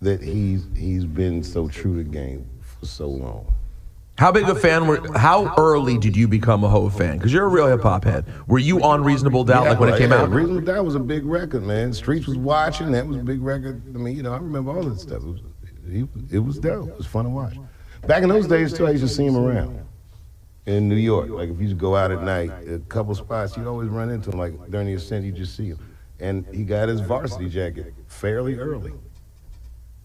that 0.00 0.22
he's 0.22 0.64
he's 0.76 1.04
been 1.04 1.42
so 1.42 1.66
true 1.68 1.96
to 2.02 2.08
game 2.08 2.46
for 2.60 2.86
so 2.86 3.08
long. 3.08 3.52
How 4.16 4.30
big 4.30 4.48
a 4.48 4.54
fan 4.54 4.86
were? 4.86 5.00
How 5.18 5.52
early 5.58 5.98
did 5.98 6.16
you 6.16 6.28
become 6.28 6.62
a 6.62 6.68
Hove 6.68 6.96
fan? 6.96 7.16
Because 7.16 7.32
you're 7.32 7.46
a 7.46 7.48
real 7.48 7.66
hip 7.66 7.82
hop 7.82 8.04
head. 8.04 8.24
Were 8.46 8.60
you 8.60 8.82
on 8.82 9.02
Reasonable 9.02 9.42
Doubt 9.42 9.66
like 9.66 9.80
when 9.80 9.88
it 9.88 9.98
came 9.98 10.12
yeah, 10.12 10.22
out? 10.22 10.30
Reasonable 10.30 10.60
Doubt 10.60 10.84
was 10.84 10.94
a 10.94 11.00
big 11.00 11.24
record, 11.24 11.64
man. 11.64 11.92
Streets 11.92 12.26
was 12.26 12.36
watching. 12.36 12.92
That 12.92 13.06
was 13.06 13.16
a 13.16 13.22
big 13.22 13.42
record. 13.42 13.82
I 13.94 13.98
mean, 13.98 14.16
you 14.16 14.22
know, 14.22 14.32
I 14.32 14.36
remember 14.36 14.70
all 14.70 14.84
that 14.84 15.00
stuff. 15.00 15.22
It 15.22 15.26
was, 15.26 15.40
it, 15.88 16.08
it 16.30 16.38
was 16.38 16.58
dope. 16.58 16.90
It 16.90 16.96
was 16.96 17.06
fun 17.06 17.24
to 17.24 17.30
watch. 17.30 17.56
Back 18.06 18.22
in 18.22 18.28
those 18.28 18.46
days, 18.46 18.72
too, 18.72 18.86
I 18.86 18.90
used 18.90 19.02
to 19.02 19.08
see 19.08 19.26
him 19.26 19.36
around 19.36 19.84
in 20.66 20.88
New 20.88 20.96
York. 20.96 21.30
Like 21.30 21.50
if 21.50 21.56
you 21.56 21.64
used 21.64 21.78
go 21.78 21.96
out 21.96 22.10
at 22.10 22.22
night, 22.22 22.50
a 22.68 22.78
couple 22.88 23.14
spots, 23.14 23.56
you'd 23.56 23.66
always 23.66 23.88
run 23.88 24.10
into 24.10 24.30
him. 24.30 24.38
Like 24.38 24.70
during 24.70 24.86
the 24.86 24.94
ascent, 24.94 25.24
you 25.24 25.32
just 25.32 25.56
see 25.56 25.68
him. 25.68 25.78
And 26.20 26.46
he 26.54 26.64
got 26.64 26.88
his 26.88 27.00
varsity 27.00 27.48
jacket 27.48 27.92
fairly 28.06 28.56
early. 28.56 28.92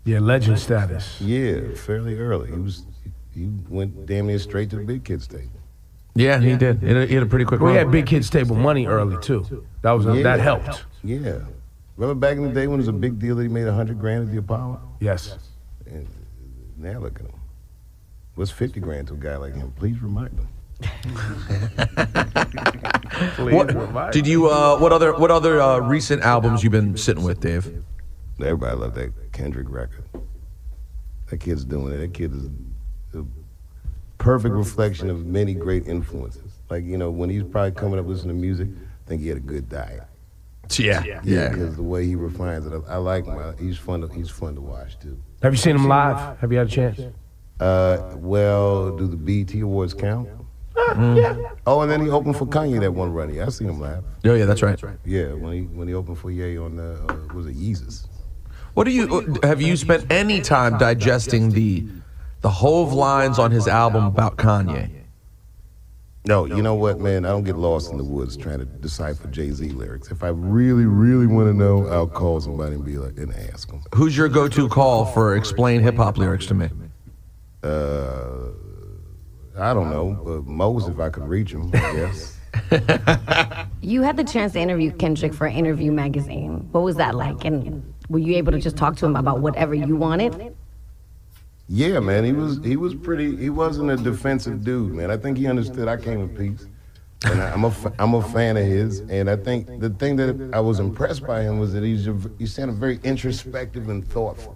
Yeah, 0.06 0.20
legend 0.20 0.60
status. 0.60 1.22
Yeah, 1.22 1.76
fairly 1.76 2.18
early. 2.18 2.50
He 2.50 2.58
was 2.58 2.86
he 3.40 3.50
went 3.70 4.06
damn 4.06 4.28
near 4.28 4.40
straight 4.40 4.70
to 4.72 4.76
the 4.78 4.84
big 4.84 5.04
kid 5.06 5.22
stage. 5.22 5.48
Yeah, 6.16 6.40
he 6.40 6.56
did. 6.58 6.82
He 6.82 6.88
had 6.88 6.98
a, 6.98 7.06
he 7.06 7.14
had 7.14 7.24
a 7.24 7.28
pretty 7.28 7.46
quick 7.46 7.62
We 7.62 7.68
run. 7.68 7.76
had 7.78 7.92
big 7.92 8.06
kids 8.06 8.30
table 8.30 8.56
money 8.56 8.86
early 8.88 9.18
too. 9.22 9.66
That 9.82 9.92
was 9.92 10.06
Yeah. 10.06 10.24
that 10.24 10.40
helped. 10.40 10.84
Yeah. 11.04 11.40
Remember 11.96 12.16
back 12.20 12.38
in 12.38 12.44
the 12.44 12.50
day 12.54 12.68
when 12.68 12.76
it 12.76 12.84
was 12.84 12.88
a 12.90 12.94
big 12.94 13.20
deal 13.20 13.36
that 13.36 13.44
he 13.44 13.48
made 13.48 13.68
a 13.68 13.74
hundred 13.74 14.00
grand 14.00 14.26
at 14.28 14.32
the 14.32 14.40
Apollo? 14.40 14.82
Yes. 15.00 15.38
And 15.86 16.08
now 16.78 17.00
look 17.00 17.20
at 17.20 17.26
him. 17.26 17.34
What's 18.36 18.52
fifty 18.52 18.80
grand 18.80 19.08
to 19.08 19.14
a 19.14 19.18
guy 19.18 19.38
like 19.38 19.54
him? 19.56 19.72
Please 19.78 20.02
remind 20.02 20.32
him. 20.38 20.48
What, 23.40 24.12
did 24.14 24.26
you? 24.28 24.48
Uh, 24.48 24.78
what 24.78 24.94
other? 24.94 25.14
What 25.14 25.30
other 25.32 25.62
uh, 25.62 25.80
recent 25.80 26.22
albums 26.22 26.64
you 26.64 26.70
been 26.70 26.96
sitting 26.96 27.24
with, 27.24 27.40
Dave? 27.42 27.84
Everybody 28.40 28.78
loved 28.78 28.96
that 28.96 29.12
Kendrick 29.34 29.70
record. 29.70 30.06
That 31.30 31.40
kid's 31.40 31.66
doing 31.66 31.94
it. 31.94 31.98
That 31.98 32.14
kid 32.14 32.34
is 32.34 32.46
a 32.46 32.52
perfect 34.20 34.54
reflection 34.54 35.10
of 35.10 35.26
many 35.26 35.56
great 35.56 35.88
influences. 35.88 36.52
Like, 36.70 36.84
you 36.84 36.98
know, 36.98 37.10
when 37.10 37.30
he's 37.32 37.44
probably 37.44 37.72
coming 37.72 38.00
up 38.00 38.06
listening 38.06 38.36
to 38.36 38.42
music, 38.42 38.68
I 38.70 39.10
think 39.10 39.22
he 39.22 39.28
had 39.30 39.38
a 39.38 39.42
good 39.42 39.68
diet. 39.68 40.04
Yeah, 40.78 41.22
Yeah, 41.24 41.50
because 41.50 41.76
the 41.76 41.82
way 41.84 42.06
he 42.06 42.14
refines 42.14 42.68
it, 42.68 42.74
I, 42.88 42.94
I 42.94 42.98
like 42.98 43.26
him. 43.26 43.40
I, 43.40 43.60
he's 43.60 43.78
fun. 43.80 44.02
To, 44.02 44.08
he's 44.08 44.30
fun 44.30 44.54
to 44.54 44.62
watch 44.62 45.00
too. 45.00 45.18
Have 45.42 45.52
you 45.54 45.58
seen 45.58 45.76
him 45.76 45.88
live? 45.88 46.38
Have 46.38 46.52
you 46.52 46.60
had 46.60 46.68
a 46.68 46.70
chance? 46.70 47.02
Uh, 47.60 48.14
well, 48.18 48.96
do 48.96 49.08
the 49.08 49.18
BT 49.18 49.62
Awards 49.62 49.96
count? 49.96 50.30
Yeah. 50.78 51.52
Oh, 51.66 51.82
and 51.82 51.92
then 51.92 52.02
he 52.02 52.10
opened 52.10 52.38
for 52.38 52.46
Kanye 52.46 52.80
that 52.80 52.92
one 52.92 53.12
run. 53.12 53.38
I 53.40 53.50
seen 53.50 53.70
him 53.70 53.80
live. 53.80 54.04
Oh 54.26 54.34
yeah, 54.34 54.46
that's 54.46 54.62
right. 54.62 54.72
That's 54.72 54.84
right. 54.84 54.98
Yeah, 55.06 55.34
when 55.34 55.54
he 55.54 55.62
when 55.64 55.88
he 55.88 55.94
opened 55.94 56.20
for 56.20 56.32
Ye 56.32 56.58
on 56.58 56.76
the 56.78 56.94
uh, 57.10 57.34
was 57.34 57.48
it 57.48 57.58
Yeezus? 57.58 58.08
What 58.76 58.84
do 58.86 58.92
you? 58.92 59.38
Have 59.44 59.62
you 59.62 59.76
spent 59.76 60.12
any 60.12 60.42
time 60.42 60.78
digesting 60.78 61.50
the 61.52 61.86
the 62.42 62.50
Hove 62.50 62.94
lines 62.94 63.40
on 63.40 63.52
his 63.52 63.68
album 63.68 64.06
about 64.06 64.38
Kanye? 64.38 64.90
No, 66.26 66.46
you 66.46 66.62
know 66.62 66.76
what, 66.76 67.00
man? 67.00 67.26
I 67.26 67.30
don't 67.30 67.44
get 67.44 67.56
lost 67.56 67.92
in 67.92 67.98
the 67.98 68.04
woods 68.04 68.36
trying 68.38 68.60
to 68.60 68.66
decipher 68.66 69.28
Jay 69.30 69.52
Z 69.52 69.70
lyrics. 69.70 70.12
If 70.12 70.22
I 70.22 70.28
really, 70.28 70.86
really 70.86 71.26
want 71.28 71.48
to 71.48 71.54
know, 71.54 71.88
I'll 71.88 72.08
call 72.08 72.40
somebody 72.42 72.76
and 72.76 72.86
be 72.86 72.98
like 72.98 73.18
and 73.18 73.34
ask 73.52 73.70
them. 73.70 73.82
Who's 73.96 74.16
your 74.16 74.28
go-to 74.30 74.68
call 74.70 75.06
for 75.06 75.36
explain 75.36 75.82
hip 75.82 75.96
hop 75.96 76.18
lyrics 76.18 76.46
to 76.48 76.54
me? 76.54 76.70
Uh, 77.64 78.50
I 79.58 79.74
don't 79.74 79.90
know, 79.90 80.22
but 80.24 80.46
Mos 80.46 80.88
if 80.88 81.00
I 81.00 81.10
could 81.10 81.28
reach 81.28 81.52
him, 81.52 81.72
I 81.74 81.94
guess. 81.94 82.38
You 83.82 84.02
had 84.02 84.18
the 84.18 84.24
chance 84.24 84.54
to 84.54 84.60
interview 84.60 84.92
Kendrick 84.92 85.34
for 85.34 85.48
Interview 85.48 85.92
Magazine. 85.92 86.68
What 86.72 86.82
was 86.82 86.98
that 86.98 87.16
like? 87.16 87.46
And 87.46 87.94
were 88.10 88.20
you 88.20 88.36
able 88.36 88.52
to 88.52 88.60
just 88.60 88.76
talk 88.76 88.98
to 88.98 89.06
him 89.06 89.16
about 89.16 89.40
whatever 89.40 89.74
you 89.74 89.96
wanted? 89.96 90.56
Yeah, 91.72 92.00
man, 92.00 92.24
he 92.24 92.32
was 92.34 92.60
he 92.64 92.76
was 92.78 92.96
pretty. 92.96 93.36
He 93.38 93.50
wasn't 93.52 93.92
a 93.92 93.96
defensive 93.98 94.64
dude, 94.64 94.92
man. 94.94 95.12
I 95.12 95.18
think 95.18 95.38
he 95.38 95.46
understood 95.48 95.88
I 95.88 95.98
came 95.98 96.20
in 96.20 96.30
peace, 96.30 96.66
and 97.26 97.40
I- 97.40 97.52
I'm 97.52 97.64
a 97.64 97.70
fa- 97.70 97.94
I'm 98.00 98.16
a 98.16 98.24
fan 98.24 98.58
of 98.58 98.66
his. 98.66 99.02
And 99.02 99.30
I 99.30 99.36
think 99.36 99.80
the 99.80 99.92
thing 99.92 100.16
that 100.16 100.50
I 100.52 100.60
was 100.62 100.80
impressed 100.80 101.28
by 101.28 101.44
him 101.44 101.60
was 101.60 101.72
that 101.74 101.84
he's 101.84 102.08
a, 102.08 102.18
he 102.40 102.48
sounded 102.48 102.78
very 102.78 103.00
introspective 103.04 103.88
and 103.88 104.04
thoughtful. 104.08 104.56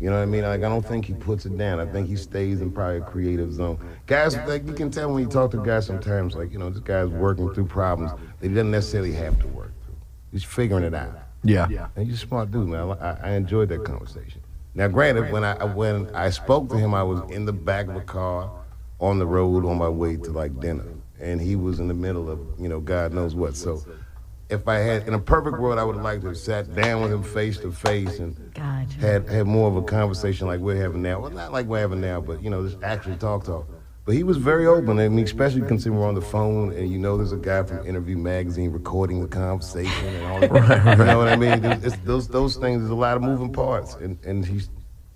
You 0.00 0.08
know 0.08 0.16
what 0.16 0.22
I 0.22 0.26
mean? 0.26 0.42
Like 0.42 0.60
I 0.62 0.68
don't 0.70 0.86
think 0.86 1.04
he 1.04 1.12
puts 1.12 1.44
it 1.44 1.58
down. 1.58 1.80
I 1.80 1.86
think 1.86 2.08
he 2.08 2.16
stays 2.16 2.62
in 2.62 2.70
probably 2.72 2.98
a 2.98 3.02
creative 3.02 3.52
zone. 3.52 3.78
Guys, 4.06 4.36
like 4.46 4.66
you 4.66 4.72
can 4.72 4.90
tell 4.90 5.12
when 5.12 5.22
you 5.22 5.28
talk 5.28 5.50
to 5.50 5.62
guys 5.62 5.84
sometimes, 5.86 6.34
like 6.34 6.50
you 6.50 6.58
know, 6.58 6.70
this 6.70 6.80
guy's 6.80 7.08
working 7.08 7.52
through 7.52 7.66
problems 7.66 8.12
that 8.40 8.48
he 8.48 8.54
doesn't 8.54 8.70
necessarily 8.70 9.12
have 9.12 9.38
to 9.40 9.48
work 9.48 9.72
through. 9.84 9.96
He's 10.32 10.44
figuring 10.44 10.84
it 10.84 10.94
out. 10.94 11.12
Yeah. 11.44 11.66
And 11.94 12.06
he's 12.06 12.14
a 12.14 12.26
smart 12.26 12.50
dude, 12.50 12.68
man. 12.68 12.96
I, 13.02 13.18
I 13.22 13.30
enjoyed 13.32 13.68
that 13.68 13.84
conversation. 13.84 14.40
Now, 14.74 14.88
granted, 14.88 15.32
when 15.32 15.44
I 15.44 15.64
when 15.64 16.14
I 16.14 16.30
spoke 16.30 16.68
to 16.70 16.76
him, 16.76 16.94
I 16.94 17.02
was 17.02 17.30
in 17.30 17.44
the 17.46 17.52
back 17.52 17.88
of 17.88 17.96
a 17.96 18.00
car 18.00 18.50
on 19.00 19.18
the 19.18 19.26
road 19.26 19.64
on 19.64 19.78
my 19.78 19.88
way 19.88 20.16
to 20.16 20.30
like 20.30 20.58
dinner, 20.60 20.84
and 21.20 21.40
he 21.40 21.56
was 21.56 21.80
in 21.80 21.88
the 21.88 21.94
middle 21.94 22.30
of 22.30 22.40
you 22.58 22.68
know 22.68 22.80
God 22.80 23.12
knows 23.12 23.34
what. 23.34 23.56
So, 23.56 23.84
if 24.48 24.68
I 24.68 24.76
had 24.76 25.08
in 25.08 25.14
a 25.14 25.18
perfect 25.18 25.58
world, 25.58 25.78
I 25.78 25.84
would 25.84 25.96
have 25.96 26.04
liked 26.04 26.22
to 26.22 26.28
have 26.28 26.38
sat 26.38 26.74
down 26.74 27.02
with 27.02 27.12
him 27.12 27.22
face 27.22 27.58
to 27.58 27.72
face 27.72 28.18
and 28.18 28.36
Gotcha. 28.54 28.98
had 28.98 29.28
had 29.28 29.46
more 29.46 29.68
of 29.68 29.76
a 29.76 29.82
conversation 29.82 30.46
like 30.46 30.60
we're 30.60 30.80
having 30.80 31.02
now. 31.02 31.20
Well, 31.20 31.30
not 31.30 31.52
like 31.52 31.66
we're 31.66 31.80
having 31.80 32.00
now, 32.00 32.20
but 32.20 32.42
you 32.42 32.50
know, 32.50 32.66
just 32.66 32.82
actually 32.82 33.16
talk 33.16 33.44
talk. 33.44 33.66
But 34.08 34.16
he 34.16 34.22
was 34.22 34.38
very 34.38 34.64
open. 34.66 34.98
I 35.00 35.10
mean, 35.10 35.22
especially 35.26 35.60
considering 35.68 36.00
we're 36.00 36.08
on 36.08 36.14
the 36.14 36.22
phone 36.22 36.72
and 36.72 36.90
you 36.90 36.98
know 36.98 37.18
there's 37.18 37.32
a 37.32 37.36
guy 37.36 37.62
from 37.62 37.86
Interview 37.86 38.16
Magazine 38.16 38.72
recording 38.72 39.20
the 39.20 39.28
conversation 39.28 40.06
and 40.06 40.24
all 40.24 40.40
that. 40.40 40.50
Right. 40.86 40.98
You 40.98 41.04
know 41.04 41.18
what 41.18 41.28
I 41.28 41.36
mean? 41.36 41.62
It's- 41.62 41.98
those 42.04 42.26
those 42.26 42.56
things. 42.56 42.80
There's 42.80 42.90
a 42.90 42.94
lot 42.94 43.18
of 43.18 43.22
moving 43.22 43.52
parts, 43.52 43.96
and 43.96 44.16
and 44.24 44.46
he's 44.46 44.70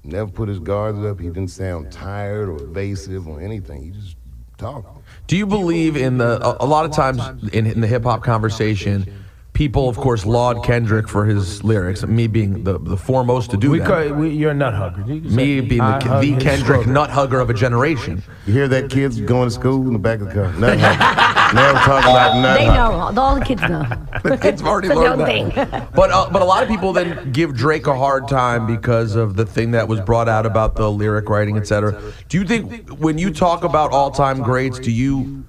never 0.05 0.31
put 0.31 0.47
his 0.47 0.59
guards 0.59 0.99
up. 0.99 1.21
He 1.21 1.29
didn't 1.29 1.49
sound 1.49 1.91
tired 1.91 2.51
or 2.51 2.63
evasive 2.63 3.27
or 3.27 3.41
anything. 3.41 3.83
He 3.83 3.91
just 3.99 4.15
talked. 4.59 4.87
Do 5.27 5.39
you 5.39 5.47
believe 5.47 5.97
in 5.97 6.19
the? 6.19 6.47
A, 6.47 6.63
a 6.63 6.67
lot 6.67 6.85
of 6.85 6.93
times 6.93 7.23
in, 7.55 7.67
in 7.67 7.81
the 7.81 7.87
hip 7.87 8.03
hop 8.03 8.23
conversation, 8.23 9.25
people, 9.53 9.89
of 9.89 9.97
course, 9.97 10.25
laud 10.25 10.65
Kendrick 10.65 11.09
for 11.09 11.27
his 11.27 11.63
lyrics. 11.63 12.05
Me 12.07 12.27
being 12.27 12.65
the, 12.65 12.79
the 12.79 12.97
foremost 12.97 13.51
to 13.51 13.57
do 13.57 13.71
We 13.71 13.79
that. 13.81 13.87
call, 13.87 14.15
we, 14.19 14.31
you're 14.31 14.51
a 14.53 14.55
nut 14.55 14.75
hugger. 14.75 15.03
You 15.07 15.21
Me 15.21 15.61
being 15.61 15.83
the, 15.83 16.19
the 16.21 16.37
Kendrick 16.39 16.59
struggle. 16.83 16.93
nut 16.93 17.11
hugger 17.11 17.39
of 17.41 17.51
a 17.51 17.55
generation. 17.55 18.23
You 18.47 18.53
hear 18.55 18.69
that 18.69 18.91
kids 18.91 19.21
going 19.21 19.49
to 19.49 19.55
school 19.55 19.87
in 19.87 19.93
the 19.93 19.99
back 19.99 20.21
of 20.21 20.29
the 20.29 20.35
car? 20.35 20.53
Nothing. 20.55 20.81
Never 20.81 21.79
talk 21.85 22.05
about 22.05 22.41
nothing. 22.41 22.67
They 22.69 22.73
know. 22.75 23.13
All 23.23 23.35
the 23.39 23.45
kids 23.45 23.63
know. 23.63 23.85
The 24.23 24.39
kids 24.39 24.61
have 24.61 24.69
already 24.69 24.89
learned 24.89 25.21
that. 25.21 25.27
thing. 25.27 25.89
But 25.95 26.11
uh, 26.11 26.31
but 26.31 26.41
a 26.43 26.45
lot 26.45 26.63
of 26.63 26.69
people 26.69 26.93
then 26.93 27.33
give 27.33 27.55
Drake 27.55 27.87
a 27.89 27.95
hard 27.97 28.29
time 28.29 28.67
because 28.67 29.17
of 29.17 29.37
the 29.37 29.45
thing 29.45 29.73
that 29.73 29.89
was 29.89 30.01
brought 30.01 30.29
out 30.29 30.47
about 30.47 30.77
the 30.77 30.91
lyric 30.91 31.29
writing, 31.29 31.57
etc. 31.59 32.01
Do 32.29 32.39
you 32.39 32.45
think 32.47 32.89
when 32.89 33.19
you 33.19 33.31
talk 33.33 33.65
about 33.65 33.91
all 33.93 34.11
time 34.11 34.43
greats, 34.43 34.79
do 34.79 34.91
you 34.93 35.45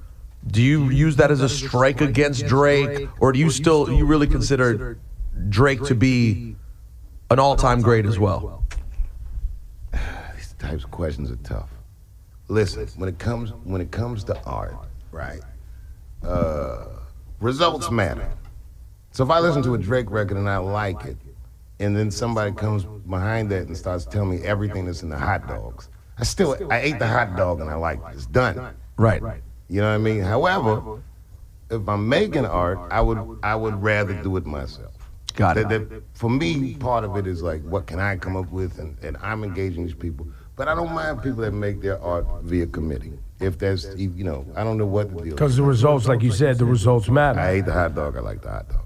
do 0.48 0.62
you 0.62 0.90
use 0.90 1.16
that 1.18 1.32
as 1.32 1.42
a 1.42 1.50
strike 1.50 2.02
against 2.02 2.46
Drake, 2.46 3.08
or 3.20 3.32
do 3.32 3.40
you 3.40 3.50
still 3.50 3.92
you 3.92 4.06
really 4.06 4.28
consider 4.28 5.00
Drake 5.50 5.84
to 5.84 5.96
be 5.96 6.56
an 7.30 7.40
all 7.40 7.56
time 7.56 7.82
great 7.82 8.06
as 8.06 8.20
well? 8.20 8.64
These 10.36 10.56
types 10.60 10.84
of 10.84 10.92
questions 10.92 11.32
are 11.32 11.38
tough. 11.38 11.70
Listen, 12.50 12.88
when 12.98 13.08
it 13.08 13.20
comes 13.20 13.52
when 13.64 13.82
it 13.82 13.92
comes 13.92 14.24
to 14.26 14.42
art, 14.44 14.76
right? 15.12 15.40
Uh, 16.22 16.88
results 17.40 17.90
matter. 17.90 18.30
So 19.12 19.24
if 19.24 19.30
I 19.30 19.40
listen 19.40 19.62
to 19.64 19.76
a 19.76 19.78
Drake 19.78 20.10
record 20.10 20.38
and 20.38 20.50
I 20.50 20.58
like 20.58 21.06
it, 21.06 21.18
and 21.80 21.96
then 21.96 22.12
somebody 22.12 22.52
comes 22.52 22.84
behind 22.84 23.50
that 23.52 23.68
and 23.68 23.78
starts 23.78 24.06
telling 24.06 24.32
me 24.32 24.46
everything 24.46 24.86
that's 24.86 25.04
in 25.04 25.10
the 25.10 25.18
hot 25.18 25.48
dogs, 25.48 25.90
I 26.18 26.24
still 26.24 26.58
I 26.70 26.80
ate 26.82 27.00
the 27.00 27.08
hot 27.08 27.38
dog 27.38 27.62
and 27.62 27.70
I 27.70 27.76
like 27.76 28.00
it. 28.00 28.14
It's 28.14 28.26
done. 28.26 28.76
Right. 28.98 29.22
You 29.74 29.82
know 29.82 29.88
what 29.90 29.96
I 29.96 29.98
mean? 29.98 30.22
However, 30.22 31.00
if 31.72 31.90
I'm 31.90 32.08
making 32.08 32.46
art, 32.46 32.78
I 32.92 33.02
would 33.02 33.18
I 33.42 33.56
would 33.56 33.82
rather 33.82 34.14
do 34.22 34.38
it 34.38 34.46
myself. 34.46 34.92
Got 35.36 35.58
it. 35.58 35.68
That- 35.70 35.90
that- 35.90 36.04
for 36.14 36.30
me, 36.30 36.76
part 36.76 37.04
of 37.04 37.18
it 37.18 37.26
is 37.26 37.42
like, 37.42 37.64
what 37.64 37.88
can 37.88 38.00
I 38.00 38.18
come 38.18 38.36
up 38.36 38.52
with, 38.52 38.78
and, 38.78 38.96
and 39.02 39.18
I'm 39.24 39.44
engaging 39.44 39.84
these 39.86 39.96
people. 39.96 40.28
But 40.56 40.68
I 40.68 40.76
don't 40.76 40.94
mind 40.94 41.24
people 41.24 41.42
that 41.42 41.54
make 41.54 41.82
their 41.82 42.00
art 42.04 42.28
via 42.44 42.68
committee. 42.68 43.14
If 43.40 43.58
that's, 43.58 43.88
you 43.98 44.24
know, 44.24 44.46
I 44.56 44.64
don't 44.64 44.78
know 44.78 44.86
what 44.86 45.10
the 45.10 45.24
deal. 45.24 45.34
Because 45.34 45.58
the 45.58 45.64
results, 45.64 46.08
like 46.08 46.22
you 46.22 46.32
said, 46.32 46.60
the 46.60 46.66
results 46.66 47.10
matter. 47.10 47.40
I 47.40 47.54
hate 47.56 47.66
the 47.66 47.74
hot 47.74 47.96
dog. 47.96 48.16
I 48.16 48.20
like 48.20 48.44
the 48.44 48.52
hot 48.52 48.70
dog. 48.70 48.82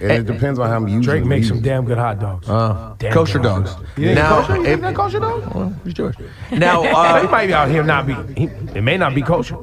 And 0.00 0.12
it 0.12 0.24
depends 0.32 0.58
on 0.58 0.70
how 0.70 0.76
I'm 0.76 0.88
using 0.88 1.02
Drake 1.02 1.22
the 1.24 1.28
makes 1.28 1.48
some 1.48 1.60
damn 1.60 1.84
good 1.84 1.98
hot 1.98 2.18
dogs. 2.18 2.48
Uh, 2.48 2.94
Damn 2.98 3.12
kosher 3.12 3.38
good 3.38 3.50
hot 3.50 3.64
dogs. 3.66 3.88
Yeah, 3.98 4.14
Now, 4.14 4.40
kosher? 4.40 4.56
You 4.56 4.64
if- 4.64 4.80
that 4.80 4.94
kosher 4.94 5.20
dog? 5.20 5.54
Well, 5.54 5.76
he's 5.84 5.92
Jewish. 5.92 6.16
Now, 6.50 6.82
uh, 6.96 7.20
he 7.20 7.28
might 7.28 7.48
be 7.48 7.52
out 7.52 7.68
here 7.68 7.82
not 7.82 8.06
be. 8.06 8.14
He, 8.40 8.44
it 8.74 8.80
may 8.82 8.96
not 8.96 9.14
be 9.14 9.20
kosher. 9.20 9.58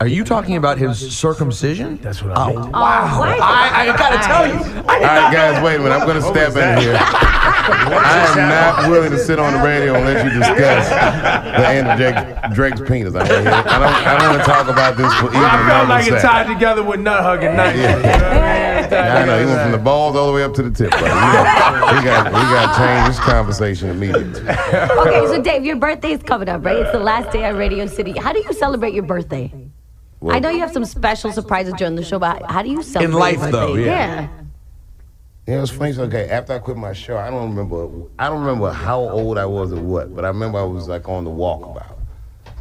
Are 0.00 0.06
you 0.06 0.22
talking 0.22 0.54
about 0.54 0.78
his 0.78 1.16
circumcision? 1.16 1.98
That's 2.00 2.22
what 2.22 2.38
I 2.38 2.44
oh, 2.44 2.48
mean. 2.50 2.58
Oh, 2.58 2.70
wow. 2.70 3.20
I, 3.42 3.90
I 3.90 3.96
gotta 3.98 4.18
tell 4.22 4.46
you. 4.46 4.54
All 4.78 5.00
right, 5.00 5.32
guys, 5.32 5.60
wait 5.60 5.74
a 5.74 5.78
minute. 5.80 5.92
I'm 5.92 6.06
going 6.06 6.22
to 6.22 6.22
step 6.22 6.54
in 6.54 6.80
here. 6.80 6.96
I 7.00 8.32
am 8.38 8.48
not 8.48 8.88
willing 8.88 9.10
to 9.10 9.18
sit 9.18 9.40
on 9.40 9.54
the 9.54 9.58
radio 9.58 9.96
and 9.96 10.04
let 10.04 10.24
you 10.24 10.38
discuss 10.38 10.88
the 10.88 11.68
end 11.68 11.88
of 11.88 11.98
Drake, 11.98 12.54
Drake's 12.54 12.88
penis. 12.88 13.16
I, 13.16 13.26
don't, 13.26 13.46
I 13.48 14.18
don't 14.18 14.36
want 14.36 14.40
to 14.40 14.46
talk 14.46 14.68
about 14.68 14.96
this 14.96 15.12
for 15.14 15.30
even 15.30 15.42
I 15.42 15.66
felt 15.66 15.84
another 15.84 15.88
like 15.88 16.06
it 16.06 16.20
second. 16.20 16.22
tied 16.22 16.46
together 16.46 16.84
with 16.84 17.00
nut 17.00 17.20
hugging 17.20 17.56
night. 17.56 17.74
Yeah, 17.76 19.20
I 19.20 19.26
know. 19.26 19.40
He 19.40 19.46
went 19.46 19.62
from 19.62 19.72
the 19.72 19.78
balls 19.78 20.14
all 20.14 20.28
the 20.28 20.32
way 20.32 20.44
up 20.44 20.54
to 20.54 20.62
the 20.62 20.70
tip. 20.70 20.92
But 20.92 21.02
we 21.02 21.08
got, 21.08 21.96
we 21.96 22.04
got, 22.04 22.26
we 22.26 22.40
got 22.54 22.72
to 22.72 22.78
change 22.78 23.16
this 23.16 23.24
conversation 23.24 23.90
immediately. 23.90 24.42
okay, 24.42 25.26
so 25.26 25.42
Dave, 25.42 25.64
your 25.64 25.76
birthday 25.76 26.12
is 26.12 26.22
coming 26.22 26.48
up, 26.48 26.64
right? 26.64 26.76
It's 26.76 26.92
the 26.92 27.00
last 27.00 27.32
day 27.32 27.42
at 27.42 27.56
Radio 27.56 27.86
City. 27.86 28.12
How 28.16 28.32
do 28.32 28.38
you 28.38 28.52
celebrate 28.52 28.94
your 28.94 29.02
birthday? 29.02 29.52
I 30.26 30.38
know 30.40 30.50
you 30.50 30.60
have 30.60 30.72
some 30.72 30.84
special 30.84 31.32
surprises 31.32 31.74
during 31.74 31.94
the 31.94 32.04
show, 32.04 32.18
but 32.18 32.42
how 32.50 32.62
do 32.62 32.70
you 32.70 32.82
celebrate? 32.82 33.14
In 33.14 33.18
life, 33.18 33.50
though, 33.52 33.74
birthday? 33.74 33.86
yeah. 33.86 34.28
Yeah, 35.46 35.56
it 35.56 35.60
was 35.62 35.70
funny. 35.70 35.94
So, 35.94 36.02
okay, 36.02 36.28
after 36.28 36.52
I 36.52 36.58
quit 36.58 36.76
my 36.76 36.92
show, 36.92 37.16
I 37.16 37.30
don't 37.30 37.48
remember. 37.48 38.06
I 38.18 38.28
don't 38.28 38.40
remember 38.40 38.70
how 38.70 39.00
old 39.00 39.38
I 39.38 39.46
was 39.46 39.72
or 39.72 39.80
what, 39.80 40.14
but 40.14 40.26
I 40.26 40.28
remember 40.28 40.58
I 40.58 40.64
was 40.64 40.88
like 40.88 41.08
on 41.08 41.24
the 41.24 41.30
walkabout, 41.30 41.96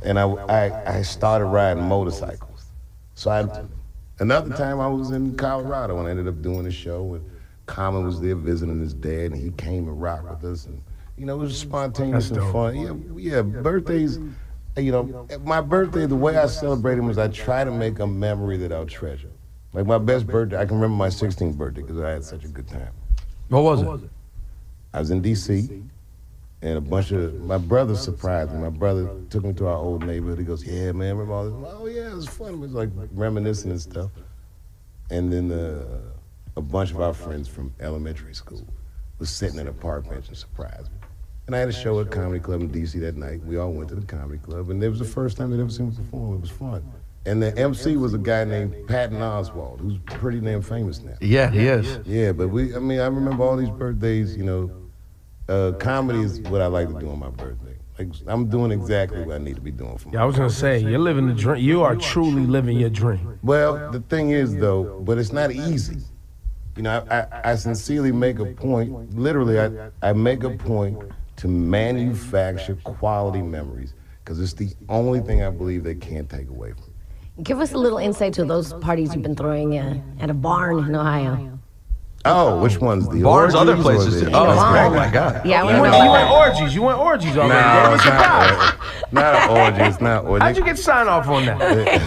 and 0.04 0.18
I 0.18 0.24
I, 0.24 0.98
I 1.00 1.02
started 1.02 1.46
riding 1.48 1.84
motorcycles. 1.84 2.68
So 3.16 3.30
I 3.30 3.46
another 4.20 4.56
time 4.56 4.80
I 4.80 4.88
was 4.88 5.12
in 5.12 5.36
Colorado 5.36 5.98
and 5.98 6.08
I 6.08 6.12
ended 6.12 6.30
up 6.30 6.42
doing 6.42 6.66
a 6.66 6.72
show, 6.72 7.16
and 7.16 7.30
Common 7.66 8.06
was 8.06 8.22
there 8.22 8.36
visiting 8.36 8.80
his 8.80 8.94
dad, 8.94 9.32
and 9.32 9.36
he 9.36 9.50
came 9.52 9.90
and 9.90 10.02
rocked 10.02 10.30
with 10.30 10.46
us, 10.46 10.66
and 10.66 10.82
you 11.18 11.26
know 11.26 11.36
it 11.36 11.44
was 11.44 11.60
spontaneous 11.60 12.32
and 12.32 12.52
fun. 12.54 12.76
Yeah, 13.18 13.34
yeah. 13.36 13.42
Birthdays, 13.42 14.18
you 14.78 14.92
know, 14.92 15.28
my 15.44 15.62
birthday. 15.62 16.06
The 16.06 16.16
way 16.16 16.38
I 16.38 16.48
celebrated 16.48 17.02
was 17.02 17.18
I 17.18 17.28
try 17.28 17.64
to 17.64 17.72
make 17.72 18.00
a 18.00 18.08
memory 18.08 18.58
that 18.58 18.72
I'll 18.72 18.86
treasure. 18.86 19.32
Like 19.74 19.86
my 19.86 19.98
best 19.98 20.28
birthday, 20.28 20.58
I 20.58 20.66
can 20.66 20.76
remember 20.76 20.96
my 20.96 21.10
16th 21.10 21.56
birthday 21.58 21.82
because 21.82 22.00
I 22.00 22.12
had 22.12 22.24
such 22.24 22.44
a 22.46 22.48
good 22.48 22.68
time. 22.68 22.92
What 23.50 23.64
was 23.64 23.82
it? 23.82 24.10
I 24.94 25.00
was 25.00 25.12
in 25.12 25.22
D.C. 25.22 25.84
and 26.62 26.78
a 26.78 26.82
bunch 26.82 27.12
of 27.12 27.36
my 27.42 27.58
brother 27.58 27.96
surprised 27.96 28.52
me. 28.52 28.60
My 28.60 28.70
brother 28.70 29.10
took 29.30 29.44
me 29.44 29.54
to 29.54 29.68
our 29.68 29.76
old 29.76 30.06
neighborhood. 30.06 30.40
He 30.40 30.46
goes, 30.46 30.66
"Yeah, 30.66 30.92
man, 30.92 31.18
remember 31.18 31.34
all 31.34 31.44
this?" 31.46 31.74
Oh 31.80 31.86
yeah, 31.86 32.12
it 32.12 32.16
was 32.16 32.28
fun. 32.28 32.56
It 32.56 32.60
was 32.60 32.72
like 32.72 32.90
reminiscing 33.12 33.72
and 33.72 33.82
stuff. 33.82 34.12
And 35.10 35.32
then 35.32 35.52
uh, 35.52 36.00
a 36.56 36.62
bunch 36.62 36.92
of 36.92 37.00
our 37.00 37.14
friends 37.14 37.48
from 37.48 37.74
elementary 37.80 38.34
school 38.34 38.66
was 39.20 39.30
sitting 39.30 39.60
in 39.60 39.68
a 39.68 39.74
park 39.74 40.10
bench 40.10 40.28
and 40.28 40.38
surprised 40.38 40.92
me. 40.92 40.97
And 41.48 41.56
I 41.56 41.60
had 41.60 41.70
a 41.70 41.74
show 41.74 41.98
at 42.02 42.12
Comedy 42.12 42.42
Club 42.42 42.60
in 42.60 42.68
D.C. 42.68 43.00
that 43.00 43.16
night. 43.16 43.42
We 43.46 43.56
all 43.58 43.72
went 43.72 43.88
to 43.90 43.96
the 43.96 44.06
Comedy 44.06 44.38
Club, 44.38 44.70
and 44.70 44.84
it 44.84 44.90
was 44.90 45.00
the 45.00 45.06
first 45.06 45.38
time 45.38 45.50
they'd 45.50 45.62
ever 45.62 45.70
seen 45.70 45.90
me 45.90 45.96
perform. 45.96 46.36
It 46.36 46.42
was 46.42 46.50
fun. 46.50 46.84
And 47.26 47.42
the 47.42 47.58
MC 47.58 47.96
was 47.96 48.14
a 48.14 48.18
guy 48.18 48.44
named 48.44 48.76
Patton 48.88 49.20
Oswalt, 49.20 49.80
who's 49.80 49.98
pretty 50.00 50.42
damn 50.42 50.62
famous 50.62 51.02
now. 51.02 51.14
Yeah, 51.22 51.50
he 51.50 51.68
is. 51.68 52.00
Yeah, 52.06 52.34
but 52.34 52.50
we, 52.50 52.76
I 52.76 52.80
mean, 52.80 53.00
I 53.00 53.06
remember 53.06 53.46
all 53.46 53.56
these 53.56 53.70
birthdays, 53.70 54.36
you 54.36 54.44
know. 54.44 54.72
Uh, 55.48 55.72
comedy 55.80 56.20
is 56.20 56.42
what 56.42 56.60
I 56.60 56.68
like 56.68 56.90
to 56.90 57.00
do 57.00 57.10
on 57.10 57.20
my 57.20 57.30
birthday. 57.30 57.78
Like, 57.98 58.10
I'm 58.28 58.50
doing 58.50 58.72
exactly 58.72 59.24
what 59.24 59.36
I 59.36 59.38
need 59.38 59.56
to 59.56 59.62
be 59.62 59.72
doing 59.72 59.98
for 59.98 60.10
my 60.10 60.16
Yeah, 60.16 60.24
I 60.24 60.26
was 60.26 60.36
gonna 60.36 60.50
say 60.50 60.80
you're 60.80 61.00
living 61.00 61.28
the 61.28 61.34
dream. 61.34 61.64
You 61.64 61.82
are 61.84 61.96
truly 61.96 62.46
living 62.46 62.78
your 62.78 62.90
dream. 62.90 63.40
Well, 63.42 63.90
the 63.92 64.02
thing 64.02 64.32
is, 64.32 64.54
though, 64.58 65.00
but 65.00 65.18
it's 65.18 65.32
not 65.32 65.54
easy. 65.54 66.00
You 66.76 66.84
know, 66.84 67.06
I, 67.10 67.20
I, 67.20 67.52
I 67.52 67.56
sincerely 67.56 68.12
make 68.12 68.40
a 68.40 68.46
point, 68.46 69.18
literally, 69.18 69.60
I, 69.60 69.90
I 70.02 70.12
make 70.12 70.44
a 70.44 70.52
point 70.52 71.00
to 71.38 71.48
manufacture 71.48 72.76
quality 72.84 73.42
memories 73.42 73.94
because 74.24 74.40
it's 74.40 74.54
the 74.54 74.74
only 74.90 75.22
thing 75.22 75.42
I 75.44 75.50
believe 75.50 75.84
they 75.84 75.96
can't 75.96 76.30
take 76.30 76.50
away 76.50 76.74
from. 76.74 77.44
Give 77.44 77.60
us 77.60 77.72
a 77.72 77.78
little 77.78 78.00
insight 78.00 78.34
to 78.34 78.46
those 78.46 78.74
parties 78.74 79.14
you've 79.14 79.24
been 79.24 79.36
throwing 79.36 79.78
uh, 79.78 80.02
at 80.20 80.30
a 80.30 80.34
barn 80.34 80.80
in 80.80 80.96
Ohio. 80.96 81.57
Oh, 82.26 82.58
oh, 82.60 82.62
which 82.64 82.80
one's 82.80 83.08
the 83.08 83.22
Barns, 83.22 83.56
other 83.56 83.72
orgies 83.74 83.86
or 83.86 83.90
places, 83.96 84.20
the- 84.22 84.30
too. 84.30 84.36
Oh, 84.36 84.48
oh 84.50 84.90
my 84.90 85.10
God. 85.10 85.46
Yeah, 85.46 85.66
we 85.66 85.74
You 85.76 85.82
went, 85.82 85.96
you 86.04 86.12
went 86.12 86.30
orgies. 86.30 86.76
You 86.76 86.82
went 86.82 87.00
orgies 87.00 87.38
already. 87.38 87.54
No, 87.54 87.94
it's 87.94 88.06
not, 88.06 88.48
surprise. 88.50 88.74
or- 88.74 89.14
not 89.14 89.36
an 89.36 89.58
orgy. 89.58 89.82
It's 89.90 90.02
not 90.02 90.26
orgy. 90.26 90.44
How'd 90.44 90.58
you 90.58 90.66
get 90.66 90.78
sign 90.78 91.08
off 91.08 91.28
on 91.28 91.46
that? 91.46 91.62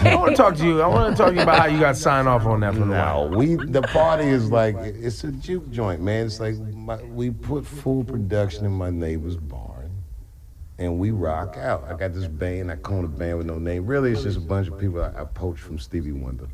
I 0.05 0.15
want 0.15 0.31
to 0.31 0.35
talk 0.37 0.55
to 0.57 0.63
you. 0.65 0.81
I 0.81 0.87
want 0.87 1.15
to 1.15 1.23
talk 1.23 1.29
to 1.31 1.35
you 1.35 1.41
about 1.41 1.59
how 1.59 1.65
you 1.65 1.79
got 1.79 1.97
sign 1.97 2.27
off 2.27 2.45
on 2.45 2.59
that 2.59 2.73
from 2.75 2.89
the 2.89 2.95
No, 2.97 3.31
we 3.35 3.55
the 3.55 3.81
party 3.81 4.25
is 4.27 4.51
like 4.51 4.75
it's 4.77 5.23
a 5.23 5.31
juke 5.31 5.71
joint, 5.71 6.01
man. 6.01 6.27
It's 6.27 6.39
like 6.39 6.55
my, 6.57 7.01
we 7.03 7.31
put 7.31 7.65
full 7.65 8.03
production 8.03 8.65
in 8.65 8.71
my 8.73 8.91
neighbor's 8.91 9.37
barn, 9.37 9.89
and 10.77 10.99
we 10.99 11.09
rock 11.11 11.57
out. 11.57 11.85
I 11.89 11.95
got 11.95 12.13
this 12.13 12.27
band. 12.27 12.69
I 12.69 12.75
call 12.75 12.99
it 12.99 13.05
a 13.05 13.07
band 13.07 13.37
with 13.39 13.47
no 13.47 13.57
name. 13.57 13.87
Really, 13.87 14.11
it's 14.11 14.21
just 14.23 14.37
a 14.37 14.41
bunch 14.41 14.67
of 14.67 14.77
people 14.77 15.01
I, 15.01 15.21
I 15.21 15.23
poached 15.23 15.61
from 15.61 15.79
Stevie 15.79 16.11
Wonder, 16.11 16.47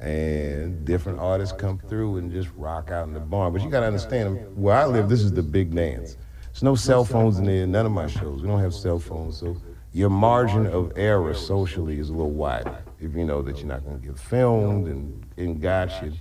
and 0.00 0.84
different 0.84 1.18
artists 1.18 1.54
come 1.56 1.78
through 1.78 2.16
and 2.16 2.32
just 2.32 2.48
rock 2.56 2.90
out 2.90 3.06
in 3.06 3.14
the 3.14 3.20
barn. 3.20 3.52
But 3.52 3.62
you 3.62 3.70
gotta 3.70 3.86
understand, 3.86 4.56
where 4.56 4.74
I 4.74 4.86
live, 4.86 5.08
this 5.08 5.20
is 5.20 5.32
the 5.32 5.42
big 5.42 5.74
dance. 5.74 6.16
There's 6.52 6.62
no 6.62 6.74
cell 6.74 7.04
phones 7.04 7.38
in 7.38 7.44
there. 7.44 7.66
None 7.66 7.86
of 7.86 7.92
my 7.92 8.06
shows. 8.06 8.42
We 8.42 8.48
don't 8.48 8.60
have 8.60 8.74
cell 8.74 8.98
phones, 8.98 9.36
so 9.38 9.56
your 9.92 10.10
margin 10.10 10.66
of 10.66 10.92
error 10.96 11.34
socially 11.34 11.98
is 11.98 12.08
a 12.08 12.12
little 12.12 12.30
wider. 12.30 12.82
If 13.00 13.14
you 13.14 13.24
know 13.24 13.42
that 13.42 13.58
you're 13.58 13.66
not 13.66 13.84
going 13.84 14.00
to 14.00 14.06
get 14.06 14.18
filmed 14.18 14.86
and, 14.86 15.26
and 15.36 15.60
gotcha. 15.60 16.12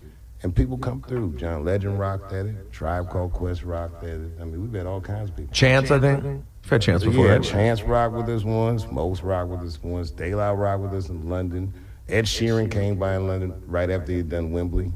And 0.41 0.56
people 0.56 0.77
come 0.77 1.01
through. 1.01 1.35
John 1.35 1.65
Legend 1.65 1.99
rocked 1.99 2.31
at 2.31 2.45
it. 2.45 2.72
Tribe 2.72 3.10
Called 3.10 3.34
Quest 3.34 3.64
rocked 3.64 4.03
at 4.03 4.22
it. 4.22 4.31
I 4.39 4.45
mean, 4.45 4.61
we've 4.61 4.73
had 4.73 4.85
all 4.85 5.01
kinds 5.01 5.30
of 5.30 5.35
people. 5.35 5.53
Chance, 5.53 5.91
I 5.91 5.99
think. 5.99 6.23
You've 6.23 6.69
had 6.69 6.81
Chance 6.81 7.03
before. 7.03 7.27
Yeah? 7.27 7.39
Chance 7.39 7.84
rocked 7.84 8.15
with 8.15 8.30
us 8.30 8.43
once. 8.43 8.89
Mos 8.89 9.22
rocked 9.22 9.49
with 9.49 9.61
us 9.61 9.81
once. 9.84 10.11
Daylight 10.11 10.57
rocked 10.57 10.81
with 10.81 10.93
us 10.93 11.10
in 11.10 11.30
London. 11.30 11.73
Ed 12.10 12.26
Sheeran 12.26 12.69
came 12.72 12.98
by 12.98 13.15
in 13.15 13.27
London 13.27 13.53
right 13.68 13.90
after 13.90 14.11
he'd 14.11 14.30
done 14.30 14.52
Wembley 14.52 14.91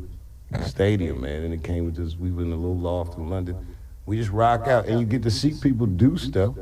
Stadium, 0.65 1.21
man. 1.21 1.43
And 1.43 1.53
it 1.53 1.63
came 1.63 1.85
with 1.85 1.99
us. 1.99 2.15
We 2.15 2.31
were 2.31 2.41
in 2.43 2.51
a 2.51 2.55
little 2.55 2.77
loft 2.77 3.17
in 3.17 3.29
London. 3.29 3.55
We 4.05 4.17
just 4.17 4.31
rock 4.31 4.67
out, 4.67 4.85
and 4.87 4.99
you 4.99 5.05
get 5.05 5.23
to 5.23 5.31
see 5.31 5.53
people 5.61 5.85
do 5.85 6.17
stuff 6.17 6.55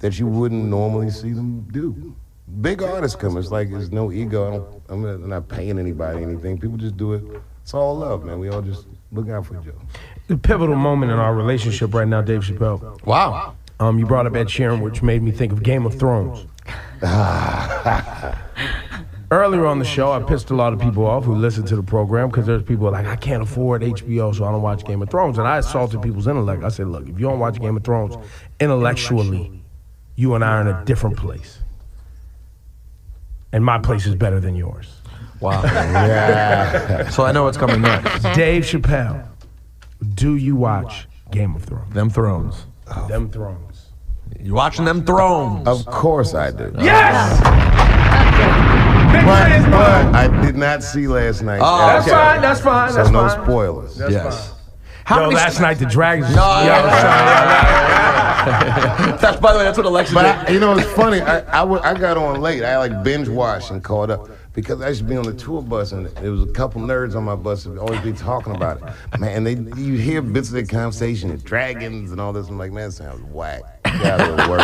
that 0.00 0.18
you 0.18 0.26
wouldn't 0.26 0.64
normally 0.64 1.10
see 1.10 1.32
them 1.32 1.66
do. 1.72 2.14
big 2.60 2.82
artists 2.82 3.14
come. 3.14 3.36
It's 3.36 3.50
like 3.50 3.70
there's 3.70 3.92
no 3.92 4.10
ego. 4.10 4.48
I 4.48 4.50
don't, 4.56 4.82
I'm 4.88 5.02
not- 5.02 5.14
I'm 5.24 5.28
not 5.28 5.48
paying 5.48 5.78
anybody 5.78 6.22
anything. 6.22 6.58
People 6.58 6.76
just 6.78 6.96
do 6.96 7.12
it. 7.12 7.22
It's 7.62 7.74
all 7.74 7.98
love, 7.98 8.24
man. 8.24 8.38
We 8.40 8.48
all 8.48 8.62
just 8.62 8.86
look 9.12 9.28
out 9.28 9.44
for 9.46 9.54
each 9.54 9.68
other. 9.68 9.74
The 10.28 10.36
pivotal 10.38 10.74
moment 10.76 11.12
in 11.12 11.18
our 11.18 11.34
relationship 11.34 11.92
right 11.94 12.08
now, 12.08 12.22
Dave 12.22 12.40
Chappelle. 12.40 13.04
Wow. 13.04 13.54
Um, 13.80 13.98
you 13.98 14.06
brought 14.06 14.26
up 14.26 14.34
Ed 14.34 14.46
Sheeran, 14.48 14.80
which 14.80 15.02
made 15.02 15.22
me 15.22 15.30
think 15.30 15.52
of 15.52 15.62
Game 15.62 15.84
of 15.86 15.98
Thrones. 15.98 16.46
Earlier 19.30 19.66
on 19.66 19.78
the 19.78 19.84
show, 19.84 20.10
I 20.10 20.22
pissed 20.22 20.48
a 20.48 20.54
lot 20.54 20.72
of 20.72 20.80
people 20.80 21.06
off 21.06 21.24
who 21.24 21.34
listen 21.34 21.64
to 21.66 21.76
the 21.76 21.82
program 21.82 22.30
because 22.30 22.46
there's 22.46 22.62
people 22.62 22.90
like, 22.90 23.04
I 23.06 23.16
can't 23.16 23.42
afford 23.42 23.82
HBO, 23.82 24.34
so 24.34 24.44
I 24.44 24.50
don't 24.50 24.62
watch 24.62 24.84
Game 24.86 25.02
of 25.02 25.10
Thrones. 25.10 25.36
And 25.36 25.46
I 25.46 25.58
assaulted 25.58 26.00
people's 26.00 26.26
intellect. 26.26 26.64
I 26.64 26.70
said, 26.70 26.88
look, 26.88 27.02
if 27.02 27.18
you 27.18 27.26
don't 27.26 27.38
watch 27.38 27.60
Game 27.60 27.76
of 27.76 27.84
Thrones, 27.84 28.16
intellectually, 28.58 29.62
you 30.16 30.34
and 30.34 30.42
I 30.42 30.48
are 30.48 30.60
in 30.62 30.66
a 30.68 30.84
different 30.86 31.18
place. 31.18 31.58
And 33.52 33.62
my 33.62 33.78
place 33.78 34.06
is 34.06 34.14
better 34.14 34.40
than 34.40 34.56
yours. 34.56 34.90
Wow. 35.40 35.62
Yeah. 35.62 37.08
So 37.10 37.24
I 37.24 37.32
know 37.32 37.44
what's 37.44 37.58
coming 37.58 37.82
next. 37.82 38.22
Dave 38.34 38.64
Chappelle, 38.64 39.26
do 40.14 40.36
you 40.36 40.56
watch 40.56 41.06
Game 41.30 41.54
of 41.54 41.64
Thrones? 41.64 41.92
Them 41.92 42.08
Thrones. 42.08 42.66
Them 43.08 43.30
Thrones. 43.30 43.90
You 44.40 44.54
watching 44.54 44.84
them 44.86 45.04
Thrones? 45.04 45.68
Of 45.68 45.84
course 45.86 46.34
I 46.34 46.50
do. 46.50 46.72
Yes! 46.78 47.40
But, 49.24 49.70
but 49.70 50.14
I 50.14 50.42
did 50.44 50.56
not 50.56 50.82
see 50.82 51.06
last 51.08 51.42
night. 51.42 51.60
Oh, 51.62 51.78
That's 51.86 52.08
fine, 52.10 52.40
that's 52.40 52.60
fine, 52.60 52.90
So 52.90 52.96
that's 52.96 53.10
no 53.10 53.28
fine. 53.28 53.44
spoilers. 53.44 53.96
That's 53.96 54.12
Yes. 54.12 54.48
fine. 54.48 54.58
How 55.04 55.16
Yo, 55.20 55.22
many 55.24 55.36
last 55.36 55.60
night 55.60 55.78
the 55.78 55.86
Dragons. 55.86 56.34
No, 56.36 56.42
Yo, 56.60 56.72
That's 58.48 59.40
by 59.40 59.52
the 59.52 59.58
way, 59.58 59.64
that's 59.64 59.76
what 59.76 59.86
Alexa 59.86 60.14
But 60.14 60.22
did. 60.22 60.48
I, 60.48 60.52
you 60.52 60.60
know, 60.60 60.76
it's 60.76 60.90
funny. 60.92 61.20
I, 61.20 61.40
I, 61.62 61.94
got 61.98 62.16
on 62.16 62.40
late. 62.40 62.62
I 62.62 62.78
like 62.78 63.02
binge 63.02 63.28
watched 63.28 63.70
and 63.70 63.82
caught 63.82 64.10
up 64.10 64.28
because 64.54 64.80
I 64.80 64.88
used 64.88 65.00
to 65.00 65.06
be 65.06 65.16
on 65.16 65.24
the 65.24 65.32
tour 65.34 65.60
bus 65.62 65.92
and 65.92 66.06
there 66.08 66.30
was 66.30 66.42
a 66.42 66.52
couple 66.52 66.80
nerds 66.82 67.14
on 67.14 67.24
my 67.24 67.34
bus 67.36 67.64
that 67.64 67.70
would 67.70 67.78
always 67.78 68.00
be 68.00 68.12
talking 68.12 68.54
about 68.54 68.78
it. 68.82 69.20
Man, 69.20 69.46
and 69.46 69.46
they 69.46 69.80
you 69.80 69.94
hear 69.96 70.22
bits 70.22 70.48
of 70.48 70.54
their 70.54 70.66
conversation 70.66 71.30
and 71.30 71.42
dragons 71.44 72.10
and 72.12 72.20
all 72.20 72.32
this. 72.32 72.48
I'm 72.48 72.58
like, 72.58 72.72
man, 72.72 72.88
that 72.88 72.92
sounds 72.92 73.22
whack. 73.32 73.62
Got 73.84 74.20
a 74.20 74.30
little 74.30 74.50
worse. 74.50 74.62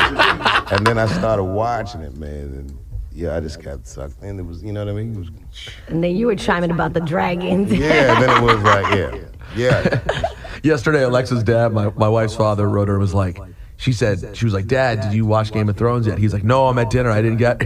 and 0.72 0.86
then 0.86 0.98
I 0.98 1.06
started 1.06 1.44
watching 1.44 2.00
it, 2.02 2.16
man, 2.16 2.30
and 2.30 2.78
yeah, 3.14 3.36
I 3.36 3.40
just 3.40 3.62
got 3.62 3.86
sucked 3.86 4.22
in. 4.22 4.38
It 4.38 4.42
was, 4.46 4.62
you 4.62 4.72
know 4.72 4.84
what 4.84 4.92
I 4.92 4.96
mean? 4.96 5.14
It 5.14 5.18
was, 5.18 5.30
And 5.88 6.02
then 6.02 6.16
you 6.16 6.26
were 6.26 6.36
chiming 6.36 6.70
about 6.70 6.92
the 6.92 7.00
dragons. 7.00 7.72
yeah. 7.72 8.20
Then 8.20 8.42
it 8.42 8.44
was 8.44 8.62
like, 8.62 8.94
yeah, 8.94 9.18
yeah. 9.56 10.28
Yesterday, 10.62 11.04
Alexa's 11.04 11.42
dad, 11.42 11.72
my, 11.72 11.90
my 11.90 12.08
wife's 12.08 12.34
father, 12.34 12.68
wrote 12.68 12.88
her 12.88 12.94
and 12.94 13.00
was 13.00 13.14
like, 13.14 13.38
she 13.76 13.92
said, 13.92 14.36
she 14.36 14.44
was 14.44 14.54
like, 14.54 14.66
Dad, 14.66 15.00
did 15.00 15.12
you 15.12 15.26
watch 15.26 15.52
Game 15.52 15.68
of 15.68 15.76
Thrones 15.76 16.06
yet? 16.06 16.16
He's 16.16 16.32
like, 16.32 16.44
No, 16.44 16.68
I'm 16.68 16.78
at 16.78 16.90
dinner. 16.90 17.10
I 17.10 17.20
didn't 17.20 17.38
get, 17.38 17.60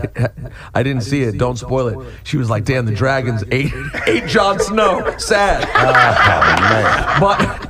I 0.74 0.82
didn't 0.82 1.02
see 1.02 1.22
it. 1.22 1.36
Don't 1.38 1.58
spoil 1.58 1.88
it. 1.88 2.14
She 2.24 2.38
was 2.38 2.48
like, 2.48 2.64
Damn, 2.64 2.86
the 2.86 2.94
dragons 2.94 3.44
ate, 3.50 3.72
ate 4.06 4.26
Jon 4.26 4.58
Snow. 4.58 5.16
Sad. 5.18 5.68
Oh, 5.74 7.20
but 7.20 7.67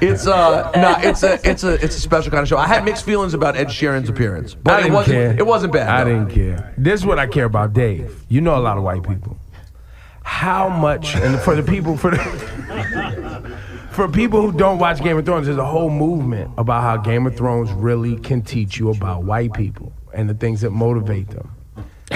it's 0.00 0.26
uh, 0.26 0.70
no, 0.74 0.96
it's 1.08 1.22
a, 1.22 1.38
it's 1.48 1.64
a, 1.64 1.74
it's 1.74 1.96
a 1.96 2.00
special 2.00 2.30
kind 2.30 2.42
of 2.42 2.48
show. 2.48 2.56
I 2.58 2.66
had 2.66 2.84
mixed 2.84 3.04
feelings 3.04 3.34
about 3.34 3.56
Ed 3.56 3.68
Sheeran's 3.68 4.08
appearance, 4.08 4.54
I 4.54 4.58
but 4.62 4.72
it 4.78 4.82
didn't 4.84 4.94
wasn't, 4.94 5.14
care. 5.14 5.36
it 5.38 5.46
wasn't 5.46 5.72
bad. 5.72 5.88
I 5.88 6.04
though. 6.04 6.24
didn't 6.24 6.30
care. 6.34 6.74
This 6.78 7.00
is 7.00 7.06
what 7.06 7.18
I 7.18 7.26
care 7.26 7.44
about, 7.44 7.72
Dave. 7.72 8.24
You 8.28 8.40
know 8.40 8.56
a 8.56 8.60
lot 8.60 8.76
of 8.76 8.82
white 8.84 9.02
people. 9.02 9.36
How 10.22 10.68
much, 10.68 11.14
and 11.14 11.38
for 11.40 11.54
the 11.54 11.62
people, 11.62 11.96
for 11.96 12.10
the, 12.10 12.18
for 13.92 14.08
people 14.08 14.42
who 14.42 14.56
don't 14.56 14.78
watch 14.78 15.02
Game 15.02 15.16
of 15.16 15.24
Thrones, 15.24 15.46
there's 15.46 15.58
a 15.58 15.64
whole 15.64 15.88
movement 15.90 16.50
about 16.58 16.82
how 16.82 16.96
Game 16.96 17.26
of 17.26 17.36
Thrones 17.36 17.70
really 17.72 18.16
can 18.16 18.42
teach 18.42 18.76
you 18.78 18.90
about 18.90 19.22
white 19.24 19.52
people 19.52 19.92
and 20.12 20.28
the 20.28 20.34
things 20.34 20.60
that 20.62 20.70
motivate 20.70 21.28
them. 21.28 21.52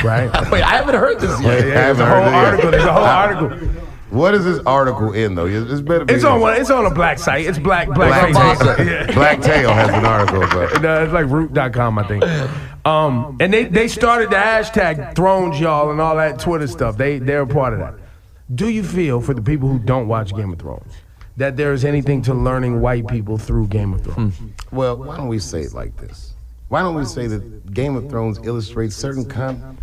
Right? 0.02 0.30
Wait, 0.50 0.62
I 0.62 0.76
haven't 0.76 0.94
heard 0.96 1.20
this 1.20 1.38
Wait, 1.38 1.44
yet. 1.44 1.54
I 1.58 1.92
There's 1.92 1.98
haven't 1.98 2.06
a 2.06 2.10
whole 2.10 2.22
heard 2.22 2.30
it 2.30 2.32
yet. 2.32 2.44
article. 2.44 2.70
There's 2.72 2.84
a 2.84 2.92
whole 2.92 3.04
article. 3.04 3.89
What 4.10 4.34
is 4.34 4.44
this 4.44 4.58
article 4.66 5.12
in 5.12 5.34
though? 5.36 5.46
It's 5.46 5.80
better. 5.80 6.04
Be 6.04 6.14
It's 6.14 6.24
on 6.24 6.40
one. 6.40 6.60
It's 6.60 6.70
on 6.70 6.84
a 6.86 6.90
black 6.90 7.18
site. 7.18 7.46
It's 7.46 7.58
black 7.58 7.86
Black 7.88 8.32
black. 8.32 8.58
Tail. 8.58 8.76
Tail. 8.76 8.86
Yeah. 9.06 9.12
Black 9.14 9.40
Tail 9.40 9.72
has 9.72 9.88
an 9.90 10.04
article, 10.04 10.40
but 10.40 10.82
No, 10.82 11.04
it's 11.04 11.12
like 11.12 11.26
root.com, 11.26 11.98
I 11.98 12.02
think. 12.08 12.24
Um, 12.86 13.36
and 13.40 13.52
they, 13.52 13.64
they 13.64 13.88
started 13.88 14.30
the 14.30 14.36
hashtag 14.36 15.14
Thrones, 15.14 15.60
y'all, 15.60 15.90
and 15.90 16.00
all 16.00 16.16
that 16.16 16.38
Twitter 16.40 16.66
stuff. 16.66 16.96
They, 16.96 17.18
they're 17.18 17.42
a 17.42 17.46
part 17.46 17.72
of 17.74 17.78
that. 17.80 17.94
Do 18.54 18.68
you 18.68 18.82
feel, 18.82 19.20
for 19.20 19.34
the 19.34 19.42
people 19.42 19.68
who 19.68 19.78
don't 19.78 20.08
watch 20.08 20.34
Game 20.34 20.52
of 20.52 20.58
Thrones, 20.58 20.92
that 21.36 21.56
there 21.56 21.72
is 21.72 21.84
anything 21.84 22.20
to 22.22 22.34
learning 22.34 22.80
white 22.80 23.06
people 23.06 23.38
through 23.38 23.68
Game 23.68 23.92
of 23.92 24.00
Thrones? 24.02 24.34
Well, 24.72 24.96
why 24.96 25.16
don't 25.16 25.28
we 25.28 25.38
say 25.38 25.60
it 25.60 25.72
like 25.74 25.96
this? 25.98 26.32
Why 26.68 26.80
don't 26.82 26.94
we 26.94 27.04
say 27.04 27.26
that 27.28 27.72
Game 27.74 27.96
of 27.96 28.08
Thrones 28.10 28.38
illustrates 28.44 28.96
certain 28.96 29.24
con- 29.24 29.78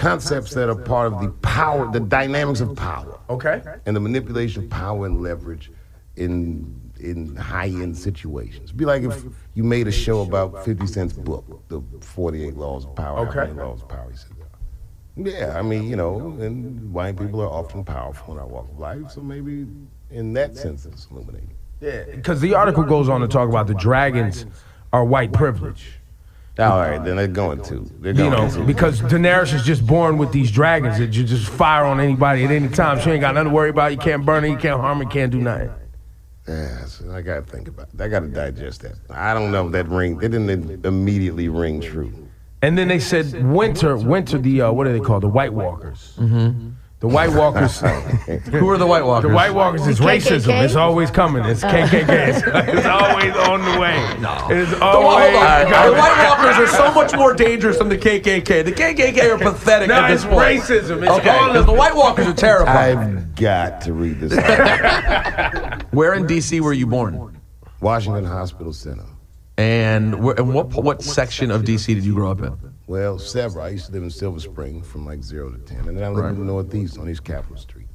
concepts 0.00 0.54
that 0.54 0.68
are 0.70 0.74
part 0.74 1.12
of 1.12 1.20
the 1.20 1.28
power, 1.42 1.90
the 1.92 2.00
dynamics 2.00 2.60
of 2.60 2.74
power, 2.74 3.18
Okay. 3.28 3.62
and 3.86 3.94
the 3.94 4.00
manipulation 4.00 4.64
of 4.64 4.70
power 4.70 5.06
and 5.06 5.20
leverage 5.20 5.70
in 6.16 6.74
in 7.00 7.34
high-end 7.34 7.96
situations. 7.96 8.72
Be 8.72 8.84
like 8.84 9.02
if 9.02 9.24
you 9.54 9.64
made 9.64 9.88
a 9.88 9.92
show 9.92 10.20
about 10.20 10.62
50 10.66 10.86
Cent's 10.86 11.14
book, 11.14 11.62
The 11.68 11.80
48 12.02 12.54
Laws 12.58 12.84
of 12.84 12.94
Power. 12.94 13.26
Okay. 13.26 13.50
Laws 13.52 13.80
of 13.80 13.88
Power, 13.88 14.10
he 14.10 14.16
said. 14.18 14.32
Yeah, 15.16 15.58
I 15.58 15.62
mean, 15.62 15.88
you 15.88 15.96
know, 15.96 16.36
and 16.40 16.92
white 16.92 17.16
people 17.18 17.40
are 17.40 17.48
often 17.48 17.84
powerful 17.84 18.34
in 18.34 18.40
our 18.40 18.46
walk 18.46 18.68
of 18.70 18.78
life, 18.78 19.10
so 19.10 19.22
maybe 19.22 19.66
in 20.10 20.34
that 20.34 20.56
sense 20.56 20.84
it's 20.84 21.08
illuminating. 21.10 21.50
Yeah, 21.80 22.04
because 22.14 22.40
the 22.42 22.52
article 22.54 22.84
goes 22.84 23.08
on 23.08 23.22
to 23.22 23.28
talk 23.28 23.48
about 23.48 23.66
the 23.66 23.74
dragons 23.74 24.44
are 24.92 25.04
white 25.04 25.32
privilege. 25.32 25.99
All 26.60 26.78
right, 26.78 27.02
then 27.02 27.16
they're 27.16 27.26
going 27.26 27.62
to. 27.64 27.90
They're 28.00 28.12
going 28.12 28.30
You 28.32 28.36
know, 28.36 28.50
to. 28.50 28.64
because 28.64 29.00
Daenerys 29.02 29.54
is 29.54 29.62
just 29.64 29.86
born 29.86 30.18
with 30.18 30.32
these 30.32 30.50
dragons 30.50 30.98
that 30.98 31.14
you 31.14 31.24
just 31.24 31.48
fire 31.48 31.84
on 31.84 32.00
anybody 32.00 32.44
at 32.44 32.50
any 32.50 32.68
time. 32.68 33.00
She 33.00 33.10
ain't 33.10 33.20
got 33.20 33.34
nothing 33.34 33.50
to 33.50 33.54
worry 33.54 33.70
about. 33.70 33.92
You 33.92 33.98
can't 33.98 34.24
burn 34.26 34.42
her, 34.42 34.48
you 34.48 34.56
can't 34.56 34.80
harm 34.80 34.98
her, 34.98 35.04
you 35.04 35.08
can't 35.10 35.32
do 35.32 35.40
nothing. 35.40 35.70
Yeah, 36.48 36.84
so 36.86 37.10
I 37.12 37.22
gotta 37.22 37.42
think 37.42 37.68
about 37.68 37.88
it. 37.94 38.00
I 38.00 38.08
gotta 38.08 38.26
digest 38.26 38.82
that. 38.82 38.94
I 39.08 39.34
don't 39.34 39.52
know 39.52 39.66
if 39.66 39.72
that 39.72 39.88
ring. 39.88 40.16
It 40.22 40.30
didn't 40.30 40.84
immediately 40.84 41.48
ring 41.48 41.80
true. 41.80 42.12
And 42.62 42.76
then 42.76 42.88
they 42.88 42.98
said 42.98 43.44
winter, 43.44 43.96
winter. 43.96 44.36
The 44.38 44.62
uh, 44.62 44.72
what 44.72 44.86
are 44.86 44.92
they 44.92 45.00
called? 45.00 45.22
The 45.22 45.28
White 45.28 45.52
Walkers. 45.52 46.14
Mm-hmm. 46.18 46.70
The 47.00 47.08
White 47.08 47.30
Walkers. 47.30 47.80
Who 48.50 48.68
are 48.68 48.76
the 48.76 48.86
White 48.86 49.06
Walkers? 49.06 49.30
The 49.30 49.34
White 49.34 49.54
Walkers 49.54 49.86
is 49.86 50.00
racism. 50.00 50.52
KKK? 50.52 50.64
It's 50.66 50.74
always 50.76 51.10
coming. 51.10 51.42
It's 51.46 51.62
KKK. 51.64 52.28
It's, 52.28 52.42
it's 52.46 52.86
always 52.86 53.34
on 53.36 53.64
the 53.64 53.80
way. 53.80 53.96
No. 54.20 54.46
It 54.50 54.58
is 54.58 54.70
The, 54.70 54.76
hold 54.80 55.06
on. 55.06 55.32
the. 55.32 55.98
White 55.98 56.28
Walkers 56.28 56.58
are 56.58 56.66
so 56.76 56.92
much 56.92 57.14
more 57.16 57.32
dangerous 57.32 57.78
than 57.78 57.88
the 57.88 57.96
KKK. 57.96 58.64
The 58.66 58.72
KKK 58.72 59.34
are 59.34 59.38
pathetic 59.38 59.88
No, 59.88 59.94
at 59.94 60.08
this 60.08 60.24
it's 60.24 60.30
point. 60.30 60.60
racism. 60.60 61.02
It's 61.02 61.10
okay, 61.10 61.30
all 61.30 61.46
because 61.48 61.64
the 61.64 61.72
White 61.72 61.96
Walkers 61.96 62.26
are 62.26 62.34
terrifying. 62.34 62.98
I've 62.98 63.34
got 63.34 63.80
to 63.82 63.94
read 63.94 64.20
this. 64.20 64.32
Where 65.92 66.12
in 66.12 66.26
D.C. 66.26 66.60
were 66.60 66.74
you 66.74 66.86
born? 66.86 67.40
Washington 67.80 68.26
Hospital 68.26 68.74
Center. 68.74 69.06
And, 69.56 70.22
where, 70.22 70.38
and 70.38 70.52
what 70.54 70.68
what 70.74 71.02
section 71.02 71.50
of 71.50 71.64
D.C. 71.64 71.94
did 71.94 72.04
you 72.04 72.14
grow 72.14 72.30
up 72.30 72.42
in? 72.42 72.69
Well, 72.90 73.20
several. 73.20 73.64
I 73.64 73.68
used 73.68 73.86
to 73.86 73.92
live 73.92 74.02
in 74.02 74.10
Silver 74.10 74.40
Spring 74.40 74.82
from 74.82 75.06
like 75.06 75.22
zero 75.22 75.48
to 75.52 75.58
ten, 75.58 75.86
and 75.86 75.96
then 75.96 76.02
I 76.02 76.08
lived 76.08 76.30
in 76.30 76.40
the 76.40 76.44
Northeast 76.44 76.98
on 76.98 77.08
East 77.08 77.22
Capitol 77.22 77.56
Street. 77.56 77.86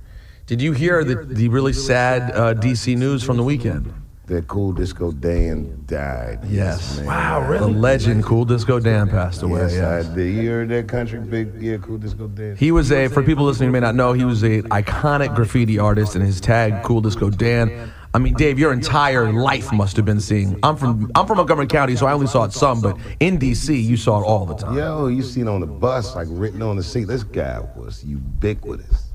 Did 0.46 0.62
you 0.62 0.72
hear 0.72 1.04
the, 1.04 1.16
the 1.16 1.50
really 1.50 1.74
sad 1.74 2.32
uh, 2.32 2.54
D.C. 2.54 2.96
news 2.96 3.22
from 3.22 3.36
the 3.36 3.44
weekend? 3.44 3.94
That 4.28 4.48
cool 4.48 4.72
disco 4.72 5.12
Dan 5.12 5.84
died. 5.86 6.46
Yes. 6.48 6.96
man. 6.98 7.08
Wow, 7.08 7.58
The 7.60 7.68
legend 7.68 8.24
Cool 8.24 8.46
Disco 8.46 8.80
Dan 8.80 9.10
passed 9.10 9.44
away. 9.44 9.64
Yes, 9.64 9.74
yes. 9.74 10.06
I 10.06 10.16
did. 10.16 10.34
You 10.34 10.50
heard 10.50 10.70
that 10.70 10.88
country 10.88 11.20
big? 11.20 11.62
Yeah, 11.62 11.78
cool 11.78 11.98
disco 11.98 12.28
Dan. 12.30 12.56
He 12.56 12.72
was 12.72 12.90
a, 12.92 13.10
for 13.10 13.22
people 13.22 13.44
listening 13.44 13.68
who 13.68 13.74
may 13.74 13.82
not 13.82 13.96
know, 13.96 14.14
he 14.14 14.24
was 14.24 14.44
a 14.44 14.62
iconic 14.62 15.36
graffiti 15.36 15.78
artist, 15.78 16.16
and 16.16 16.24
his 16.24 16.40
tag, 16.40 16.84
Cool 16.84 17.02
Disco 17.02 17.30
Dan. 17.30 17.92
I 18.16 18.18
mean, 18.18 18.34
Dave, 18.36 18.58
your 18.58 18.72
entire 18.72 19.34
life 19.34 19.74
must 19.74 19.98
have 19.98 20.06
been 20.06 20.22
seeing. 20.22 20.58
I'm 20.64 20.78
from 20.78 21.12
I'm 21.16 21.28
from 21.28 21.36
Montgomery 21.36 21.68
County, 21.68 21.98
so 21.98 22.06
I 22.06 22.14
only 22.14 22.28
saw 22.28 22.46
it 22.46 22.54
some, 22.54 22.80
but 22.80 22.98
in 23.20 23.38
D.C., 23.38 23.78
you 23.78 23.98
saw 23.98 24.22
it 24.22 24.24
all 24.24 24.46
the 24.46 24.56
time. 24.56 24.78
Yo, 24.78 25.08
you 25.08 25.22
seen 25.22 25.50
on 25.50 25.60
the 25.60 25.68
bus, 25.68 26.16
like 26.16 26.28
written 26.32 26.62
on 26.62 26.78
the 26.78 26.84
seat. 26.84 27.10
This 27.10 27.24
guy 27.24 27.60
was 27.76 28.06
ubiquitous. 28.06 29.08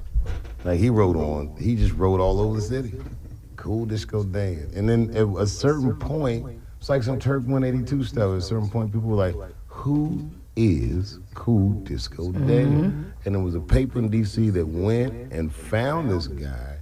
Like 0.65 0.79
he 0.79 0.91
wrote 0.91 1.17
on, 1.17 1.57
he 1.57 1.77
just 1.77 1.95
wrote 1.95 2.21
all 2.21 2.41
over 2.41 2.57
the 2.57 2.63
city. 2.63 2.93
Cool 3.57 3.87
disco 3.87 4.23
Dan. 4.23 4.71
And 4.77 4.87
then 4.87 5.17
at 5.17 5.27
a 5.27 5.47
certain 5.47 5.97
point, 5.97 6.61
it's 6.79 6.91
like 6.91 7.03
some 7.03 7.19
Turk 7.19 7.45
182 7.47 8.05
stuff. 8.05 8.33
At 8.33 8.37
a 8.37 8.43
certain 8.43 8.69
point, 8.69 8.93
people 8.93 9.09
were 9.09 9.17
like, 9.17 9.35
who 9.67 10.31
is 10.57 11.21
Cool 11.35 11.71
Disco 11.85 12.33
Dan? 12.33 12.49
Mm-hmm. 12.49 13.11
And 13.25 13.35
it 13.35 13.39
was 13.39 13.55
a 13.55 13.61
paper 13.61 13.99
in 13.99 14.11
DC 14.11 14.53
that 14.53 14.67
went 14.67 15.33
and 15.33 15.51
found 15.51 16.11
this 16.11 16.27
guy. 16.27 16.80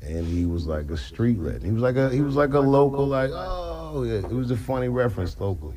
And 0.00 0.26
he 0.26 0.46
was 0.46 0.66
like 0.66 0.90
a 0.90 0.96
street 0.96 1.38
legend. 1.38 1.64
He 1.64 1.72
was 1.72 1.82
like 1.82 1.96
a 1.96 2.10
he 2.10 2.20
was 2.20 2.36
like 2.36 2.54
a 2.54 2.60
local 2.60 3.06
like 3.06 3.30
oh 3.32 4.04
yeah. 4.04 4.18
It 4.18 4.30
was 4.30 4.50
a 4.50 4.56
funny 4.56 4.88
reference 4.88 5.38
locally. 5.40 5.76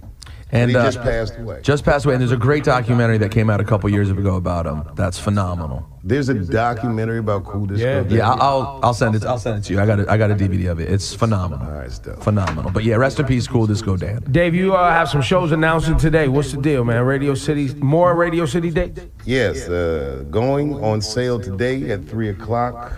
And 0.51 0.69
he 0.69 0.75
uh, 0.75 0.83
just 0.83 1.01
passed 1.01 1.37
away. 1.37 1.61
Just 1.61 1.85
passed 1.85 2.05
away. 2.05 2.15
And 2.15 2.21
there's 2.21 2.33
a 2.33 2.37
great 2.37 2.65
documentary 2.65 3.17
that 3.19 3.31
came 3.31 3.49
out 3.49 3.61
a 3.61 3.63
couple 3.63 3.89
years 3.89 4.09
ago 4.09 4.35
about 4.35 4.65
him. 4.65 4.83
That's 4.95 5.17
phenomenal. 5.17 5.87
There's 6.03 6.27
a 6.27 6.33
documentary 6.33 7.19
about 7.19 7.45
Cool 7.45 7.67
Disco. 7.67 8.05
Yeah, 8.09 8.15
yeah. 8.15 8.29
I'll 8.29 8.79
I'll 8.83 8.93
send 8.93 9.15
it. 9.15 9.23
I'll 9.23 9.39
send 9.39 9.59
it 9.59 9.67
to 9.67 9.73
you. 9.73 9.79
I 9.79 9.85
got 9.85 10.01
a, 10.01 10.11
I 10.11 10.17
got 10.17 10.29
a 10.29 10.35
DVD 10.35 10.71
of 10.71 10.79
it. 10.79 10.91
It's 10.91 11.13
phenomenal. 11.13 11.65
All 11.65 11.73
right, 11.73 11.91
stuff. 11.91 12.21
Phenomenal. 12.21 12.71
But 12.71 12.83
yeah, 12.83 12.95
rest 12.95 13.19
in 13.19 13.25
peace, 13.27 13.47
Cool 13.47 13.65
Disco 13.65 13.95
Dan. 13.95 14.23
Dave, 14.29 14.53
you 14.53 14.75
uh, 14.75 14.91
have 14.91 15.07
some 15.07 15.21
shows 15.21 15.53
announcing 15.53 15.97
today. 15.97 16.27
What's 16.27 16.51
the 16.51 16.61
deal, 16.61 16.83
man? 16.83 17.01
Radio 17.03 17.33
City, 17.33 17.73
more 17.75 18.13
Radio 18.15 18.45
City 18.45 18.71
dates? 18.71 19.01
Yes, 19.25 19.69
uh, 19.69 20.25
going 20.29 20.83
on 20.83 21.01
sale 21.01 21.39
today 21.39 21.91
at 21.91 22.03
3 22.05 22.29
o'clock. 22.29 22.91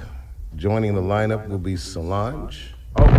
Joining 0.63 0.95
the 0.95 1.01
lineup 1.01 1.49
will 1.49 1.57
be 1.57 1.75
Solange. 1.75 2.73
Oh, 2.95 3.03
oh, 3.03 3.05
oh. 3.05 3.17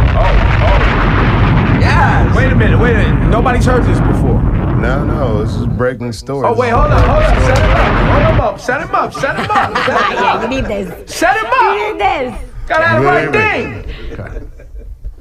Yes. 1.79 2.35
Wait 2.35 2.51
a 2.51 2.57
minute, 2.57 2.81
wait 2.81 2.95
a 2.95 2.97
minute. 2.97 3.29
Nobody's 3.29 3.67
heard 3.67 3.85
this 3.85 4.01
before. 4.01 4.43
No, 4.81 5.05
no, 5.05 5.45
this 5.45 5.55
is 5.55 5.67
breaking 5.67 6.13
story. 6.15 6.49
Oh, 6.49 6.55
wait, 6.55 6.71
hold 6.71 6.91
on, 6.91 7.07
hold 7.07 7.23
on. 7.23 7.35
Set 7.45 7.61
him 7.61 7.71
up. 7.71 8.01
Hold 8.09 8.35
him 8.35 8.41
up. 8.41 8.59
Set 8.59 8.81
him 8.81 8.95
up. 8.95 9.13
Set 9.13 9.37
him 9.37 9.51
up. 9.51 9.77
Set 9.77 10.01
him 10.01 10.13
yeah, 10.15 10.33
up. 10.33 10.43
you 10.43 10.49
need 10.49 10.65
this. 10.65 11.15
Set 11.15 11.37
him 11.37 11.45
up. 11.45 11.61
You 11.61 11.69
up. 11.69 11.93
need 11.93 12.01
this. 12.01 12.51
Gotta 12.67 12.87
have 12.87 13.03
the 13.03 13.09
right 13.09 13.31
Wait, 13.31 14.41
thing. 14.41 14.51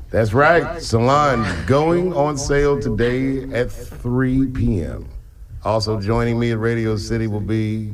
That's 0.09 0.31
right, 0.31 0.81
Solange 0.81 1.67
going 1.67 2.13
on 2.13 2.37
sale 2.37 2.79
today 2.79 3.53
at 3.53 3.69
3 3.69 4.47
p.m. 4.47 5.09
Also 5.65 5.99
joining 5.99 6.39
me 6.39 6.51
at 6.53 6.59
Radio 6.59 6.95
City 6.95 7.27
will 7.27 7.41
be 7.41 7.93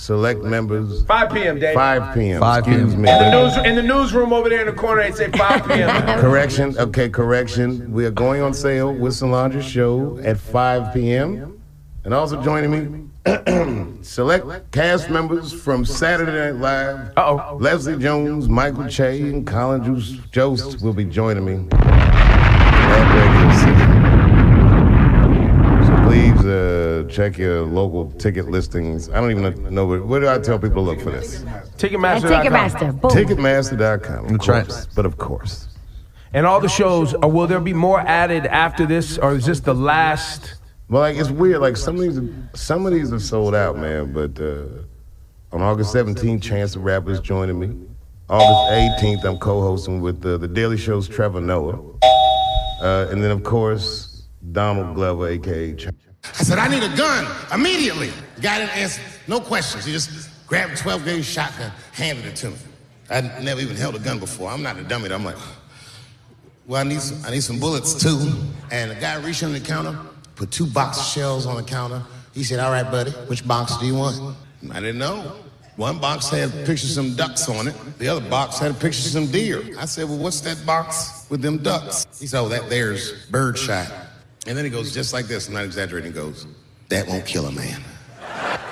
select 0.00 0.42
members. 0.42 1.04
5 1.04 1.32
p.m., 1.32 1.58
Dave. 1.60 1.74
5 1.74 2.14
p.m. 2.14 2.40
5 2.40 2.58
Excuse 2.66 2.96
me. 2.96 3.10
In 3.10 3.18
the, 3.18 3.30
news, 3.30 3.56
in 3.66 3.74
the 3.76 3.82
newsroom 3.82 4.32
over 4.32 4.48
there 4.48 4.60
in 4.60 4.66
the 4.66 4.72
corner, 4.72 5.02
they 5.02 5.12
say 5.12 5.30
5 5.30 5.66
p.m. 5.68 6.20
Correction. 6.20 6.76
Okay, 6.78 7.08
correction. 7.08 7.92
We 7.92 8.06
are 8.06 8.10
going 8.10 8.40
on 8.42 8.54
sale 8.54 8.92
with 8.94 9.14
Solange's 9.14 9.64
show 9.64 10.18
at 10.24 10.38
5 10.38 10.94
p.m. 10.94 11.62
And 12.04 12.14
also 12.14 12.42
joining 12.42 12.70
me, 12.70 13.08
select 14.02 14.72
cast 14.72 15.10
members 15.10 15.52
from 15.52 15.84
Saturday 15.84 16.32
Night 16.32 16.60
Live. 16.60 17.12
Uh-oh. 17.18 17.58
Leslie 17.60 17.98
Jones, 17.98 18.48
Michael 18.48 18.88
Che, 18.88 19.20
and 19.20 19.46
Colin 19.46 19.84
Juice 19.84 20.12
Jost 20.32 20.80
will 20.80 20.94
be 20.94 21.04
joining 21.04 21.44
me 21.44 21.68
at 21.72 23.04
Radio 23.20 23.50
City. 23.60 23.84
So 25.86 25.92
please 26.08 26.46
uh, 26.46 26.89
check 27.04 27.38
your 27.38 27.62
local 27.62 28.10
ticket 28.12 28.48
listings. 28.48 29.08
I 29.10 29.20
don't 29.20 29.30
even 29.30 29.74
know 29.74 29.86
where, 29.86 30.02
where 30.02 30.20
do 30.20 30.28
I 30.28 30.38
tell 30.38 30.58
people 30.58 30.84
to 30.84 30.90
look 30.90 31.00
for 31.00 31.10
this? 31.10 31.44
At 31.44 31.66
Ticketmaster. 31.78 33.00
Boom. 33.00 33.10
Ticketmaster.com, 33.10 34.34
of 34.34 34.40
course. 34.40 34.86
But 34.94 35.06
of 35.06 35.18
course. 35.18 35.68
And 36.32 36.46
all 36.46 36.60
the 36.60 36.68
shows, 36.68 37.14
uh, 37.14 37.28
will 37.28 37.46
there 37.46 37.60
be 37.60 37.72
more 37.72 38.00
added 38.00 38.46
after 38.46 38.86
this, 38.86 39.18
or 39.18 39.34
is 39.34 39.46
this 39.46 39.60
the 39.60 39.74
last? 39.74 40.54
Well, 40.88 41.02
like 41.02 41.16
it's 41.16 41.30
weird. 41.30 41.60
Like 41.60 41.76
some 41.76 41.96
of 41.96 42.02
these, 42.02 42.20
some 42.54 42.86
of 42.86 42.92
these 42.92 43.12
are 43.12 43.18
sold 43.18 43.54
out, 43.54 43.76
man. 43.76 44.12
But 44.12 44.40
uh, 44.40 44.66
on 45.52 45.60
August 45.62 45.94
17th, 45.94 46.42
Chance 46.42 46.74
the 46.74 46.80
Rapper 46.80 47.10
is 47.10 47.20
joining 47.20 47.58
me. 47.58 47.72
August 48.28 49.02
18th, 49.02 49.24
I'm 49.24 49.38
co-hosting 49.38 50.00
with 50.00 50.24
uh, 50.24 50.36
the 50.36 50.46
Daily 50.46 50.76
Show's 50.76 51.08
Trevor 51.08 51.40
Noah, 51.40 51.80
uh, 52.80 53.08
and 53.10 53.24
then 53.24 53.32
of 53.32 53.42
course 53.42 54.22
Donald 54.52 54.94
Glover, 54.94 55.28
aka. 55.28 55.74
Ch- 55.74 55.88
I 56.24 56.42
said, 56.42 56.58
I 56.58 56.68
need 56.68 56.82
a 56.82 56.96
gun 56.96 57.26
immediately. 57.52 58.10
The 58.36 58.42
guy 58.42 58.58
didn't 58.58 58.76
answer. 58.76 59.00
No 59.26 59.40
questions. 59.40 59.84
He 59.84 59.92
just 59.92 60.30
grabbed 60.46 60.72
a 60.72 60.76
12 60.76 61.04
gauge 61.04 61.24
shotgun, 61.24 61.72
handed 61.92 62.26
it 62.26 62.36
to 62.36 62.50
me. 62.50 62.56
I'd 63.08 63.42
never 63.42 63.60
even 63.60 63.76
held 63.76 63.96
a 63.96 63.98
gun 63.98 64.18
before. 64.18 64.50
I'm 64.50 64.62
not 64.62 64.78
a 64.78 64.82
dummy. 64.82 65.10
I'm 65.10 65.24
like, 65.24 65.36
well, 66.66 66.80
I 66.80 66.84
need 66.84 67.00
some, 67.00 67.24
I 67.24 67.30
need 67.30 67.42
some 67.42 67.58
bullets 67.58 67.94
too. 67.94 68.32
And 68.70 68.90
the 68.90 68.94
guy 68.94 69.16
reached 69.16 69.42
under 69.42 69.58
the 69.58 69.66
counter, 69.66 69.98
put 70.36 70.50
two 70.50 70.66
box 70.66 71.00
shells 71.08 71.46
on 71.46 71.56
the 71.56 71.62
counter. 71.62 72.02
He 72.32 72.44
said, 72.44 72.60
all 72.60 72.70
right, 72.70 72.88
buddy, 72.88 73.10
which 73.10 73.46
box 73.46 73.76
do 73.78 73.86
you 73.86 73.96
want? 73.96 74.36
I 74.70 74.80
didn't 74.80 74.98
know. 74.98 75.36
One 75.76 75.98
box 75.98 76.28
had 76.28 76.50
pictures 76.66 76.96
of 76.96 77.04
some 77.04 77.16
ducks 77.16 77.48
on 77.48 77.66
it. 77.66 77.74
The 77.98 78.08
other 78.08 78.28
box 78.28 78.58
had 78.58 78.70
a 78.70 78.74
picture 78.74 79.00
of 79.00 79.12
some 79.12 79.26
deer. 79.28 79.62
I 79.78 79.86
said, 79.86 80.08
well, 80.08 80.18
what's 80.18 80.42
that 80.42 80.64
box 80.66 81.26
with 81.30 81.40
them 81.40 81.58
ducks? 81.58 82.06
He 82.20 82.26
said, 82.26 82.40
oh, 82.40 82.48
that 82.50 82.68
there's 82.68 83.26
birdshot. 83.26 83.90
And 84.46 84.56
then 84.56 84.64
he 84.64 84.70
goes 84.70 84.92
just 84.92 85.12
like 85.12 85.26
this, 85.26 85.48
I'm 85.48 85.54
not 85.54 85.64
exaggerating, 85.64 86.12
he 86.12 86.14
goes, 86.14 86.46
that 86.88 87.06
won't 87.06 87.26
kill 87.26 87.46
a 87.46 87.52
man. 87.52 87.82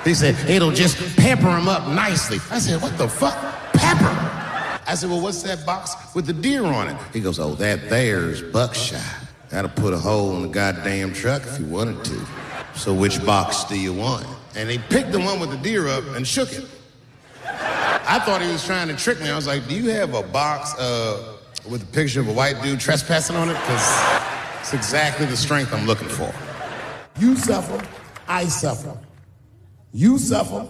He 0.04 0.14
said, 0.14 0.34
it'll 0.48 0.70
just 0.70 0.96
pepper 1.16 1.48
him 1.48 1.68
up 1.68 1.86
nicely. 1.88 2.38
I 2.50 2.58
said, 2.58 2.80
what 2.80 2.96
the 2.96 3.08
fuck? 3.08 3.36
Pepper? 3.74 4.14
I 4.86 4.94
said, 4.94 5.10
well, 5.10 5.20
what's 5.20 5.42
that 5.42 5.66
box 5.66 5.94
with 6.14 6.26
the 6.26 6.32
deer 6.32 6.64
on 6.64 6.88
it? 6.88 6.96
He 7.12 7.20
goes, 7.20 7.38
oh, 7.38 7.54
that 7.56 7.90
there's 7.90 8.42
buckshot. 8.42 9.02
That'll 9.50 9.70
put 9.70 9.92
a 9.92 9.98
hole 9.98 10.34
in 10.36 10.42
the 10.42 10.48
goddamn 10.48 11.12
truck 11.12 11.42
if 11.46 11.58
you 11.58 11.66
wanted 11.66 12.02
to. 12.04 12.26
So 12.74 12.94
which 12.94 13.24
box 13.24 13.64
do 13.64 13.78
you 13.78 13.92
want? 13.92 14.26
And 14.54 14.70
he 14.70 14.78
picked 14.78 15.12
the 15.12 15.20
one 15.20 15.40
with 15.40 15.50
the 15.50 15.56
deer 15.58 15.88
up 15.88 16.04
and 16.16 16.26
shook 16.26 16.52
it. 16.52 16.64
I 17.44 18.18
thought 18.24 18.40
he 18.40 18.50
was 18.50 18.64
trying 18.64 18.88
to 18.88 18.96
trick 18.96 19.20
me. 19.20 19.28
I 19.28 19.36
was 19.36 19.46
like, 19.46 19.68
do 19.68 19.74
you 19.74 19.90
have 19.90 20.14
a 20.14 20.22
box 20.22 20.74
uh, 20.78 21.36
with 21.68 21.82
a 21.82 21.86
picture 21.86 22.20
of 22.20 22.28
a 22.28 22.32
white 22.32 22.62
dude 22.62 22.80
trespassing 22.80 23.36
on 23.36 23.50
it? 23.50 23.54
Because 23.54 23.86
it's 24.68 24.74
exactly 24.74 25.24
the 25.24 25.34
strength 25.34 25.72
I'm 25.72 25.86
looking 25.86 26.08
for. 26.08 26.30
You 27.18 27.36
suffer, 27.36 27.82
I 28.26 28.44
suffer. 28.44 28.98
You 29.94 30.18
suffer, 30.18 30.68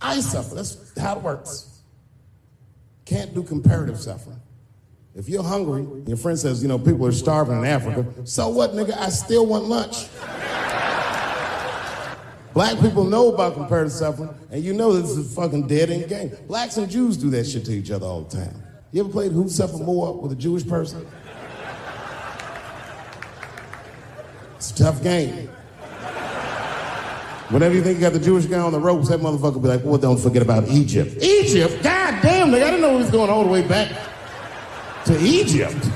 I 0.00 0.18
suffer. 0.18 0.56
That's 0.56 0.98
how 0.98 1.14
it 1.14 1.22
works. 1.22 1.78
Can't 3.04 3.32
do 3.34 3.44
comparative 3.44 4.00
suffering. 4.00 4.40
If 5.14 5.28
you're 5.28 5.44
hungry, 5.44 5.86
your 6.08 6.16
friend 6.16 6.36
says, 6.36 6.60
you 6.60 6.66
know, 6.66 6.76
people 6.76 7.06
are 7.06 7.12
starving 7.12 7.58
in 7.58 7.64
Africa, 7.64 8.04
so 8.24 8.48
what, 8.48 8.72
nigga? 8.72 8.98
I 8.98 9.10
still 9.10 9.46
want 9.46 9.66
lunch. 9.66 10.08
Black 12.52 12.80
people 12.80 13.04
know 13.04 13.32
about 13.32 13.54
comparative 13.54 13.92
suffering, 13.92 14.30
and 14.50 14.64
you 14.64 14.72
know 14.72 14.92
this 14.92 15.12
is 15.12 15.32
a 15.32 15.40
fucking 15.40 15.68
dead 15.68 15.90
end 15.90 16.08
game. 16.08 16.32
Blacks 16.48 16.78
and 16.78 16.90
Jews 16.90 17.16
do 17.16 17.30
that 17.30 17.46
shit 17.46 17.64
to 17.66 17.72
each 17.72 17.92
other 17.92 18.06
all 18.06 18.22
the 18.22 18.38
time. 18.38 18.60
You 18.90 19.04
ever 19.04 19.12
played 19.12 19.30
Who 19.30 19.48
Suffered 19.48 19.82
More 19.82 20.20
with 20.20 20.32
a 20.32 20.36
Jewish 20.36 20.66
person? 20.66 21.06
It's 24.56 24.70
a 24.70 24.74
tough 24.74 25.02
game. 25.02 25.48
Whenever 27.50 27.74
you 27.74 27.82
think 27.82 27.96
you 27.96 28.00
got 28.00 28.12
the 28.12 28.18
Jewish 28.18 28.46
guy 28.46 28.58
on 28.58 28.72
the 28.72 28.80
ropes, 28.80 29.08
that 29.08 29.20
motherfucker 29.20 29.62
be 29.62 29.68
like, 29.68 29.84
well, 29.84 29.98
don't 29.98 30.18
forget 30.18 30.42
about 30.42 30.66
Egypt. 30.68 31.22
Egypt? 31.22 31.80
God 31.82 32.20
damn, 32.20 32.48
nigga, 32.48 32.62
I 32.62 32.70
didn't 32.70 32.80
know 32.80 32.92
he 32.92 32.96
was 32.96 33.10
going 33.10 33.30
all 33.30 33.44
the 33.44 33.50
way 33.50 33.62
back 33.62 33.96
to 35.04 35.16
Egypt. 35.20 35.88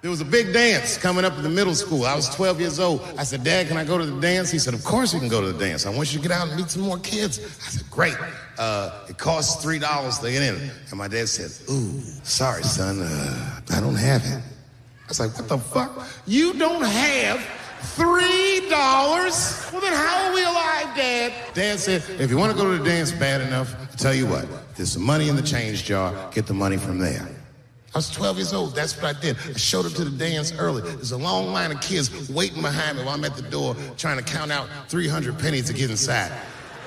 There 0.00 0.10
was 0.10 0.20
a 0.20 0.24
big 0.24 0.52
dance 0.52 0.98
coming 0.98 1.24
up 1.24 1.36
in 1.38 1.42
the 1.42 1.48
middle 1.48 1.74
school. 1.74 2.04
I 2.04 2.14
was 2.14 2.28
12 2.28 2.60
years 2.60 2.78
old. 2.78 3.00
I 3.16 3.24
said, 3.24 3.42
Dad, 3.42 3.68
can 3.68 3.78
I 3.78 3.84
go 3.84 3.96
to 3.96 4.04
the 4.04 4.20
dance? 4.20 4.50
He 4.50 4.58
said, 4.58 4.74
Of 4.74 4.84
course 4.84 5.14
you 5.14 5.18
can 5.18 5.30
go 5.30 5.40
to 5.40 5.50
the 5.50 5.58
dance. 5.58 5.86
I 5.86 5.90
want 5.90 6.12
you 6.12 6.20
to 6.20 6.28
get 6.28 6.36
out 6.36 6.46
and 6.46 6.56
meet 6.58 6.68
some 6.68 6.82
more 6.82 6.98
kids. 6.98 7.38
I 7.38 7.70
said, 7.70 7.90
Great. 7.90 8.14
Uh, 8.58 9.06
it 9.08 9.16
costs 9.16 9.64
$3 9.64 10.20
to 10.20 10.30
get 10.30 10.42
in. 10.42 10.70
And 10.90 10.98
my 10.98 11.08
dad 11.08 11.26
said, 11.26 11.50
Ooh, 11.72 12.00
sorry, 12.22 12.62
son. 12.62 13.00
Uh, 13.00 13.60
I 13.70 13.80
don't 13.80 13.96
have 13.96 14.22
it. 14.26 14.53
Was 15.18 15.20
like, 15.20 15.38
What 15.38 15.48
the 15.48 15.58
fuck? 15.58 16.08
You 16.26 16.54
don't 16.54 16.82
have 16.82 17.38
$3? 17.96 19.72
Well, 19.72 19.80
then 19.80 19.92
how 19.92 20.28
are 20.28 20.34
we 20.34 20.42
alive, 20.42 20.96
Dad? 20.96 21.32
Dad 21.54 21.78
said, 21.78 22.02
If 22.20 22.30
you 22.30 22.36
want 22.36 22.52
to 22.52 22.58
go 22.58 22.70
to 22.70 22.78
the 22.78 22.84
dance 22.84 23.12
bad 23.12 23.40
enough, 23.40 23.74
I'll 23.78 23.96
tell 23.96 24.14
you 24.14 24.26
what, 24.26 24.46
there's 24.74 24.92
some 24.92 25.04
money 25.04 25.28
in 25.28 25.36
the 25.36 25.42
change 25.42 25.84
jar. 25.84 26.30
Get 26.32 26.46
the 26.46 26.54
money 26.54 26.76
from 26.76 26.98
there. 26.98 27.28
I 27.94 27.98
was 27.98 28.10
12 28.10 28.38
years 28.38 28.52
old. 28.52 28.74
That's 28.74 28.96
what 28.96 29.16
I 29.16 29.20
did. 29.20 29.36
I 29.38 29.52
showed 29.52 29.86
up 29.86 29.92
to 29.92 30.04
the 30.04 30.10
dance 30.10 30.52
early. 30.58 30.82
There's 30.82 31.12
a 31.12 31.16
long 31.16 31.52
line 31.52 31.70
of 31.70 31.80
kids 31.80 32.28
waiting 32.28 32.60
behind 32.60 32.98
me 32.98 33.04
while 33.04 33.14
I'm 33.14 33.24
at 33.24 33.36
the 33.36 33.42
door 33.42 33.76
trying 33.96 34.16
to 34.16 34.24
count 34.24 34.50
out 34.50 34.68
300 34.88 35.38
pennies 35.38 35.66
to 35.66 35.72
get 35.72 35.90
inside. 35.90 36.32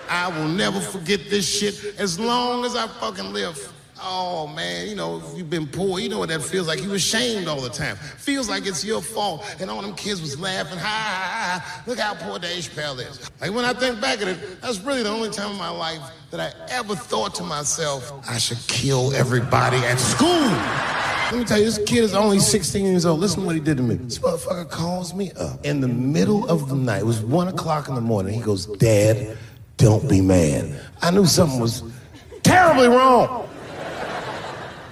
I 0.09 0.27
will 0.27 0.49
never 0.49 0.81
forget 0.81 1.29
this 1.29 1.47
shit 1.47 1.97
as 1.97 2.19
long 2.19 2.65
as 2.65 2.75
I 2.75 2.87
fucking 2.87 3.31
live. 3.31 3.71
Oh 4.01 4.47
man, 4.47 4.87
you 4.87 4.95
know, 4.95 5.21
you've 5.35 5.49
been 5.49 5.67
poor, 5.67 5.99
you 5.99 6.09
know 6.09 6.19
what 6.19 6.29
that 6.29 6.41
feels 6.41 6.67
like. 6.67 6.83
You 6.83 6.93
ashamed 6.93 7.47
all 7.47 7.61
the 7.61 7.69
time. 7.69 7.95
Feels 7.95 8.49
like 8.49 8.65
it's 8.65 8.83
your 8.83 9.01
fault. 9.01 9.45
And 9.59 9.69
all 9.69 9.81
them 9.81 9.95
kids 9.95 10.21
was 10.21 10.39
laughing, 10.39 10.77
ha 10.77 10.85
ha 10.85 11.59
ha. 11.59 11.83
Look 11.87 11.99
how 11.99 12.13
poor 12.15 12.39
Dave 12.39 12.63
Chappelle 12.63 12.99
is. 12.99 13.31
Like 13.41 13.53
when 13.53 13.65
I 13.65 13.73
think 13.73 13.99
back 14.01 14.21
at 14.21 14.27
it, 14.27 14.61
that's 14.61 14.79
really 14.79 15.03
the 15.03 15.09
only 15.09 15.29
time 15.29 15.51
in 15.51 15.57
my 15.57 15.69
life 15.69 16.01
that 16.31 16.39
I 16.39 16.53
ever 16.73 16.95
thought 16.95 17.33
to 17.35 17.43
myself, 17.43 18.11
I 18.27 18.37
should 18.37 18.59
kill 18.67 19.13
everybody 19.13 19.77
at 19.77 19.99
school. 19.99 20.27
Let 21.31 21.39
me 21.39 21.43
tell 21.43 21.57
you, 21.57 21.65
this 21.65 21.79
kid 21.79 22.03
is 22.03 22.13
only 22.13 22.39
16 22.39 22.85
years 22.85 23.05
old. 23.05 23.19
Listen 23.19 23.41
to 23.41 23.45
what 23.47 23.55
he 23.55 23.61
did 23.61 23.77
to 23.77 23.83
me. 23.83 23.95
This 23.95 24.19
motherfucker 24.19 24.69
calls 24.69 25.13
me 25.13 25.31
up 25.33 25.65
in 25.65 25.81
the 25.81 25.87
middle 25.87 26.47
of 26.47 26.69
the 26.69 26.75
night. 26.75 27.01
It 27.01 27.05
was 27.05 27.19
one 27.21 27.49
o'clock 27.49 27.89
in 27.89 27.95
the 27.95 28.01
morning. 28.01 28.33
He 28.33 28.39
goes, 28.39 28.65
Dad, 28.65 29.37
don't 29.75 30.09
be 30.09 30.21
mad. 30.21 30.79
I 31.01 31.11
knew 31.11 31.25
something 31.25 31.59
was 31.59 31.83
terribly 32.43 32.87
wrong. 32.87 33.46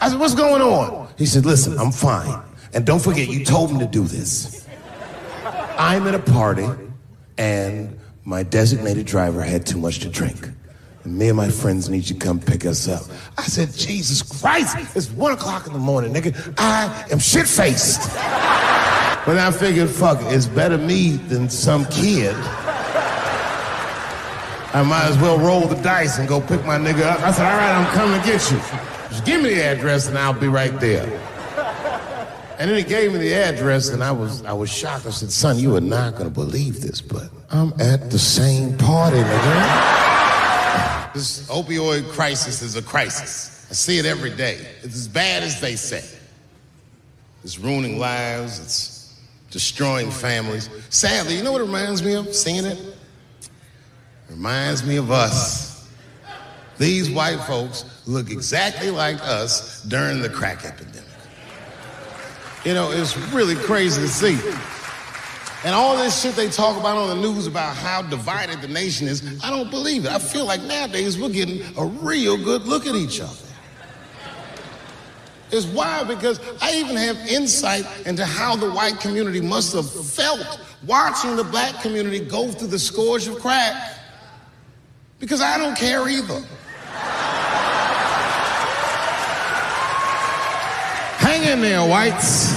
I 0.05 0.09
said, 0.09 0.19
what's 0.19 0.35
going 0.35 0.61
on? 0.61 1.07
He 1.17 1.25
said, 1.25 1.47
listen, 1.47 1.79
I'm 1.79 1.91
fine. 1.91 2.39
And 2.75 2.85
don't 2.85 3.01
forget, 3.01 3.27
you 3.27 3.43
told 3.43 3.73
me 3.73 3.79
to 3.79 3.87
do 3.87 4.03
this. 4.03 4.67
I'm 5.79 6.05
at 6.05 6.13
a 6.13 6.19
party, 6.19 6.67
and 7.39 7.99
my 8.23 8.43
designated 8.43 9.07
driver 9.07 9.41
had 9.41 9.65
too 9.65 9.79
much 9.79 10.01
to 10.01 10.09
drink. 10.09 10.47
And 11.05 11.17
me 11.17 11.29
and 11.29 11.37
my 11.37 11.49
friends 11.49 11.89
need 11.89 12.07
you 12.07 12.19
to 12.19 12.23
come 12.23 12.39
pick 12.39 12.67
us 12.67 12.87
up. 12.87 13.01
I 13.35 13.45
said, 13.45 13.73
Jesus 13.73 14.21
Christ, 14.21 14.77
it's 14.95 15.09
one 15.09 15.31
o'clock 15.31 15.65
in 15.65 15.73
the 15.73 15.79
morning, 15.79 16.13
nigga. 16.13 16.53
I 16.59 17.07
am 17.09 17.17
shit 17.17 17.47
faced. 17.47 18.13
But 19.25 19.39
I 19.39 19.49
figured, 19.51 19.89
fuck, 19.89 20.21
it, 20.21 20.33
it's 20.33 20.45
better 20.45 20.77
me 20.77 21.13
than 21.13 21.49
some 21.49 21.83
kid. 21.85 22.35
I 24.71 24.83
might 24.87 25.05
as 25.05 25.17
well 25.17 25.39
roll 25.39 25.67
the 25.67 25.81
dice 25.81 26.19
and 26.19 26.29
go 26.29 26.41
pick 26.41 26.63
my 26.63 26.77
nigga 26.77 27.07
up. 27.07 27.21
I 27.21 27.31
said, 27.31 27.51
all 27.51 27.57
right, 27.57 27.73
I'm 27.73 27.91
coming 27.95 28.21
to 28.21 28.27
get 28.27 28.51
you. 28.51 28.94
Just 29.09 29.25
give 29.25 29.41
me 29.41 29.49
the 29.49 29.63
address 29.63 30.07
and 30.07 30.17
I'll 30.17 30.33
be 30.33 30.47
right 30.47 30.77
there. 30.79 31.07
And 32.57 32.69
then 32.69 32.77
he 32.77 32.83
gave 32.83 33.11
me 33.11 33.19
the 33.19 33.33
address 33.33 33.89
and 33.89 34.03
I 34.03 34.11
was 34.11 34.43
I 34.45 34.53
was 34.53 34.71
shocked. 34.71 35.05
I 35.05 35.09
said, 35.09 35.31
son, 35.31 35.59
you 35.59 35.75
are 35.75 35.81
not 35.81 36.15
gonna 36.15 36.29
believe 36.29 36.81
this, 36.81 37.01
but 37.01 37.29
I'm 37.51 37.73
at 37.79 38.09
the 38.11 38.19
same 38.19 38.77
party, 38.77 39.17
nigga. 39.17 41.13
This 41.13 41.47
opioid 41.49 42.09
crisis 42.09 42.61
is 42.61 42.75
a 42.75 42.81
crisis. 42.81 43.67
I 43.69 43.73
see 43.73 43.97
it 43.97 44.05
every 44.05 44.31
day. 44.31 44.65
It's 44.83 44.95
as 44.95 45.07
bad 45.07 45.43
as 45.43 45.59
they 45.59 45.75
say. 45.75 46.03
It's 47.43 47.59
ruining 47.59 47.99
lives, 47.99 48.59
it's 48.59 49.19
destroying 49.51 50.11
families. 50.11 50.69
Sadly, 50.89 51.37
you 51.37 51.43
know 51.43 51.51
what 51.51 51.61
it 51.61 51.65
reminds 51.65 52.03
me 52.03 52.15
of? 52.15 52.33
Seeing 52.33 52.65
it? 52.65 52.79
It 52.79 53.49
reminds 54.29 54.85
me 54.85 54.97
of 54.97 55.11
us. 55.11 55.89
These 56.77 57.09
white 57.09 57.39
folks 57.41 57.85
look 58.05 58.29
exactly 58.29 58.91
like 58.91 59.21
us 59.21 59.81
during 59.83 60.21
the 60.21 60.29
crack 60.29 60.65
epidemic. 60.65 61.03
You 62.63 62.73
know, 62.73 62.91
it's 62.91 63.15
really 63.31 63.55
crazy 63.55 64.01
to 64.01 64.07
see. 64.07 64.39
And 65.63 65.73
all 65.73 65.97
this 65.97 66.21
shit 66.21 66.35
they 66.35 66.49
talk 66.49 66.79
about 66.79 66.97
on 66.97 67.09
the 67.09 67.27
news 67.27 67.47
about 67.47 67.75
how 67.75 68.03
divided 68.03 68.61
the 68.61 68.67
nation 68.67 69.07
is, 69.07 69.43
I 69.43 69.49
don't 69.49 69.71
believe 69.71 70.05
it. 70.05 70.11
I 70.11 70.19
feel 70.19 70.45
like 70.45 70.61
nowadays 70.61 71.19
we're 71.19 71.29
getting 71.29 71.63
a 71.77 71.85
real 71.85 72.37
good 72.37 72.63
look 72.63 72.85
at 72.85 72.95
each 72.95 73.19
other. 73.19 73.33
It's 75.51 75.65
wild 75.65 76.07
because 76.07 76.39
I 76.61 76.75
even 76.75 76.95
have 76.95 77.17
insight 77.27 77.85
into 78.05 78.25
how 78.25 78.55
the 78.55 78.69
white 78.69 78.99
community 78.99 79.41
must 79.41 79.73
have 79.73 79.89
felt 79.89 80.59
watching 80.85 81.35
the 81.35 81.43
black 81.43 81.81
community 81.81 82.19
go 82.19 82.51
through 82.51 82.67
the 82.67 82.79
scourge 82.79 83.27
of 83.27 83.39
crack. 83.39 83.97
Because 85.19 85.41
I 85.41 85.57
don't 85.57 85.77
care 85.77 86.07
either. 86.09 86.43
Hang 91.35 91.51
in 91.51 91.61
there, 91.61 91.85
whites. 91.85 92.53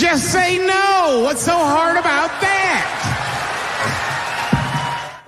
Just 0.00 0.30
say 0.30 0.64
no. 0.64 1.22
What's 1.24 1.42
so 1.42 1.50
hard 1.50 1.96
about 1.96 2.30
that? 2.40 2.84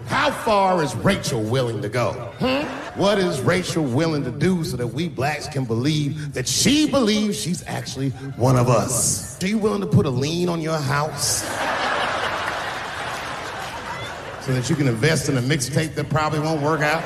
How 0.06 0.30
far 0.30 0.84
is 0.84 0.94
Rachel 0.94 1.42
willing 1.42 1.82
to 1.82 1.88
go? 1.88 2.12
Hmm? 2.38 2.62
What 2.96 3.18
is 3.18 3.40
Rachel 3.40 3.82
willing 3.82 4.22
to 4.22 4.30
do 4.30 4.62
so 4.62 4.76
that 4.76 4.86
we 4.86 5.08
blacks 5.08 5.48
can 5.48 5.64
believe 5.64 6.32
that 6.34 6.46
she 6.46 6.88
believes 6.88 7.36
she's 7.36 7.66
actually 7.66 8.10
one 8.36 8.54
of 8.54 8.68
us? 8.68 9.42
Are 9.42 9.48
you 9.48 9.58
willing 9.58 9.80
to 9.80 9.88
put 9.88 10.06
a 10.06 10.10
lien 10.10 10.48
on 10.48 10.60
your 10.60 10.78
house? 10.78 11.40
So 14.44 14.54
that 14.54 14.70
you 14.70 14.76
can 14.76 14.86
invest 14.86 15.28
in 15.28 15.36
a 15.38 15.42
mixtape 15.42 15.96
that 15.96 16.08
probably 16.08 16.38
won't 16.38 16.62
work 16.62 16.82
out? 16.82 17.02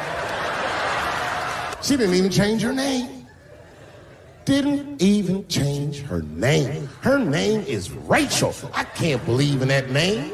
She 1.82 1.96
didn't 1.96 2.16
even 2.16 2.30
change 2.30 2.60
her 2.60 2.74
name 2.74 3.19
didn't 4.50 5.00
even 5.00 5.46
change 5.46 6.00
her 6.02 6.22
name. 6.22 6.88
Her 7.02 7.20
name 7.20 7.60
is 7.68 7.88
Rachel. 7.92 8.52
I 8.74 8.82
can't 8.82 9.24
believe 9.24 9.62
in 9.62 9.68
that 9.68 9.90
name. 9.90 10.32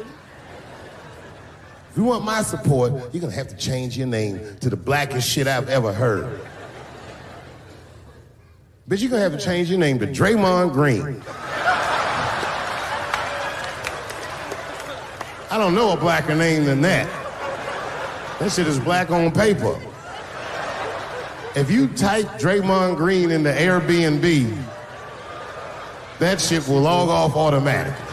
If 1.91 1.97
you 1.97 2.03
want 2.03 2.25
my 2.25 2.41
support, 2.41 2.93
you're 3.13 3.21
gonna 3.21 3.33
have 3.33 3.47
to 3.49 3.55
change 3.55 3.95
your 3.95 4.07
name 4.07 4.39
to 4.61 4.71
the 4.71 4.75
blackest 4.75 5.29
shit 5.29 5.45
I've 5.45 5.69
ever 5.69 5.93
heard. 5.93 6.39
Bitch, 8.89 9.01
you're 9.01 9.11
gonna 9.11 9.21
have 9.21 9.37
to 9.37 9.45
change 9.45 9.69
your 9.69 9.77
name 9.77 9.99
to 9.99 10.07
Draymond 10.07 10.73
Green. 10.73 11.21
I 15.51 15.57
don't 15.59 15.75
know 15.75 15.91
a 15.91 15.97
blacker 15.97 16.33
name 16.33 16.65
than 16.65 16.81
that. 16.81 17.07
That 18.39 18.51
shit 18.51 18.65
is 18.65 18.79
black 18.79 19.11
on 19.11 19.31
paper. 19.31 19.79
If 21.55 21.71
you 21.71 21.87
type 21.87 22.25
Draymond 22.39 22.97
Green 22.97 23.31
into 23.31 23.51
Airbnb, 23.51 24.63
that 26.19 26.41
shit 26.41 26.67
will 26.67 26.81
log 26.81 27.09
off 27.09 27.35
automatically. 27.35 28.05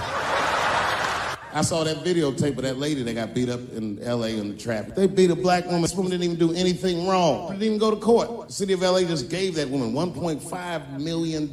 I 1.52 1.62
saw 1.62 1.84
that 1.84 1.98
videotape 1.98 2.56
of 2.56 2.62
that 2.62 2.78
lady 2.78 3.02
that 3.04 3.14
got 3.14 3.32
beat 3.32 3.48
up 3.48 3.60
in 3.72 3.96
LA 4.04 4.26
in 4.26 4.50
the 4.50 4.56
traffic. 4.56 4.96
They 4.96 5.06
beat 5.06 5.30
a 5.30 5.36
black 5.36 5.66
woman. 5.66 5.82
This 5.82 5.94
woman 5.94 6.10
didn't 6.10 6.24
even 6.24 6.36
do 6.36 6.52
anything 6.52 7.06
wrong. 7.06 7.50
Didn't 7.50 7.62
even 7.62 7.78
go 7.78 7.90
to 7.90 7.96
court. 7.96 8.48
The 8.48 8.52
city 8.52 8.72
of 8.72 8.82
LA 8.82 9.02
just 9.02 9.30
gave 9.30 9.54
that 9.54 9.68
woman 9.68 9.92
$1.5 9.92 11.00
million 11.00 11.48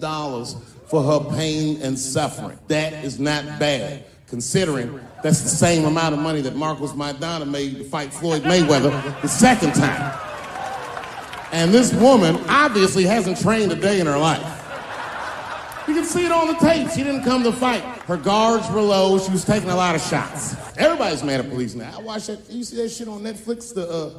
for 0.87 1.03
her 1.03 1.19
pain 1.35 1.81
and 1.83 1.97
suffering. 1.97 2.57
That 2.67 2.93
is 3.05 3.19
not 3.19 3.59
bad, 3.59 4.05
considering 4.27 4.99
that's 5.21 5.41
the 5.41 5.49
same 5.49 5.85
amount 5.85 6.15
of 6.15 6.19
money 6.19 6.41
that 6.41 6.55
Marcos 6.55 6.93
Maidana 6.93 7.47
made 7.47 7.77
to 7.77 7.83
fight 7.83 8.11
Floyd 8.11 8.41
Mayweather 8.41 9.21
the 9.21 9.27
second 9.27 9.73
time. 9.75 10.30
And 11.51 11.73
this 11.73 11.93
woman 11.93 12.37
obviously 12.47 13.03
hasn't 13.03 13.39
trained 13.39 13.71
a 13.71 13.75
day 13.75 13.99
in 13.99 14.07
her 14.07 14.17
life. 14.17 14.57
You 15.87 15.95
can 15.95 16.05
see 16.05 16.25
it 16.25 16.31
on 16.31 16.47
the 16.47 16.53
tape. 16.55 16.89
She 16.91 17.03
didn't 17.03 17.23
come 17.23 17.43
to 17.43 17.51
fight. 17.51 17.81
Her 17.81 18.17
guards 18.17 18.69
were 18.69 18.81
low. 18.81 19.19
She 19.19 19.31
was 19.31 19.43
taking 19.43 19.69
a 19.69 19.75
lot 19.75 19.95
of 19.95 20.01
shots. 20.01 20.55
Everybody's 20.77 21.23
mad 21.23 21.41
at 21.41 21.49
police 21.49 21.75
now. 21.75 21.93
I 21.97 22.01
watched 22.01 22.27
that. 22.27 22.49
You 22.49 22.63
see 22.63 22.77
that 22.77 22.89
shit 22.89 23.07
on 23.07 23.21
Netflix? 23.21 23.73
The 23.73 23.89
uh, 23.89 24.11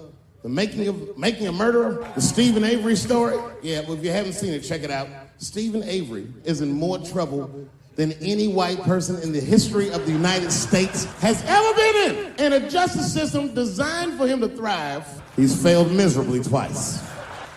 the 0.42 0.48
making 0.48 0.88
of 0.88 1.16
making 1.16 1.46
a 1.46 1.52
murderer, 1.52 2.06
the 2.14 2.20
Steven 2.20 2.64
Avery 2.64 2.96
story. 2.96 3.38
Yeah, 3.62 3.80
well, 3.82 3.92
if 3.92 4.04
you 4.04 4.10
haven't 4.10 4.32
seen 4.32 4.52
it, 4.52 4.60
check 4.60 4.82
it 4.82 4.90
out. 4.90 5.08
Steven 5.38 5.82
Avery 5.84 6.26
is 6.44 6.60
in 6.60 6.72
more 6.72 6.98
trouble 6.98 7.68
than 7.94 8.12
any 8.14 8.48
white 8.48 8.82
person 8.82 9.20
in 9.22 9.32
the 9.32 9.40
history 9.40 9.90
of 9.92 10.04
the 10.04 10.12
United 10.12 10.50
States 10.50 11.04
has 11.20 11.42
ever 11.46 11.74
been 11.74 11.96
in. 11.96 12.44
In 12.46 12.52
a 12.64 12.68
justice 12.68 13.12
system 13.12 13.54
designed 13.54 14.14
for 14.14 14.26
him 14.26 14.40
to 14.40 14.48
thrive, 14.48 15.06
he's 15.36 15.60
failed 15.62 15.92
miserably 15.92 16.42
twice. 16.42 17.00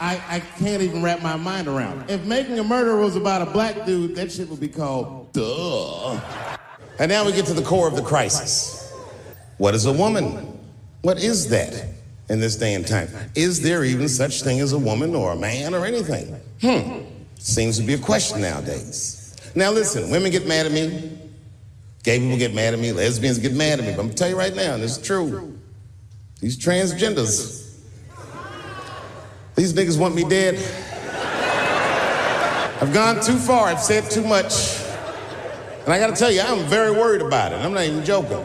I, 0.06 0.22
I 0.36 0.40
can't 0.40 0.84
even 0.84 1.02
wrap 1.02 1.23
my 1.23 1.36
mind 1.36 1.68
around. 1.68 2.11
If 2.11 2.23
making 2.26 2.60
a 2.60 2.64
murder 2.64 2.95
was 2.95 3.15
about 3.15 3.41
a 3.41 3.48
black 3.48 3.88
dude, 3.88 4.15
that 4.18 4.32
shit 4.32 4.48
would 4.49 4.60
be 4.60 4.68
called 4.68 5.34
duh. 5.34 6.19
And 6.99 7.10
now 7.10 7.26
we 7.26 7.32
get 7.32 7.48
to 7.48 7.56
the 7.56 7.64
core 7.64 7.88
of 7.88 7.95
the 7.95 8.03
crisis. 8.03 8.94
What 9.57 9.73
is 9.73 9.88
a 9.88 9.91
woman? 9.91 10.60
What 11.02 11.18
is 11.18 11.49
that 11.49 11.88
in 12.30 12.40
this 12.40 12.56
day 12.56 12.76
and 12.76 12.86
time? 12.86 13.10
Is 13.34 13.64
there 13.64 13.84
even 13.84 14.07
such 14.07 14.44
thing 14.44 14.60
as 14.60 14.73
a 14.73 14.77
woman 14.77 15.15
or 15.15 15.32
a 15.32 15.36
man 15.36 15.73
or 15.73 15.88
anything? 15.88 16.40
Hmm. 16.61 17.06
Seems 17.40 17.80
to 17.80 17.84
be 17.84 17.95
a 17.95 17.98
question 17.98 18.41
nowadays. 18.41 19.36
Now 19.56 19.72
listen, 19.72 20.11
women 20.11 20.32
get 20.32 20.45
mad 20.45 20.68
at 20.68 20.72
me. 20.72 21.18
Gay 22.03 22.19
people 22.19 22.38
get 22.38 22.53
mad 22.53 22.76
at 22.76 22.80
me. 22.80 22.91
Lesbians 22.91 23.40
get 23.40 23.53
mad 23.53 23.80
at 23.80 23.86
me. 23.86 23.91
But 23.91 24.02
I'm 24.02 24.07
gonna 24.07 24.14
tell 24.14 24.30
you 24.30 24.38
right 24.38 24.56
now, 24.56 24.76
and 24.76 24.84
is 24.84 24.99
true. 24.99 25.57
These 26.41 26.60
transgenders, 26.60 27.64
these 29.56 29.73
niggas 29.73 29.99
want 29.99 30.15
me 30.15 30.23
dead. 30.27 30.56
I've 32.82 32.94
gone 32.94 33.23
too 33.23 33.38
far. 33.38 33.68
I've 33.68 33.80
said 33.80 34.10
too 34.11 34.23
much. 34.23 34.82
And 35.86 35.94
I 35.94 35.99
gotta 35.99 36.15
tell 36.15 36.32
you, 36.32 36.41
I'm 36.41 36.65
very 36.65 36.91
worried 36.91 37.22
about 37.22 37.52
it. 37.52 37.56
I'm 37.56 37.73
not 37.73 37.84
even 37.84 38.03
joking. 38.03 38.44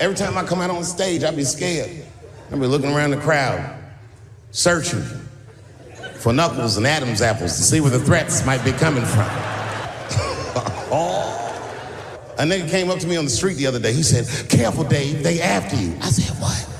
Every 0.00 0.16
time 0.16 0.36
I 0.36 0.44
come 0.44 0.60
out 0.60 0.70
on 0.70 0.84
stage, 0.84 1.24
I 1.24 1.30
be 1.30 1.44
scared. 1.44 1.90
I 2.50 2.56
be 2.56 2.66
looking 2.66 2.92
around 2.92 3.12
the 3.12 3.16
crowd, 3.18 3.78
searching 4.50 5.02
for 6.14 6.32
knuckles 6.32 6.76
and 6.76 6.86
Adam's 6.86 7.22
apples 7.22 7.56
to 7.56 7.62
see 7.62 7.80
where 7.80 7.90
the 7.90 8.00
threats 8.00 8.44
might 8.44 8.64
be 8.64 8.72
coming 8.72 9.04
from. 9.04 9.28
A 12.36 12.42
nigga 12.42 12.68
came 12.68 12.90
up 12.90 12.98
to 12.98 13.06
me 13.06 13.16
on 13.16 13.24
the 13.24 13.30
street 13.30 13.54
the 13.54 13.66
other 13.66 13.78
day. 13.78 13.92
He 13.92 14.02
said, 14.02 14.48
Careful, 14.48 14.82
Dave, 14.84 15.22
they 15.22 15.40
after 15.40 15.76
you. 15.76 15.96
I 16.02 16.10
said, 16.10 16.34
What? 16.42 16.73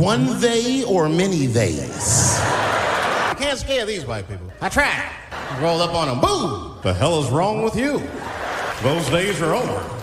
One 0.00 0.40
they 0.40 0.84
or 0.84 1.08
many 1.08 1.46
theys? 1.46 2.38
I 2.38 3.34
can't 3.38 3.58
scare 3.58 3.86
these 3.86 4.04
white 4.04 4.28
people. 4.28 4.52
I 4.60 4.68
try. 4.68 5.10
Roll 5.60 5.80
up 5.80 5.94
on 5.94 6.08
them. 6.08 6.20
Boom! 6.20 6.78
The 6.82 6.92
hell 6.92 7.22
is 7.22 7.30
wrong 7.30 7.62
with 7.62 7.76
you? 7.76 8.02
Those 8.82 9.08
days 9.08 9.40
are 9.40 9.54
over. 9.54 9.96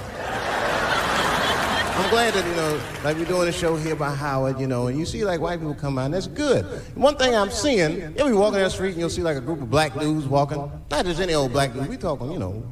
I'm 1.95 2.10
glad 2.10 2.34
that, 2.34 2.44
you 2.44 2.56
know, 2.56 2.82
like 3.03 3.18
we're 3.18 3.26
doing 3.26 3.48
a 3.48 3.52
show 3.52 3.76
here 3.76 3.95
by 3.95 4.15
Howard, 4.15 4.60
you 4.60 4.65
know, 4.65 4.88
and 4.88 4.98
you 4.98 5.06
see 5.06 5.24
like 5.26 5.40
white 5.40 5.60
people 5.60 5.76
come 5.76 5.99
out, 5.99 6.06
and 6.06 6.14
that's 6.15 6.26
good. 6.26 6.65
One 6.95 7.15
thing 7.15 7.36
I'm 7.36 7.52
seeing, 7.52 8.15
you'll 8.18 8.30
be 8.30 8.34
walking 8.34 8.56
down 8.56 8.64
the 8.64 8.70
street 8.72 8.91
and 8.94 8.99
you'll 8.99 9.11
see 9.11 9.22
like 9.22 9.38
a 9.38 9.41
group 9.41 9.61
of 9.61 9.70
black 9.70 9.94
dudes 9.94 10.26
walking. 10.26 10.72
Not 10.90 11.06
just 11.06 11.22
any 11.22 11.36
old 11.36 11.52
black 11.52 11.72
dude, 11.72 11.88
we 11.88 11.98
talking, 11.98 12.32
you 12.32 12.40
know, 12.40 12.64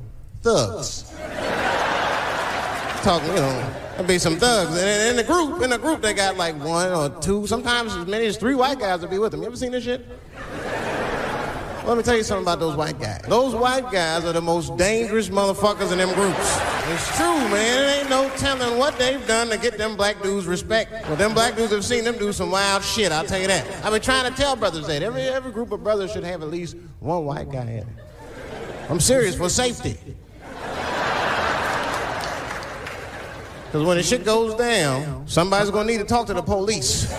thugs. 0.42 1.14
talking, 3.04 3.30
you 3.30 3.36
know, 3.36 3.74
be 4.08 4.20
some 4.20 4.38
thugs. 4.38 4.72
And 4.72 5.10
in 5.10 5.16
the 5.16 5.24
group, 5.24 5.62
in 5.62 5.70
the 5.70 5.78
group, 5.78 6.02
they 6.02 6.14
got 6.14 6.38
like 6.38 6.56
one 6.64 6.92
or 6.92 7.10
two, 7.22 7.48
sometimes 7.48 7.96
as 7.96 8.06
many 8.06 8.26
as 8.26 8.38
three 8.38 8.56
white 8.56 8.80
guys 8.80 9.02
will 9.02 9.10
be 9.10 9.18
with 9.18 9.32
them. 9.32 9.42
You 9.42 9.48
ever 9.48 9.56
seen 9.56 9.72
this 9.72 9.84
shit? 9.84 10.06
Let 11.86 11.98
me 11.98 12.04
tell 12.04 12.16
you 12.16 12.24
something 12.24 12.44
about 12.44 12.60
those 12.60 12.76
white 12.76 13.00
guys. 13.00 13.22
Those 13.28 13.56
white 13.56 13.92
guys 13.92 14.24
are 14.24 14.34
the 14.34 14.42
most 14.42 14.78
dangerous 14.78 15.30
motherfuckers 15.30 15.92
in 15.92 15.98
them 15.98 16.14
groups. 16.14 16.60
It's 16.90 17.18
true, 17.18 17.26
man. 17.26 17.50
There 17.52 18.00
ain't 18.00 18.10
no 18.10 18.30
telling 18.38 18.78
what 18.78 19.00
they've 19.00 19.26
done 19.28 19.50
to 19.50 19.58
get 19.58 19.80
them 19.80 19.98
black 19.98 20.22
dudes 20.22 20.46
respect. 20.46 20.92
Well, 21.08 21.16
them 21.16 21.34
black 21.34 21.56
dudes 21.56 21.72
have 21.72 21.84
seen 21.84 22.04
them 22.04 22.20
do 22.20 22.32
some 22.34 22.52
wild 22.52 22.84
shit, 22.84 23.12
I'll 23.12 23.26
tell 23.26 23.42
you 23.42 23.48
that. 23.48 23.66
I've 23.84 23.92
been 23.92 24.02
trying 24.02 24.32
to 24.32 24.38
tell 24.38 24.56
brothers 24.56 24.86
that. 24.88 25.02
Every, 25.02 25.24
every 25.24 25.52
group 25.52 25.72
of 25.72 25.84
brothers 25.84 26.12
should 26.12 26.24
have 26.24 26.44
at 26.44 26.50
least 26.50 26.76
one 27.00 27.26
white 27.26 27.52
guy 27.52 27.64
in 27.64 27.70
it. 27.70 27.88
I'm 28.88 29.00
serious 29.00 29.36
for 29.36 29.50
safety. 29.50 29.98
Because 33.72 33.88
when 33.88 33.96
the 33.96 34.04
shit 34.04 34.26
goes 34.26 34.54
down, 34.56 35.26
somebody's 35.30 35.70
gonna 35.72 35.90
need 35.90 36.00
to 36.00 36.04
talk 36.04 36.28
to 36.28 36.34
the 36.34 36.42
police. 36.42 37.10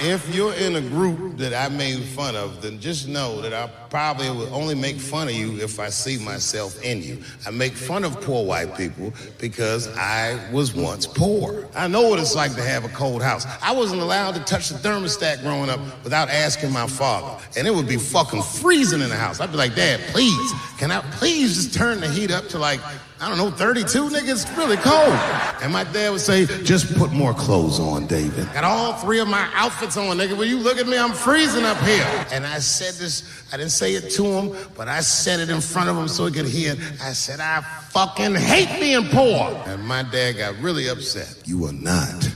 If 0.00 0.32
you're 0.32 0.54
in 0.54 0.76
a 0.76 0.80
group 0.80 1.36
that 1.38 1.52
I 1.52 1.68
made 1.68 1.98
fun 1.98 2.36
of, 2.36 2.62
then 2.62 2.78
just 2.78 3.08
know 3.08 3.40
that 3.40 3.52
I 3.52 3.66
probably 3.90 4.30
will 4.30 4.54
only 4.54 4.76
make 4.76 4.98
fun 4.98 5.26
of 5.26 5.34
you 5.34 5.56
if 5.60 5.80
I 5.80 5.88
see 5.88 6.16
myself 6.16 6.80
in 6.84 7.02
you. 7.02 7.20
I 7.44 7.50
make 7.50 7.72
fun 7.72 8.04
of 8.04 8.20
poor 8.20 8.46
white 8.46 8.76
people 8.76 9.12
because 9.40 9.88
I 9.96 10.38
was 10.52 10.76
once 10.76 11.08
poor. 11.08 11.68
I 11.74 11.88
know 11.88 12.08
what 12.08 12.20
it's 12.20 12.36
like 12.36 12.54
to 12.54 12.62
have 12.62 12.84
a 12.84 12.88
cold 12.90 13.20
house. 13.20 13.44
I 13.60 13.72
wasn't 13.72 14.00
allowed 14.00 14.36
to 14.36 14.40
touch 14.44 14.68
the 14.68 14.76
thermostat 14.76 15.42
growing 15.42 15.70
up 15.70 15.80
without 16.04 16.28
asking 16.28 16.72
my 16.72 16.86
father. 16.86 17.42
And 17.56 17.66
it 17.66 17.74
would 17.74 17.88
be 17.88 17.96
fucking 17.96 18.44
freezing 18.44 19.00
in 19.00 19.08
the 19.08 19.16
house. 19.16 19.40
I'd 19.40 19.50
be 19.50 19.56
like, 19.56 19.74
Dad, 19.74 19.98
please, 20.12 20.52
can 20.78 20.92
I 20.92 21.00
please 21.16 21.56
just 21.56 21.74
turn 21.74 21.98
the 22.00 22.08
heat 22.08 22.30
up 22.30 22.46
to 22.50 22.58
like, 22.60 22.78
I 23.20 23.28
don't 23.28 23.36
know, 23.36 23.50
32, 23.50 24.10
niggas, 24.10 24.56
really 24.56 24.76
cold. 24.76 25.12
And 25.60 25.72
my 25.72 25.82
dad 25.82 26.10
would 26.10 26.20
say, 26.20 26.46
just 26.62 26.94
put 26.96 27.10
more 27.10 27.34
clothes 27.34 27.80
on, 27.80 28.06
David. 28.06 28.46
Got 28.52 28.62
all 28.62 28.92
three 28.92 29.18
of 29.18 29.26
my 29.26 29.50
outfits 29.54 29.96
on, 29.96 30.16
nigga. 30.16 30.36
When 30.36 30.48
you 30.48 30.58
look 30.58 30.78
at 30.78 30.86
me, 30.86 30.96
I'm 30.96 31.12
freezing 31.12 31.64
up 31.64 31.78
here. 31.78 32.06
And 32.30 32.46
I 32.46 32.60
said 32.60 32.94
this, 32.94 33.44
I 33.52 33.56
didn't 33.56 33.72
say 33.72 33.94
it 33.94 34.10
to 34.10 34.24
him, 34.24 34.56
but 34.76 34.86
I 34.86 35.00
said 35.00 35.40
it 35.40 35.50
in 35.50 35.60
front 35.60 35.90
of 35.90 35.96
him 35.96 36.06
so 36.06 36.26
he 36.26 36.32
could 36.32 36.46
hear 36.46 36.74
it. 36.74 36.78
I 37.02 37.12
said, 37.12 37.40
I 37.40 37.60
fucking 37.90 38.36
hate 38.36 38.78
being 38.78 39.08
poor. 39.08 39.50
And 39.66 39.82
my 39.84 40.04
dad 40.04 40.38
got 40.38 40.56
really 40.60 40.88
upset. 40.88 41.42
You 41.44 41.66
are 41.66 41.72
not 41.72 42.32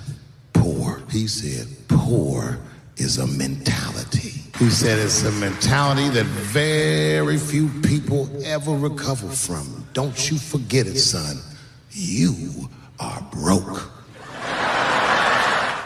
poor. 0.53 1.01
He 1.11 1.29
said, 1.29 1.69
poor 1.87 2.59
is 2.97 3.19
a 3.19 3.27
mentality. 3.29 4.43
He 4.59 4.69
said 4.69 4.99
it's 4.99 5.23
a 5.23 5.33
mentality 5.33 6.09
that 6.11 6.27
very 6.27 7.39
few 7.39 7.69
people 7.83 8.29
ever 8.45 8.73
recover 8.73 9.29
from. 9.29 9.82
Don't 9.93 10.31
you 10.31 10.39
forget 10.39 10.87
it, 10.87 10.99
son. 10.99 11.37
You 11.91 12.69
are 12.99 13.21
broke. 13.31 13.91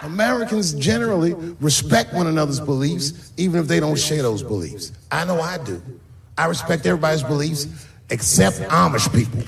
Americans 0.02 0.72
generally 0.74 1.34
respect 1.60 2.14
one 2.14 2.28
another's 2.28 2.60
beliefs, 2.60 3.32
even 3.36 3.60
if 3.60 3.66
they 3.66 3.80
don't 3.80 3.98
share 3.98 4.22
those 4.22 4.42
beliefs. 4.42 4.92
I 5.10 5.24
know 5.24 5.40
I 5.40 5.58
do. 5.58 5.82
I 6.38 6.46
respect 6.46 6.86
everybody's 6.86 7.24
beliefs 7.24 7.66
except 8.10 8.58
Amish 8.58 9.12
people. 9.12 9.42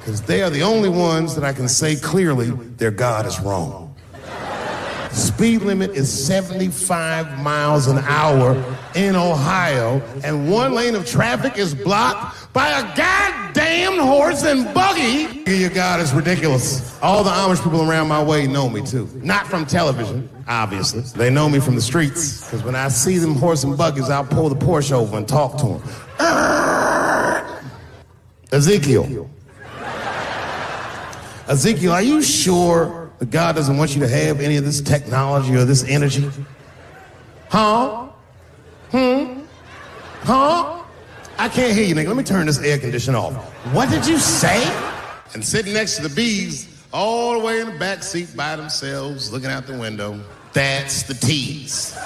Because 0.00 0.22
they 0.22 0.42
are 0.42 0.50
the 0.50 0.62
only 0.62 0.88
ones 0.88 1.34
that 1.34 1.44
I 1.44 1.52
can 1.52 1.68
say 1.68 1.96
clearly 1.96 2.50
their 2.50 2.90
God 2.90 3.26
is 3.26 3.40
wrong. 3.40 3.83
Speed 5.14 5.62
limit 5.62 5.92
is 5.92 6.26
75 6.26 7.38
miles 7.38 7.86
an 7.86 7.98
hour 7.98 8.56
in 8.96 9.14
Ohio, 9.14 10.02
and 10.24 10.50
one 10.50 10.74
lane 10.74 10.96
of 10.96 11.06
traffic 11.06 11.56
is 11.56 11.72
blocked 11.72 12.52
by 12.52 12.68
a 12.68 12.96
goddamn 12.96 13.98
horse 13.98 14.42
and 14.44 14.74
buggy. 14.74 15.42
Your 15.48 15.70
God 15.70 16.00
is 16.00 16.12
ridiculous. 16.12 17.00
All 17.00 17.22
the 17.22 17.30
Amish 17.30 17.62
people 17.62 17.88
around 17.88 18.08
my 18.08 18.20
way 18.22 18.48
know 18.48 18.68
me 18.68 18.84
too. 18.84 19.08
Not 19.22 19.46
from 19.46 19.66
television, 19.66 20.28
obviously. 20.48 21.02
They 21.02 21.30
know 21.30 21.48
me 21.48 21.60
from 21.60 21.76
the 21.76 21.82
streets. 21.82 22.44
Because 22.44 22.64
when 22.64 22.74
I 22.74 22.88
see 22.88 23.18
them 23.18 23.36
horse 23.36 23.62
and 23.62 23.78
buggies, 23.78 24.10
I'll 24.10 24.24
pull 24.24 24.48
the 24.48 24.56
Porsche 24.56 24.92
over 24.92 25.16
and 25.16 25.28
talk 25.28 25.56
to 25.58 25.66
them. 25.66 25.82
Ezekiel. 28.50 29.30
Ezekiel, 31.46 31.92
are 31.92 32.02
you 32.02 32.20
sure 32.20 33.03
that 33.18 33.30
God 33.30 33.54
doesn't 33.54 33.76
want 33.76 33.94
you 33.94 34.00
to 34.00 34.08
have 34.08 34.40
any 34.40 34.56
of 34.56 34.64
this 34.64 34.80
technology 34.80 35.54
or 35.54 35.64
this 35.64 35.84
energy? 35.84 36.30
Huh? 37.48 38.08
Hmm? 38.90 39.40
Huh? 40.22 40.82
I 41.38 41.48
can't 41.48 41.76
hear 41.76 41.84
you, 41.84 41.94
nigga. 41.94 42.08
Let 42.08 42.16
me 42.16 42.22
turn 42.22 42.46
this 42.46 42.60
air 42.60 42.78
conditioner 42.78 43.18
off. 43.18 43.34
What 43.72 43.90
did 43.90 44.06
you 44.06 44.18
say? 44.18 44.62
And 45.34 45.44
sitting 45.44 45.72
next 45.72 45.96
to 45.96 46.02
the 46.02 46.14
bees, 46.14 46.84
all 46.92 47.38
the 47.38 47.44
way 47.44 47.60
in 47.60 47.72
the 47.72 47.78
back 47.78 48.02
seat 48.02 48.36
by 48.36 48.54
themselves, 48.54 49.32
looking 49.32 49.50
out 49.50 49.66
the 49.66 49.76
window, 49.76 50.20
that's 50.52 51.02
the 51.02 51.14
T's. 51.14 51.98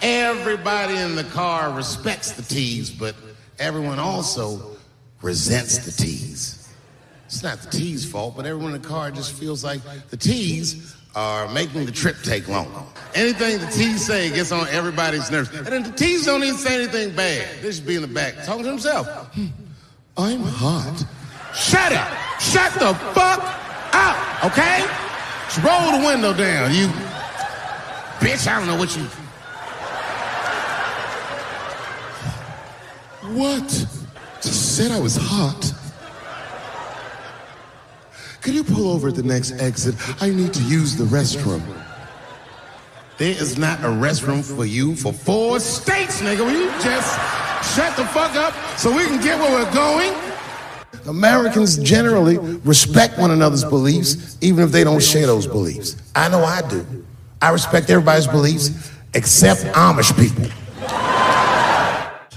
Everybody 0.00 0.96
in 0.96 1.16
the 1.16 1.24
car 1.24 1.72
respects 1.72 2.32
the 2.32 2.42
T's, 2.42 2.90
but 2.90 3.16
everyone 3.58 3.98
also 3.98 4.76
resents 5.20 5.78
the 5.78 5.90
T's. 5.90 6.61
It's 7.32 7.42
not 7.42 7.60
the 7.60 7.70
T's 7.70 8.04
fault, 8.04 8.36
but 8.36 8.44
everyone 8.44 8.74
in 8.74 8.82
the 8.82 8.86
car 8.86 9.10
just 9.10 9.32
feels 9.32 9.64
like 9.64 9.80
the 10.10 10.18
T's 10.18 10.94
are 11.14 11.48
making 11.48 11.86
the 11.86 11.90
trip 11.90 12.16
take 12.22 12.46
longer. 12.46 12.82
Anything 13.14 13.58
the 13.58 13.68
T's 13.68 14.04
say 14.04 14.28
gets 14.28 14.52
on 14.52 14.68
everybody's 14.68 15.30
nerves. 15.30 15.48
And 15.48 15.64
then 15.64 15.82
the 15.82 15.92
T's 15.92 16.26
don't 16.26 16.44
even 16.44 16.58
say 16.58 16.74
anything 16.74 17.16
bad. 17.16 17.48
They 17.62 17.68
just 17.68 17.86
be 17.86 17.96
in 17.96 18.02
the 18.02 18.06
back 18.06 18.34
talking 18.44 18.64
to 18.64 18.68
himself. 18.68 19.06
"Hmm, 19.32 19.46
I'm 20.18 20.42
hot. 20.42 21.06
Shut 21.54 21.90
up! 21.94 22.12
Shut 22.38 22.74
the 22.74 22.92
fuck 23.14 23.40
up, 23.94 24.44
okay? 24.44 24.84
Just 25.46 25.62
roll 25.64 26.00
the 26.00 26.06
window 26.06 26.34
down, 26.34 26.74
you 26.74 26.86
bitch. 28.20 28.46
I 28.46 28.58
don't 28.58 28.66
know 28.66 28.76
what 28.76 28.94
you. 28.94 29.04
What? 33.40 33.68
Just 34.42 34.76
said 34.76 34.90
I 34.90 35.00
was 35.00 35.16
hot. 35.16 35.72
Could 38.42 38.54
you 38.54 38.64
pull 38.64 38.90
over 38.90 39.08
at 39.08 39.14
the 39.14 39.22
next 39.22 39.52
exit? 39.52 39.94
I 40.20 40.28
need 40.28 40.52
to 40.54 40.62
use 40.64 40.96
the 40.96 41.04
restroom. 41.04 41.62
There 43.16 43.30
is 43.30 43.56
not 43.56 43.78
a 43.80 43.88
restroom 43.88 44.44
for 44.44 44.66
you 44.66 44.96
for 44.96 45.12
four 45.12 45.60
states, 45.60 46.20
nigga. 46.20 46.40
Will 46.40 46.50
you 46.50 46.68
just 46.82 47.14
shut 47.76 47.96
the 47.96 48.04
fuck 48.06 48.34
up 48.34 48.52
so 48.76 48.90
we 48.90 49.04
can 49.04 49.22
get 49.22 49.38
where 49.38 49.64
we're 49.64 49.72
going? 49.72 50.12
Americans 51.06 51.78
generally 51.78 52.38
respect 52.64 53.16
one 53.16 53.30
another's 53.30 53.64
beliefs, 53.64 54.36
even 54.40 54.64
if 54.64 54.72
they 54.72 54.82
don't 54.82 55.02
share 55.02 55.26
those 55.26 55.46
beliefs. 55.46 55.96
I 56.16 56.28
know 56.28 56.42
I 56.44 56.62
do. 56.62 56.84
I 57.40 57.50
respect 57.50 57.90
everybody's 57.90 58.26
beliefs 58.26 58.90
except 59.14 59.60
Amish 59.76 60.16
people. 60.18 60.50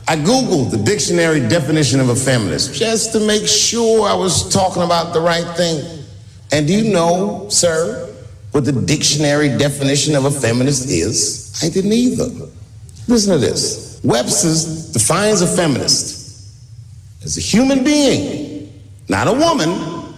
I 0.08 0.16
Googled 0.16 0.70
the 0.70 0.78
dictionary 0.78 1.40
definition 1.40 2.00
of 2.00 2.10
a 2.10 2.16
feminist 2.16 2.76
just 2.76 3.12
to 3.14 3.20
make 3.20 3.48
sure 3.48 4.08
I 4.08 4.14
was 4.14 4.48
talking 4.54 4.84
about 4.84 5.14
the 5.14 5.20
right 5.20 5.56
thing. 5.58 6.04
And 6.52 6.68
do 6.68 6.74
you 6.74 6.94
know, 6.94 7.48
sir, 7.50 8.14
what 8.52 8.66
the 8.66 8.72
dictionary 8.72 9.50
definition 9.50 10.16
of 10.16 10.26
a 10.26 10.32
feminist 10.32 10.90
is? 10.90 11.60
I 11.64 11.70
didn't 11.70 11.94
either. 11.94 12.30
Listen 13.08 13.34
to 13.34 13.40
this 13.40 14.00
Webster's 14.04 14.92
defines 14.94 15.42
a 15.42 15.48
feminist 15.48 16.54
as 17.24 17.38
a 17.38 17.42
human 17.42 17.84
being, 17.84 18.72
not 19.10 19.28
a 19.28 19.34
woman, 19.34 20.14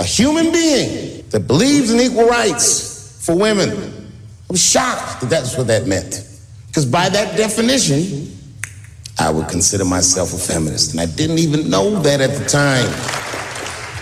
a 0.00 0.04
human 0.04 0.50
being 0.50 1.24
that 1.30 1.46
believes 1.46 1.92
in 1.92 2.00
equal 2.00 2.26
rights 2.26 3.24
for 3.24 3.36
women. 3.36 3.70
I 3.70 4.52
was 4.52 4.62
shocked 4.62 5.20
that 5.20 5.30
that's 5.30 5.56
what 5.56 5.68
that 5.68 5.86
meant. 5.86 6.28
Because 6.66 6.84
by 6.84 7.08
that 7.08 7.36
definition, 7.36 8.33
I 9.18 9.30
would 9.30 9.48
consider 9.48 9.84
myself 9.84 10.32
a 10.32 10.38
feminist. 10.38 10.92
And 10.92 11.00
I 11.00 11.06
didn't 11.06 11.38
even 11.38 11.70
know 11.70 12.00
that 12.02 12.20
at 12.20 12.30
the 12.36 12.44
time. 12.44 12.88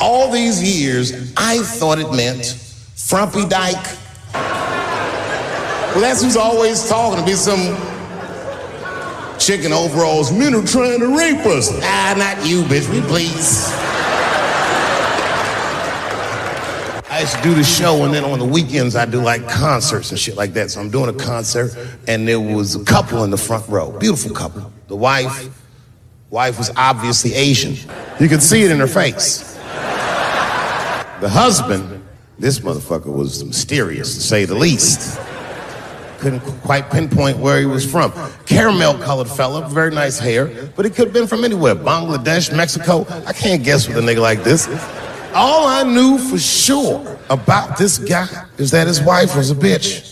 All 0.01 0.31
these 0.31 0.63
years, 0.63 1.33
I 1.37 1.59
thought 1.59 1.99
it 1.99 2.11
meant 2.13 2.45
frumpy 2.97 3.47
dyke. 3.47 3.99
Well, 5.93 6.01
that's 6.01 6.23
who's 6.23 6.37
always 6.37 6.89
talking 6.89 7.21
to 7.21 7.25
be 7.25 7.35
some 7.35 7.77
chicken 9.39 9.73
overalls. 9.73 10.33
Men 10.33 10.55
are 10.55 10.67
trying 10.67 11.01
to 11.01 11.17
rape 11.17 11.45
us. 11.47 11.71
Ah, 11.83 12.15
not 12.17 12.47
you, 12.47 12.63
bitch. 12.63 12.89
We 12.91 13.03
please. 13.03 13.92
Do 17.43 17.55
the 17.55 17.63
show, 17.63 18.05
and 18.05 18.13
then 18.13 18.25
on 18.25 18.41
the 18.41 18.45
weekends 18.45 18.97
I 18.97 19.05
do 19.05 19.21
like 19.21 19.49
concerts 19.49 20.11
and 20.11 20.19
shit 20.19 20.37
like 20.37 20.55
that. 20.55 20.73
So 20.73 20.81
I'm 20.81 20.91
doing 20.91 21.09
a 21.09 21.13
concert, 21.17 21.77
and 22.09 22.27
there 22.27 22.41
was 22.41 22.75
a 22.75 22.85
couple 22.85 23.23
in 23.23 23.31
the 23.31 23.37
front 23.37 23.69
row, 23.69 23.97
beautiful 23.97 24.35
couple. 24.35 24.73
The 24.89 24.97
wife, 24.97 25.49
wife 26.31 26.59
was 26.59 26.71
obviously 26.77 27.35
Asian. 27.35 27.77
You 28.19 28.29
could 28.29 28.43
see 28.43 28.63
it 28.63 28.73
in 28.73 28.81
her 28.81 28.89
face. 28.89 29.55
The 31.21 31.29
husband, 31.29 32.05
this 32.41 32.59
motherfucker 32.59 33.13
was 33.13 33.45
mysterious 33.45 34.15
to 34.17 34.21
say 34.21 34.45
the 34.45 34.57
least. 34.57 35.21
Couldn't 36.19 36.41
quite 36.41 36.91
pinpoint 36.91 37.39
where 37.39 37.61
he 37.61 37.67
was 37.67 37.89
from. 37.89 38.13
Caramel 38.47 38.99
colored 38.99 39.29
fella, 39.29 39.69
very 39.69 39.93
nice 39.93 40.19
hair, 40.19 40.47
but 40.77 40.85
he 40.85 40.91
could 40.91 41.07
have 41.07 41.15
been 41.15 41.29
from 41.29 41.45
anywhere 41.45 41.77
Bangladesh, 41.77 42.57
Mexico. 42.57 43.07
I 43.27 43.33
can't 43.33 43.63
guess 43.63 43.87
with 43.87 43.97
a 43.97 44.01
nigga 44.01 44.21
like 44.21 44.43
this. 44.43 44.69
All 45.35 45.67
I 45.67 45.83
knew 45.83 46.19
for 46.19 46.39
sure 46.39 47.12
about 47.31 47.79
this 47.79 47.99
guy 47.99 48.27
is 48.59 48.71
that 48.73 48.87
his 48.87 49.01
wife 49.03 49.37
was 49.37 49.51
a 49.51 49.55
bitch. 49.55 50.09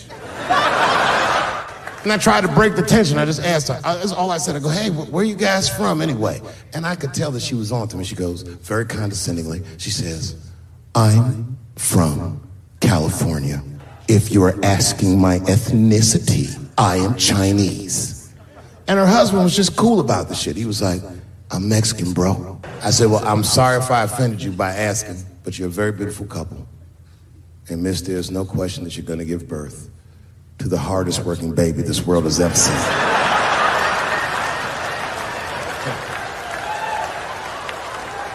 And 2.03 2.11
I 2.11 2.17
tried 2.17 2.41
to 2.41 2.47
break 2.47 2.75
the 2.75 2.81
tension. 2.81 3.19
I 3.19 3.25
just 3.25 3.43
asked 3.43 3.67
her. 3.67 3.79
I, 3.83 3.95
that's 3.95 4.11
all 4.11 4.31
I 4.31 4.39
said. 4.39 4.55
I 4.55 4.59
go, 4.59 4.69
hey, 4.69 4.89
wh- 4.89 5.11
where 5.13 5.23
you 5.23 5.35
guys 5.35 5.69
from 5.69 6.01
anyway? 6.01 6.41
And 6.73 6.83
I 6.83 6.95
could 6.95 7.13
tell 7.13 7.29
that 7.31 7.41
she 7.43 7.53
was 7.53 7.71
on 7.71 7.87
to 7.89 7.97
me. 7.97 8.03
She 8.03 8.15
goes, 8.15 8.41
very 8.41 8.85
condescendingly, 8.85 9.63
she 9.77 9.91
says, 9.91 10.35
I'm 10.95 11.57
from 11.75 12.47
California. 12.79 13.61
If 14.07 14.31
you're 14.31 14.59
asking 14.65 15.19
my 15.21 15.39
ethnicity, 15.39 16.57
I 16.75 16.95
am 16.97 17.15
Chinese. 17.17 18.33
And 18.87 18.97
her 18.97 19.05
husband 19.05 19.43
was 19.43 19.55
just 19.55 19.77
cool 19.77 19.99
about 19.99 20.27
the 20.27 20.33
shit. 20.33 20.55
He 20.55 20.65
was 20.65 20.81
like, 20.81 21.01
I'm 21.51 21.69
Mexican, 21.69 22.13
bro. 22.13 22.59
I 22.81 22.89
said, 22.89 23.11
Well, 23.11 23.23
I'm 23.25 23.43
sorry 23.43 23.77
if 23.77 23.91
I 23.91 24.03
offended 24.03 24.41
you 24.41 24.51
by 24.51 24.71
asking, 24.71 25.17
but 25.43 25.59
you're 25.59 25.67
a 25.67 25.71
very 25.71 25.91
beautiful 25.91 26.25
couple. 26.25 26.67
And 27.69 27.83
miss, 27.83 28.01
there's 28.01 28.31
no 28.31 28.43
question 28.43 28.83
that 28.83 28.97
you're 28.97 29.05
gonna 29.05 29.25
give 29.25 29.47
birth 29.47 29.89
to 30.59 30.67
the 30.67 30.77
hardest 30.77 31.23
working 31.23 31.53
baby 31.53 31.81
this 31.81 32.05
world 32.05 32.25
has 32.25 32.39
ever 32.39 32.55
seen. 32.55 32.73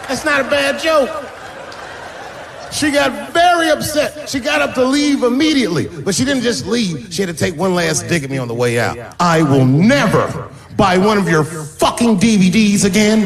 That's 0.08 0.24
not 0.24 0.40
a 0.40 0.44
bad 0.44 0.80
joke. 0.80 1.10
She 2.72 2.90
got 2.90 3.32
very 3.32 3.70
upset. 3.70 4.28
She 4.28 4.38
got 4.38 4.60
up 4.60 4.74
to 4.74 4.84
leave 4.84 5.22
immediately, 5.22 5.88
but 5.88 6.14
she 6.14 6.24
didn't 6.24 6.42
just 6.42 6.66
leave. 6.66 7.12
She 7.12 7.22
had 7.22 7.28
to 7.28 7.38
take 7.38 7.56
one 7.56 7.74
last 7.74 8.08
dig 8.08 8.22
at 8.22 8.30
me 8.30 8.38
on 8.38 8.48
the 8.48 8.54
way 8.54 8.78
out. 8.78 9.16
I 9.18 9.42
will 9.42 9.64
never 9.64 10.50
buy 10.76 10.98
one 10.98 11.16
of 11.16 11.28
your 11.28 11.44
fucking 11.44 12.18
DVDs 12.18 12.84
again, 12.84 13.20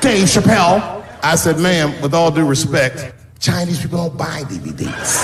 Dave 0.00 0.26
Chappelle. 0.26 1.04
I 1.22 1.34
said, 1.36 1.58
ma'am, 1.58 2.00
with 2.00 2.14
all 2.14 2.30
due 2.30 2.46
respect, 2.46 3.14
Chinese 3.42 3.82
people 3.82 3.98
don't 3.98 4.16
buy 4.16 4.44
DVDs. 4.44 5.18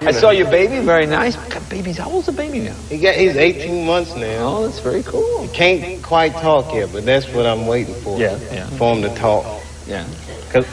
I 0.00 0.10
saw 0.12 0.30
your 0.30 0.50
baby, 0.50 0.82
very 0.82 1.04
nice. 1.04 1.36
God, 1.36 1.68
baby's 1.68 1.98
how 1.98 2.08
old's 2.08 2.24
the 2.24 2.32
baby 2.32 2.60
now? 2.60 2.72
He 2.88 2.98
got 2.98 3.14
he's 3.14 3.36
18 3.36 3.86
months 3.86 4.14
now. 4.16 4.56
Oh, 4.56 4.66
that's 4.66 4.78
very 4.78 5.02
cool. 5.02 5.42
He 5.42 5.48
can't 5.48 6.02
quite 6.02 6.32
talk 6.32 6.72
yet, 6.72 6.90
but 6.94 7.04
that's 7.04 7.28
what 7.34 7.44
I'm 7.44 7.66
waiting 7.66 7.94
for. 7.96 8.18
Yeah, 8.18 8.38
yeah. 8.50 8.66
For 8.70 8.94
him 8.94 9.02
to 9.02 9.14
talk. 9.16 9.62
Yeah. 9.86 10.06
Cause 10.50 10.66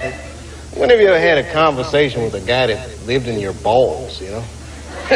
whenever 0.73 1.01
you 1.01 1.09
ever 1.09 1.19
had 1.19 1.37
a 1.37 1.51
conversation 1.51 2.23
with 2.23 2.33
a 2.35 2.39
guy 2.39 2.67
that 2.67 3.05
lived 3.05 3.27
in 3.27 3.37
your 3.37 3.53
balls, 3.55 4.21
you 4.21 4.29
know? 4.29 4.43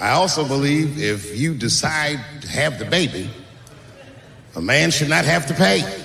I 0.00 0.12
also 0.14 0.48
believe 0.48 0.98
if 0.98 1.36
you 1.38 1.54
decide 1.54 2.18
to 2.40 2.48
have 2.48 2.78
the 2.78 2.86
baby, 2.86 3.28
a 4.56 4.62
man 4.62 4.90
should 4.90 5.10
not 5.10 5.26
have 5.26 5.46
to 5.48 5.54
pay. 5.54 6.01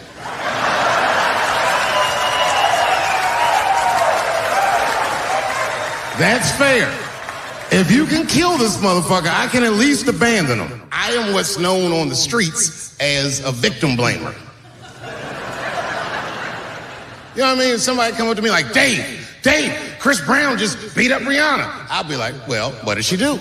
That's 6.18 6.52
fair. 6.58 6.88
If 7.70 7.92
you 7.92 8.06
can 8.06 8.26
kill 8.26 8.58
this 8.58 8.78
motherfucker, 8.78 9.30
I 9.30 9.48
can 9.48 9.64
at 9.64 9.74
least 9.74 10.08
abandon 10.08 10.60
him. 10.60 10.82
I 10.92 11.12
am 11.12 11.34
what's 11.34 11.60
known 11.60 11.92
on 11.92 12.10
the 12.10 12.16
streets 12.16 12.96
as 13.00 13.44
a 13.44 13.52
victim 13.52 13.92
blamer. 13.92 14.34
You 17.36 17.44
know 17.44 17.50
what 17.54 17.60
I 17.60 17.70
mean? 17.70 17.78
Somebody 17.78 18.16
come 18.16 18.30
up 18.30 18.36
to 18.38 18.42
me 18.42 18.50
like, 18.50 18.74
Dave, 18.74 19.38
Dave, 19.44 19.72
Chris 20.00 20.20
Brown 20.26 20.58
just 20.58 20.96
beat 20.96 21.12
up 21.12 21.22
Rihanna. 21.22 21.88
I'll 21.90 22.04
be 22.04 22.16
like, 22.16 22.34
well, 22.48 22.72
what 22.84 22.96
did 22.96 23.06
she 23.06 23.16
do? 23.16 23.34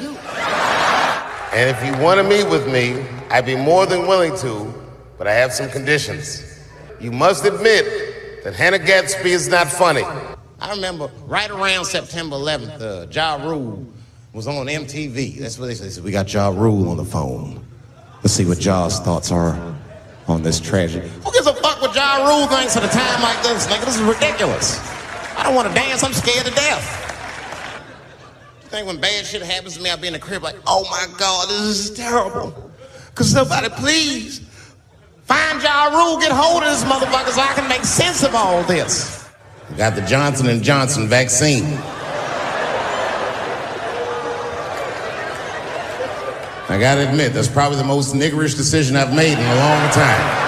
And 1.55 1.70
if 1.70 1.82
you 1.82 2.05
want 2.05 2.20
to 2.20 2.24
meet 2.24 2.44
with 2.51 2.70
me, 2.70 3.07
I'd 3.31 3.47
be 3.47 3.57
more 3.57 3.86
than 3.86 4.07
willing 4.07 4.36
to, 4.39 4.74
but 5.16 5.27
I 5.27 5.32
have 5.32 5.53
some 5.53 5.70
conditions. 5.70 6.61
You 7.01 7.11
must 7.11 7.47
admit 7.47 8.44
that 8.44 8.55
Hannah 8.55 8.78
Gadsby 8.78 9.31
is 9.31 9.48
not 9.48 9.69
funny. 9.69 10.05
I 10.60 10.70
remember 10.70 11.10
right 11.26 11.50
around 11.50 11.84
September 11.84 12.36
11th, 12.36 12.80
uh, 12.80 13.06
Ja 13.10 13.36
Rule 13.46 13.86
was 14.32 14.46
on 14.46 14.66
MTV. 14.66 15.38
That's 15.38 15.58
what 15.58 15.66
they 15.66 15.74
said. 15.74 15.86
They 15.86 15.90
said, 15.90 16.04
We 16.04 16.10
got 16.10 16.32
Ja 16.32 16.48
Rule 16.48 16.88
on 16.88 16.96
the 16.96 17.04
phone. 17.04 17.64
Let's 18.22 18.34
see 18.34 18.44
what 18.44 18.58
Ja's 18.58 18.98
thoughts 19.00 19.30
are 19.30 19.56
on 20.28 20.42
this 20.42 20.58
tragedy. 20.58 21.08
Who 21.24 21.32
gives 21.32 21.46
a 21.46 21.54
fuck 21.54 21.80
what 21.80 21.94
Ja 21.94 22.26
Rule 22.26 22.46
thinks 22.46 22.76
at 22.76 22.84
a 22.84 22.88
time 22.88 23.22
like 23.22 23.42
this? 23.42 23.66
Nigga, 23.66 23.84
this 23.84 23.96
is 23.96 24.02
ridiculous. 24.02 24.80
I 25.36 25.42
don't 25.42 25.54
want 25.54 25.68
to 25.68 25.74
dance. 25.74 26.02
I'm 26.02 26.12
scared 26.12 26.46
to 26.46 26.52
death. 26.52 27.02
You 28.64 28.70
think 28.70 28.86
when 28.86 29.00
bad 29.00 29.26
shit 29.26 29.42
happens 29.42 29.76
to 29.76 29.82
me, 29.82 29.90
I'll 29.90 29.96
be 29.96 30.06
in 30.06 30.14
the 30.14 30.18
crib 30.18 30.42
like, 30.42 30.56
oh 30.66 30.84
my 30.90 31.06
God, 31.18 31.48
this 31.48 31.90
is 31.90 31.90
terrible. 31.90 32.70
Could 33.14 33.26
somebody 33.26 33.68
please 33.68 34.40
find 35.24 35.62
Ja 35.62 35.88
Rule, 35.92 36.18
get 36.18 36.32
hold 36.32 36.62
of 36.62 36.70
this 36.70 36.82
motherfucker 36.84 37.30
so 37.30 37.42
I 37.42 37.52
can 37.54 37.68
make 37.68 37.84
sense 37.84 38.22
of 38.22 38.34
all 38.34 38.62
this. 38.64 39.26
Got 39.77 39.94
the 39.94 40.01
Johnson 40.03 40.48
and 40.48 40.62
Johnson 40.62 41.07
vaccine. 41.07 41.65
I 46.69 46.78
gotta 46.81 47.09
admit, 47.09 47.32
that's 47.35 47.48
probably 47.48 47.78
the 47.78 47.85
most 47.85 48.15
niggerish 48.15 48.57
decision 48.57 48.97
I've 48.97 49.15
made 49.15 49.35
in 49.35 49.39
a 49.39 49.55
long 49.55 49.90
time. 49.90 50.47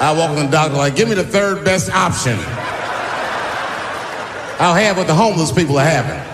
I 0.00 0.14
walk 0.16 0.36
in 0.38 0.46
the 0.46 0.50
doctor 0.50 0.76
like, 0.76 0.96
give 0.96 1.08
me 1.08 1.14
the 1.14 1.24
third 1.24 1.64
best 1.64 1.90
option. 1.90 2.38
I'll 4.60 4.74
have 4.74 4.96
what 4.96 5.06
the 5.06 5.14
homeless 5.14 5.50
people 5.50 5.78
are 5.78 5.84
having. 5.84 6.33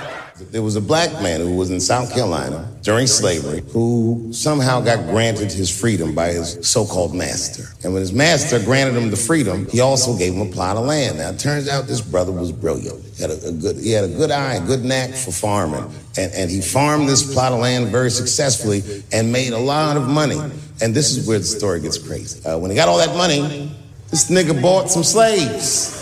There 0.51 0.63
was 0.63 0.75
a 0.75 0.81
black 0.81 1.13
man 1.23 1.41
who 1.41 1.55
was 1.55 1.71
in 1.71 1.81
South 1.81 2.13
Carolina 2.13 2.69
during 2.83 3.07
slavery 3.07 3.63
who 3.71 4.31
somehow 4.33 4.81
got 4.81 5.07
granted 5.07 5.53
his 5.53 5.71
freedom 5.71 6.13
by 6.13 6.33
his 6.33 6.59
so-called 6.67 7.15
master. 7.15 7.65
And 7.85 7.93
when 7.93 8.01
his 8.01 8.13
master 8.13 8.59
granted 8.59 9.01
him 9.01 9.11
the 9.11 9.17
freedom, 9.17 9.67
he 9.67 9.81
also 9.81 10.17
gave 10.19 10.35
him 10.35 10.49
a 10.49 10.51
plot 10.51 10.77
of 10.77 10.87
land. 10.87 11.19
Now 11.19 11.31
it 11.31 11.39
turns 11.39 11.69
out 11.69 11.87
this 11.87 12.01
brother 12.01 12.33
was 12.33 12.51
brilliant. 12.51 13.01
He 13.15 13.23
had 13.23 13.31
a, 13.31 13.49
a 13.49 13.53
good, 13.53 13.77
he 13.77 13.93
had 13.93 14.05
a 14.05 14.09
good 14.09 14.33
eye, 14.33 14.55
a 14.55 14.67
good 14.67 14.85
knack 14.85 15.11
for 15.11 15.31
farming. 15.31 15.85
And, 16.17 16.33
and 16.33 16.51
he 16.51 16.61
farmed 16.61 17.09
this 17.09 17.33
plot 17.33 17.53
of 17.53 17.61
land 17.61 17.89
very 17.89 18.11
successfully 18.11 19.05
and 19.13 19.31
made 19.31 19.53
a 19.53 19.59
lot 19.59 19.97
of 19.97 20.09
money. 20.09 20.41
And 20.83 20.95
this 20.95 21.17
is 21.17 21.29
where 21.29 21.39
the 21.39 21.45
story 21.45 21.81
gets 21.81 21.99
crazy. 21.99 22.45
Uh, 22.45 22.59
when 22.59 22.73
he 22.73 22.77
got 22.77 22.89
all 22.89 22.99
that 22.99 23.17
money, 23.17 23.71
this 24.11 24.31
nigga 24.31 24.61
bought 24.61 24.91
some 24.91 25.05
slaves. 25.05 26.00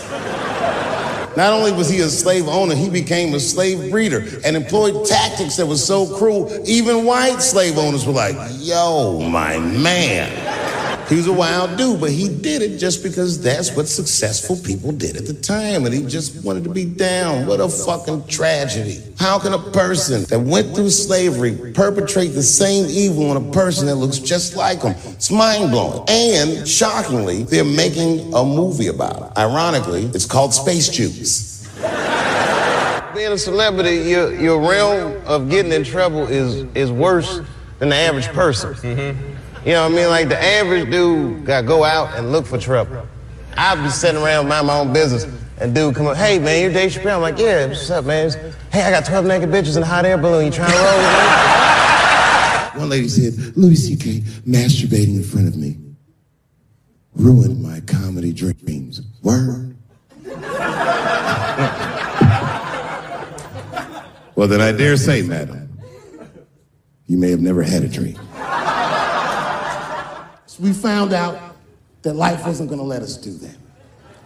Not 1.37 1.53
only 1.53 1.71
was 1.71 1.89
he 1.89 1.99
a 1.99 2.09
slave 2.09 2.47
owner, 2.47 2.75
he 2.75 2.89
became 2.89 3.33
a 3.33 3.39
slave 3.39 3.91
breeder 3.91 4.25
and 4.43 4.55
employed 4.55 5.05
tactics 5.05 5.55
that 5.57 5.65
were 5.65 5.77
so 5.77 6.17
cruel, 6.17 6.51
even 6.65 7.05
white 7.05 7.41
slave 7.41 7.77
owners 7.77 8.05
were 8.05 8.13
like, 8.13 8.35
yo, 8.57 9.19
my 9.19 9.57
man. 9.59 10.48
He 11.09 11.15
was 11.15 11.25
a 11.25 11.33
wild 11.33 11.75
dude, 11.75 11.99
but 11.99 12.11
he 12.11 12.29
did 12.29 12.61
it 12.61 12.77
just 12.77 13.01
because 13.01 13.41
that's 13.41 13.75
what 13.75 13.87
successful 13.87 14.55
people 14.57 14.91
did 14.91 15.17
at 15.17 15.25
the 15.25 15.33
time, 15.33 15.85
and 15.85 15.93
he 15.93 16.05
just 16.05 16.45
wanted 16.45 16.63
to 16.65 16.69
be 16.69 16.85
down. 16.85 17.47
What 17.47 17.59
a 17.59 17.67
fucking 17.67 18.27
tragedy. 18.27 19.01
How 19.17 19.39
can 19.39 19.53
a 19.53 19.71
person 19.71 20.25
that 20.25 20.39
went 20.39 20.75
through 20.75 20.91
slavery 20.91 21.73
perpetrate 21.73 22.27
the 22.27 22.43
same 22.43 22.85
evil 22.87 23.31
on 23.31 23.37
a 23.37 23.51
person 23.51 23.87
that 23.87 23.95
looks 23.95 24.19
just 24.19 24.55
like 24.55 24.83
him? 24.83 24.95
It's 25.07 25.31
mind 25.31 25.71
blowing. 25.71 26.05
And 26.07 26.67
shockingly, 26.67 27.41
they're 27.41 27.65
making 27.65 28.31
a 28.35 28.45
movie 28.45 28.87
about 28.87 29.31
it. 29.31 29.37
Ironically, 29.37 30.03
it's 30.13 30.27
called 30.27 30.53
Space 30.53 30.89
Juice. 30.89 31.67
Being 33.15 33.31
a 33.31 33.37
celebrity, 33.37 34.11
your, 34.11 34.39
your 34.39 34.61
realm 34.61 35.19
of 35.25 35.49
getting 35.49 35.71
in 35.71 35.83
trouble 35.83 36.27
is, 36.27 36.67
is 36.75 36.91
worse 36.91 37.41
than 37.79 37.89
the 37.89 37.95
average 37.95 38.27
person. 38.27 38.75
Mm-hmm. 38.75 39.38
You 39.65 39.73
know 39.73 39.83
what 39.83 39.91
I 39.91 39.95
mean? 39.95 40.07
Like 40.07 40.29
the 40.29 40.41
average 40.41 40.89
dude 40.89 41.45
got 41.45 41.61
to 41.61 41.67
go 41.67 41.83
out 41.83 42.17
and 42.17 42.31
look 42.31 42.45
for 42.45 42.57
trouble. 42.57 43.05
I'd 43.57 43.83
be 43.83 43.89
sitting 43.89 44.21
around 44.21 44.47
mind 44.47 44.67
my 44.67 44.79
own 44.79 44.93
business, 44.93 45.27
and 45.59 45.75
dude 45.75 45.95
come 45.95 46.07
up, 46.07 46.15
hey 46.15 46.39
man, 46.39 46.61
you're 46.61 46.71
Dave 46.71 46.91
Chappelle. 46.91 47.15
I'm 47.15 47.21
like, 47.21 47.37
yeah, 47.37 47.65
what's 47.65 47.89
up, 47.89 48.05
man? 48.05 48.31
Hey, 48.71 48.83
I 48.83 48.89
got 48.89 49.05
12 49.05 49.25
naked 49.25 49.49
bitches 49.49 49.75
in 49.75 49.83
a 49.83 49.85
hot 49.85 50.05
air 50.05 50.17
balloon. 50.17 50.45
You 50.45 50.51
trying 50.51 50.71
to 50.71 50.77
roll 50.77 50.97
with 50.97 52.73
me? 52.75 52.79
One 52.79 52.89
lady 52.89 53.09
said, 53.09 53.57
Louis 53.57 53.75
C.K. 53.75 54.21
masturbating 54.49 55.15
in 55.17 55.23
front 55.23 55.47
of 55.49 55.57
me 55.57 55.77
ruined 57.15 57.61
my 57.61 57.81
comedy 57.81 58.31
dreams. 58.31 59.01
Word. 59.21 59.75
well, 64.35 64.47
then 64.47 64.61
I 64.61 64.71
dare 64.71 64.95
say, 64.95 65.21
madam, 65.21 65.77
you 67.07 67.17
may 67.17 67.31
have 67.31 67.41
never 67.41 67.61
had 67.63 67.83
a 67.83 67.89
dream. 67.89 68.17
So 70.59 70.65
we 70.65 70.73
found 70.73 71.13
out 71.13 71.55
that 72.01 72.13
life 72.15 72.45
wasn't 72.45 72.69
going 72.69 72.79
to 72.79 72.85
let 72.85 73.01
us 73.01 73.17
do 73.17 73.31
that, 73.31 73.55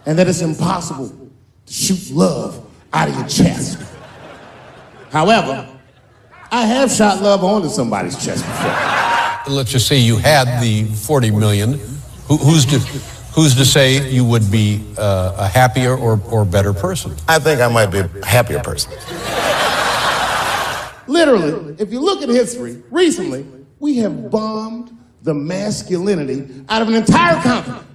and 0.06 0.18
that 0.18 0.28
it's 0.28 0.40
impossible 0.42 1.08
to 1.08 1.72
shoot 1.72 2.10
love 2.10 2.64
out 2.92 3.08
of 3.08 3.14
your 3.16 3.26
chest. 3.26 3.78
However, 5.10 5.68
I 6.50 6.66
have 6.66 6.90
shot 6.90 7.22
love 7.22 7.42
onto 7.44 7.68
somebody's 7.68 8.22
chest 8.24 8.44
before. 8.44 9.54
Let's 9.54 9.70
just 9.70 9.86
say 9.86 9.98
you 9.98 10.16
had 10.16 10.62
the 10.62 10.84
40 10.84 11.30
million. 11.32 11.72
Who, 12.26 12.36
who's 12.38 12.64
to 12.66 12.78
who's 13.34 13.54
to 13.56 13.64
say 13.64 14.10
you 14.10 14.24
would 14.24 14.50
be 14.50 14.84
uh, 14.96 15.36
a 15.38 15.48
happier 15.48 15.96
or, 15.96 16.20
or 16.30 16.44
better 16.44 16.72
person? 16.72 17.14
I 17.28 17.38
think 17.38 17.60
I 17.60 17.68
might 17.68 17.86
be 17.86 17.98
a 17.98 18.26
happier 18.26 18.60
person. 18.60 18.92
Literally, 21.06 21.76
if 21.78 21.92
you 21.92 22.00
look 22.00 22.22
at 22.22 22.28
history, 22.28 22.82
recently, 22.90 23.46
we 23.78 23.98
have 23.98 24.30
bombed 24.30 24.96
the 25.24 25.34
masculinity 25.34 26.64
out 26.68 26.82
of 26.82 26.88
an 26.88 26.94
entire 26.94 27.40
continent. 27.42 27.86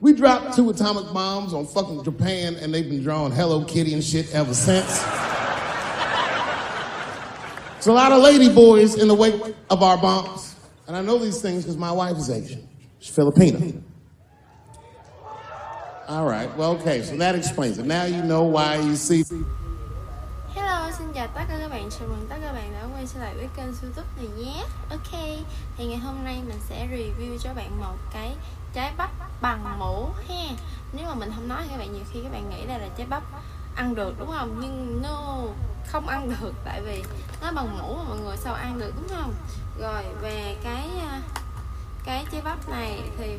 We 0.00 0.12
dropped 0.12 0.56
two 0.56 0.68
atomic 0.68 1.14
bombs 1.14 1.54
on 1.54 1.66
fucking 1.66 2.02
Japan, 2.04 2.56
and 2.56 2.74
they've 2.74 2.88
been 2.88 3.02
drawing 3.02 3.32
Hello 3.32 3.64
Kitty 3.64 3.94
and 3.94 4.04
shit 4.04 4.34
ever 4.34 4.52
since. 4.52 5.02
There's 7.74 7.86
a 7.86 7.92
lot 7.92 8.12
of 8.12 8.22
lady 8.22 8.52
boys 8.52 8.96
in 8.96 9.08
the 9.08 9.14
wake 9.14 9.40
of 9.70 9.82
our 9.82 9.96
bombs. 9.96 10.56
And 10.86 10.96
I 10.96 11.00
know 11.00 11.16
these 11.16 11.40
things 11.40 11.62
because 11.62 11.76
my 11.76 11.92
wife 11.92 12.16
is 12.16 12.28
Asian. 12.28 12.68
She's 12.98 13.14
Filipino. 13.14 13.80
All 16.08 16.26
right, 16.26 16.54
well, 16.56 16.72
okay, 16.72 17.02
so 17.02 17.16
that 17.16 17.34
explains 17.34 17.78
it. 17.78 17.86
Now 17.86 18.04
you 18.04 18.22
know 18.22 18.42
why 18.42 18.76
you 18.76 18.96
see. 18.96 19.22
Hello, 20.54 20.90
xin 20.98 21.12
chào 21.12 21.26
tất 21.26 21.40
cả 21.48 21.56
các 21.60 21.70
bạn, 21.70 21.88
chào 21.90 22.08
mừng 22.08 22.26
tất 22.28 22.36
cả 22.40 22.46
các 22.46 22.52
bạn 22.52 22.72
đã 22.72 22.86
quay 22.94 23.06
trở 23.14 23.20
lại 23.20 23.34
với 23.34 23.48
kênh 23.56 23.66
youtube 23.66 24.08
này 24.16 24.26
nhé. 24.26 24.64
Ok, 24.90 25.20
thì 25.76 25.86
ngày 25.86 25.98
hôm 25.98 26.24
nay 26.24 26.42
mình 26.46 26.58
sẽ 26.68 26.86
review 26.86 27.38
cho 27.38 27.54
bạn 27.54 27.80
một 27.80 27.96
cái 28.12 28.36
trái 28.72 28.92
bắp 28.96 29.10
bằng 29.40 29.78
mũ 29.78 30.10
ha. 30.28 30.44
Nếu 30.92 31.08
mà 31.08 31.14
mình 31.14 31.32
không 31.34 31.48
nói 31.48 31.62
thì 31.62 31.68
các 31.70 31.78
bạn 31.78 31.92
nhiều 31.92 32.04
khi 32.12 32.20
các 32.22 32.32
bạn 32.32 32.50
nghĩ 32.50 32.66
đây 32.66 32.78
là 32.78 32.88
trái 32.96 33.06
bắp 33.06 33.22
ăn 33.76 33.94
được 33.94 34.14
đúng 34.18 34.30
không? 34.30 34.58
Nhưng 34.60 35.02
no, 35.02 35.40
không 35.86 36.08
ăn 36.08 36.30
được. 36.40 36.52
Tại 36.64 36.82
vì 36.82 37.04
nó 37.42 37.52
bằng 37.52 37.78
mũ 37.78 37.94
mà 37.94 38.04
mọi 38.08 38.18
người 38.18 38.36
sao 38.36 38.54
ăn 38.54 38.78
được 38.78 38.92
đúng 38.96 39.08
không? 39.08 39.34
Rồi, 39.80 40.04
về 40.20 40.56
cái 40.64 40.88
à, 41.10 41.20
cái 42.04 42.26
trái 42.32 42.40
bắp 42.44 42.68
này 42.68 43.00
thì 43.18 43.36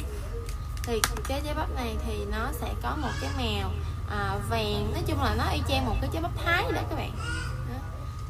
thì 0.84 1.02
cái 1.28 1.42
trái 1.46 1.54
bắp 1.54 1.70
này 1.76 1.96
thì 2.06 2.26
nó 2.32 2.52
sẽ 2.52 2.74
có 2.84 2.96
một 3.02 3.12
cái 3.22 3.30
mèo 3.38 3.70
à, 4.10 4.40
vàng 4.50 4.92
nói 4.94 5.04
chung 5.08 5.22
là 5.22 5.36
nó 5.36 5.50
y 5.54 5.62
chang 5.68 5.86
một 5.86 5.96
cái 6.02 6.10
trái 6.14 6.22
bắp 6.22 6.32
thái 6.46 6.64
vậy 6.64 6.74
đó 6.74 6.82
các 6.90 6.96
bạn. 6.96 7.12
Đó. 7.70 7.76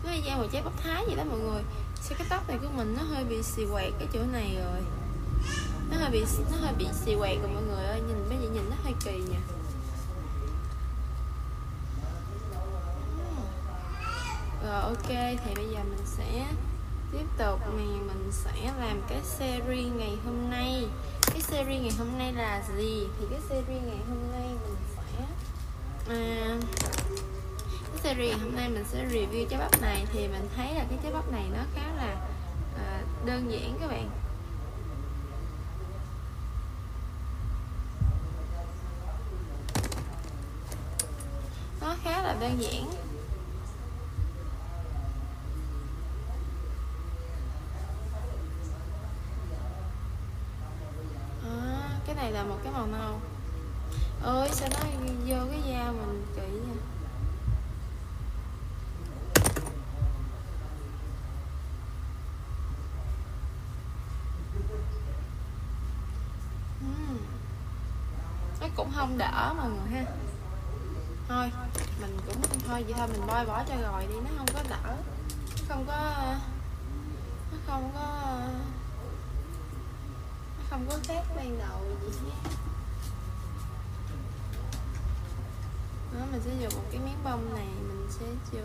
nó 0.04 0.12
y 0.12 0.22
chang 0.26 0.38
một 0.38 0.48
trái 0.52 0.62
bắp 0.62 0.74
thái 0.84 1.06
vậy 1.06 1.16
đó 1.16 1.24
mọi 1.24 1.40
người. 1.40 1.64
Sao 2.02 2.18
cái 2.18 2.28
tóc 2.30 2.50
này 2.50 2.58
của 2.62 2.68
mình 2.76 2.96
nó 2.98 3.04
hơi 3.16 3.24
bị 3.24 3.44
xì 3.44 3.66
quẹt 3.72 3.94
cái 4.00 4.08
chỗ 4.14 4.20
này 4.32 4.56
rồi. 4.56 4.82
Nó 5.92 5.98
hơi 5.98 6.10
bị 6.12 6.26
nó 6.52 6.58
hơi 6.58 6.74
bị 6.78 6.88
xì 6.94 7.16
quẹt 7.20 7.38
rồi 7.42 7.50
mọi 7.54 7.64
người 7.64 7.86
ơi 7.86 8.02
nhìn 8.08 8.30
bây 8.30 8.38
giờ 8.38 8.50
nhìn 8.54 8.70
nó 8.70 8.76
hơi 8.84 8.94
kỳ 9.06 9.18
nha 9.32 9.40
ừ. 14.62 14.68
rồi 14.68 14.82
ok 14.82 15.08
thì 15.46 15.56
bây 15.56 15.68
giờ 15.70 15.80
mình 15.84 16.06
sẽ 16.06 16.46
tiếp 17.12 17.26
tục 17.38 17.60
thì 17.78 17.86
mình 17.86 18.30
sẽ 18.32 18.72
làm 18.80 19.02
cái 19.10 19.22
series 19.24 19.94
ngày 19.98 20.18
hôm 20.26 20.50
nay. 20.50 20.88
Cái 21.22 21.42
series 21.42 21.82
ngày 21.82 21.92
hôm 21.98 22.18
nay 22.18 22.34
là 22.34 22.64
gì? 22.78 23.08
Thì 23.20 23.26
cái 23.30 23.40
series 23.50 23.84
ngày 23.84 24.00
hôm 24.10 24.32
nay 24.32 24.48
mình 24.64 24.76
à, 26.10 26.58
cái 27.92 28.00
series 28.04 28.42
hôm 28.42 28.56
nay 28.56 28.70
mình 28.70 28.86
sẽ 28.92 29.06
review 29.06 29.48
trái 29.50 29.60
bắp 29.60 29.82
này 29.82 30.06
thì 30.14 30.28
mình 30.28 30.50
thấy 30.56 30.74
là 30.74 30.86
cái 30.90 31.00
trái 31.04 31.14
bắp 31.14 31.32
này 31.32 31.44
nó 31.54 31.64
khá 31.76 31.82
là 31.98 32.16
à, 32.78 33.02
đơn 33.26 33.52
giản 33.52 33.78
các 33.80 33.88
bạn. 33.88 34.10
Nó 41.82 41.96
khá 42.04 42.22
là 42.22 42.36
đơn 42.40 42.62
giản. 42.62 42.92
À, 51.44 51.90
cái 52.06 52.16
này 52.16 52.32
là 52.32 52.44
một 52.44 52.58
cái 52.64 52.74
màu 52.74 52.88
nâu 52.88 53.20
ơi 54.22 54.50
sao 54.52 54.70
nó 54.72 54.80
vô 55.26 55.38
cái 55.52 55.62
da 55.66 55.92
mình 55.92 56.26
chị 56.36 56.42
nha. 56.42 56.76
Hmm. 66.80 67.18
Nó 68.62 68.68
cũng 68.76 68.92
không 68.96 69.18
đỡ 69.18 69.54
mà 69.58 69.64
người 69.64 69.90
ha. 69.92 70.12
Thôi, 71.28 71.52
mình 72.02 72.18
cũng 72.26 72.42
thôi, 72.68 72.84
vậy 72.84 72.94
thôi, 72.98 73.08
mình 73.08 73.22
bôi 73.28 73.46
bỏ 73.46 73.64
cho 73.70 73.76
rồi 73.76 74.08
đi, 74.08 74.16
nó 74.16 74.30
không 74.38 74.48
có 74.54 74.64
đỡ. 74.70 74.96
Nó 75.58 75.64
không 75.68 75.86
có 75.88 76.14
nó 77.52 77.58
không 77.68 77.92
có 77.94 78.40
nó 80.58 80.64
không 80.70 80.86
có 80.90 80.98
khác 81.04 81.24
ban 81.36 81.60
đầu 81.60 81.82
gì 82.02 82.30
hết 82.30 82.50
đó, 86.14 86.26
mình 86.32 86.42
sẽ 86.46 86.52
dùng 86.62 86.74
một 86.76 86.84
cái 86.92 87.02
miếng 87.02 87.24
bông 87.24 87.54
này, 87.56 87.68
mình 87.88 88.08
sẽ 88.10 88.26
chùi 88.52 88.62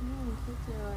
mình 0.00 0.36
sẽ 0.46 0.52
chùi 0.66 0.76
đó. 0.78 0.88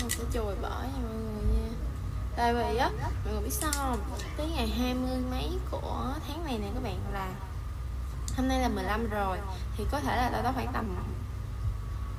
Mình 0.00 0.10
sẽ 0.10 0.24
chùi 0.32 0.54
bỏ 0.62 0.82
nha 0.82 1.02
mọi 1.02 1.14
người 1.14 1.44
nha. 1.54 1.68
Tại 2.36 2.54
vì 2.54 2.76
á, 2.76 2.90
mọi 3.24 3.32
người 3.32 3.42
biết 3.42 3.52
sao 3.52 3.72
không? 3.72 4.00
Tới 4.36 4.50
ngày 4.50 4.68
20 4.68 5.16
mấy 5.30 5.58
của 5.70 6.14
tháng 6.28 6.44
này 6.44 6.58
nè 6.58 6.70
các 6.74 6.82
bạn, 6.82 6.98
là 7.12 7.34
hôm 8.36 8.48
nay 8.48 8.60
là 8.60 8.68
15 8.68 9.10
rồi, 9.10 9.38
thì 9.76 9.84
có 9.90 10.00
thể 10.00 10.16
là 10.16 10.30
tao 10.32 10.42
đó 10.42 10.52
khoảng 10.54 10.72
tầm 10.72 10.96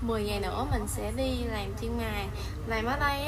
10 0.02 0.24
ngày 0.24 0.40
nữa 0.40 0.66
mình 0.72 0.88
sẽ 0.88 1.12
đi 1.12 1.44
làm 1.44 1.74
chân 1.82 1.98
mài 1.98 2.28
làm 2.68 2.86
ở 2.86 3.00
đây 3.00 3.22